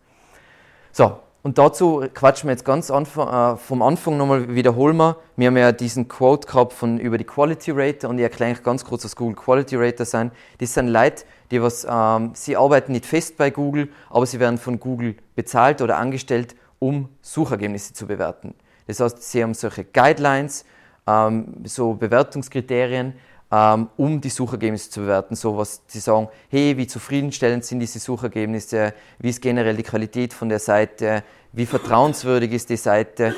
So, 0.93 1.19
und 1.43 1.57
dazu 1.57 2.05
quatschen 2.13 2.47
wir 2.47 2.53
jetzt 2.53 2.63
ganz 2.63 2.89
Anfang, 2.89 3.55
äh, 3.55 3.57
vom 3.57 3.81
Anfang 3.81 4.15
nochmal, 4.15 4.55
wiederholen 4.55 4.95
wir. 4.95 5.17
Wir 5.35 5.47
haben 5.47 5.57
ja 5.57 5.73
diesen 5.73 6.07
Quote 6.07 6.47
gehabt 6.47 6.71
von, 6.71 6.99
über 6.99 7.17
die 7.17 7.25
Quality 7.25 7.71
Rater 7.71 8.07
und 8.07 8.17
ich 8.17 8.23
erkläre 8.23 8.53
euch 8.53 8.63
ganz 8.63 8.85
kurz, 8.85 9.03
was 9.03 9.17
Google 9.17 9.35
Quality 9.35 9.75
Rater 9.75 10.05
sind. 10.05 10.31
Das 10.59 10.73
sind 10.73 10.87
Leute, 10.87 11.25
die 11.51 11.61
was, 11.61 11.85
ähm, 11.89 12.31
sie 12.33 12.55
arbeiten 12.55 12.93
nicht 12.93 13.05
fest 13.05 13.35
bei 13.35 13.49
Google, 13.49 13.89
aber 14.09 14.25
sie 14.25 14.39
werden 14.39 14.57
von 14.57 14.79
Google 14.79 15.15
bezahlt 15.35 15.81
oder 15.81 15.97
angestellt, 15.97 16.55
um 16.79 17.09
Suchergebnisse 17.21 17.93
zu 17.93 18.07
bewerten. 18.07 18.53
Das 18.87 19.01
heißt, 19.01 19.21
sie 19.21 19.43
haben 19.43 19.53
solche 19.53 19.83
Guidelines, 19.83 20.63
ähm, 21.09 21.45
so 21.63 21.93
Bewertungskriterien, 21.93 23.13
ähm, 23.51 23.89
um 23.97 24.21
die 24.21 24.29
Suchergebnisse 24.29 24.89
zu 24.89 25.01
bewerten. 25.01 25.35
So 25.35 25.57
was 25.57 25.81
sie 25.87 25.99
sagen, 25.99 26.27
hey, 26.49 26.77
wie 26.77 26.87
zufriedenstellend 26.87 27.65
sind 27.65 27.79
diese 27.79 27.99
Suchergebnisse, 27.99 28.93
wie 29.17 29.29
ist 29.29 29.41
generell 29.41 29.75
die 29.75 29.83
Qualität 29.83 30.33
von 30.33 30.49
der 30.49 30.59
Seite, 30.59 31.23
wie 31.51 31.65
vertrauenswürdig 31.65 32.51
ist 32.51 32.69
die 32.69 32.77
Seite 32.77 33.35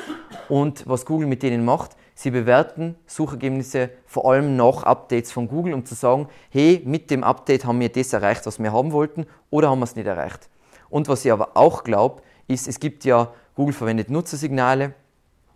und 0.48 0.86
was 0.86 1.06
Google 1.06 1.26
mit 1.26 1.42
denen 1.42 1.64
macht. 1.64 1.92
Sie 2.14 2.30
bewerten 2.30 2.96
Suchergebnisse 3.06 3.88
vor 4.04 4.30
allem 4.30 4.54
nach 4.54 4.82
Updates 4.82 5.32
von 5.32 5.48
Google, 5.48 5.72
um 5.72 5.86
zu 5.86 5.94
sagen, 5.94 6.28
hey, 6.50 6.82
mit 6.84 7.10
dem 7.10 7.24
Update 7.24 7.64
haben 7.64 7.80
wir 7.80 7.88
das 7.88 8.12
erreicht, 8.12 8.44
was 8.44 8.58
wir 8.58 8.70
haben 8.70 8.92
wollten, 8.92 9.26
oder 9.48 9.70
haben 9.70 9.78
wir 9.78 9.84
es 9.84 9.96
nicht 9.96 10.06
erreicht. 10.06 10.50
Und 10.90 11.08
was 11.08 11.24
ich 11.24 11.32
aber 11.32 11.56
auch 11.56 11.84
glaube, 11.84 12.20
ist, 12.48 12.68
es 12.68 12.78
gibt 12.78 13.06
ja, 13.06 13.32
Google 13.54 13.72
verwendet 13.72 14.10
Nutzersignale, 14.10 14.92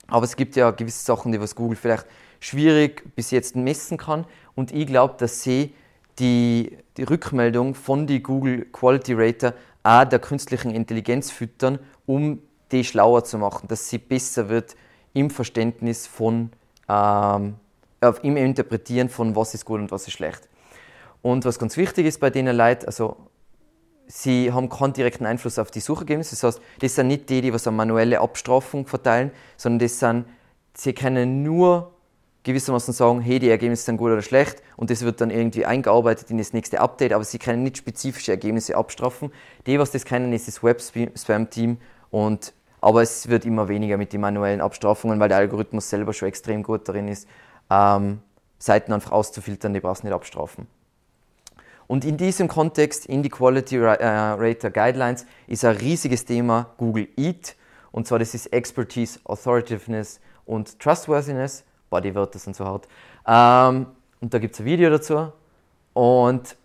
aber 0.09 0.25
es 0.25 0.37
gibt 0.37 0.57
ja 0.57 0.71
gewisse 0.71 1.05
Sachen, 1.05 1.33
die 1.33 1.41
was 1.41 1.55
Google 1.55 1.77
vielleicht 1.77 2.07
schwierig 2.41 3.15
bis 3.15 3.31
jetzt 3.31 3.57
messen 3.57 3.99
kann. 3.99 4.27
Und 4.55 4.73
ich 4.73 4.87
glaube, 4.87 5.15
dass 5.19 5.43
sie 5.43 5.75
die, 6.19 6.77
die 6.97 7.03
Rückmeldung 7.03 7.75
von 7.75 8.07
die 8.07 8.23
Google 8.23 8.67
Quality 8.67 9.15
Rater 9.15 9.55
auch 9.83 10.05
der 10.05 10.19
künstlichen 10.19 10.71
Intelligenz 10.71 11.31
füttern, 11.31 11.79
um 12.07 12.41
die 12.73 12.85
schlauer 12.85 13.25
zu 13.25 13.39
machen, 13.39 13.69
dass 13.69 13.89
sie 13.89 13.99
besser 13.99 14.49
wird 14.49 14.77
im 15.13 15.31
Verständnis 15.31 16.07
von, 16.07 16.51
ähm, 16.89 17.55
im 18.23 18.37
Interpretieren 18.37 19.09
von 19.09 19.37
was 19.37 19.55
ist 19.55 19.65
gut 19.65 19.81
und 19.81 19.91
was 19.91 20.07
ist 20.07 20.15
schlecht. 20.15 20.49
Und 21.23 21.45
was 21.45 21.59
ganz 21.59 21.77
wichtig 21.77 22.07
ist 22.07 22.21
bei 22.21 22.31
denen 22.31 22.57
Leuten, 22.57 22.87
also 22.87 23.17
sie 24.07 24.53
haben 24.53 24.69
keinen 24.69 24.93
direkten 24.93 25.27
Einfluss 25.27 25.59
auf 25.59 25.71
die 25.71 25.81
Suchergebnisse. 25.81 26.37
Das 26.37 26.43
heißt, 26.43 26.61
das 26.81 26.95
sind 26.95 27.09
nicht 27.09 27.29
die, 27.29 27.41
die 27.41 27.53
was 27.53 27.67
eine 27.67 27.77
manuelle 27.77 28.21
Abstrafung 28.21 28.87
verteilen, 28.87 29.31
sondern 29.57 29.81
das 29.81 29.99
sind, 29.99 30.27
sie 30.75 30.93
können 30.93 31.43
nur 31.43 31.93
gewissermaßen 32.45 32.95
sagen, 32.95 33.21
hey, 33.21 33.41
die 33.41 33.51
Ergebnisse 33.51 33.85
sind 33.85 33.97
gut 33.97 34.13
oder 34.13 34.23
schlecht 34.23 34.63
und 34.77 34.91
das 34.91 35.03
wird 35.03 35.21
dann 35.21 35.31
irgendwie 35.31 35.67
eingearbeitet 35.67 36.31
in 36.31 36.39
das 36.39 36.53
nächste 36.53 36.81
Update, 36.81 37.13
aber 37.13 37.25
sie 37.25 37.39
können 37.39 37.65
nicht 37.65 37.77
spezifische 37.77 38.31
Ergebnisse 38.31 38.77
abstrafen. 38.77 39.33
Die, 39.67 39.81
was 39.81 39.91
das 39.91 40.05
kennen, 40.05 40.33
ist 40.33 40.47
das 40.47 40.63
Web-Spam-Team 40.63 41.79
und 42.11 42.53
aber 42.81 43.03
es 43.03 43.29
wird 43.29 43.45
immer 43.45 43.69
weniger 43.69 43.97
mit 43.97 44.13
den 44.13 44.21
manuellen 44.21 44.61
Abstrafungen, 44.61 45.19
weil 45.19 45.29
der 45.29 45.39
Algorithmus 45.39 45.91
selber 45.91 46.13
schon 46.13 46.29
extrem 46.29 46.63
gut 46.63 46.89
darin 46.89 47.09
ist, 47.09 47.27
ähm, 47.69 48.21
Seiten 48.59 48.93
einfach 48.93 49.11
auszufiltern, 49.11 49.75
die 49.75 49.81
brauchst 49.81 50.05
du 50.05 50.07
nicht 50.07 50.15
abstrafen. 50.15 50.69
Und 51.87 52.05
in 52.05 52.17
diesem 52.17 52.49
Kontext, 52.49 53.07
in 53.07 53.23
die 53.23 53.29
Quality 53.29 53.77
äh, 53.77 54.05
Rater 54.05 54.71
Guidelines, 54.71 55.27
ist 55.47 55.65
ein 55.65 55.77
riesiges 55.77 56.25
Thema 56.25 56.71
Google 56.79 57.09
Eat. 57.17 57.55
Und 57.93 58.07
zwar 58.07 58.19
das 58.19 58.35
ist 58.35 58.53
Expertise, 58.53 59.21
Authoritativeness 59.25 60.21
und 60.45 60.79
Trustworthiness. 60.81 61.65
Boah, 61.89 62.01
die 62.01 62.15
Wörter 62.15 62.39
sind 62.39 62.57
so 62.57 62.65
hart. 62.65 62.89
Ähm, 63.27 63.87
und 64.21 64.35
da 64.35 64.39
gibt 64.39 64.55
es 64.55 64.61
ein 64.61 64.67
Video 64.67 64.91
dazu. 64.91 65.33
Und 65.93 66.57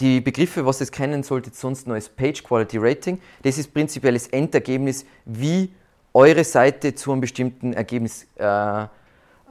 die 0.00 0.20
Begriffe, 0.20 0.64
was 0.66 0.80
ihr 0.80 0.86
kennen 0.88 1.22
solltet, 1.22 1.54
sonst 1.54 1.86
noch 1.86 1.94
ist 1.94 2.16
Page 2.16 2.42
Quality 2.42 2.78
Rating. 2.78 3.20
Das 3.42 3.58
ist 3.58 3.72
prinzipiell 3.72 4.14
das 4.14 4.26
Endergebnis, 4.28 5.04
wie 5.24 5.70
eure 6.12 6.44
Seite 6.44 6.94
zu 6.94 7.12
einem 7.12 7.20
bestimmten 7.20 7.72
Ergebnis 7.72 8.26
äh, 8.36 8.86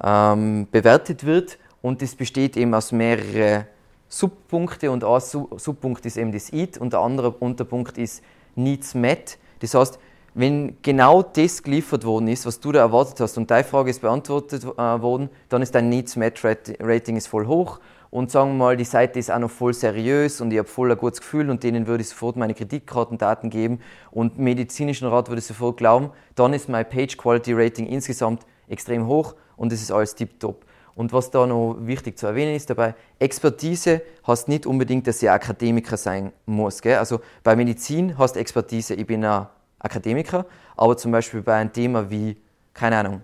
ähm, 0.04 0.68
bewertet 0.72 1.26
wird. 1.26 1.58
Und 1.82 2.02
das 2.02 2.16
besteht 2.16 2.58
eben 2.58 2.74
aus 2.74 2.92
mehreren 2.92 3.66
Subpunkte 4.10 4.90
und 4.92 5.04
ein 5.04 5.20
Subpunkt 5.22 6.06
ist 6.06 6.18
eben 6.18 6.32
das 6.32 6.52
Eat 6.52 6.78
und 6.78 6.94
der 6.94 7.00
andere 7.00 7.32
Unterpunkt 7.32 7.98
ist 7.98 8.24
Needs 8.56 8.96
Met. 8.96 9.38
Das 9.60 9.76
heißt, 9.76 10.00
wenn 10.34 10.78
genau 10.82 11.22
das 11.22 11.64
geliefert 11.64 12.06
worden 12.06 12.28
ist, 12.28 12.46
was 12.46 12.60
du 12.60 12.72
da 12.72 12.80
erwartet 12.80 13.20
hast 13.20 13.38
und 13.38 13.50
deine 13.52 13.64
Frage 13.64 13.90
ist 13.90 14.02
beantwortet 14.02 14.64
äh, 14.64 14.68
worden, 14.68 15.30
dann 15.50 15.62
ist 15.62 15.76
dein 15.76 15.90
Needs-Match-Rating 15.90 17.18
ist 17.18 17.28
voll 17.28 17.46
hoch 17.48 17.80
und 18.12 18.32
sagen 18.32 18.52
wir 18.52 18.58
mal, 18.58 18.78
die 18.78 18.84
Seite 18.84 19.20
ist 19.20 19.32
auch 19.32 19.40
noch 19.40 19.52
voll 19.52 19.74
seriös 19.74 20.42
und 20.42 20.52
ich 20.52 20.60
habe 20.60 20.68
voll 20.68 20.92
ein 20.92 20.98
gutes 20.98 21.22
Gefühl 21.22 21.50
und 21.50 21.64
denen 21.64 21.88
würde 21.88 22.02
ich 22.02 22.10
sofort 22.10 22.36
meine 22.36 22.54
Kreditkartendaten 22.54 23.50
geben 23.50 23.80
und 24.12 24.40
medizinischen 24.40 25.08
Rat 25.08 25.30
würde 25.30 25.40
ich 25.40 25.46
sofort 25.46 25.78
glauben, 25.78 26.12
dann 26.36 26.54
ist 26.54 26.70
mein 26.70 26.88
Page 26.88 27.18
Quality 27.18 27.54
Rating 27.54 27.88
insgesamt 27.88 28.44
extrem 28.68 29.08
hoch 29.08 29.36
und 29.58 29.74
es 29.74 29.82
ist 29.82 29.92
alles 29.92 30.16
tiptop. 30.16 30.66
Und 30.96 31.14
was 31.14 31.32
da 31.32 31.46
noch 31.46 31.78
wichtig 31.80 32.18
zu 32.18 32.28
erwähnen 32.28 32.56
ist 32.56 32.70
dabei, 32.70 32.96
Expertise 33.20 34.02
heißt 34.28 34.48
nicht 34.48 34.66
unbedingt, 34.66 35.08
dass 35.08 35.22
ich 35.22 35.30
Akademiker 35.30 35.98
sein 35.98 36.32
muss. 36.46 36.82
Gell? 36.82 36.98
Also 36.98 37.22
bei 37.44 37.56
Medizin 37.56 38.18
hast 38.18 38.36
Expertise, 38.36 38.96
ich 38.96 39.08
bin 39.08 39.24
ein 39.24 39.48
Akademiker, 39.80 40.46
aber 40.76 40.98
zum 40.98 41.12
Beispiel 41.12 41.42
bei 41.42 41.56
einem 41.56 41.72
Thema 41.72 42.10
wie, 42.10 42.36
keine 42.74 42.98
Ahnung, 42.98 43.22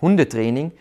Hundetraining, 0.00 0.72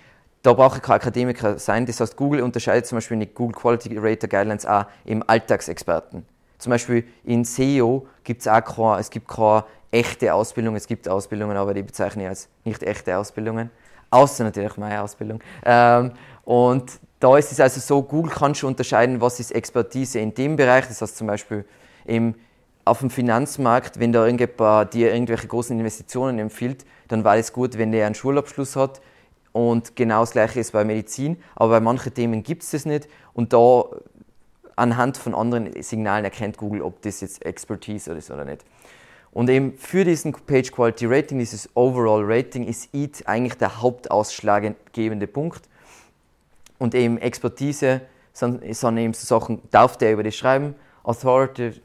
da 0.42 0.54
brauche 0.54 0.78
ich 0.78 0.82
kein 0.82 0.96
Akademiker 0.96 1.60
sein. 1.60 1.86
Das 1.86 2.00
heißt, 2.00 2.16
Google 2.16 2.42
unterscheidet 2.42 2.88
zum 2.88 2.98
Beispiel 2.98 3.16
in 3.16 3.22
die 3.22 3.34
Google 3.34 3.56
Quality 3.56 3.98
Rater 3.98 4.28
Guidelines 4.28 4.66
auch 4.66 4.86
im 5.06 5.24
Alltagsexperten. 5.28 6.26
Zum 6.58 6.70
Beispiel 6.70 7.06
in 7.24 7.44
SEO 7.44 8.08
gibt 8.24 8.42
es 8.42 8.48
auch 8.48 8.64
keine, 8.64 9.00
es 9.00 9.10
gibt 9.10 9.28
keine 9.28 9.66
echte 9.92 10.34
Ausbildung, 10.34 10.76
es 10.76 10.88
gibt 10.88 11.08
Ausbildungen, 11.08 11.58
aber 11.58 11.74
die 11.74 11.84
bezeichne 11.84 12.24
ich 12.24 12.30
als 12.30 12.50
nicht 12.64 12.82
echte 12.84 13.18
Ausbildungen. 13.18 13.70
Außer 14.12 14.44
natürlich 14.44 14.78
meine 14.78 15.02
Ausbildung. 15.02 15.42
Ähm, 15.66 16.12
und 16.44 17.00
da 17.20 17.38
ist 17.38 17.52
es 17.52 17.60
also 17.60 17.80
so, 17.80 18.04
Google 18.04 18.32
kann 18.32 18.54
schon 18.54 18.70
unterscheiden, 18.70 19.22
was 19.22 19.40
ist 19.40 19.52
Expertise 19.52 20.20
in 20.20 20.34
dem 20.34 20.56
Bereich. 20.56 20.88
Das 20.88 21.02
heißt 21.02 21.18
zum 21.18 21.28
Beispiel 21.28 21.66
im, 22.06 22.36
auf 22.84 23.00
dem 23.00 23.10
Finanzmarkt, 23.10 24.00
wenn 24.00 24.12
da 24.12 24.26
irgendjemand 24.26 24.94
dir 24.94 25.14
irgendwelche 25.14 25.48
großen 25.48 25.78
Investitionen 25.78 26.40
empfiehlt, 26.40 26.86
dann 27.08 27.24
war 27.24 27.38
es 27.38 27.54
gut, 27.54 27.78
wenn 27.78 27.92
der 27.92 28.06
einen 28.06 28.16
Schulabschluss 28.16 28.76
hat 28.76 29.02
und 29.52 29.96
genau 29.96 30.22
das 30.22 30.32
Gleiche 30.32 30.60
ist 30.60 30.72
bei 30.72 30.84
Medizin, 30.84 31.38
aber 31.56 31.72
bei 31.72 31.80
manchen 31.80 32.14
Themen 32.14 32.44
gibt 32.44 32.64
es 32.64 32.72
das 32.72 32.86
nicht. 32.86 33.08
Und 33.34 33.54
da 33.54 33.84
anhand 34.76 35.18
von 35.18 35.36
anderen 35.36 35.72
Signalen 35.82 36.24
erkennt 36.24 36.58
Google, 36.58 36.82
ob 36.82 37.02
das 37.02 37.22
jetzt 37.22 37.46
Expertise 37.46 38.14
ist 38.14 38.32
oder 38.32 38.46
nicht. 38.46 38.64
Und 39.32 39.50
eben 39.50 39.78
für 39.78 40.04
diesen 40.04 40.34
Page 40.34 40.72
Quality 40.72 41.06
Rating, 41.06 41.40
dieses 41.40 41.70
Overall 41.76 42.24
Rating, 42.26 42.66
ist 42.68 42.94
EAT 42.94 43.28
eigentlich 43.28 43.58
der 43.58 43.82
hauptausschlaggebende 43.82 45.28
Punkt. 45.28 45.70
Und 46.78 46.96
eben 46.96 47.18
Expertise 47.18 48.02
sind, 48.34 48.76
sind 48.76 48.98
eben 48.98 49.14
so 49.14 49.26
Sachen, 49.40 49.62
darf 49.72 49.98
der 49.98 50.14
über 50.14 50.24
das 50.24 50.36
schreiben, 50.36 50.76
Authoritative, 51.04 51.80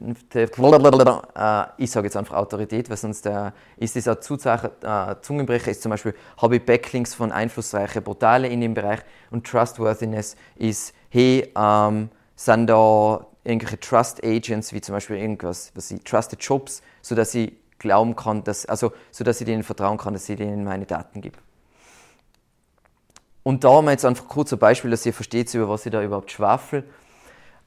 äh, 1.35 1.65
ich 1.77 1.89
sage 1.89 2.05
jetzt 2.05 2.15
einfach 2.15 2.35
Autorität, 2.35 2.87
weil 2.89 2.97
sonst 2.97 3.25
äh, 3.25 3.51
ist 3.77 3.95
das 3.95 4.07
ein 4.07 4.21
Zuzeichen, 4.21 4.69
äh, 4.83 5.15
Zungenbrecher, 5.21 5.71
ist 5.71 5.81
zum 5.81 5.89
Beispiel, 5.89 6.13
habe 6.39 6.57
ich 6.57 6.65
Backlinks 6.65 7.15
von 7.15 7.31
einflussreichen 7.31 8.03
Portale 8.03 8.47
in 8.47 8.61
dem 8.61 8.75
Bereich 8.75 8.99
und 9.31 9.47
Trustworthiness 9.47 10.35
ist, 10.55 10.93
hey, 11.09 11.51
ähm, 11.57 12.09
sind 12.35 12.67
da 12.67 13.25
irgendwelche 13.43 13.79
Trust 13.79 14.23
Agents, 14.23 14.71
wie 14.73 14.81
zum 14.81 14.93
Beispiel 14.93 15.15
irgendwas, 15.17 15.71
was 15.73 15.89
ich, 15.89 16.03
Trusted 16.03 16.43
Jobs, 16.43 16.83
sodass 17.07 17.33
ich 17.35 17.53
glauben 17.79 18.15
kann, 18.15 18.43
dass, 18.43 18.65
also, 18.65 18.91
sodass 19.11 19.39
ich 19.41 19.45
denen 19.45 19.63
vertrauen 19.63 19.97
kann, 19.97 20.13
dass 20.13 20.27
ich 20.29 20.37
denen 20.37 20.63
meine 20.63 20.85
Daten 20.85 21.21
gebe. 21.21 21.37
Und 23.43 23.63
da 23.63 23.71
haben 23.71 23.85
wir 23.85 23.91
jetzt 23.91 24.03
einfach 24.03 24.27
kurz 24.27 24.51
ein 24.51 24.59
Beispiel, 24.59 24.91
dass 24.91 25.05
ihr 25.05 25.13
versteht, 25.13 25.53
über 25.53 25.69
was 25.69 25.85
ich 25.85 25.91
da 25.91 26.03
überhaupt 26.03 26.31
schwafel. 26.31 26.83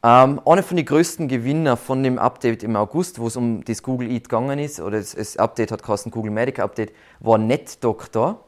Ähm, 0.02 0.40
einer 0.44 0.62
von 0.62 0.76
den 0.76 0.86
größten 0.86 1.28
Gewinner 1.28 1.76
von 1.76 2.02
dem 2.02 2.18
Update 2.18 2.62
im 2.62 2.76
August, 2.76 3.18
wo 3.18 3.26
es 3.26 3.36
um 3.36 3.64
das 3.64 3.82
Google 3.82 4.10
Eat 4.10 4.24
gegangen 4.24 4.58
ist, 4.58 4.80
oder 4.80 4.98
das, 4.98 5.14
das 5.14 5.36
Update 5.36 5.72
hat 5.72 5.82
geheißen 5.82 6.10
Google 6.10 6.32
Medical 6.32 6.64
Update, 6.64 6.92
war 7.20 7.38
NetDoctor. 7.38 8.44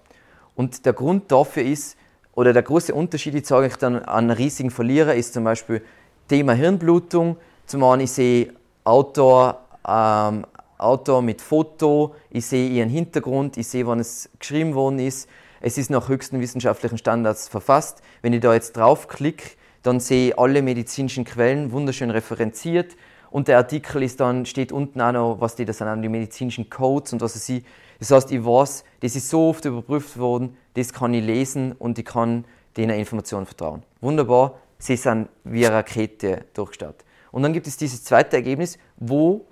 Und 0.54 0.84
der 0.84 0.92
Grund 0.92 1.30
dafür 1.32 1.62
ist, 1.62 1.96
oder 2.34 2.52
der 2.52 2.62
große 2.62 2.94
Unterschied, 2.94 3.34
ich 3.34 3.46
sage 3.46 3.66
ich 3.66 3.76
dann 3.76 3.96
an 3.96 4.30
riesigen 4.30 4.70
Verlierer, 4.70 5.14
ist 5.14 5.34
zum 5.34 5.44
Beispiel 5.44 5.82
Thema 6.28 6.54
Hirnblutung. 6.54 7.36
Zum 7.66 7.84
einen, 7.84 8.02
ich 8.02 8.12
sehe 8.12 8.54
Autor, 8.84 9.60
ähm, 9.86 10.46
Autor 10.82 11.22
mit 11.22 11.40
Foto, 11.40 12.14
ich 12.30 12.46
sehe 12.46 12.68
ihren 12.68 12.88
Hintergrund, 12.88 13.56
ich 13.56 13.68
sehe, 13.68 13.86
wann 13.86 14.00
es 14.00 14.30
geschrieben 14.38 14.74
worden 14.74 14.98
ist. 14.98 15.28
Es 15.60 15.78
ist 15.78 15.90
nach 15.90 16.08
höchsten 16.08 16.40
wissenschaftlichen 16.40 16.98
Standards 16.98 17.48
verfasst. 17.48 18.02
Wenn 18.20 18.32
ich 18.32 18.40
da 18.40 18.52
jetzt 18.52 18.76
draufklicke, 18.76 19.50
dann 19.82 20.00
sehe 20.00 20.28
ich 20.28 20.38
alle 20.38 20.62
medizinischen 20.62 21.24
Quellen 21.24 21.72
wunderschön 21.72 22.10
referenziert 22.10 22.96
und 23.32 23.48
der 23.48 23.56
Artikel 23.56 24.02
ist 24.02 24.20
dann, 24.20 24.44
steht 24.44 24.72
unten 24.72 25.00
auch 25.00 25.12
noch, 25.12 25.40
was 25.40 25.56
die 25.56 25.64
das 25.64 25.78
sind, 25.78 26.02
die 26.02 26.08
medizinischen 26.10 26.68
Codes 26.68 27.14
und 27.14 27.22
was 27.22 27.32
sie. 27.34 27.64
Das 27.98 28.10
heißt, 28.10 28.30
ich 28.30 28.44
weiß, 28.44 28.84
das 29.00 29.16
ist 29.16 29.30
so 29.30 29.48
oft 29.48 29.64
überprüft 29.64 30.18
worden, 30.18 30.56
das 30.74 30.92
kann 30.92 31.14
ich 31.14 31.24
lesen 31.24 31.72
und 31.72 31.98
ich 31.98 32.04
kann 32.04 32.44
denen 32.76 32.98
Informationen 32.98 33.46
vertrauen. 33.46 33.82
Wunderbar, 34.02 34.58
sie 34.78 34.96
sind 34.96 35.28
wie 35.44 35.66
eine 35.66 35.76
Rakete 35.76 36.44
durchgestartet. 36.52 37.06
Und 37.30 37.42
dann 37.42 37.54
gibt 37.54 37.66
es 37.66 37.78
dieses 37.78 38.04
zweite 38.04 38.36
Ergebnis, 38.36 38.78
wo 38.98 39.46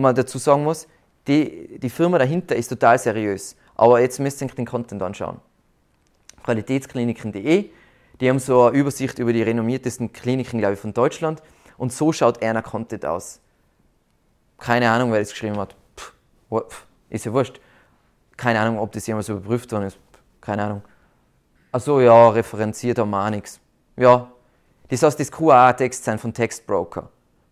man 0.00 0.14
dazu 0.14 0.38
sagen 0.38 0.64
muss, 0.64 0.86
die, 1.26 1.78
die 1.78 1.90
Firma 1.90 2.18
dahinter 2.18 2.56
ist 2.56 2.68
total 2.68 2.98
seriös. 2.98 3.56
Aber 3.74 4.00
jetzt 4.00 4.20
müsst 4.20 4.40
ihr 4.42 4.48
den 4.48 4.66
Content 4.66 5.02
anschauen. 5.02 5.40
Qualitätskliniken.de 6.42 7.70
die 8.20 8.30
haben 8.30 8.38
so 8.38 8.64
eine 8.64 8.76
Übersicht 8.76 9.18
über 9.18 9.32
die 9.32 9.42
renommiertesten 9.42 10.12
Kliniken, 10.12 10.60
glaube 10.60 10.74
ich, 10.74 10.80
von 10.80 10.94
Deutschland. 10.94 11.42
Und 11.76 11.92
so 11.92 12.12
schaut 12.12 12.42
einer 12.42 12.62
Content 12.62 13.04
aus. 13.04 13.40
Keine 14.58 14.88
Ahnung, 14.90 15.12
wer 15.12 15.18
das 15.18 15.30
geschrieben 15.30 15.58
hat. 15.58 15.74
Pff, 15.96 16.12
pff, 16.50 16.86
ist 17.10 17.24
ja 17.24 17.32
wurscht. 17.32 17.60
Keine 18.36 18.60
Ahnung, 18.60 18.78
ob 18.78 18.92
das 18.92 19.06
jemals 19.06 19.28
überprüft 19.28 19.72
worden 19.72 19.86
ist. 19.86 19.98
Keine 20.40 20.62
Ahnung. 20.62 20.82
Achso, 21.72 22.00
ja, 22.00 22.28
referenziert 22.28 22.98
haben 22.98 23.10
wir 23.10 23.26
auch 23.26 23.30
nichts. 23.30 23.60
Ja, 23.96 24.30
das 24.88 25.02
heißt, 25.02 25.18
das 25.18 25.30
QA-Text 25.30 26.04
sind 26.04 26.20
von 26.20 26.32
Textbroker 26.32 27.08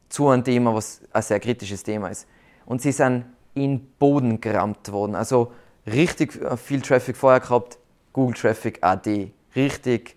zu 0.09 0.29
einem 0.29 0.45
Thema, 0.45 0.75
was 0.75 1.01
ein 1.13 1.23
sehr 1.23 1.41
kritisches 1.41 1.83
Thema 1.83 2.09
ist. 2.09 2.29
Und 2.73 2.81
sie 2.81 2.93
sind 2.93 3.27
in 3.53 3.87
Boden 3.99 4.41
gerammt 4.41 4.91
worden. 4.93 5.15
Also 5.15 5.53
richtig 5.87 6.41
viel 6.57 6.81
Traffic 6.81 7.19
vorher 7.19 7.41
gehabt, 7.41 7.77
Google 8.15 8.35
Traffic 8.35 8.79
AD. 8.81 9.31
Richtig 9.55 10.17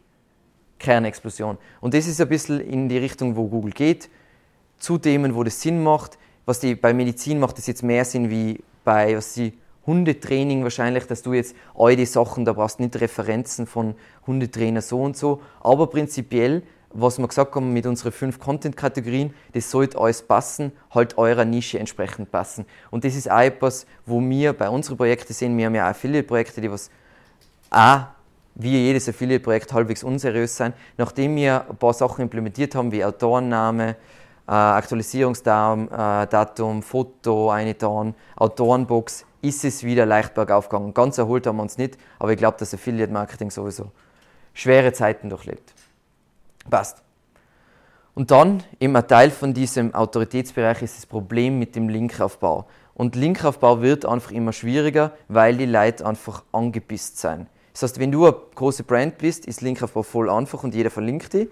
Kernexplosion. 0.80 1.58
Und 1.82 1.94
das 1.94 2.08
ist 2.08 2.22
ein 2.22 2.30
bisschen 2.30 2.62
in 2.62 2.88
die 2.88 2.98
Richtung, 2.98 3.36
wo 3.36 3.50
Google 3.50 3.74
geht, 3.74 4.10
zu 4.78 4.98
Themen, 4.98 5.36
wo 5.36 5.44
das 5.44 5.60
Sinn 5.62 5.84
macht. 5.84 6.18
Was 6.46 6.62
die, 6.62 6.76
bei 6.76 6.94
Medizin 6.94 7.42
macht 7.42 7.58
das 7.58 7.68
jetzt 7.68 7.84
mehr 7.84 8.06
Sinn 8.06 8.30
wie 8.30 8.64
bei 8.86 9.18
was 9.18 9.34
die 9.34 9.52
Hundetraining 9.86 10.64
wahrscheinlich, 10.64 11.08
dass 11.08 11.24
du 11.24 11.34
jetzt 11.34 11.58
all 11.74 11.98
die 11.98 12.06
Sachen, 12.06 12.46
da 12.46 12.54
brauchst 12.54 12.80
nicht 12.80 12.96
Referenzen 13.02 13.68
von 13.68 13.96
Hundetrainer 14.28 14.82
so 14.82 15.02
und 15.02 15.18
so. 15.18 15.42
Aber 15.60 15.88
prinzipiell, 15.88 16.64
was 16.98 17.18
wir 17.18 17.28
gesagt 17.28 17.54
haben 17.56 17.74
mit 17.74 17.86
unseren 17.86 18.12
fünf 18.12 18.40
Content-Kategorien, 18.40 19.34
das 19.54 19.70
sollte 19.70 19.98
alles 20.00 20.22
passen, 20.22 20.72
halt 20.92 21.18
eurer 21.18 21.44
Nische 21.44 21.78
entsprechend 21.78 22.32
passen. 22.32 22.66
Und 22.90 23.04
das 23.04 23.16
ist 23.16 23.30
auch 23.30 23.42
etwas, 23.42 23.86
wo 24.06 24.22
wir 24.22 24.54
bei 24.54 24.70
unseren 24.70 24.98
Projekten 24.98 25.34
sehen, 25.34 25.58
wir 25.58 25.66
haben 25.66 25.76
ja 25.76 25.90
Affiliate-Projekte, 25.90 26.62
die 26.62 26.72
was 26.72 26.90
auch 27.70 28.06
wie 28.56 28.72
jedes 28.72 29.10
Affiliate-Projekt 29.10 29.74
halbwegs 29.74 30.04
unseriös 30.04 30.56
sein. 30.56 30.74
Nachdem 30.98 31.36
wir 31.36 31.70
ein 31.70 31.76
paar 31.76 31.94
Sachen 31.94 32.22
implementiert 32.22 32.74
haben, 32.76 32.92
wie 32.94 33.04
Autorenname, 33.04 33.98
äh, 34.48 34.52
Aktualisierungsdatum, 34.52 35.90
äh, 36.80 36.82
Foto 36.82 37.50
eingetan, 37.50 38.16
Autorenbox, 38.38 39.26
ist 39.42 39.66
es 39.66 39.84
wieder 39.84 40.06
leicht 40.06 40.34
bergauf 40.34 40.70
gegangen. 40.70 40.94
Ganz 40.94 41.18
erholt 41.18 41.46
haben 41.46 41.58
wir 41.58 41.64
uns 41.64 41.78
nicht, 41.78 41.98
aber 42.20 42.32
ich 42.32 42.38
glaube, 42.38 42.58
dass 42.58 42.74
Affiliate-Marketing 42.74 43.52
sowieso 43.52 43.92
schwere 44.54 44.94
Zeiten 44.94 45.30
durchlebt. 45.30 45.74
Passt. 46.70 47.04
Und 48.14 48.32
dann, 48.32 48.64
eben 48.80 48.96
ein 48.96 49.08
Teil 49.08 49.30
von 49.30 49.54
diesem 49.54 49.94
Autoritätsbereich 49.94 50.82
ist 50.82 50.98
das 50.98 51.06
Problem 51.06 51.60
mit 51.60 51.76
dem 51.76 51.90
Linkaufbau. 51.90 52.66
Und 52.94 53.16
Linkaufbau 53.16 53.82
wird 53.82 54.06
einfach 54.06 54.32
immer 54.32 54.54
schwieriger, 54.54 55.12
weil 55.28 55.58
die 55.58 55.66
Leute 55.66 56.06
einfach 56.06 56.44
angepisst 56.54 57.20
sind. 57.20 57.48
Das 57.74 57.84
heißt, 57.84 58.00
wenn 58.00 58.14
du 58.14 58.26
eine 58.26 58.36
große 58.56 58.84
Brand 58.84 59.18
bist, 59.18 59.46
ist 59.46 59.62
Linkaufbau 59.62 60.02
voll 60.02 60.30
einfach 60.30 60.64
und 60.64 60.74
jeder 60.74 60.90
verlinkt 60.90 61.34
dich. 61.34 61.50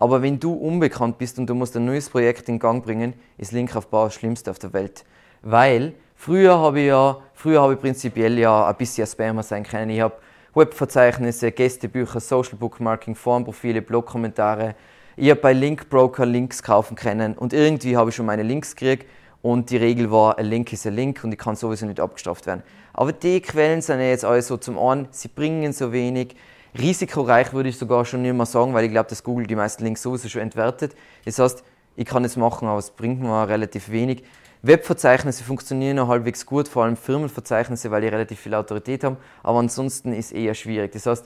Aber 0.00 0.20
wenn 0.20 0.40
du 0.40 0.52
unbekannt 0.52 1.16
bist 1.18 1.38
und 1.38 1.46
du 1.46 1.54
musst 1.54 1.76
ein 1.76 1.84
neues 1.84 2.08
Projekt 2.08 2.48
in 2.48 2.58
Gang 2.58 2.84
bringen, 2.84 3.14
ist 3.38 3.52
Linkaufbau 3.52 4.06
das 4.06 4.14
Schlimmste 4.14 4.50
auf 4.50 4.58
der 4.58 4.72
Welt. 4.72 5.04
Weil 5.42 5.94
früher 6.16 6.58
habe 6.58 6.80
ich 6.80 6.86
ja, 6.88 7.18
früher 7.34 7.62
habe 7.62 7.74
ich 7.74 7.80
prinzipiell 7.80 8.36
ja 8.36 8.66
ein 8.66 8.76
bisschen 8.76 9.06
Spammer 9.06 9.44
sein 9.44 9.62
können. 9.62 9.90
Ich 9.90 10.00
habe 10.00 10.14
Webverzeichnisse, 10.54 11.52
Gästebücher, 11.52 12.20
Social 12.20 12.56
Bookmarking, 12.58 13.14
Formprofile, 13.14 13.82
Blogkommentare. 13.82 14.74
Ich 15.16 15.30
habe 15.30 15.40
bei 15.40 15.52
Linkbroker 15.52 16.26
Links 16.26 16.62
kaufen 16.62 16.96
können 16.96 17.34
und 17.34 17.52
irgendwie 17.52 17.96
habe 17.96 18.10
ich 18.10 18.16
schon 18.16 18.26
meine 18.26 18.42
Links 18.42 18.74
gekriegt 18.74 19.06
und 19.42 19.70
die 19.70 19.76
Regel 19.76 20.10
war, 20.10 20.38
ein 20.38 20.46
Link 20.46 20.72
ist 20.72 20.86
ein 20.86 20.94
Link 20.94 21.22
und 21.22 21.32
ich 21.32 21.38
kann 21.38 21.56
sowieso 21.56 21.86
nicht 21.86 22.00
abgestraft 22.00 22.46
werden. 22.46 22.62
Aber 22.92 23.12
die 23.12 23.40
Quellen 23.40 23.80
sind 23.80 24.00
ja 24.00 24.06
jetzt 24.06 24.24
alle 24.24 24.42
so 24.42 24.56
zum 24.56 24.78
einen, 24.78 25.08
sie 25.10 25.28
bringen 25.28 25.72
so 25.72 25.92
wenig. 25.92 26.34
Risikoreich 26.78 27.52
würde 27.52 27.68
ich 27.68 27.78
sogar 27.78 28.04
schon 28.04 28.22
nicht 28.22 28.34
mehr 28.34 28.46
sagen, 28.46 28.74
weil 28.74 28.84
ich 28.84 28.90
glaube, 28.90 29.08
dass 29.08 29.22
Google 29.22 29.46
die 29.46 29.56
meisten 29.56 29.84
Links 29.84 30.02
sowieso 30.02 30.28
schon 30.28 30.42
entwertet. 30.42 30.94
Das 31.24 31.38
heißt, 31.38 31.64
ich 31.96 32.04
kann 32.04 32.24
es 32.24 32.36
machen, 32.36 32.68
aber 32.68 32.78
es 32.78 32.90
bringt 32.90 33.20
mir 33.20 33.48
relativ 33.48 33.90
wenig. 33.90 34.22
Webverzeichnisse 34.62 35.42
funktionieren 35.42 35.96
noch 35.96 36.08
halbwegs 36.08 36.44
gut, 36.44 36.68
vor 36.68 36.84
allem 36.84 36.96
Firmenverzeichnisse, 36.96 37.90
weil 37.90 38.02
die 38.02 38.08
relativ 38.08 38.40
viel 38.40 38.54
Autorität 38.54 39.04
haben, 39.04 39.16
aber 39.42 39.58
ansonsten 39.58 40.12
ist 40.12 40.32
eher 40.32 40.54
schwierig. 40.54 40.92
Das 40.92 41.06
heißt, 41.06 41.24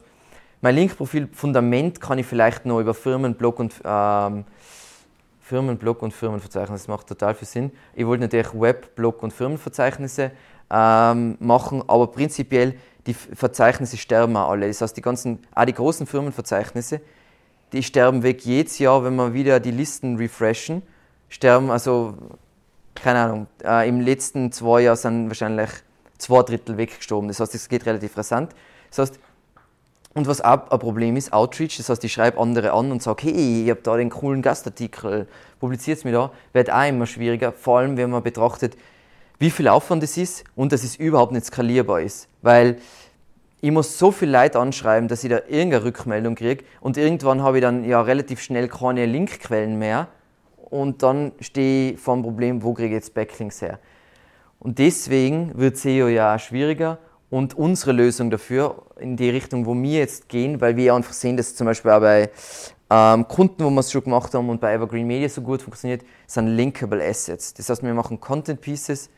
mein 0.61 0.77
Linkprofil 0.77 1.29
Fundament 1.33 2.01
kann 2.01 2.19
ich 2.19 2.27
vielleicht 2.27 2.65
noch 2.65 2.81
über 2.81 2.95
Firmenblog 2.95 3.59
und 3.59 3.75
ähm, 3.85 4.45
Firmenblog 5.41 6.01
und 6.03 6.13
Firmenverzeichnis, 6.13 6.83
das 6.83 6.89
macht 6.89 7.07
total 7.07 7.35
viel 7.35 7.47
Sinn. 7.47 7.73
Ich 7.95 8.07
wollte 8.07 8.23
natürlich 8.23 8.49
Webblog 8.55 9.23
und 9.23 9.33
Firmenverzeichnisse 9.33 10.31
ähm, 10.71 11.37
machen, 11.39 11.83
aber 11.87 12.07
prinzipiell 12.07 12.75
die 13.07 13.13
Verzeichnisse 13.15 13.99
sterben 13.99 14.37
auch 14.37 14.51
alle. 14.51 14.69
Das 14.69 14.81
heißt, 14.81 14.97
die 14.97 15.03
ganzen, 15.03 15.41
auch 15.55 15.67
die 15.67 15.75
großen 15.75 16.07
Firmenverzeichnisse, 16.07 17.01
die 17.73 17.83
sterben 17.83 18.23
weg 18.23 18.45
jedes 18.47 18.79
Jahr, 18.79 19.05
wenn 19.05 19.17
wir 19.17 19.35
wieder 19.35 19.61
die 19.61 19.71
Listen 19.71 20.17
refreshen. 20.17 20.83
Sterben, 21.29 21.71
also, 21.71 22.15
keine 22.95 23.21
Ahnung, 23.21 23.47
äh, 23.65 23.89
im 23.89 24.01
letzten 24.01 24.53
zwei 24.53 24.83
Jahren 24.83 24.97
sind 24.97 25.29
wahrscheinlich 25.29 25.71
zwei 26.19 26.43
Drittel 26.43 26.77
weggestorben. 26.77 27.29
Das 27.29 27.41
heißt, 27.41 27.55
es 27.55 27.69
geht 27.69 27.87
relativ 27.87 28.17
rasant. 28.17 28.55
Das 28.91 28.99
heißt, 28.99 29.21
und 30.15 30.29
was 30.29 30.41
auch 30.41 30.71
ein 30.71 30.79
Problem 30.79 31.17
ist, 31.17 31.33
Outreach, 31.33 31.77
das 31.77 31.89
heißt, 31.89 32.05
ich 32.05 32.13
schreibe 32.13 32.39
andere 32.39 32.73
an 32.73 32.93
und 32.93 33.03
sage, 33.03 33.25
hey, 33.25 33.65
ich 33.65 33.71
habe 33.71 33.81
da 33.83 33.97
den 33.97 34.11
coolen 34.11 34.43
Gastartikel, 34.43 35.27
publiziert 35.59 35.99
es 35.99 36.05
mir 36.05 36.13
da, 36.13 36.31
wird 36.53 36.71
auch 36.71 36.89
immer 36.89 37.07
schwieriger, 37.07 37.53
vor 37.53 37.81
allem 37.81 37.97
wenn 37.97 38.11
man 38.11 38.23
betrachtet, 38.23 38.77
wie 39.41 39.51
viel 39.51 39.67
Aufwand 39.67 40.05
es 40.05 40.17
ist 40.17 40.45
und 40.55 40.73
dass 40.73 40.85
es 40.85 40.95
überhaupt 40.95 41.33
nicht 41.33 41.47
skalierbar 41.47 42.01
ist. 42.01 42.29
Weil 42.43 42.79
ich 43.61 43.73
muss 43.73 43.99
so 43.99 44.13
viel 44.13 44.31
Leute 44.31 44.61
anschreiben, 44.61 45.09
dass 45.09 45.25
ich 45.25 45.31
da 45.31 45.41
irgendeine 45.49 45.85
Rückmeldung 45.85 46.37
kriege 46.37 46.65
und 46.81 46.97
irgendwann 46.97 47.43
habe 47.43 47.59
ich 47.59 47.63
dann 47.63 47.83
ja 47.83 48.01
relativ 48.01 48.41
schnell 48.41 48.69
keine 48.69 49.07
Linkquellen 49.07 49.79
mehr 49.79 50.07
und 50.75 51.05
dann 51.05 51.31
stehe 51.39 51.93
ich 51.93 52.01
vor 52.01 52.17
dem 52.17 52.25
Problem, 52.25 52.63
wo 52.65 52.75
kriege 52.75 52.89
ich 52.89 52.95
jetzt 52.95 53.15
Backlinks 53.15 53.63
her. 53.63 53.79
Und 54.59 54.81
deswegen 54.81 55.57
wird 55.57 55.77
SEO 55.77 56.09
ja 56.09 56.35
auch 56.35 56.39
schwieriger 56.41 56.99
und 57.31 57.55
unsere 57.55 57.93
Lösung 57.93 58.29
dafür 58.29 58.83
in 58.99 59.17
die 59.17 59.31
Richtung, 59.31 59.67
wo 59.67 59.75
wir 59.75 60.01
jetzt 60.01 60.29
gehen, 60.29 60.61
weil 60.61 60.77
wir 60.77 60.95
einfach 60.95 61.13
sehen, 61.13 61.37
dass 61.37 61.55
zum 61.55 61.67
Beispiel 61.67 61.93
auch 61.93 62.01
bei 62.01 62.29
ähm, 62.91 63.29
Kunden, 63.29 63.63
wo 63.63 63.71
wir 63.71 63.81
es 63.81 63.93
schon 63.93 64.03
gemacht 64.03 64.35
haben 64.35 64.49
und 64.49 64.61
bei 64.61 64.75
Evergreen 64.75 65.07
Media 65.07 65.29
so 65.29 65.43
gut 65.43 65.63
funktioniert, 65.63 66.03
sind 66.27 66.49
Linkable 66.49 67.05
Assets. 67.09 67.55
Das 67.55 67.69
heißt, 67.69 67.85
wir 67.85 67.95
machen 67.95 68.19
Content 68.19 68.61
Pieces 68.61 69.11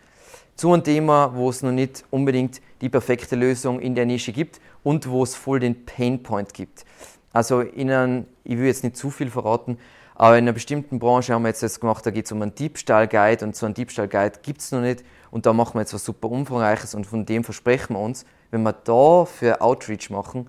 zu 0.56 0.74
einem 0.74 0.84
Thema, 0.84 1.32
wo 1.34 1.48
es 1.48 1.62
noch 1.62 1.72
nicht 1.72 2.04
unbedingt 2.10 2.60
die 2.82 2.90
perfekte 2.90 3.34
Lösung 3.34 3.80
in 3.80 3.94
der 3.94 4.04
Nische 4.04 4.32
gibt 4.32 4.60
und 4.82 5.08
wo 5.08 5.22
es 5.22 5.34
voll 5.34 5.60
den 5.60 5.86
Pain 5.86 6.22
Point 6.22 6.52
gibt. 6.52 6.84
Also 7.32 7.60
in 7.62 7.90
einem, 7.90 8.26
ich 8.44 8.58
will 8.58 8.66
jetzt 8.66 8.84
nicht 8.84 8.96
zu 8.96 9.10
viel 9.10 9.30
verraten, 9.30 9.78
aber 10.18 10.38
in 10.38 10.44
einer 10.44 10.52
bestimmten 10.52 10.98
Branche 10.98 11.34
haben 11.34 11.42
wir 11.42 11.48
jetzt 11.48 11.62
das 11.62 11.78
gemacht, 11.78 12.04
da 12.06 12.10
geht 12.10 12.24
es 12.24 12.32
um 12.32 12.40
einen 12.40 12.54
Diebstahl-Guide 12.54 13.44
und 13.44 13.54
so 13.54 13.66
einen 13.66 13.74
Diebstahl-Guide 13.74 14.40
gibt 14.42 14.62
es 14.62 14.72
noch 14.72 14.80
nicht 14.80 15.04
und 15.30 15.44
da 15.44 15.52
machen 15.52 15.74
wir 15.74 15.80
jetzt 15.80 15.92
was 15.92 16.04
super 16.04 16.30
Umfangreiches 16.30 16.94
und 16.94 17.06
von 17.06 17.26
dem 17.26 17.44
versprechen 17.44 17.94
wir 17.94 18.00
uns, 18.00 18.24
wenn 18.50 18.62
wir 18.62 18.72
da 18.72 19.26
für 19.26 19.60
Outreach 19.60 20.08
machen, 20.08 20.48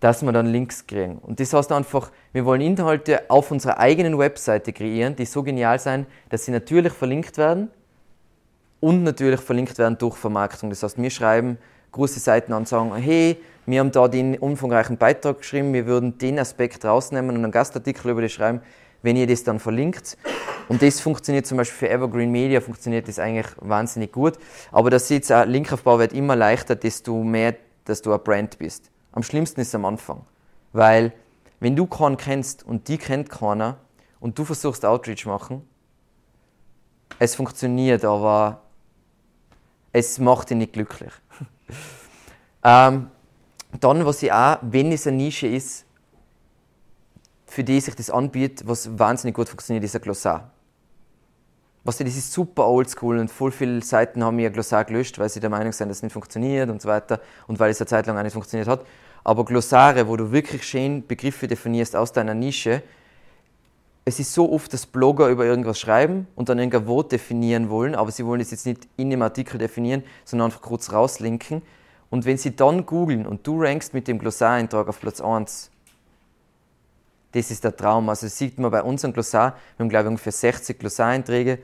dass 0.00 0.22
wir 0.22 0.32
dann 0.32 0.46
Links 0.46 0.86
kriegen. 0.86 1.18
Und 1.18 1.40
das 1.40 1.52
heißt 1.52 1.72
einfach, 1.72 2.10
wir 2.32 2.46
wollen 2.46 2.62
Inhalte 2.62 3.28
auf 3.28 3.50
unserer 3.50 3.78
eigenen 3.78 4.18
Webseite 4.18 4.72
kreieren, 4.72 5.14
die 5.14 5.26
so 5.26 5.42
genial 5.42 5.78
sein, 5.78 6.06
dass 6.30 6.46
sie 6.46 6.52
natürlich 6.52 6.92
verlinkt 6.92 7.36
werden 7.36 7.70
und 8.80 9.02
natürlich 9.02 9.40
verlinkt 9.40 9.76
werden 9.78 9.98
durch 9.98 10.16
Vermarktung. 10.16 10.70
Das 10.70 10.82
heißt, 10.82 11.00
wir 11.00 11.10
schreiben 11.10 11.58
große 11.92 12.20
Seiten 12.20 12.52
an 12.52 12.60
und 12.60 12.68
sagen, 12.68 12.94
hey, 12.96 13.38
wir 13.64 13.80
haben 13.80 13.90
da 13.90 14.06
den 14.06 14.38
umfangreichen 14.38 14.96
Beitrag 14.96 15.38
geschrieben, 15.38 15.72
wir 15.72 15.86
würden 15.86 16.18
den 16.18 16.38
Aspekt 16.38 16.84
rausnehmen 16.84 17.36
und 17.36 17.42
einen 17.42 17.52
Gastartikel 17.52 18.10
über 18.10 18.22
das 18.22 18.32
schreiben, 18.32 18.60
wenn 19.02 19.16
ihr 19.16 19.26
das 19.26 19.44
dann 19.44 19.60
verlinkt. 19.60 20.16
Und 20.68 20.82
das 20.82 21.00
funktioniert 21.00 21.46
zum 21.46 21.58
Beispiel 21.58 21.88
für 21.88 21.90
Evergreen 21.90 22.30
Media, 22.30 22.60
funktioniert 22.60 23.06
das 23.08 23.18
eigentlich 23.18 23.46
wahnsinnig 23.60 24.12
gut. 24.12 24.38
Aber 24.72 24.90
das 24.90 25.08
sieht 25.08 25.30
auch, 25.32 25.44
Linkaufbau 25.44 25.98
wird 25.98 26.12
immer 26.12 26.34
leichter, 26.34 26.74
desto 26.74 27.22
mehr, 27.22 27.54
dass 27.84 28.02
du 28.02 28.12
ein 28.12 28.20
Brand 28.22 28.58
bist. 28.58 28.90
Am 29.12 29.22
schlimmsten 29.22 29.60
ist 29.60 29.68
es 29.68 29.74
am 29.74 29.84
Anfang. 29.84 30.22
Weil, 30.72 31.12
wenn 31.60 31.76
du 31.76 31.86
keinen 31.86 32.16
kennst 32.16 32.64
und 32.64 32.88
die 32.88 32.98
kennt 32.98 33.30
keiner 33.30 33.78
und 34.20 34.38
du 34.38 34.44
versuchst 34.44 34.84
Outreach 34.84 35.24
machen, 35.24 35.66
es 37.18 37.34
funktioniert, 37.34 38.04
aber 38.04 38.62
es 39.92 40.18
macht 40.18 40.50
dich 40.50 40.58
nicht 40.58 40.72
glücklich. 40.74 41.12
ähm, 42.64 43.10
dann, 43.80 44.04
was 44.04 44.22
ich 44.22 44.32
auch, 44.32 44.58
wenn 44.62 44.92
es 44.92 45.06
eine 45.06 45.16
Nische 45.16 45.46
ist, 45.46 45.85
für 47.56 47.64
die 47.64 47.80
sich 47.80 47.94
das 47.94 48.10
anbietet, 48.10 48.68
was 48.68 48.98
wahnsinnig 48.98 49.34
gut 49.34 49.48
funktioniert, 49.48 49.82
ist 49.82 49.96
ein 49.96 50.02
Glossar. 50.02 50.50
Was 51.84 51.96
das 51.96 52.14
ist 52.14 52.30
super 52.30 52.66
oldschool 52.66 53.18
und 53.18 53.30
voll 53.30 53.50
viele 53.50 53.80
Seiten 53.82 54.22
haben 54.22 54.38
ihr 54.38 54.50
Glossar 54.50 54.84
gelöscht, 54.84 55.18
weil 55.18 55.30
sie 55.30 55.40
der 55.40 55.48
Meinung 55.48 55.72
sind, 55.72 55.88
dass 55.88 55.96
es 55.96 56.02
nicht 56.02 56.12
funktioniert 56.12 56.68
und 56.68 56.82
so 56.82 56.88
weiter 56.90 57.18
und 57.46 57.58
weil 57.58 57.70
es 57.70 57.80
eine 57.80 57.86
Zeit 57.86 58.06
lang 58.06 58.18
auch 58.18 58.22
nicht 58.22 58.34
funktioniert 58.34 58.68
hat. 58.68 58.84
Aber 59.24 59.46
Glossare, 59.46 60.06
wo 60.06 60.18
du 60.18 60.32
wirklich 60.32 60.64
schön 60.64 61.06
Begriffe 61.06 61.46
definierst 61.48 61.96
aus 61.96 62.12
deiner 62.12 62.34
Nische, 62.34 62.82
es 64.04 64.20
ist 64.20 64.34
so 64.34 64.52
oft, 64.52 64.70
dass 64.74 64.84
Blogger 64.84 65.28
über 65.28 65.46
irgendwas 65.46 65.80
schreiben 65.80 66.26
und 66.34 66.50
dann 66.50 66.58
irgendein 66.58 66.86
Wort 66.86 67.10
definieren 67.10 67.70
wollen, 67.70 67.94
aber 67.94 68.10
sie 68.10 68.26
wollen 68.26 68.42
es 68.42 68.50
jetzt 68.50 68.66
nicht 68.66 68.86
in 68.98 69.08
dem 69.08 69.22
Artikel 69.22 69.56
definieren, 69.56 70.04
sondern 70.26 70.50
einfach 70.50 70.60
kurz 70.60 70.92
rauslinken. 70.92 71.62
Und 72.10 72.26
wenn 72.26 72.36
sie 72.36 72.54
dann 72.54 72.84
googeln 72.84 73.26
und 73.26 73.46
du 73.46 73.62
rankst 73.62 73.94
mit 73.94 74.08
dem 74.08 74.18
Glossareintrag 74.18 74.88
auf 74.88 75.00
Platz 75.00 75.22
1, 75.22 75.70
das 77.32 77.50
ist 77.50 77.64
der 77.64 77.76
Traum. 77.76 78.08
Also 78.08 78.26
das 78.26 78.36
sieht 78.36 78.58
man 78.58 78.70
bei 78.70 78.82
unserem 78.82 79.12
Glossar, 79.12 79.56
wir 79.76 79.84
haben 79.84 79.88
glaube 79.88 80.04
ich 80.04 80.08
ungefähr 80.08 80.32
60 80.32 80.78
Glossareinträge 80.78 81.58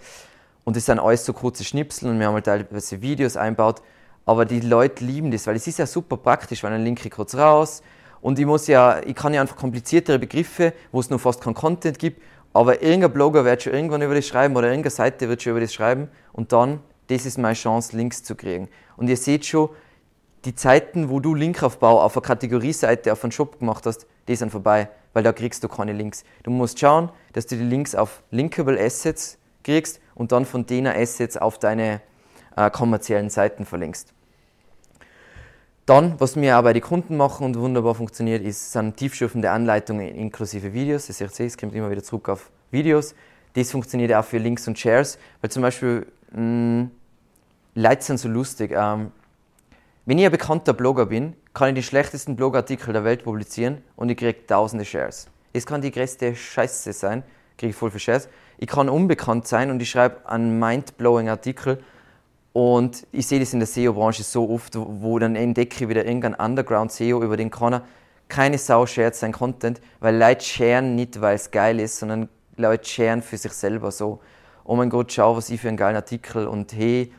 und 0.65 0.77
das 0.77 0.87
sind 0.87 0.99
alles 0.99 1.25
so 1.25 1.33
kurze 1.33 1.65
Schnipsel 1.65 2.11
und 2.11 2.19
wir 2.19 2.27
haben 2.27 2.35
halt 2.35 2.47
teilweise 2.47 3.01
Videos 3.01 3.37
einbaut. 3.37 3.83
Aber 4.25 4.45
die 4.45 4.61
Leute 4.61 5.05
lieben 5.05 5.31
das, 5.31 5.47
weil 5.47 5.57
es 5.57 5.67
ist 5.67 5.79
ja 5.79 5.87
super 5.87 6.17
praktisch, 6.17 6.63
weil 6.63 6.71
dann 6.71 6.85
linke 6.85 7.07
ich 7.07 7.11
kurz 7.11 7.35
raus 7.35 7.83
und 8.21 8.39
ich 8.39 8.47
muss 8.47 8.69
ja, 8.69 9.01
ich 9.05 9.17
kann 9.17 9.35
ja 9.35 9.41
einfach 9.41 9.57
kompliziertere 9.57 10.19
Begriffe, 10.19 10.73
wo 10.93 11.01
es 11.01 11.11
nur 11.11 11.19
fast 11.19 11.41
keinen 11.41 11.55
Content 11.55 11.99
gibt, 11.99 12.23
aber 12.53 12.83
irgendein 12.83 13.13
Blogger 13.13 13.45
wird 13.45 13.63
schon 13.63 13.73
irgendwann 13.73 14.03
über 14.03 14.15
das 14.15 14.27
schreiben 14.27 14.55
oder 14.57 14.69
irgendeine 14.69 14.91
Seite 14.91 15.29
wird 15.29 15.43
schon 15.43 15.53
über 15.53 15.61
das 15.61 15.75
schreiben 15.75 16.09
und 16.33 16.53
dann, 16.53 16.81
das 17.09 17.27
ist 17.27 17.39
meine 17.39 17.55
Chance, 17.55 17.97
Links 17.97 18.23
zu 18.23 18.37
kriegen. 18.37 18.69
Und 18.97 19.09
ihr 19.09 19.17
seht 19.17 19.45
schon, 19.45 19.71
die 20.45 20.55
Zeiten, 20.55 21.09
wo 21.09 21.21
du 21.21 21.35
Linkaufbau 21.35 22.01
auf 22.01 22.17
einer 22.17 22.23
Kategorieseite, 22.23 23.13
auf 23.13 23.23
einen 23.23 23.33
Shop 23.33 23.59
gemacht 23.59 23.87
hast, 23.87 24.07
die 24.28 24.36
sind 24.36 24.51
vorbei, 24.51 24.89
weil 25.12 25.23
da 25.23 25.32
kriegst 25.32 25.62
du 25.65 25.69
keine 25.69 25.93
Links. 25.93 26.24
Du 26.43 26.51
musst 26.51 26.78
schauen, 26.78 27.11
dass 27.32 27.47
du 27.47 27.57
die 27.57 27.65
Links 27.65 27.94
auf 27.94 28.23
Linkable 28.31 28.78
Assets 28.81 29.39
kriegst 29.62 30.01
und 30.15 30.32
dann 30.32 30.44
von 30.44 30.66
denen 30.66 30.94
Assets 30.94 31.36
auf 31.36 31.59
deine 31.59 32.01
äh, 32.57 32.70
kommerziellen 32.70 33.31
Seiten 33.31 33.65
verlinkst. 33.65 34.12
Dann, 35.86 36.20
was 36.20 36.36
wir 36.36 36.59
auch 36.59 36.62
bei 36.62 36.73
den 36.73 36.82
Kunden 36.82 37.16
machen 37.16 37.44
und 37.44 37.59
wunderbar 37.59 37.94
funktioniert, 37.94 38.43
ist, 38.43 38.73
sind 38.73 38.97
tiefschürfende 38.97 39.51
Anleitungen 39.51 40.15
inklusive 40.15 40.73
Videos. 40.73 41.09
Das 41.09 41.19
seht 41.19 41.39
ihr, 41.40 41.47
es 41.47 41.59
kommt 41.59 41.74
immer 41.74 41.90
wieder 41.90 42.05
zurück 42.05 42.28
auf 42.28 42.51
Videos. 42.70 43.15
Das 43.55 43.70
funktioniert 43.73 44.12
auch 44.15 44.24
für 44.24 44.39
Links 44.39 44.66
und 44.69 44.78
Shares, 44.78 45.19
weil 45.40 45.51
zum 45.51 45.62
Beispiel 45.62 46.07
mh, 46.31 46.40
mm, 46.40 46.90
Leute 47.74 48.03
sind 48.03 48.19
so 48.19 48.28
lustig. 48.28 48.73
Ähm, 48.74 49.11
wenn 50.07 50.19
ich 50.19 50.24
ein 50.24 50.31
bekannter 50.31 50.73
Blogger 50.73 51.07
bin, 51.07 51.35
kann 51.55 51.70
ich 51.70 51.74
die 51.74 51.83
schlechtesten 51.83 52.37
Blogartikel 52.37 52.93
der 52.93 53.05
Welt 53.05 53.24
publizieren 53.24 53.83
und 53.97 54.09
ich 54.09 54.16
kriege 54.16 54.47
tausende 54.47 54.85
Shares. 54.85 55.29
Es 55.53 55.66
kann 55.66 55.83
die 55.83 55.91
größte 55.91 56.35
Scheiße 56.35 56.93
sein, 56.93 57.23
kriege 57.59 57.70
ich 57.70 57.77
voll 57.77 57.91
viel 57.91 58.01
Shares. 58.01 58.29
Ich 58.59 58.69
kann 58.69 58.89
unbekannt 58.89 59.47
sein 59.47 59.70
und 59.70 59.83
ich 59.83 59.91
schreibe 59.91 60.29
einen 60.29 60.59
mindblowing 60.59 61.29
Artikel 61.29 61.83
und 62.53 63.07
ich 63.12 63.27
sehe 63.27 63.41
das 63.41 63.53
in 63.53 63.61
der 63.61 63.66
SEO-Branche 63.66 64.23
so 64.23 64.51
oft, 64.51 64.74
wo 64.77 65.19
dann 65.19 65.37
entdecke 65.37 65.85
ich 65.85 65.89
wieder 65.89 66.05
irgendein 66.05 66.35
Underground-SEO, 66.35 67.23
über 67.23 67.37
den 67.37 67.51
kann 67.51 67.83
keine 68.29 68.57
Sau 68.57 68.87
shared 68.87 69.15
sein 69.15 69.33
Content, 69.33 69.81
weil 70.01 70.16
Leute 70.16 70.45
sharen 70.45 70.95
nicht, 70.95 71.20
weil 71.20 71.35
es 71.35 71.51
geil 71.51 71.79
ist, 71.81 71.99
sondern 71.99 72.29
Leute 72.57 72.89
sharen 72.89 73.20
für 73.20 73.37
sich 73.37 73.53
selber 73.53 73.91
so. 73.91 74.20
Oh 74.65 74.74
mein 74.74 74.89
Gott, 74.89 75.12
schau, 75.12 75.37
was 75.37 75.51
ich 75.51 75.61
für 75.61 75.69
einen 75.69 75.77
geilen 75.77 75.97
Artikel 75.97 76.47
und 76.47 76.73
hey, 76.73 77.12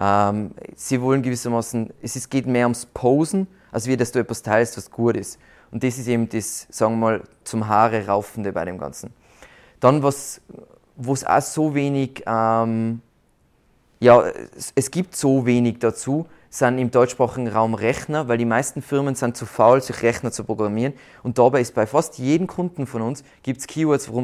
ähm, 0.00 0.52
sie 0.74 1.00
wollen 1.02 1.22
gewissermaßen, 1.22 1.92
es 2.00 2.30
geht 2.30 2.46
mehr 2.46 2.64
ums 2.66 2.86
Posen, 2.86 3.46
als 3.74 3.88
wie, 3.88 3.96
dass 3.96 4.12
du 4.12 4.20
etwas 4.20 4.40
teilst, 4.40 4.76
was 4.76 4.88
gut 4.88 5.16
ist. 5.16 5.36
Und 5.72 5.82
das 5.82 5.98
ist 5.98 6.06
eben 6.06 6.28
das, 6.28 6.68
sagen 6.70 6.94
wir 6.94 6.98
mal, 6.98 7.22
zum 7.42 7.66
Haare 7.66 8.06
raufende 8.06 8.52
bei 8.52 8.64
dem 8.64 8.78
Ganzen. 8.78 9.12
Dann, 9.80 10.04
was, 10.04 10.40
es 10.96 11.26
auch 11.26 11.42
so 11.42 11.74
wenig, 11.74 12.22
ähm, 12.24 13.00
ja, 13.98 14.22
es, 14.56 14.72
es, 14.76 14.92
gibt 14.92 15.16
so 15.16 15.44
wenig 15.44 15.80
dazu, 15.80 16.26
sind 16.50 16.78
im 16.78 16.92
deutschsprachigen 16.92 17.48
Raum 17.48 17.74
Rechner, 17.74 18.28
weil 18.28 18.38
die 18.38 18.44
meisten 18.44 18.80
Firmen 18.80 19.16
sind 19.16 19.36
zu 19.36 19.44
faul, 19.44 19.82
sich 19.82 20.02
Rechner 20.02 20.30
zu 20.30 20.44
programmieren. 20.44 20.92
Und 21.24 21.38
dabei 21.38 21.60
ist 21.60 21.74
bei 21.74 21.88
fast 21.88 22.18
jedem 22.18 22.46
Kunden 22.46 22.86
von 22.86 23.02
uns 23.02 23.24
gibt 23.42 23.58
es 23.58 23.66
Keywords, 23.66 24.08
wo 24.12 24.20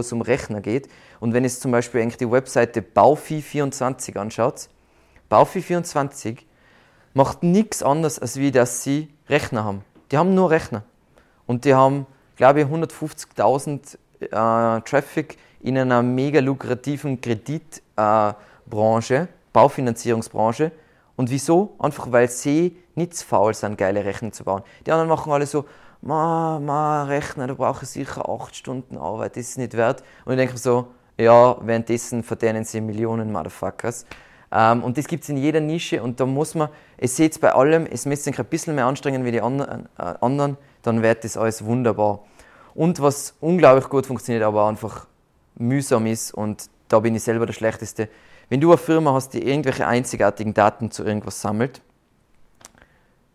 es 0.00 0.12
um 0.12 0.20
Rechner 0.20 0.60
geht. 0.60 0.88
Und 1.18 1.32
wenn 1.32 1.44
es 1.44 1.58
zum 1.58 1.72
Beispiel 1.72 2.02
eigentlich 2.02 2.18
die 2.18 2.30
Webseite 2.30 2.82
Baufi24 2.82 4.16
anschaut, 4.16 4.68
Baufi24 5.28 6.38
macht 7.14 7.42
nichts 7.42 7.82
anderes, 7.82 8.18
als 8.18 8.36
wie 8.36 8.50
dass 8.50 8.82
sie 8.82 9.08
Rechner 9.28 9.64
haben. 9.64 9.84
Die 10.10 10.18
haben 10.18 10.34
nur 10.34 10.50
Rechner. 10.50 10.82
Und 11.46 11.64
die 11.64 11.74
haben, 11.74 12.06
glaube 12.36 12.60
ich, 12.60 12.66
150.000 12.66 13.96
äh, 14.20 14.80
Traffic 14.82 15.38
in 15.62 15.78
einer 15.78 16.02
mega 16.02 16.40
lukrativen 16.40 17.20
Kredit 17.20 17.82
Baufinanzierungsbranche, 17.96 19.28
Baufinanzierungsbranche. 19.52 20.72
Und 21.16 21.30
wieso? 21.30 21.74
Einfach 21.78 22.10
weil 22.10 22.28
sie 22.28 22.76
nicht 22.94 23.16
zu 23.16 23.24
faul 23.24 23.54
sind, 23.54 23.78
geile 23.78 24.04
Rechner 24.04 24.32
zu 24.32 24.44
bauen. 24.44 24.62
Die 24.86 24.92
anderen 24.92 25.08
machen 25.08 25.32
alle 25.32 25.46
so, 25.46 25.64
ma, 26.02 26.58
ma, 26.60 27.04
Rechner, 27.04 27.46
da 27.46 27.54
brauche 27.54 27.84
ich 27.84 27.90
sicher 27.90 28.28
acht 28.28 28.54
Stunden 28.56 28.98
Arbeit, 28.98 29.36
das 29.36 29.50
ist 29.50 29.58
nicht 29.58 29.74
wert. 29.74 30.02
Und 30.24 30.32
ich 30.32 30.38
denke 30.38 30.58
so, 30.58 30.88
ja, 31.16 31.56
währenddessen 31.60 32.22
verdienen 32.22 32.64
sie 32.64 32.80
Millionen 32.80 33.30
Motherfuckers. 33.32 34.04
Ähm, 34.54 34.84
und 34.84 34.96
das 34.96 35.08
gibt 35.08 35.24
es 35.24 35.28
in 35.28 35.36
jeder 35.36 35.60
Nische 35.60 36.00
und 36.00 36.20
da 36.20 36.26
muss 36.26 36.54
man, 36.54 36.68
es 36.96 37.16
seht 37.16 37.40
bei 37.40 37.52
allem, 37.52 37.86
es 37.90 38.06
müsst 38.06 38.22
sich 38.22 38.38
ein 38.38 38.44
bisschen 38.44 38.76
mehr 38.76 38.86
anstrengen 38.86 39.24
wie 39.24 39.32
die 39.32 39.40
anderen, 39.40 39.86
äh, 39.98 40.14
anderen, 40.20 40.56
dann 40.82 41.02
wird 41.02 41.24
das 41.24 41.36
alles 41.36 41.64
wunderbar. 41.64 42.20
Und 42.74 43.00
was 43.00 43.34
unglaublich 43.40 43.88
gut 43.88 44.06
funktioniert, 44.06 44.44
aber 44.44 44.68
einfach 44.68 45.08
mühsam 45.56 46.06
ist 46.06 46.32
und 46.32 46.70
da 46.88 47.00
bin 47.00 47.16
ich 47.16 47.24
selber 47.24 47.46
der 47.46 47.52
Schlechteste. 47.52 48.08
Wenn 48.48 48.60
du 48.60 48.70
eine 48.70 48.78
Firma 48.78 49.12
hast, 49.12 49.30
die 49.30 49.44
irgendwelche 49.44 49.88
einzigartigen 49.88 50.54
Daten 50.54 50.92
zu 50.92 51.04
irgendwas 51.04 51.40
sammelt, 51.40 51.82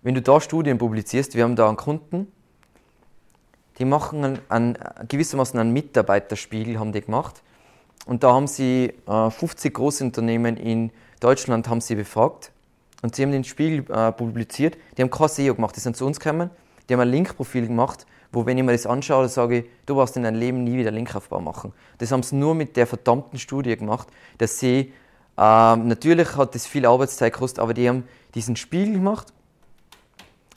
wenn 0.02 0.16
du 0.16 0.22
da 0.22 0.40
Studien 0.40 0.78
publizierst, 0.78 1.36
wir 1.36 1.44
haben 1.44 1.58
da 1.58 1.68
einen 1.68 1.76
Kunden, 1.76 2.32
die 3.78 3.86
machen 3.86 4.24
einen, 4.24 4.40
einen, 4.48 4.78
gewissermaßen 5.08 5.60
einen 5.60 5.74
Mitarbeiterspiegel, 5.74 6.80
haben 6.80 6.94
die 6.94 7.02
gemacht. 7.02 7.42
Und 8.06 8.24
da 8.24 8.34
haben 8.34 8.48
sie 8.48 8.94
äh, 9.08 9.30
50 9.30 9.74
Großunternehmen 9.74 10.56
in 10.56 10.92
Deutschland 11.20 11.68
haben 11.68 11.82
sie 11.82 11.96
befragt 11.96 12.52
und 13.02 13.16
sie 13.16 13.24
haben 13.24 13.32
den 13.32 13.44
Spiegel 13.44 13.86
äh, 13.92 14.12
publiziert. 14.12 14.78
Die 14.98 15.02
haben 15.02 15.10
kein 15.10 15.28
SEO 15.28 15.56
gemacht, 15.56 15.76
die 15.76 15.80
sind 15.80 15.98
zu 15.98 16.06
uns 16.06 16.20
gekommen, 16.20 16.50
die 16.88 16.94
haben 16.94 17.02
ein 17.02 17.10
Linkprofil 17.10 17.68
gemacht, 17.68 18.06
wo 18.32 18.46
wenn 18.46 18.58
ich 18.58 18.64
mir 18.64 18.72
das 18.72 18.86
anschaue, 18.86 19.28
sage 19.28 19.60
ich, 19.60 19.66
du 19.86 19.96
brauchst 19.96 20.16
in 20.18 20.24
deinem 20.24 20.40
Leben 20.40 20.64
nie 20.64 20.78
wieder 20.78 20.92
Linkaufbau 20.92 21.42
machen. 21.42 21.74
Das 21.98 22.12
haben 22.12 22.24
sie 22.24 22.36
nur 22.36 22.56
mit 22.56 22.78
der 22.78 22.88
verdammten 22.88 23.40
Studie 23.40 23.76
gemacht, 23.76 24.08
dass 24.38 24.60
sie, 24.60 24.94
äh, 25.38 25.76
natürlich 25.76 26.36
hat 26.36 26.56
das 26.56 26.66
viel 26.66 26.86
Arbeitszeit 26.86 27.34
gekostet, 27.34 27.60
aber 27.60 27.74
die 27.74 27.90
haben 27.90 28.04
diesen 28.36 28.56
Spiegel 28.56 28.94
gemacht 28.94 29.34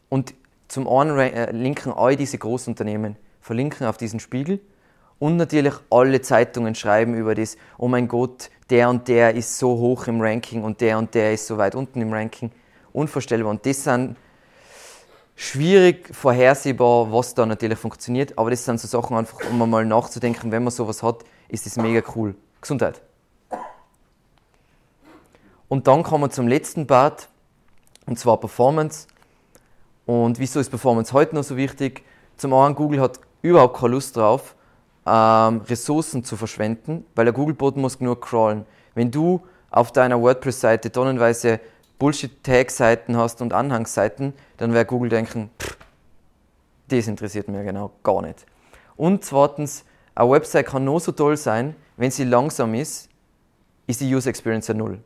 und 0.08 0.34
zum 0.68 0.88
einen 0.88 1.18
äh, 1.18 1.50
linken 1.52 1.92
all 1.92 2.16
diese 2.16 2.38
Großunternehmen, 2.38 3.16
verlinken 3.40 3.86
auf 3.86 3.96
diesen 3.96 4.20
Spiegel 4.20 4.60
und 5.18 5.36
natürlich 5.36 5.74
alle 5.90 6.20
Zeitungen 6.20 6.74
schreiben 6.74 7.14
über 7.14 7.34
das, 7.34 7.56
oh 7.78 7.88
mein 7.88 8.08
Gott, 8.08 8.50
der 8.72 8.88
und 8.88 9.06
der 9.06 9.34
ist 9.34 9.58
so 9.58 9.68
hoch 9.68 10.06
im 10.06 10.20
Ranking 10.20 10.64
und 10.64 10.80
der 10.80 10.96
und 10.96 11.14
der 11.14 11.34
ist 11.34 11.46
so 11.46 11.58
weit 11.58 11.74
unten 11.74 12.00
im 12.00 12.10
Ranking. 12.10 12.50
Unvorstellbar. 12.94 13.50
Und 13.50 13.66
das 13.66 13.84
sind 13.84 14.16
schwierig 15.36 16.14
vorhersehbar, 16.14 17.12
was 17.12 17.34
da 17.34 17.44
natürlich 17.44 17.78
funktioniert, 17.78 18.36
aber 18.38 18.50
das 18.50 18.64
sind 18.64 18.80
so 18.80 18.88
Sachen 18.88 19.16
einfach, 19.16 19.38
um 19.50 19.70
mal 19.70 19.84
nachzudenken, 19.84 20.50
wenn 20.50 20.64
man 20.64 20.70
sowas 20.70 21.02
hat, 21.02 21.22
ist 21.48 21.66
das 21.66 21.76
mega 21.76 22.02
cool. 22.16 22.34
Gesundheit. 22.62 23.02
Und 25.68 25.86
dann 25.86 26.02
kommen 26.02 26.24
wir 26.24 26.30
zum 26.30 26.48
letzten 26.48 26.86
Part, 26.86 27.28
und 28.06 28.18
zwar 28.18 28.38
Performance. 28.40 29.06
Und 30.06 30.38
wieso 30.38 30.60
ist 30.60 30.70
Performance 30.70 31.12
heute 31.12 31.34
noch 31.34 31.44
so 31.44 31.56
wichtig? 31.56 32.04
Zum 32.38 32.54
einen, 32.54 32.74
Google 32.74 33.00
hat 33.00 33.20
überhaupt 33.42 33.78
keine 33.78 33.92
Lust 33.92 34.16
drauf, 34.16 34.54
ähm, 35.06 35.62
Ressourcen 35.62 36.24
zu 36.24 36.36
verschwenden, 36.36 37.04
weil 37.14 37.24
der 37.24 37.34
Google-Bot 37.34 37.76
muss 37.76 38.00
nur 38.00 38.20
crawlen. 38.20 38.66
Wenn 38.94 39.10
du 39.10 39.40
auf 39.70 39.92
deiner 39.92 40.20
WordPress-Seite 40.20 40.92
tonnenweise 40.92 41.60
Bullshit-Tag-Seiten 41.98 43.16
hast 43.16 43.40
und 43.42 43.52
Anhangsseiten, 43.52 44.34
dann 44.56 44.72
wird 44.74 44.88
Google 44.88 45.08
denken, 45.08 45.50
pff, 45.58 45.76
das 46.88 47.08
interessiert 47.08 47.48
mir 47.48 47.64
genau 47.64 47.92
gar 48.02 48.22
nicht. 48.22 48.44
Und 48.96 49.24
zweitens, 49.24 49.84
eine 50.14 50.30
Website 50.30 50.66
kann 50.66 50.84
nur 50.84 51.00
so 51.00 51.12
toll 51.12 51.36
sein, 51.36 51.74
wenn 51.96 52.10
sie 52.10 52.24
langsam 52.24 52.74
ist, 52.74 53.08
ist 53.86 54.00
die 54.00 54.14
User 54.14 54.30
Experience 54.30 54.68
ja 54.68 54.74
null. 54.74 54.98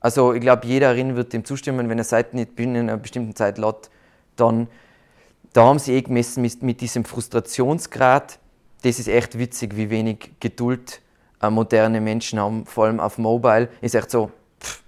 Also 0.00 0.32
ich 0.32 0.40
glaube, 0.40 0.66
jeder 0.66 0.88
darin 0.88 1.14
wird 1.14 1.32
dem 1.32 1.44
zustimmen, 1.44 1.80
wenn 1.88 1.92
eine 1.92 2.04
Seite 2.04 2.34
nicht 2.34 2.56
binnen 2.56 2.88
einer 2.88 2.96
bestimmten 2.96 3.36
Zeit 3.36 3.58
lädt, 3.58 3.90
dann 4.36 4.68
da 5.52 5.64
haben 5.64 5.78
sie 5.78 5.92
eh 5.92 6.02
gemessen 6.02 6.42
mit, 6.42 6.62
mit 6.62 6.80
diesem 6.80 7.04
Frustrationsgrad. 7.04 8.38
Das 8.82 8.98
ist 8.98 9.08
echt 9.08 9.38
witzig, 9.38 9.76
wie 9.76 9.90
wenig 9.90 10.32
Geduld 10.40 11.00
äh, 11.40 11.50
moderne 11.50 12.00
Menschen 12.00 12.38
haben, 12.38 12.66
vor 12.66 12.86
allem 12.86 13.00
auf 13.00 13.18
Mobile. 13.18 13.68
Ist 13.80 13.94
echt 13.94 14.10
so, 14.10 14.30
pff. 14.60 14.82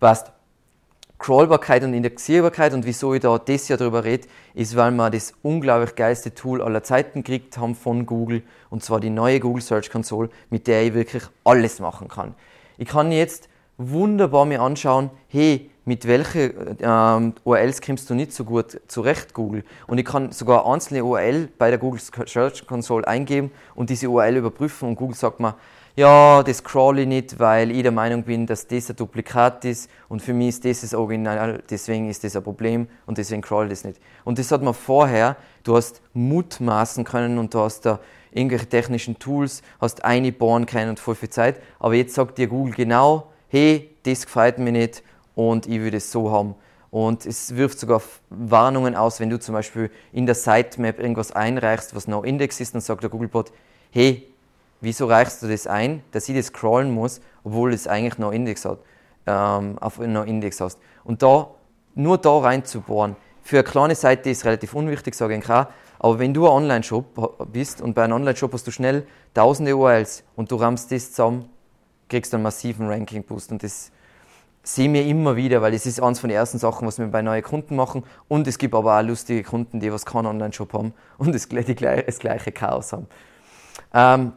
Weißt, 0.00 0.32
Crawlbarkeit 1.18 1.84
und 1.84 1.94
Indexierbarkeit 1.94 2.74
und 2.74 2.84
wieso 2.84 3.14
ich 3.14 3.22
da 3.22 3.38
das 3.38 3.68
Jahr 3.68 3.78
darüber 3.78 4.04
rede, 4.04 4.28
ist, 4.52 4.76
weil 4.76 4.90
wir 4.90 5.08
das 5.08 5.32
unglaublich 5.42 5.94
geilste 5.94 6.34
Tool 6.34 6.60
aller 6.60 6.82
Zeiten 6.82 7.22
gekriegt 7.22 7.56
haben 7.56 7.74
von 7.74 8.04
Google 8.04 8.42
und 8.68 8.84
zwar 8.84 9.00
die 9.00 9.10
neue 9.10 9.40
Google 9.40 9.62
Search 9.62 9.90
Console, 9.90 10.28
mit 10.50 10.66
der 10.66 10.84
ich 10.84 10.92
wirklich 10.92 11.22
alles 11.44 11.78
machen 11.78 12.08
kann. 12.08 12.34
Ich 12.76 12.88
kann 12.88 13.10
jetzt 13.10 13.48
wunderbar 13.76 14.44
mir 14.44 14.60
anschauen, 14.60 15.10
hey, 15.28 15.70
mit 15.84 16.06
welchen 16.06 16.78
ähm, 16.80 17.34
URLs 17.44 17.82
kommst 17.82 18.08
du 18.08 18.14
nicht 18.14 18.32
so 18.32 18.44
gut 18.44 18.80
zurecht, 18.88 19.34
Google. 19.34 19.64
Und 19.86 19.98
ich 19.98 20.04
kann 20.04 20.32
sogar 20.32 20.66
einzelne 20.66 21.04
URL 21.04 21.48
bei 21.58 21.70
der 21.70 21.78
Google 21.78 22.00
Search 22.00 22.66
Console 22.66 23.06
eingeben 23.06 23.50
und 23.74 23.90
diese 23.90 24.08
URL 24.08 24.36
überprüfen 24.36 24.88
und 24.88 24.96
Google 24.96 25.16
sagt 25.16 25.40
mir, 25.40 25.56
ja, 25.96 26.42
das 26.42 26.64
crawl 26.64 26.98
ich 26.98 27.06
nicht, 27.06 27.38
weil 27.38 27.70
ich 27.70 27.82
der 27.82 27.92
Meinung 27.92 28.24
bin, 28.24 28.46
dass 28.46 28.66
das 28.66 28.90
ein 28.90 28.96
Duplikat 28.96 29.64
ist 29.64 29.88
und 30.08 30.20
für 30.20 30.32
mich 30.32 30.48
ist 30.48 30.64
das 30.64 30.80
das 30.80 30.94
Original, 30.94 31.62
deswegen 31.70 32.08
ist 32.08 32.24
das 32.24 32.34
ein 32.34 32.42
Problem 32.42 32.88
und 33.06 33.18
deswegen 33.18 33.42
crawl 33.42 33.66
ich 33.66 33.70
das 33.70 33.84
nicht. 33.84 34.00
Und 34.24 34.38
das 34.38 34.50
hat 34.50 34.62
man 34.62 34.74
vorher, 34.74 35.36
du 35.62 35.76
hast 35.76 36.02
mutmaßen 36.14 37.04
können 37.04 37.38
und 37.38 37.54
du 37.54 37.60
hast 37.60 37.82
da 37.82 38.00
irgendwelche 38.32 38.66
technischen 38.66 39.18
Tools, 39.20 39.62
hast 39.80 40.04
einbauen 40.04 40.66
können 40.66 40.90
und 40.90 40.98
voll 40.98 41.14
viel 41.14 41.30
Zeit, 41.30 41.62
aber 41.78 41.94
jetzt 41.94 42.14
sagt 42.14 42.38
dir 42.38 42.48
Google 42.48 42.74
genau, 42.74 43.30
hey, 43.54 43.88
das 44.02 44.26
gefällt 44.26 44.58
mir 44.58 44.72
nicht 44.72 45.04
und 45.36 45.68
ich 45.68 45.78
würde 45.78 45.98
es 45.98 46.10
so 46.10 46.32
haben. 46.32 46.56
Und 46.90 47.24
es 47.24 47.54
wirft 47.54 47.78
sogar 47.78 48.02
Warnungen 48.28 48.96
aus, 48.96 49.20
wenn 49.20 49.30
du 49.30 49.38
zum 49.38 49.54
Beispiel 49.54 49.92
in 50.12 50.26
der 50.26 50.34
Sitemap 50.34 50.98
irgendwas 50.98 51.30
einreichst, 51.30 51.94
was 51.94 52.08
no 52.08 52.24
Index 52.24 52.58
ist, 52.58 52.74
dann 52.74 52.80
sagt 52.80 53.04
der 53.04 53.10
Googlebot, 53.10 53.52
hey, 53.92 54.28
wieso 54.80 55.06
reichst 55.06 55.40
du 55.40 55.46
das 55.46 55.68
ein, 55.68 56.02
dass 56.10 56.28
ich 56.28 56.34
das 56.34 56.46
scrollen 56.46 56.90
muss, 56.90 57.20
obwohl 57.44 57.72
es 57.72 57.86
eigentlich 57.86 58.18
no 58.18 58.32
Index 58.32 58.64
hat, 58.64 58.80
ähm, 59.28 59.78
auf 59.78 60.00
no 60.00 60.22
Index 60.22 60.60
hast. 60.60 60.80
Und 61.04 61.22
da, 61.22 61.50
nur 61.94 62.18
da 62.18 62.36
reinzubohren, 62.36 63.14
für 63.44 63.58
eine 63.58 63.64
kleine 63.64 63.94
Seite 63.94 64.30
ist 64.30 64.44
relativ 64.44 64.74
unwichtig, 64.74 65.14
sage 65.14 65.36
ich 65.36 65.48
auch, 65.48 65.66
aber 66.00 66.18
wenn 66.18 66.34
du 66.34 66.46
ein 66.46 66.50
Online-Shop 66.50 67.52
bist 67.52 67.80
und 67.80 67.94
bei 67.94 68.02
einem 68.02 68.14
Online-Shop 68.14 68.52
hast 68.52 68.66
du 68.66 68.72
schnell 68.72 69.06
tausende 69.32 69.76
URLs 69.76 70.24
und 70.34 70.50
du 70.50 70.56
rammst 70.56 70.90
das 70.90 71.12
zusammen, 71.12 71.48
kriegst 72.14 72.32
einen 72.32 72.44
massiven 72.44 72.86
Ranking-Boost 72.86 73.50
und 73.50 73.64
das 73.64 73.90
sehen 74.62 74.94
wir 74.94 75.04
immer 75.04 75.34
wieder, 75.34 75.60
weil 75.62 75.74
es 75.74 75.84
ist 75.84 76.00
eines 76.00 76.20
von 76.20 76.28
den 76.28 76.36
ersten 76.36 76.58
Sachen, 76.58 76.86
was 76.86 77.00
wir 77.00 77.06
bei 77.08 77.22
neuen 77.22 77.42
Kunden 77.42 77.74
machen 77.74 78.04
und 78.28 78.46
es 78.46 78.56
gibt 78.56 78.72
aber 78.72 78.96
auch 78.96 79.02
lustige 79.02 79.42
Kunden, 79.42 79.80
die 79.80 79.92
was 79.92 80.06
keinen 80.06 80.26
Online-Shop 80.26 80.72
haben 80.74 80.94
und 81.18 81.34
das, 81.34 81.48
das 81.48 82.18
gleiche 82.20 82.52
Chaos 82.52 82.92
haben. 82.92 83.08
Ähm, 83.92 84.32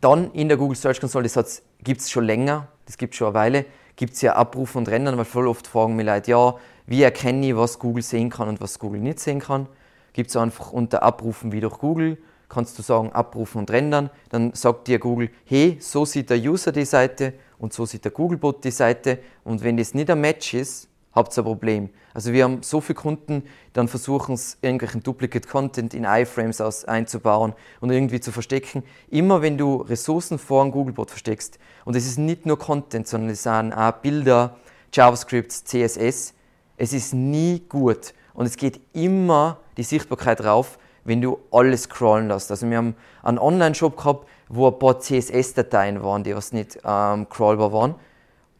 dann 0.00 0.32
in 0.32 0.48
der 0.48 0.56
Google 0.56 0.76
Search 0.76 0.98
Console, 0.98 1.28
das 1.28 1.62
gibt 1.84 2.00
es 2.00 2.10
schon 2.10 2.24
länger, 2.24 2.66
das 2.86 2.98
gibt 2.98 3.14
es 3.14 3.18
schon 3.18 3.28
eine 3.28 3.34
Weile, 3.34 3.64
gibt 3.94 4.14
es 4.14 4.20
ja 4.20 4.34
Abrufen 4.34 4.78
und 4.78 4.88
Rendern, 4.88 5.16
weil 5.16 5.24
voll 5.24 5.46
oft 5.46 5.68
fragen 5.68 5.94
mir 5.94 6.02
Leute, 6.02 6.32
ja, 6.32 6.56
wie 6.86 7.04
erkenne 7.04 7.46
ich, 7.46 7.56
was 7.56 7.78
Google 7.78 8.02
sehen 8.02 8.28
kann 8.28 8.48
und 8.48 8.60
was 8.60 8.80
Google 8.80 9.00
nicht 9.00 9.20
sehen 9.20 9.38
kann. 9.38 9.68
Gibt 10.14 10.30
es 10.30 10.36
einfach 10.36 10.72
unter 10.72 11.04
Abrufen 11.04 11.52
wie 11.52 11.60
durch 11.60 11.78
Google 11.78 12.18
kannst 12.54 12.78
du 12.78 12.82
sagen, 12.82 13.12
abrufen 13.12 13.58
und 13.58 13.70
rendern. 13.70 14.10
Dann 14.30 14.52
sagt 14.54 14.88
dir 14.88 14.98
Google, 14.98 15.30
hey, 15.44 15.76
so 15.80 16.04
sieht 16.04 16.30
der 16.30 16.38
User 16.38 16.72
die 16.72 16.84
Seite 16.84 17.34
und 17.58 17.72
so 17.72 17.84
sieht 17.84 18.04
der 18.04 18.12
Googlebot 18.12 18.64
die 18.64 18.70
Seite. 18.70 19.18
Und 19.42 19.62
wenn 19.62 19.76
das 19.76 19.94
nicht 19.94 20.10
ein 20.10 20.20
Match 20.20 20.54
ist, 20.54 20.88
habt 21.12 21.36
ihr 21.36 21.42
ein 21.42 21.44
Problem. 21.44 21.90
Also 22.12 22.32
wir 22.32 22.44
haben 22.44 22.62
so 22.62 22.80
viele 22.80 22.98
Kunden, 22.98 23.44
dann 23.72 23.88
versuchen 23.88 24.34
es, 24.34 24.58
irgendwelchen 24.62 25.02
Duplicate 25.02 25.48
Content 25.48 25.94
in 25.94 26.04
iFrames 26.04 26.60
aus, 26.60 26.84
einzubauen 26.84 27.54
und 27.80 27.90
irgendwie 27.90 28.20
zu 28.20 28.32
verstecken. 28.32 28.82
Immer 29.10 29.42
wenn 29.42 29.58
du 29.58 29.76
Ressourcen 29.76 30.38
vor 30.38 30.62
einem 30.62 30.72
Googlebot 30.72 31.10
versteckst, 31.10 31.58
und 31.84 31.96
es 31.96 32.06
ist 32.06 32.18
nicht 32.18 32.46
nur 32.46 32.58
Content, 32.58 33.06
sondern 33.06 33.30
es 33.30 33.42
sind 33.42 33.72
auch 33.72 33.92
Bilder, 33.92 34.56
JavaScript, 34.92 35.52
CSS, 35.52 36.34
es 36.76 36.92
ist 36.92 37.14
nie 37.14 37.62
gut. 37.68 38.14
Und 38.32 38.46
es 38.46 38.56
geht 38.56 38.80
immer 38.92 39.58
die 39.76 39.82
Sichtbarkeit 39.82 40.42
rauf, 40.44 40.78
wenn 41.04 41.20
du 41.20 41.38
alles 41.50 41.88
crawlen 41.88 42.28
lässt. 42.28 42.50
Also 42.50 42.68
wir 42.68 42.76
haben 42.76 42.96
einen 43.22 43.38
Online-Shop 43.38 43.96
gehabt, 43.96 44.28
wo 44.48 44.68
ein 44.68 44.78
paar 44.78 45.00
CSS-Dateien 45.00 46.02
waren, 46.02 46.24
die 46.24 46.34
was 46.34 46.52
nicht 46.52 46.78
ähm, 46.84 47.28
crawlbar 47.28 47.72
waren. 47.72 47.94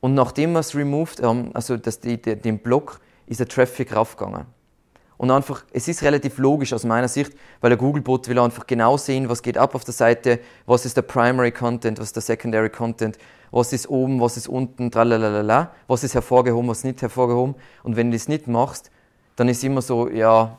Und 0.01 0.15
nachdem 0.15 0.53
wir 0.53 0.61
es 0.61 0.75
removed 0.75 1.23
haben, 1.23 1.51
also 1.55 1.77
das, 1.77 2.01
die, 2.01 2.21
die, 2.21 2.37
den 2.37 2.59
Blog, 2.59 3.01
ist 3.27 3.41
der 3.41 3.49
Traffic 3.49 3.97
raufgegangen. 3.97 4.47
Und 5.17 5.31
einfach, 5.31 5.65
es 5.73 5.89
ist 5.89 6.03
relativ 6.03 6.39
logisch 6.39 6.73
aus 6.73 6.85
meiner 6.85 7.09
Sicht, 7.09 7.33
weil 7.61 7.71
der 7.71 7.79
Googlebot 7.79 8.29
will 8.29 8.39
einfach 8.39 8.67
genau 8.67 8.97
sehen, 8.97 9.29
was 9.29 9.43
geht 9.43 9.57
ab 9.57 9.75
auf 9.75 9.85
der 9.85 9.95
Seite, 9.95 10.41
was 10.67 10.85
ist 10.85 10.97
der 10.97 11.03
Primary 11.03 11.53
Content, 11.53 11.99
was 11.99 12.09
ist 12.09 12.17
der 12.17 12.23
Secondary 12.23 12.69
Content, 12.69 13.17
was 13.51 13.73
ist 13.73 13.89
oben, 13.89 14.21
was 14.21 14.37
ist 14.37 14.49
unten, 14.49 14.91
tralalala, 14.91 15.71
was 15.87 16.03
ist 16.03 16.15
hervorgehoben, 16.15 16.69
was 16.69 16.85
nicht 16.85 17.01
hervorgehoben. 17.01 17.55
Und 17.85 17.97
wenn 17.97 18.11
du 18.11 18.17
das 18.17 18.29
nicht 18.29 18.49
machst, 18.49 18.91
dann 19.37 19.49
ist 19.49 19.63
immer 19.63 19.83
so, 19.83 20.09
ja, 20.11 20.59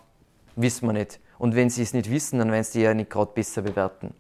wissen 0.55 0.87
wir 0.87 0.93
nicht. 0.93 1.19
Und 1.37 1.55
wenn 1.55 1.69
sie 1.69 1.81
es 1.81 1.93
nicht 1.93 2.09
wissen, 2.09 2.39
dann 2.39 2.51
werden 2.51 2.63
sie 2.63 2.81
ja 2.81 2.93
nicht 2.93 3.09
gerade 3.09 3.31
besser 3.33 3.61
bewerten. 3.61 4.13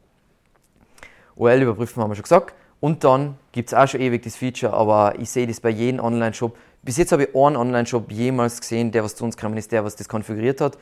OL 1.35 1.61
überprüfen 1.61 2.01
haben 2.01 2.11
wir 2.11 2.15
schon 2.15 2.23
gesagt. 2.23 2.55
Und 2.79 3.03
dann 3.03 3.37
gibt 3.51 3.69
es 3.69 3.73
auch 3.73 3.87
schon 3.87 4.01
ewig 4.01 4.23
das 4.23 4.35
Feature, 4.35 4.73
aber 4.73 5.17
ich 5.19 5.29
sehe 5.29 5.47
das 5.47 5.59
bei 5.59 5.69
jedem 5.69 5.99
Online-Shop. 5.99 6.55
Bis 6.83 6.97
jetzt 6.97 7.11
habe 7.11 7.23
ich 7.23 7.35
einen 7.35 7.55
Online-Shop 7.55 8.11
jemals 8.11 8.61
gesehen, 8.61 8.91
der 8.91 9.03
was 9.03 9.15
zu 9.15 9.23
uns 9.23 9.35
gekommen 9.35 9.57
ist, 9.57 9.71
der 9.71 9.83
was 9.83 9.95
das 9.95 10.07
konfiguriert 10.07 10.61
hat. 10.61 10.77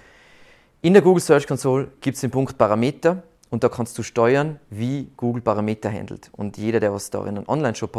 In 0.82 0.94
der 0.94 1.02
Google 1.02 1.22
Search 1.22 1.48
Console 1.48 1.88
gibt 2.02 2.16
es 2.16 2.22
den 2.22 2.32
Punkt 2.32 2.58
Parameter 2.58 3.24
und 3.50 3.64
da 3.64 3.70
kannst 3.70 3.98
du 3.98 4.04
steuern, 4.04 4.60
wie 4.70 5.10
Google 5.16 5.42
Parameter 5.42 5.90
handelt. 5.90 6.30
Und 6.34 6.58
jeder, 6.58 6.80
der 6.80 6.92
was 6.92 7.10
da 7.10 7.22
in 7.22 7.38
einem 7.38 7.48
Online-Shop 7.48 7.96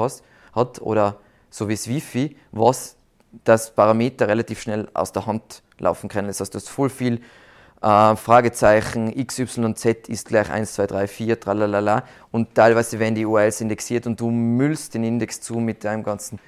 hat 0.53 0.83
oder 0.83 1.17
so 1.49 1.69
wie 1.69 1.75
das 1.75 1.89
Wifi, 1.89 2.37
was 2.53 2.97
das 3.45 3.75
Parameter 3.75 4.29
relativ 4.29 4.61
schnell 4.61 4.89
aus 4.93 5.13
der 5.13 5.27
Hand 5.27 5.63
laufen 5.79 6.09
kann. 6.09 6.27
Das 6.27 6.41
heißt, 6.41 6.53
du 6.53 6.57
hast 6.57 6.69
voll 6.69 6.91
viel 6.91 7.21
äh, 7.83 8.17
Fragezeichen, 8.17 9.15
XYZ 9.27 10.09
ist 10.09 10.29
gleich 10.29 10.51
1, 10.51 10.75
2, 10.75 10.87
3, 10.87 11.07
4, 11.07 11.41
tralalala. 11.41 12.05
Und 12.31 12.55
teilweise 12.55 12.99
werden 12.99 13.15
die 13.15 13.27
URLs 13.27 13.61
indexiert 13.61 14.07
und 14.07 14.21
du 14.21 14.31
müllst 14.31 14.95
den 14.95 15.05
Index 15.05 15.41
zu 15.41 15.55
mit 15.55 15.85
deinem 15.85 16.03
ganzen 16.03 16.39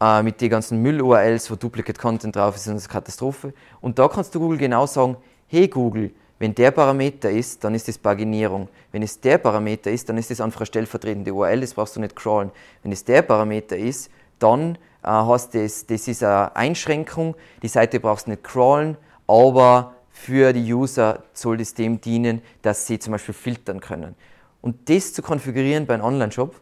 äh, 0.00 0.22
mit 0.22 0.40
den 0.40 0.50
ganzen 0.50 0.80
Müll-URLs, 0.80 1.50
wo 1.50 1.56
Duplicate 1.56 1.98
Content 1.98 2.36
drauf 2.36 2.54
ist, 2.54 2.66
ist 2.66 2.68
eine 2.68 2.80
Katastrophe. 2.80 3.52
Und 3.80 3.98
da 3.98 4.08
kannst 4.08 4.34
du 4.34 4.40
Google 4.40 4.58
genau 4.58 4.86
sagen, 4.86 5.16
hey 5.48 5.66
Google, 5.68 6.12
wenn 6.38 6.54
der 6.54 6.70
Parameter 6.70 7.30
ist, 7.30 7.64
dann 7.64 7.74
ist 7.74 7.88
das 7.88 7.98
Paginierung. 7.98 8.68
Wenn 8.92 9.02
es 9.02 9.20
der 9.20 9.38
Parameter 9.38 9.90
ist, 9.90 10.08
dann 10.08 10.18
ist 10.18 10.30
das 10.30 10.40
einfach 10.40 10.60
eine 10.60 10.66
stellvertretende 10.66 11.32
URL, 11.32 11.60
das 11.60 11.74
brauchst 11.74 11.96
du 11.96 12.00
nicht 12.00 12.14
crawlen. 12.14 12.52
Wenn 12.82 12.92
es 12.92 13.04
der 13.04 13.22
Parameter 13.22 13.76
ist, 13.76 14.10
dann 14.38 14.76
äh, 15.02 15.08
hast 15.08 15.54
das, 15.54 15.86
das 15.86 16.06
ist 16.06 16.22
eine 16.22 16.54
Einschränkung, 16.54 17.34
die 17.62 17.68
Seite 17.68 17.98
brauchst 17.98 18.26
du 18.26 18.30
nicht 18.30 18.44
crawlen, 18.44 18.96
aber 19.26 19.94
für 20.20 20.52
die 20.52 20.72
User 20.72 21.22
soll 21.32 21.58
das 21.58 21.74
dem 21.74 22.00
dienen, 22.00 22.42
dass 22.62 22.86
sie 22.86 22.98
zum 22.98 23.12
Beispiel 23.12 23.34
filtern 23.34 23.80
können. 23.80 24.16
Und 24.60 24.90
das 24.90 25.14
zu 25.14 25.22
konfigurieren 25.22 25.86
bei 25.86 25.94
einem 25.94 26.04
Online-Shop, 26.04 26.60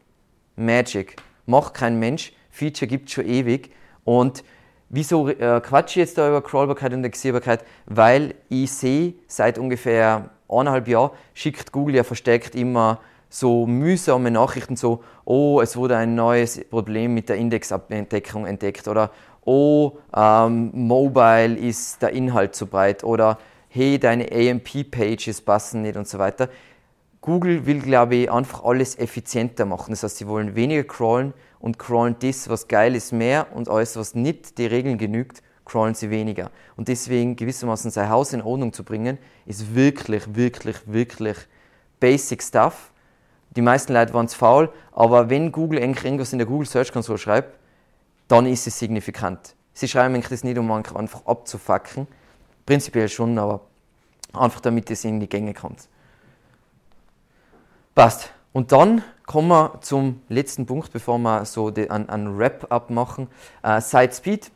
Magic. 0.57 1.17
Macht 1.47 1.73
kein 1.75 1.99
Mensch, 1.99 2.33
Feature 2.51 2.87
gibt 2.87 3.09
es 3.09 3.15
schon 3.15 3.27
ewig. 3.27 3.71
Und 4.05 4.45
wieso 4.91 5.29
äh, 5.29 5.61
quatsche 5.63 6.01
ich 6.01 6.07
jetzt 6.07 6.19
da 6.19 6.29
über 6.29 6.43
Crawlbarkeit 6.43 6.93
und 6.93 6.99
Indexierbarkeit? 6.99 7.65
Weil 7.87 8.35
ich 8.51 8.71
sehe, 8.71 9.15
seit 9.27 9.59
ungefähr 9.59 10.31
eineinhalb 10.49 10.87
Jahren 10.87 11.11
schickt 11.33 11.73
Google 11.73 11.97
ja 11.97 12.05
verstärkt 12.05 12.55
immer 12.55 13.01
so 13.31 13.67
mühsame 13.67 14.31
Nachrichten, 14.31 14.77
so, 14.77 15.03
oh, 15.25 15.61
es 15.61 15.77
wurde 15.77 15.97
ein 15.97 16.15
neues 16.15 16.63
Problem 16.69 17.15
mit 17.15 17.31
der 17.31 17.37
Indexabdeckung 17.37 18.47
entdeckt 18.47 18.87
oder 18.87 19.11
oh, 19.47 19.99
ähm, 20.15 20.71
Mobile 20.75 21.57
ist 21.57 22.03
der 22.03 22.11
Inhalt 22.11 22.55
zu 22.55 22.67
breit 22.67 23.03
oder 23.03 23.39
hey, 23.69 23.99
deine 23.99 24.31
AMP-Pages 24.31 25.41
passen 25.41 25.83
nicht 25.83 25.97
und 25.97 26.07
so 26.07 26.19
weiter. 26.19 26.49
Google 27.21 27.67
will, 27.67 27.81
glaube 27.81 28.17
ich, 28.17 28.31
einfach 28.31 28.65
alles 28.65 28.99
effizienter 28.99 29.65
machen. 29.65 29.91
Das 29.91 30.03
heißt, 30.03 30.19
sie 30.19 30.29
wollen 30.29 30.55
weniger 30.55 30.85
crawlen 30.85 31.33
und 31.61 31.79
crawlen 31.79 32.17
das, 32.21 32.49
was 32.49 32.69
geil 32.69 32.95
ist, 32.95 33.13
mehr 33.13 33.49
und 33.55 33.69
alles, 33.69 33.97
was 33.97 34.15
nicht 34.15 34.59
die 34.59 34.67
Regeln 34.67 34.99
genügt, 34.99 35.43
crawlen 35.65 35.95
sie 35.95 36.11
weniger. 36.11 36.51
Und 36.77 36.89
deswegen 36.89 37.37
gewissermaßen 37.37 37.91
sein 37.91 38.09
Haus 38.09 38.33
in 38.33 38.43
Ordnung 38.43 38.73
zu 38.73 38.85
bringen, 38.85 39.19
ist 39.45 39.75
wirklich, 39.75 40.35
wirklich, 40.35 40.77
wirklich 40.87 41.37
basic 41.99 42.43
stuff. 42.43 42.93
Die 43.57 43.63
meisten 43.63 43.93
Leute 43.93 44.15
waren 44.15 44.27
es 44.27 44.35
faul, 44.35 44.71
aber 44.93 45.29
wenn 45.31 45.51
Google 45.51 45.81
irgendwas 45.81 46.33
in 46.33 46.39
der 46.39 46.47
Google 46.47 46.67
Search 46.67 46.93
Console 46.93 47.19
schreibt, 47.19 47.59
dann 48.29 48.47
ist 48.47 48.67
es 48.67 48.79
signifikant. 48.79 49.55
Sie 49.73 49.89
schreiben 49.89 50.15
eigentlich 50.15 50.29
das 50.29 50.45
nicht, 50.45 50.59
um 50.59 50.71
einfach 50.71 51.27
abzufacken. 51.27 52.07
Prinzipiell 52.65 53.09
schon, 53.09 53.39
aber 53.39 53.61
einfach 54.33 54.61
damit 54.61 54.91
es 54.91 55.05
in 55.05 55.21
die 55.21 55.29
Gänge 55.29 55.55
kommt. 55.55 55.89
Passt. 57.95 58.31
Und 58.53 58.73
dann 58.73 59.03
kommen 59.27 59.49
wir 59.49 59.79
zum 59.83 60.23
letzten 60.29 60.67
Punkt, 60.67 60.93
bevor 60.93 61.19
wir 61.19 61.45
so 61.45 61.69
einen 61.69 62.39
Wrap-up 62.39 62.91
machen. 62.91 63.29
Äh, 63.63 63.81
Site 63.81 64.15
Speed. 64.15 64.51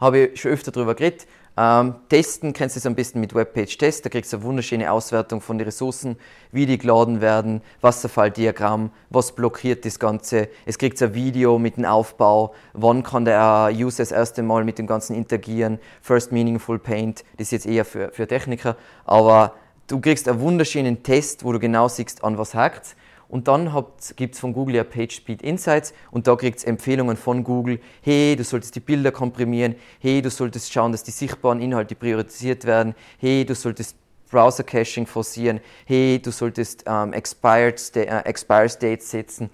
Habe 0.00 0.18
ich 0.18 0.40
schon 0.40 0.50
öfter 0.50 0.72
darüber 0.72 0.94
geredet. 0.94 1.26
Ähm, 1.56 1.96
testen 2.08 2.52
kennst 2.52 2.76
du 2.76 2.78
es 2.78 2.86
am 2.86 2.94
besten 2.94 3.20
mit 3.20 3.34
Webpage-Test. 3.34 4.04
Da 4.04 4.08
kriegst 4.08 4.32
du 4.32 4.38
eine 4.38 4.44
wunderschöne 4.44 4.90
Auswertung 4.90 5.40
von 5.40 5.58
den 5.58 5.66
Ressourcen, 5.66 6.16
wie 6.52 6.64
die 6.64 6.78
geladen 6.78 7.20
werden, 7.20 7.60
Wasserfalldiagramm, 7.80 8.90
was 9.10 9.32
blockiert 9.32 9.84
das 9.84 9.98
Ganze. 9.98 10.48
Es 10.64 10.78
kriegt 10.78 11.02
ein 11.02 11.12
Video 11.14 11.58
mit 11.58 11.76
dem 11.76 11.84
Aufbau, 11.84 12.54
wann 12.72 13.02
kann 13.02 13.24
der 13.24 13.70
User 13.74 14.02
das 14.02 14.12
erste 14.12 14.42
Mal 14.42 14.64
mit 14.64 14.78
dem 14.78 14.86
Ganzen 14.86 15.16
interagieren. 15.16 15.78
First 16.02 16.32
Meaningful 16.32 16.78
Paint, 16.78 17.24
das 17.36 17.48
ist 17.48 17.52
jetzt 17.52 17.66
eher 17.66 17.84
für, 17.84 18.10
für 18.12 18.26
Techniker, 18.26 18.76
aber 19.04 19.54
du 19.88 20.00
kriegst 20.00 20.28
einen 20.28 20.40
wunderschönen 20.40 21.02
Test, 21.02 21.44
wo 21.44 21.52
du 21.52 21.58
genau 21.58 21.88
siehst, 21.88 22.22
an 22.22 22.38
was 22.38 22.54
hakt 22.54 22.96
und 23.30 23.46
dann 23.46 23.72
gibt 24.16 24.34
es 24.34 24.40
von 24.40 24.52
Google 24.52 24.74
ja 24.74 24.84
PageSpeed 24.84 25.42
Insights 25.42 25.94
und 26.10 26.26
da 26.26 26.34
kriegt 26.34 26.58
es 26.58 26.64
Empfehlungen 26.64 27.16
von 27.16 27.44
Google. 27.44 27.78
Hey, 28.02 28.34
du 28.36 28.42
solltest 28.42 28.74
die 28.74 28.80
Bilder 28.80 29.12
komprimieren. 29.12 29.76
Hey, 30.00 30.20
du 30.20 30.30
solltest 30.30 30.72
schauen, 30.72 30.90
dass 30.90 31.04
die 31.04 31.12
sichtbaren 31.12 31.60
Inhalte 31.60 31.94
priorisiert 31.94 32.64
werden. 32.64 32.94
Hey, 33.18 33.44
du 33.44 33.54
solltest 33.54 33.96
Browser 34.30 34.64
Caching 34.64 35.06
forcieren. 35.06 35.60
Hey, 35.86 36.20
du 36.20 36.32
solltest 36.32 36.84
ähm, 36.86 37.12
Expired, 37.12 37.96
äh, 37.96 38.20
Expire 38.20 38.68
States 38.68 39.10
setzen 39.10 39.48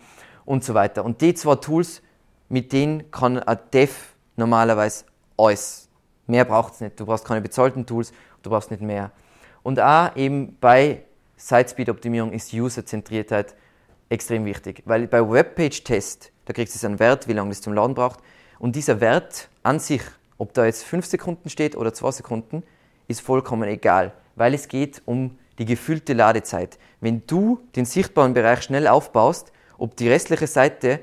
und 0.46 0.64
so 0.64 0.72
weiter. 0.72 1.04
Und 1.04 1.20
die 1.20 1.34
zwei 1.34 1.56
Tools, 1.56 2.02
mit 2.48 2.72
denen 2.72 3.10
kann 3.10 3.38
ein 3.38 3.58
Dev 3.74 3.92
normalerweise 4.36 5.04
alles. 5.36 5.88
Mehr 6.26 6.46
braucht 6.46 6.74
es 6.74 6.80
nicht. 6.80 6.98
Du 6.98 7.04
brauchst 7.04 7.26
keine 7.26 7.42
bezahlten 7.42 7.84
Tools, 7.84 8.12
du 8.42 8.50
brauchst 8.50 8.70
nicht 8.70 8.82
mehr. 8.82 9.12
Und 9.62 9.80
auch 9.80 10.16
eben 10.16 10.56
bei 10.60 11.02
Site-Speed-Optimierung 11.36 12.32
ist 12.32 12.54
User-Zentriertheit 12.54 13.54
extrem 14.08 14.44
wichtig, 14.44 14.82
weil 14.84 15.06
bei 15.06 15.28
Webpage-Test, 15.28 16.32
da 16.44 16.52
kriegst 16.52 16.80
du 16.80 16.86
einen 16.86 16.98
Wert, 16.98 17.28
wie 17.28 17.32
lange 17.32 17.50
das 17.50 17.60
zum 17.60 17.72
Laden 17.72 17.94
braucht. 17.94 18.20
Und 18.58 18.76
dieser 18.76 19.00
Wert 19.00 19.48
an 19.62 19.78
sich, 19.78 20.02
ob 20.38 20.54
da 20.54 20.64
jetzt 20.64 20.84
5 20.84 21.06
Sekunden 21.06 21.50
steht 21.50 21.76
oder 21.76 21.92
2 21.92 22.10
Sekunden, 22.12 22.62
ist 23.08 23.20
vollkommen 23.20 23.68
egal, 23.68 24.12
weil 24.34 24.54
es 24.54 24.68
geht 24.68 25.02
um 25.04 25.38
die 25.58 25.64
gefühlte 25.64 26.12
Ladezeit. 26.12 26.78
Wenn 27.00 27.26
du 27.26 27.60
den 27.74 27.84
sichtbaren 27.84 28.34
Bereich 28.34 28.62
schnell 28.62 28.86
aufbaust, 28.86 29.52
ob 29.78 29.96
die 29.96 30.08
restliche 30.08 30.46
Seite 30.46 31.00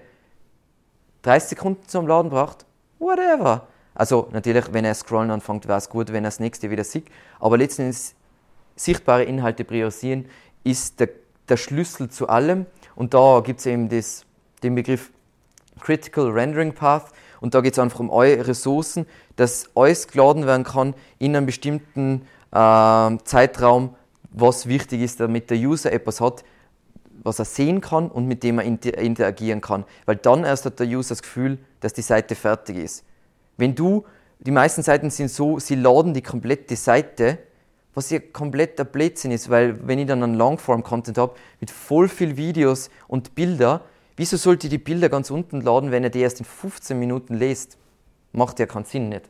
30 1.24 1.50
Sekunden 1.50 1.88
zum 1.88 2.08
Laden 2.08 2.30
braucht, 2.30 2.66
whatever. 3.00 3.68
Also 3.96 4.28
natürlich, 4.32 4.74
wenn 4.74 4.86
er 4.86 4.94
scrollen 4.94 5.32
anfängt, 5.32 5.68
wäre 5.68 5.78
es 5.78 5.90
gut, 5.90 6.10
wenn 6.10 6.24
er 6.24 6.30
das 6.30 6.40
nächste 6.40 6.70
wieder 6.70 6.84
sieht. 6.84 7.08
Aber 7.40 7.58
letztendlich 7.58 8.16
sichtbare 8.76 9.24
Inhalte 9.24 9.64
priorisieren 9.64 10.26
ist 10.64 11.00
der, 11.00 11.10
der 11.48 11.58
Schlüssel 11.58 12.10
zu 12.10 12.28
allem. 12.28 12.66
Und 12.96 13.14
da 13.14 13.42
gibt 13.44 13.60
es 13.60 13.66
eben 13.66 13.90
das, 13.90 14.26
den 14.62 14.76
Begriff 14.76 15.12
Critical 15.80 16.30
Rendering 16.30 16.74
Path. 16.74 17.12
Und 17.42 17.54
da 17.54 17.62
geht 17.62 17.74
es 17.74 17.80
einfach 17.80 18.00
um 18.00 18.10
eure 18.10 18.48
Ressourcen, 18.48 19.06
dass 19.36 19.70
alles 19.76 20.08
geladen 20.08 20.46
werden 20.46 20.64
kann 20.64 20.94
in 21.20 21.36
einem 21.36 21.46
bestimmten 21.46 22.22
äh, 22.52 23.18
Zeitraum, 23.26 23.96
was 24.32 24.68
wichtig 24.68 25.02
ist, 25.02 25.20
damit 25.20 25.50
der 25.50 25.58
User 25.58 25.92
etwas 25.92 26.22
hat, 26.22 26.44
was 27.24 27.40
er 27.40 27.46
sehen 27.46 27.82
kann 27.82 28.10
und 28.10 28.28
mit 28.28 28.44
dem 28.44 28.60
er 28.60 28.66
interagieren 28.66 29.62
kann. 29.62 29.86
Weil 30.06 30.16
dann 30.18 30.44
erst 30.44 30.66
hat 30.66 30.80
der 30.80 30.88
User 30.88 31.10
das 31.10 31.22
Gefühl, 31.22 31.60
dass 31.80 31.94
die 31.94 32.02
Seite 32.02 32.36
fertig 32.36 32.78
ist. 32.78 33.04
Wenn 33.58 33.76
du, 33.76 34.06
die 34.40 34.52
meisten 34.52 34.82
Seiten 34.82 35.10
sind 35.10 35.30
so, 35.30 35.60
sie 35.60 35.76
laden 35.76 36.14
die 36.14 36.22
komplette 36.22 36.76
Seite 36.76 37.40
was 37.94 38.10
ja 38.10 38.20
komplett 38.20 38.80
der 38.80 38.86
Blödsinn 38.86 39.32
ist, 39.32 39.50
weil 39.50 39.88
wenn 39.88 40.00
ich 40.00 40.08
dann 40.08 40.24
einen 40.24 40.36
Longform-Content 40.36 41.18
habe 41.18 41.36
mit 41.60 41.72
voll 41.72 42.08
viel 42.08 42.38
Videos 42.38 42.90
und 43.08 43.36
Bilder, 43.36 43.82
wieso 44.18 44.38
sollte 44.38 44.68
ich 44.68 44.72
die 44.72 44.78
Bilder 44.78 45.10
ganz 45.10 45.30
unten 45.32 45.62
laden, 45.62 45.92
wenn 45.92 46.04
er 46.04 46.10
die 46.10 46.20
erst 46.20 46.40
in 46.40 46.46
15 46.46 46.98
Minuten 46.98 47.36
lest? 47.36 47.78
Macht 48.32 48.60
ja 48.60 48.66
keinen 48.66 48.86
Sinn 48.86 49.10
nicht. 49.10 49.30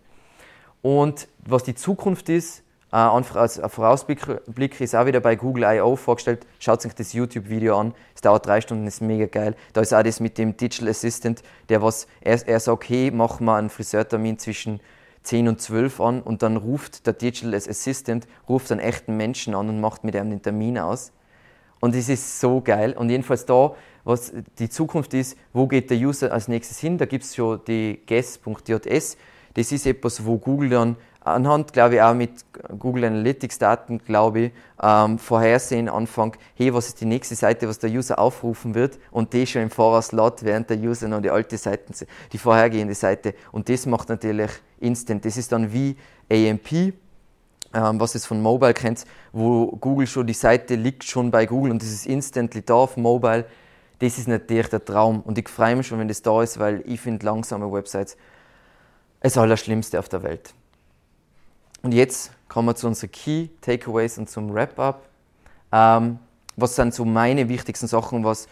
Und 0.81 1.27
was 1.45 1.63
die 1.63 1.75
Zukunft 1.75 2.29
ist, 2.29 2.63
äh, 2.91 2.97
als 2.97 3.59
Vorausblick 3.67 4.79
ist 4.79 4.95
auch 4.95 5.05
wieder 5.07 5.19
bei 5.19 5.35
Google 5.35 5.63
I.O. 5.63 5.95
vorgestellt. 5.95 6.45
Schaut 6.59 6.81
sich 6.81 6.93
das 6.93 7.13
YouTube-Video 7.13 7.79
an. 7.79 7.95
Es 8.13 8.21
dauert 8.21 8.45
drei 8.45 8.61
Stunden, 8.61 8.85
ist 8.85 9.01
mega 9.01 9.25
geil. 9.25 9.55
Da 9.73 9.81
ist 9.81 9.93
auch 9.93 10.03
das 10.03 10.19
mit 10.19 10.37
dem 10.37 10.55
Digital 10.55 10.89
Assistant, 10.89 11.41
der 11.69 11.81
was, 11.81 12.05
er, 12.21 12.47
er 12.47 12.59
sagt, 12.59 12.87
hey, 12.87 13.11
mach 13.11 13.39
mal 13.39 13.57
einen 13.57 13.71
Friseurtermin 13.71 14.37
zwischen 14.37 14.79
10 15.23 15.47
und 15.47 15.61
12 15.61 15.99
an 16.01 16.21
und 16.21 16.43
dann 16.43 16.57
ruft 16.57 17.05
der 17.07 17.13
Digital 17.13 17.55
Assistant 17.55 18.27
ruft 18.47 18.71
einen 18.71 18.81
echten 18.81 19.17
Menschen 19.17 19.55
an 19.55 19.69
und 19.69 19.79
macht 19.79 20.03
mit 20.03 20.15
ihm 20.15 20.29
den 20.29 20.41
Termin 20.41 20.77
aus. 20.77 21.11
Und 21.79 21.95
es 21.95 22.07
ist 22.07 22.39
so 22.39 22.61
geil. 22.61 22.93
Und 22.93 23.09
jedenfalls 23.09 23.45
da, 23.45 23.75
was 24.05 24.33
die 24.59 24.69
Zukunft 24.69 25.13
ist, 25.13 25.37
wo 25.51 25.67
geht 25.67 25.89
der 25.89 25.97
User 25.97 26.31
als 26.31 26.47
nächstes 26.47 26.79
hin? 26.79 26.97
Da 26.97 27.05
gibt 27.05 27.23
es 27.23 27.35
schon 27.35 27.61
die 27.67 27.99
guess.js. 28.05 29.17
Das 29.53 29.71
ist 29.71 29.85
etwas, 29.85 30.25
wo 30.25 30.37
Google 30.37 30.69
dann 30.69 30.95
anhand, 31.23 31.73
glaube 31.73 31.95
ich, 31.95 32.01
auch 32.01 32.13
mit 32.13 32.31
Google 32.77 33.05
Analytics 33.05 33.57
Daten, 33.57 33.99
glaube 33.99 34.39
ich, 34.39 34.51
ähm, 34.81 35.17
vorhersehen 35.17 35.89
anfängt, 35.89 36.37
hey, 36.55 36.73
was 36.73 36.87
ist 36.87 37.01
die 37.01 37.05
nächste 37.05 37.35
Seite, 37.35 37.67
was 37.67 37.79
der 37.79 37.89
User 37.89 38.19
aufrufen 38.19 38.75
wird 38.75 38.99
und 39.11 39.33
die 39.33 39.47
schon 39.47 39.63
im 39.63 39.69
Voraus 39.69 40.11
laut, 40.11 40.43
während 40.43 40.69
der 40.69 40.77
User 40.77 41.07
noch 41.07 41.21
die 41.21 41.29
alte 41.29 41.57
Seite, 41.57 42.05
die 42.31 42.37
vorhergehende 42.37 42.95
Seite. 42.95 43.33
Und 43.51 43.69
das 43.69 43.85
macht 43.85 44.09
natürlich 44.09 44.51
instant. 44.79 45.23
Das 45.25 45.37
ist 45.37 45.51
dann 45.51 45.71
wie 45.71 45.95
AMP, 46.29 46.71
ähm, 46.71 46.93
was 47.73 48.15
es 48.15 48.25
von 48.25 48.41
Mobile 48.41 48.73
kennt, 48.73 49.05
wo 49.31 49.67
Google 49.67 50.07
schon, 50.07 50.27
die 50.27 50.33
Seite 50.33 50.75
liegt 50.75 51.03
schon 51.03 51.31
bei 51.31 51.45
Google 51.45 51.71
und 51.71 51.81
das 51.81 51.89
ist 51.89 52.05
instantly 52.05 52.61
da 52.61 52.75
auf 52.75 52.97
Mobile. 52.97 53.45
das 53.99 54.17
ist 54.17 54.27
natürlich 54.27 54.67
der 54.67 54.83
Traum. 54.83 55.21
Und 55.21 55.37
ich 55.37 55.47
freue 55.47 55.77
mich 55.77 55.87
schon, 55.87 55.99
wenn 55.99 56.09
das 56.09 56.21
da 56.21 56.43
ist, 56.43 56.59
weil 56.59 56.83
ich 56.85 56.99
finde 56.99 57.25
langsame 57.25 57.71
Websites 57.71 58.17
das 59.21 59.37
Allerschlimmste 59.37 59.97
auf 59.99 60.09
der 60.09 60.23
Welt. 60.23 60.53
Und 61.83 61.93
jetzt 61.93 62.31
kommen 62.47 62.69
wir 62.69 62.75
zu 62.75 62.87
unseren 62.87 63.11
Key 63.11 63.49
Takeaways 63.59 64.17
und 64.17 64.29
zum 64.29 64.53
Wrap-up. 64.53 65.03
Ähm, 65.73 66.17
was 66.55 66.77
sind 66.77 66.93
so 66.93 67.03
meine 67.03 67.49
wichtigsten 67.49 67.87
Sachen, 67.87 68.23
was 68.23 68.47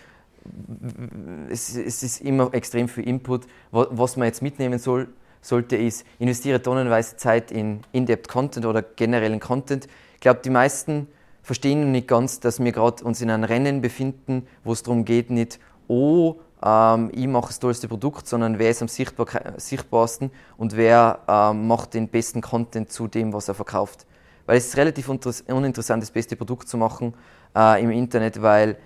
es, 1.49 1.75
es 1.75 2.03
ist 2.03 2.21
immer 2.21 2.53
extrem 2.53 2.89
viel 2.89 3.07
Input. 3.07 3.47
Was 3.71 4.17
man 4.17 4.25
jetzt 4.25 4.41
mitnehmen 4.41 4.79
soll, 4.79 5.07
sollte, 5.39 5.77
ist, 5.77 6.05
investiere 6.19 6.61
tonnenweise 6.61 7.15
Zeit 7.15 7.51
in 7.51 7.81
In-Depth 7.93 8.27
Content 8.27 8.65
oder 8.65 8.81
generellen 8.81 9.39
Content. 9.39 9.87
Ich 10.15 10.19
glaube, 10.19 10.41
die 10.43 10.49
meisten 10.49 11.07
verstehen 11.41 11.89
nicht 11.93 12.09
ganz, 12.09 12.41
dass 12.41 12.61
wir 12.61 12.71
gerade 12.73 13.01
uns 13.03 13.21
in 13.21 13.29
einem 13.29 13.45
Rennen 13.45 13.81
befinden, 13.81 14.45
wo 14.65 14.73
es 14.73 14.83
darum 14.83 15.05
geht, 15.05 15.29
nicht, 15.29 15.57
oh, 15.87 16.35
ähm, 16.63 17.11
ich 17.13 17.27
mache 17.27 17.47
das 17.47 17.59
tollste 17.59 17.87
Produkt, 17.87 18.27
sondern 18.27 18.59
wer 18.59 18.69
ist 18.69 18.81
am 18.81 18.87
sichtbar, 18.87 19.27
sichtbarsten 19.57 20.31
und 20.57 20.75
wer 20.75 21.19
ähm, 21.27 21.67
macht 21.67 21.93
den 21.93 22.07
besten 22.07 22.41
Content 22.41 22.91
zu 22.91 23.07
dem, 23.07 23.33
was 23.33 23.47
er 23.47 23.53
verkauft. 23.53 24.05
Weil 24.45 24.57
es 24.57 24.67
ist 24.67 24.77
relativ 24.77 25.09
uninteressant, 25.09 26.03
das 26.03 26.11
beste 26.11 26.35
Produkt 26.35 26.67
zu 26.67 26.77
machen 26.77 27.13
äh, 27.55 27.81
im 27.81 27.91
Internet, 27.91 28.41
weil 28.41 28.77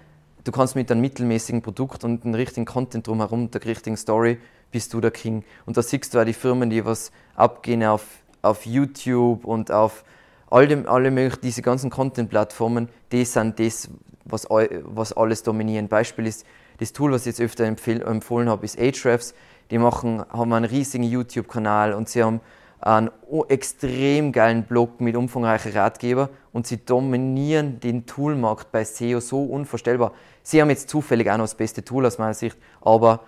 du 0.43 0.51
kannst 0.51 0.75
mit 0.75 0.91
einem 0.91 1.01
mittelmäßigen 1.01 1.61
Produkt 1.61 2.03
und 2.03 2.23
einem 2.23 2.35
richtigen 2.35 2.65
Content 2.65 3.07
drumherum, 3.07 3.51
der 3.51 3.63
richtigen 3.65 3.97
Story, 3.97 4.39
bist 4.71 4.93
du 4.93 5.01
der 5.01 5.11
King. 5.11 5.43
Und 5.65 5.77
da 5.77 5.81
siehst 5.81 6.13
du 6.13 6.19
auch 6.19 6.25
die 6.25 6.33
Firmen, 6.33 6.69
die 6.69 6.85
was 6.85 7.11
abgehen 7.35 7.83
auf, 7.83 8.05
auf 8.41 8.65
YouTube 8.65 9.45
und 9.45 9.71
auf 9.71 10.03
all 10.49 10.67
dem, 10.67 10.87
alle 10.87 11.11
möglichen, 11.11 11.41
diese 11.41 11.61
ganzen 11.61 11.89
Content-Plattformen, 11.89 12.89
die 13.11 13.25
sind 13.25 13.59
das, 13.59 13.89
was, 14.25 14.47
was 14.49 15.13
alles 15.13 15.43
dominieren. 15.43 15.87
Beispiel 15.87 16.27
ist, 16.27 16.45
das 16.79 16.93
Tool, 16.93 17.11
was 17.11 17.21
ich 17.21 17.37
jetzt 17.37 17.41
öfter 17.41 17.65
empfohlen 17.65 18.49
habe, 18.49 18.65
ist 18.65 18.79
Ahrefs. 18.79 19.33
Die 19.71 19.77
machen, 19.77 20.23
haben 20.29 20.53
einen 20.53 20.65
riesigen 20.65 21.03
YouTube-Kanal 21.03 21.93
und 21.93 22.09
sie 22.09 22.23
haben 22.23 22.41
einen 22.79 23.09
extrem 23.47 24.31
geilen 24.31 24.63
Blog 24.63 25.01
mit 25.01 25.15
umfangreichen 25.15 25.71
Ratgeber 25.71 26.29
und 26.53 26.67
sie 26.67 26.85
dominieren 26.85 27.79
den 27.79 28.05
Toolmarkt 28.05 28.71
bei 28.71 28.83
SEO 28.83 29.19
so 29.19 29.43
unvorstellbar. 29.43 30.11
Sie 30.43 30.61
haben 30.61 30.69
jetzt 30.69 30.89
zufällig 30.89 31.29
auch 31.31 31.37
noch 31.37 31.45
das 31.45 31.55
beste 31.55 31.83
Tool 31.83 32.05
aus 32.05 32.19
meiner 32.19 32.35
Sicht, 32.35 32.57
aber 32.81 33.21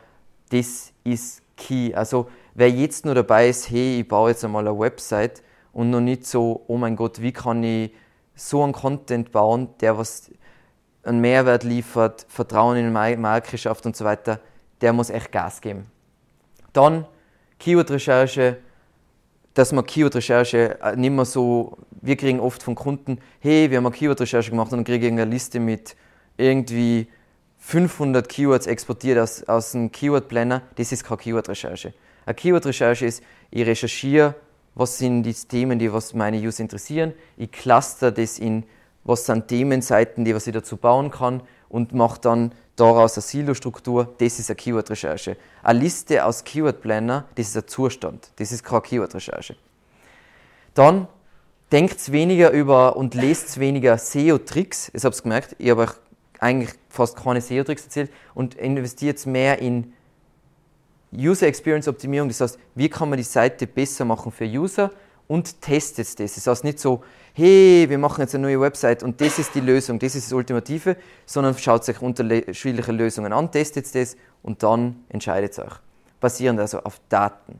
das 0.52 0.94
ist 1.03 1.41
key. 1.56 1.94
Also 1.95 2.30
wer 2.53 2.69
jetzt 2.69 3.06
nur 3.06 3.15
dabei 3.15 3.49
ist, 3.49 3.72
hey, 3.72 4.02
ich 4.02 4.07
baue 4.07 4.30
jetzt 4.30 4.45
einmal 4.45 4.68
eine 4.68 4.78
Website 4.78 5.41
und 5.74 5.90
noch 5.90 6.02
nicht 6.02 6.28
so, 6.28 6.64
oh 6.68 6.78
mein 6.78 6.95
Gott, 6.95 7.22
wie 7.22 7.32
kann 7.32 7.64
ich 7.64 7.91
so 8.36 8.64
einen 8.64 8.74
Content 8.74 9.32
bauen, 9.32 9.69
der 9.82 9.98
was 9.98 10.30
einen 11.07 11.21
Mehrwert 11.21 11.63
liefert, 11.63 12.25
Vertrauen 12.29 12.77
in 12.77 12.85
die 12.85 13.17
Marke 13.17 13.57
schafft 13.57 13.85
und 13.85 13.95
so 13.95 14.05
weiter, 14.05 14.39
der 14.81 14.93
muss 14.93 15.09
echt 15.09 15.31
Gas 15.31 15.61
geben. 15.61 15.85
Dann 16.73 17.05
Keyword-Recherche, 17.59 18.57
dass 19.53 19.71
man 19.71 19.85
Keyword-Recherche 19.85 20.79
äh, 20.81 20.95
nicht 20.95 21.11
mehr 21.11 21.25
so, 21.25 21.77
wir 22.01 22.15
kriegen 22.15 22.39
oft 22.39 22.61
von 22.61 22.75
Kunden, 22.75 23.19
hey, 23.39 23.69
wir 23.71 23.77
haben 23.77 23.85
eine 23.85 23.95
Keyword-Recherche 23.95 24.51
gemacht 24.51 24.71
und 24.71 24.79
dann 24.79 24.85
kriege 24.85 25.07
ich 25.07 25.11
eine 25.11 25.25
Liste 25.25 25.59
mit 25.59 25.95
irgendwie 26.38 27.07
500 27.57 28.29
Keywords 28.29 28.67
exportiert 28.67 29.17
aus, 29.17 29.43
aus 29.45 29.73
einem 29.73 29.91
Keyword-Planner, 29.91 30.61
das 30.75 30.91
ist 30.91 31.03
keine 31.03 31.17
Keyword-Recherche. 31.17 31.93
Eine 32.25 32.35
Keyword-Recherche 32.35 33.05
ist, 33.05 33.23
ich 33.49 33.65
recherchiere, 33.65 34.35
was 34.75 34.99
sind 34.99 35.23
die 35.23 35.34
Themen, 35.34 35.79
die 35.79 35.91
was 35.91 36.13
meine 36.13 36.38
User 36.38 36.61
interessieren, 36.61 37.13
ich 37.35 37.51
cluster 37.51 38.11
das 38.11 38.38
in, 38.38 38.63
was 39.07 39.25
sind 39.25 39.47
Themenseiten, 39.47 40.25
die 40.25 40.31
ich 40.31 40.43
dazu 40.43 40.77
bauen 40.77 41.09
kann 41.09 41.41
und 41.69 41.93
mache 41.93 42.21
dann 42.21 42.51
daraus 42.75 43.15
eine 43.15 43.23
Silo-Struktur, 43.23 44.13
das 44.19 44.38
ist 44.38 44.49
eine 44.49 44.57
Keyword-Recherche. 44.57 45.38
Eine 45.63 45.79
Liste 45.79 46.23
aus 46.23 46.43
Keyword-Planner, 46.43 47.25
das 47.34 47.47
ist 47.47 47.57
ein 47.57 47.67
Zustand, 47.67 48.29
das 48.35 48.51
ist 48.51 48.63
keine 48.63 48.81
Keyword-Recherche. 48.81 49.55
Dann 50.73 51.07
denkt 51.71 52.11
weniger 52.11 52.51
über 52.51 52.97
und 52.97 53.15
lest 53.15 53.59
weniger 53.59 53.97
SEO-Tricks. 53.97 54.91
Ich 54.93 55.03
habe 55.03 55.15
es 55.15 55.23
gemerkt, 55.23 55.55
ich 55.57 55.69
habe 55.71 55.84
euch 55.84 55.91
eigentlich 56.39 56.71
fast 56.89 57.15
keine 57.17 57.41
SEO-Tricks 57.41 57.85
erzählt 57.85 58.11
und 58.35 58.55
investiert 58.55 59.25
mehr 59.25 59.59
in 59.59 59.93
User 61.15 61.47
Experience 61.47 61.88
Optimierung. 61.88 62.27
Das 62.27 62.41
heißt, 62.41 62.59
wie 62.75 62.89
kann 62.89 63.09
man 63.09 63.17
die 63.17 63.23
Seite 63.23 63.65
besser 63.65 64.05
machen 64.05 64.31
für 64.31 64.45
User 64.45 64.91
und 65.27 65.61
testet 65.61 66.19
das. 66.19 66.35
Das 66.35 66.47
heißt 66.47 66.63
nicht 66.63 66.79
so, 66.79 67.03
hey, 67.33 67.85
wir 67.87 67.97
machen 67.97 68.21
jetzt 68.21 68.33
eine 68.33 68.47
neue 68.47 68.59
Website 68.59 69.03
und 69.03 69.19
das 69.21 69.39
ist 69.39 69.53
die 69.53 69.59
Lösung, 69.59 69.99
das 69.99 70.15
ist 70.15 70.27
das 70.27 70.33
Ultimative, 70.33 70.97
sondern 71.25 71.57
schaut 71.57 71.85
sich 71.85 72.01
unterschiedliche 72.01 72.91
Lösungen 72.91 73.33
an, 73.33 73.51
testet 73.51 73.93
das 73.93 74.15
und 74.41 74.63
dann 74.63 75.03
entscheidet 75.09 75.57
euch. 75.59 75.73
Basierend 76.19 76.59
also 76.59 76.79
auf 76.79 76.99
Daten. 77.09 77.59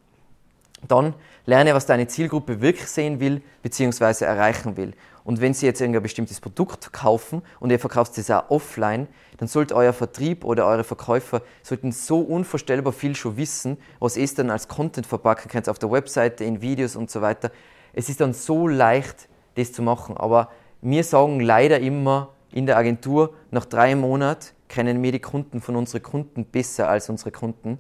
Dann 0.88 1.14
lerne, 1.48 1.74
was 1.74 1.88
deine 1.88 2.08
Zielgruppe 2.08 2.62
wirklich 2.62 2.88
sehen 2.88 3.20
will 3.20 3.42
bzw. 3.64 4.26
erreichen 4.26 4.78
will. 4.78 4.94
Und 5.24 5.42
wenn 5.42 5.54
Sie 5.54 5.66
jetzt 5.66 5.82
irgendein 5.82 6.04
bestimmtes 6.04 6.40
Produkt 6.40 6.94
kaufen 6.94 7.42
und 7.60 7.72
ihr 7.72 7.80
verkauft 7.80 8.18
es 8.18 8.30
auch 8.30 8.50
offline, 8.50 9.08
dann 9.38 9.48
sollte 9.48 9.76
euer 9.76 9.94
Vertrieb 9.94 10.46
oder 10.46 10.68
eure 10.68 10.84
Verkäufer 10.84 11.42
sollten 11.64 11.92
so 11.92 12.20
unvorstellbar 12.20 12.94
viel 12.94 13.16
schon 13.16 13.38
wissen, 13.38 13.78
was 14.00 14.18
ihr 14.18 14.28
dann 14.36 14.52
als 14.52 14.68
Content 14.68 15.08
verpacken 15.08 15.50
könnt 15.50 15.68
auf 15.68 15.80
der 15.80 15.92
Webseite, 15.92 16.44
in 16.44 16.62
Videos 16.62 16.96
und 16.96 17.10
so 17.10 17.22
weiter. 17.22 17.52
Es 17.94 18.10
ist 18.10 18.22
dann 18.22 18.34
so 18.34 18.68
leicht, 18.68 19.28
das 19.56 19.72
zu 19.74 19.82
machen. 19.82 20.18
Aber 20.18 20.52
wir 20.82 21.04
sagen 21.04 21.40
leider 21.40 21.80
immer 21.80 22.34
in 22.52 22.66
der 22.66 22.78
Agentur, 22.78 23.34
nach 23.52 23.66
drei 23.66 23.96
Monaten 23.96 24.50
kennen 24.68 25.02
wir 25.02 25.12
die 25.12 25.20
Kunden 25.20 25.62
von 25.62 25.76
unseren 25.78 26.04
Kunden 26.04 26.46
besser 26.46 26.90
als 26.90 27.10
unsere 27.10 27.32
Kunden. 27.32 27.80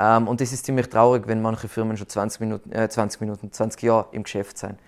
Ähm, 0.00 0.28
und 0.28 0.40
das 0.40 0.52
ist 0.52 0.64
ziemlich 0.64 0.88
traurig, 0.88 1.24
wenn 1.26 1.42
manche 1.42 1.68
Firmen 1.68 1.96
schon 1.96 2.08
20 2.08 2.40
Minuten, 2.40 2.72
äh, 2.72 2.88
20 2.88 3.20
Minuten, 3.20 3.52
20 3.52 3.82
Jahre 3.82 4.06
im 4.12 4.22
Geschäft 4.22 4.56
sind. 4.56 4.78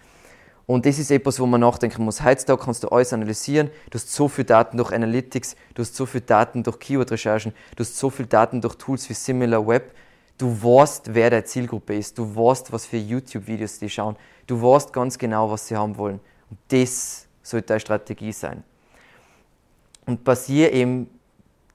Und 0.64 0.86
das 0.86 0.98
ist 0.98 1.10
etwas, 1.10 1.38
wo 1.38 1.44
man 1.44 1.60
nachdenken 1.60 2.04
muss. 2.04 2.24
Heutzutage 2.24 2.62
kannst 2.64 2.82
du 2.82 2.88
alles 2.88 3.12
analysieren. 3.12 3.70
Du 3.90 3.98
hast 3.98 4.10
so 4.10 4.28
viele 4.28 4.46
Daten 4.46 4.78
durch 4.78 4.92
Analytics, 4.92 5.54
du 5.74 5.82
hast 5.82 5.94
so 5.94 6.06
viele 6.06 6.22
Daten 6.22 6.62
durch 6.62 6.78
Keyword-Recherchen, 6.78 7.52
du 7.76 7.80
hast 7.80 7.98
so 7.98 8.08
viele 8.08 8.28
Daten 8.28 8.60
durch 8.62 8.76
Tools 8.76 9.08
wie 9.10 9.14
SimilarWeb. 9.14 9.92
Du 10.38 10.50
weißt, 10.62 11.14
wer 11.14 11.28
deine 11.28 11.44
Zielgruppe 11.44 11.94
ist. 11.94 12.16
Du 12.16 12.34
weißt, 12.34 12.72
was 12.72 12.86
für 12.86 12.96
YouTube-Videos 12.96 13.80
die 13.80 13.90
schauen. 13.90 14.16
Du 14.46 14.62
weißt 14.62 14.92
ganz 14.92 15.18
genau, 15.18 15.50
was 15.50 15.68
sie 15.68 15.76
haben 15.76 15.98
wollen. 15.98 16.20
Und 16.48 16.58
das 16.68 17.26
sollte 17.42 17.66
deine 17.66 17.80
Strategie 17.80 18.32
sein. 18.32 18.64
Und 20.06 20.24
basier 20.24 20.72
eben, 20.72 21.08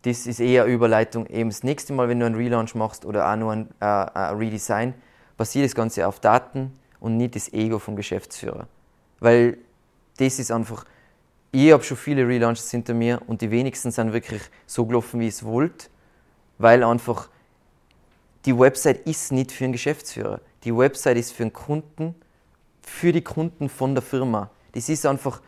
das 0.03 0.27
ist 0.27 0.39
eher 0.39 0.65
Überleitung, 0.65 1.27
eben 1.27 1.49
das 1.49 1.63
nächste 1.63 1.93
Mal, 1.93 2.07
wenn 2.07 2.19
du 2.19 2.25
einen 2.25 2.35
Relaunch 2.35 2.75
machst 2.75 3.05
oder 3.05 3.29
auch 3.31 3.35
nur 3.35 3.51
ein, 3.51 3.69
äh, 3.79 3.85
Redesign, 3.85 4.93
basier 5.37 5.63
das 5.63 5.75
Ganze 5.75 6.07
auf 6.07 6.19
Daten 6.19 6.71
und 6.99 7.17
nicht 7.17 7.35
das 7.35 7.51
Ego 7.53 7.79
vom 7.79 7.95
Geschäftsführer. 7.95 8.67
Weil 9.19 9.57
das 10.17 10.39
ist 10.39 10.51
einfach, 10.51 10.85
ich 11.51 11.71
habe 11.71 11.83
schon 11.83 11.97
viele 11.97 12.27
Relaunches 12.27 12.69
hinter 12.71 12.93
mir 12.93 13.21
und 13.27 13.41
die 13.41 13.51
wenigsten 13.51 13.91
sind 13.91 14.13
wirklich 14.13 14.41
so 14.65 14.85
gelaufen, 14.85 15.19
wie 15.19 15.27
ich 15.27 15.35
es 15.35 15.43
wollte, 15.43 15.87
weil 16.57 16.83
einfach 16.83 17.29
die 18.45 18.57
Website 18.57 19.05
ist 19.05 19.31
nicht 19.31 19.51
für 19.51 19.65
einen 19.65 19.73
Geschäftsführer. 19.73 20.39
Die 20.63 20.75
Website 20.75 21.17
ist 21.17 21.33
für 21.33 21.43
einen 21.43 21.53
Kunden, 21.53 22.15
für 22.81 23.11
die 23.11 23.21
Kunden 23.21 23.69
von 23.69 23.93
der 23.93 24.01
Firma. 24.01 24.49
Das 24.71 24.89
ist 24.89 25.05
einfach, 25.05 25.41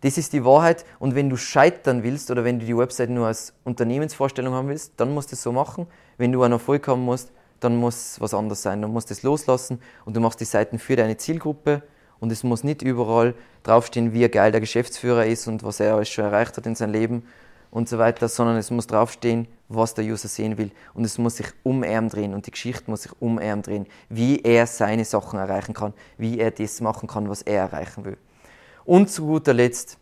das 0.00 0.18
ist 0.18 0.32
die 0.32 0.44
Wahrheit. 0.44 0.84
Und 0.98 1.14
wenn 1.14 1.30
du 1.30 1.36
scheitern 1.36 2.02
willst 2.02 2.30
oder 2.30 2.44
wenn 2.44 2.58
du 2.58 2.66
die 2.66 2.76
Website 2.76 3.10
nur 3.10 3.26
als 3.26 3.52
Unternehmensvorstellung 3.64 4.54
haben 4.54 4.68
willst, 4.68 4.92
dann 4.96 5.14
musst 5.14 5.32
du 5.32 5.34
es 5.34 5.42
so 5.42 5.52
machen. 5.52 5.86
Wenn 6.18 6.32
du 6.32 6.42
einen 6.42 6.52
Erfolg 6.52 6.86
haben 6.88 7.04
musst, 7.04 7.32
dann 7.60 7.76
muss 7.76 8.20
was 8.20 8.34
anderes 8.34 8.62
sein. 8.62 8.82
Du 8.82 8.88
musst 8.88 9.10
es 9.10 9.22
loslassen 9.22 9.80
und 10.04 10.16
du 10.16 10.20
machst 10.20 10.40
die 10.40 10.44
Seiten 10.44 10.78
für 10.78 10.96
deine 10.96 11.16
Zielgruppe 11.16 11.82
und 12.20 12.32
es 12.32 12.42
muss 12.42 12.64
nicht 12.64 12.82
überall 12.82 13.34
draufstehen, 13.62 14.12
wie 14.12 14.28
geil 14.28 14.52
der 14.52 14.60
Geschäftsführer 14.60 15.26
ist 15.26 15.48
und 15.48 15.62
was 15.62 15.80
er 15.80 15.94
alles 15.94 16.08
schon 16.08 16.24
erreicht 16.24 16.56
hat 16.56 16.66
in 16.66 16.74
seinem 16.74 16.92
Leben 16.92 17.22
und 17.70 17.88
so 17.88 17.98
weiter, 17.98 18.28
sondern 18.28 18.56
es 18.56 18.70
muss 18.70 18.86
draufstehen, 18.86 19.48
was 19.68 19.94
der 19.94 20.04
User 20.04 20.28
sehen 20.28 20.56
will. 20.56 20.70
Und 20.94 21.04
es 21.04 21.18
muss 21.18 21.36
sich 21.36 21.48
um 21.62 21.82
ihn 21.84 22.08
drehen 22.08 22.34
und 22.34 22.46
die 22.46 22.50
Geschichte 22.50 22.90
muss 22.90 23.02
sich 23.02 23.12
um 23.20 23.40
ihn 23.40 23.62
drehen, 23.62 23.86
wie 24.08 24.40
er 24.40 24.66
seine 24.66 25.04
Sachen 25.04 25.38
erreichen 25.38 25.74
kann, 25.74 25.92
wie 26.16 26.38
er 26.38 26.50
das 26.50 26.80
machen 26.80 27.08
kann, 27.08 27.28
was 27.28 27.42
er 27.42 27.62
erreichen 27.62 28.04
will. 28.04 28.16
Und 28.86 29.10
zu 29.10 29.26
guter 29.26 29.52
Letzt, 29.52 29.98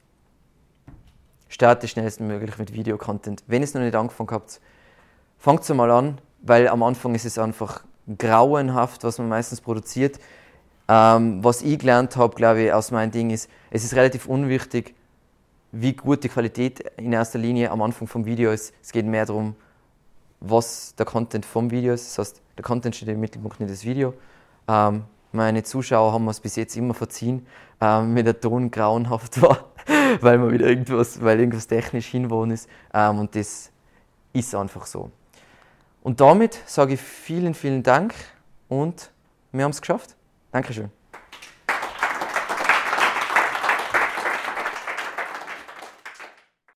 starte 1.48 1.88
schnellstmöglich 1.88 2.58
mit 2.58 2.74
Videocontent. 2.74 3.42
Wenn 3.46 3.62
ihr 3.62 3.64
es 3.64 3.72
noch 3.72 3.80
nicht 3.80 3.94
angefangen 3.94 4.28
habt, 4.30 4.60
fangt 5.38 5.66
mal 5.70 5.90
an, 5.90 6.20
weil 6.42 6.68
am 6.68 6.82
Anfang 6.82 7.14
ist 7.14 7.24
es 7.24 7.38
einfach 7.38 7.82
grauenhaft, 8.18 9.02
was 9.02 9.16
man 9.16 9.30
meistens 9.30 9.62
produziert. 9.62 10.18
Ähm, 10.86 11.42
was 11.42 11.62
ich 11.62 11.78
gelernt 11.78 12.14
habe, 12.18 12.36
glaube 12.36 12.64
ich, 12.64 12.72
aus 12.74 12.90
meinem 12.90 13.10
Ding 13.10 13.30
ist, 13.30 13.48
es 13.70 13.84
ist 13.84 13.94
relativ 13.94 14.26
unwichtig, 14.26 14.94
wie 15.72 15.94
gut 15.94 16.22
die 16.22 16.28
Qualität 16.28 16.80
in 16.98 17.14
erster 17.14 17.38
Linie 17.38 17.70
am 17.70 17.80
Anfang 17.80 18.06
vom 18.06 18.26
Video 18.26 18.52
ist. 18.52 18.74
Es 18.82 18.92
geht 18.92 19.06
mehr 19.06 19.24
darum, 19.24 19.56
was 20.40 20.94
der 20.96 21.06
Content 21.06 21.46
vom 21.46 21.70
Video 21.70 21.94
ist. 21.94 22.18
Das 22.18 22.18
heißt, 22.26 22.42
der 22.58 22.64
Content 22.64 22.94
steht 22.94 23.08
im 23.08 23.20
Mittelpunkt, 23.20 23.60
nicht 23.60 23.72
das 23.72 23.82
Video. 23.82 24.12
Ähm, 24.68 25.04
meine 25.34 25.62
Zuschauer 25.62 26.12
haben 26.12 26.28
es 26.28 26.40
bis 26.40 26.56
jetzt 26.56 26.76
immer 26.76 26.94
verziehen, 26.94 27.46
ähm, 27.80 28.14
mir 28.14 28.24
der 28.24 28.40
Ton 28.40 28.70
grauenhaft 28.70 29.42
war, 29.42 29.70
weil 30.20 30.38
man 30.38 30.52
wieder 30.52 30.66
irgendwas, 30.66 31.22
weil 31.22 31.40
irgendwas 31.40 31.66
technisch 31.66 32.06
hinwohnen 32.06 32.52
ist. 32.52 32.68
Ähm, 32.92 33.18
und 33.18 33.34
das 33.34 33.70
ist 34.32 34.54
einfach 34.54 34.86
so. 34.86 35.10
Und 36.02 36.20
damit 36.20 36.60
sage 36.66 36.94
ich 36.94 37.00
vielen, 37.00 37.54
vielen 37.54 37.82
Dank 37.82 38.14
und 38.68 39.10
wir 39.52 39.64
haben 39.64 39.70
es 39.70 39.80
geschafft. 39.80 40.16
Dankeschön. 40.52 40.90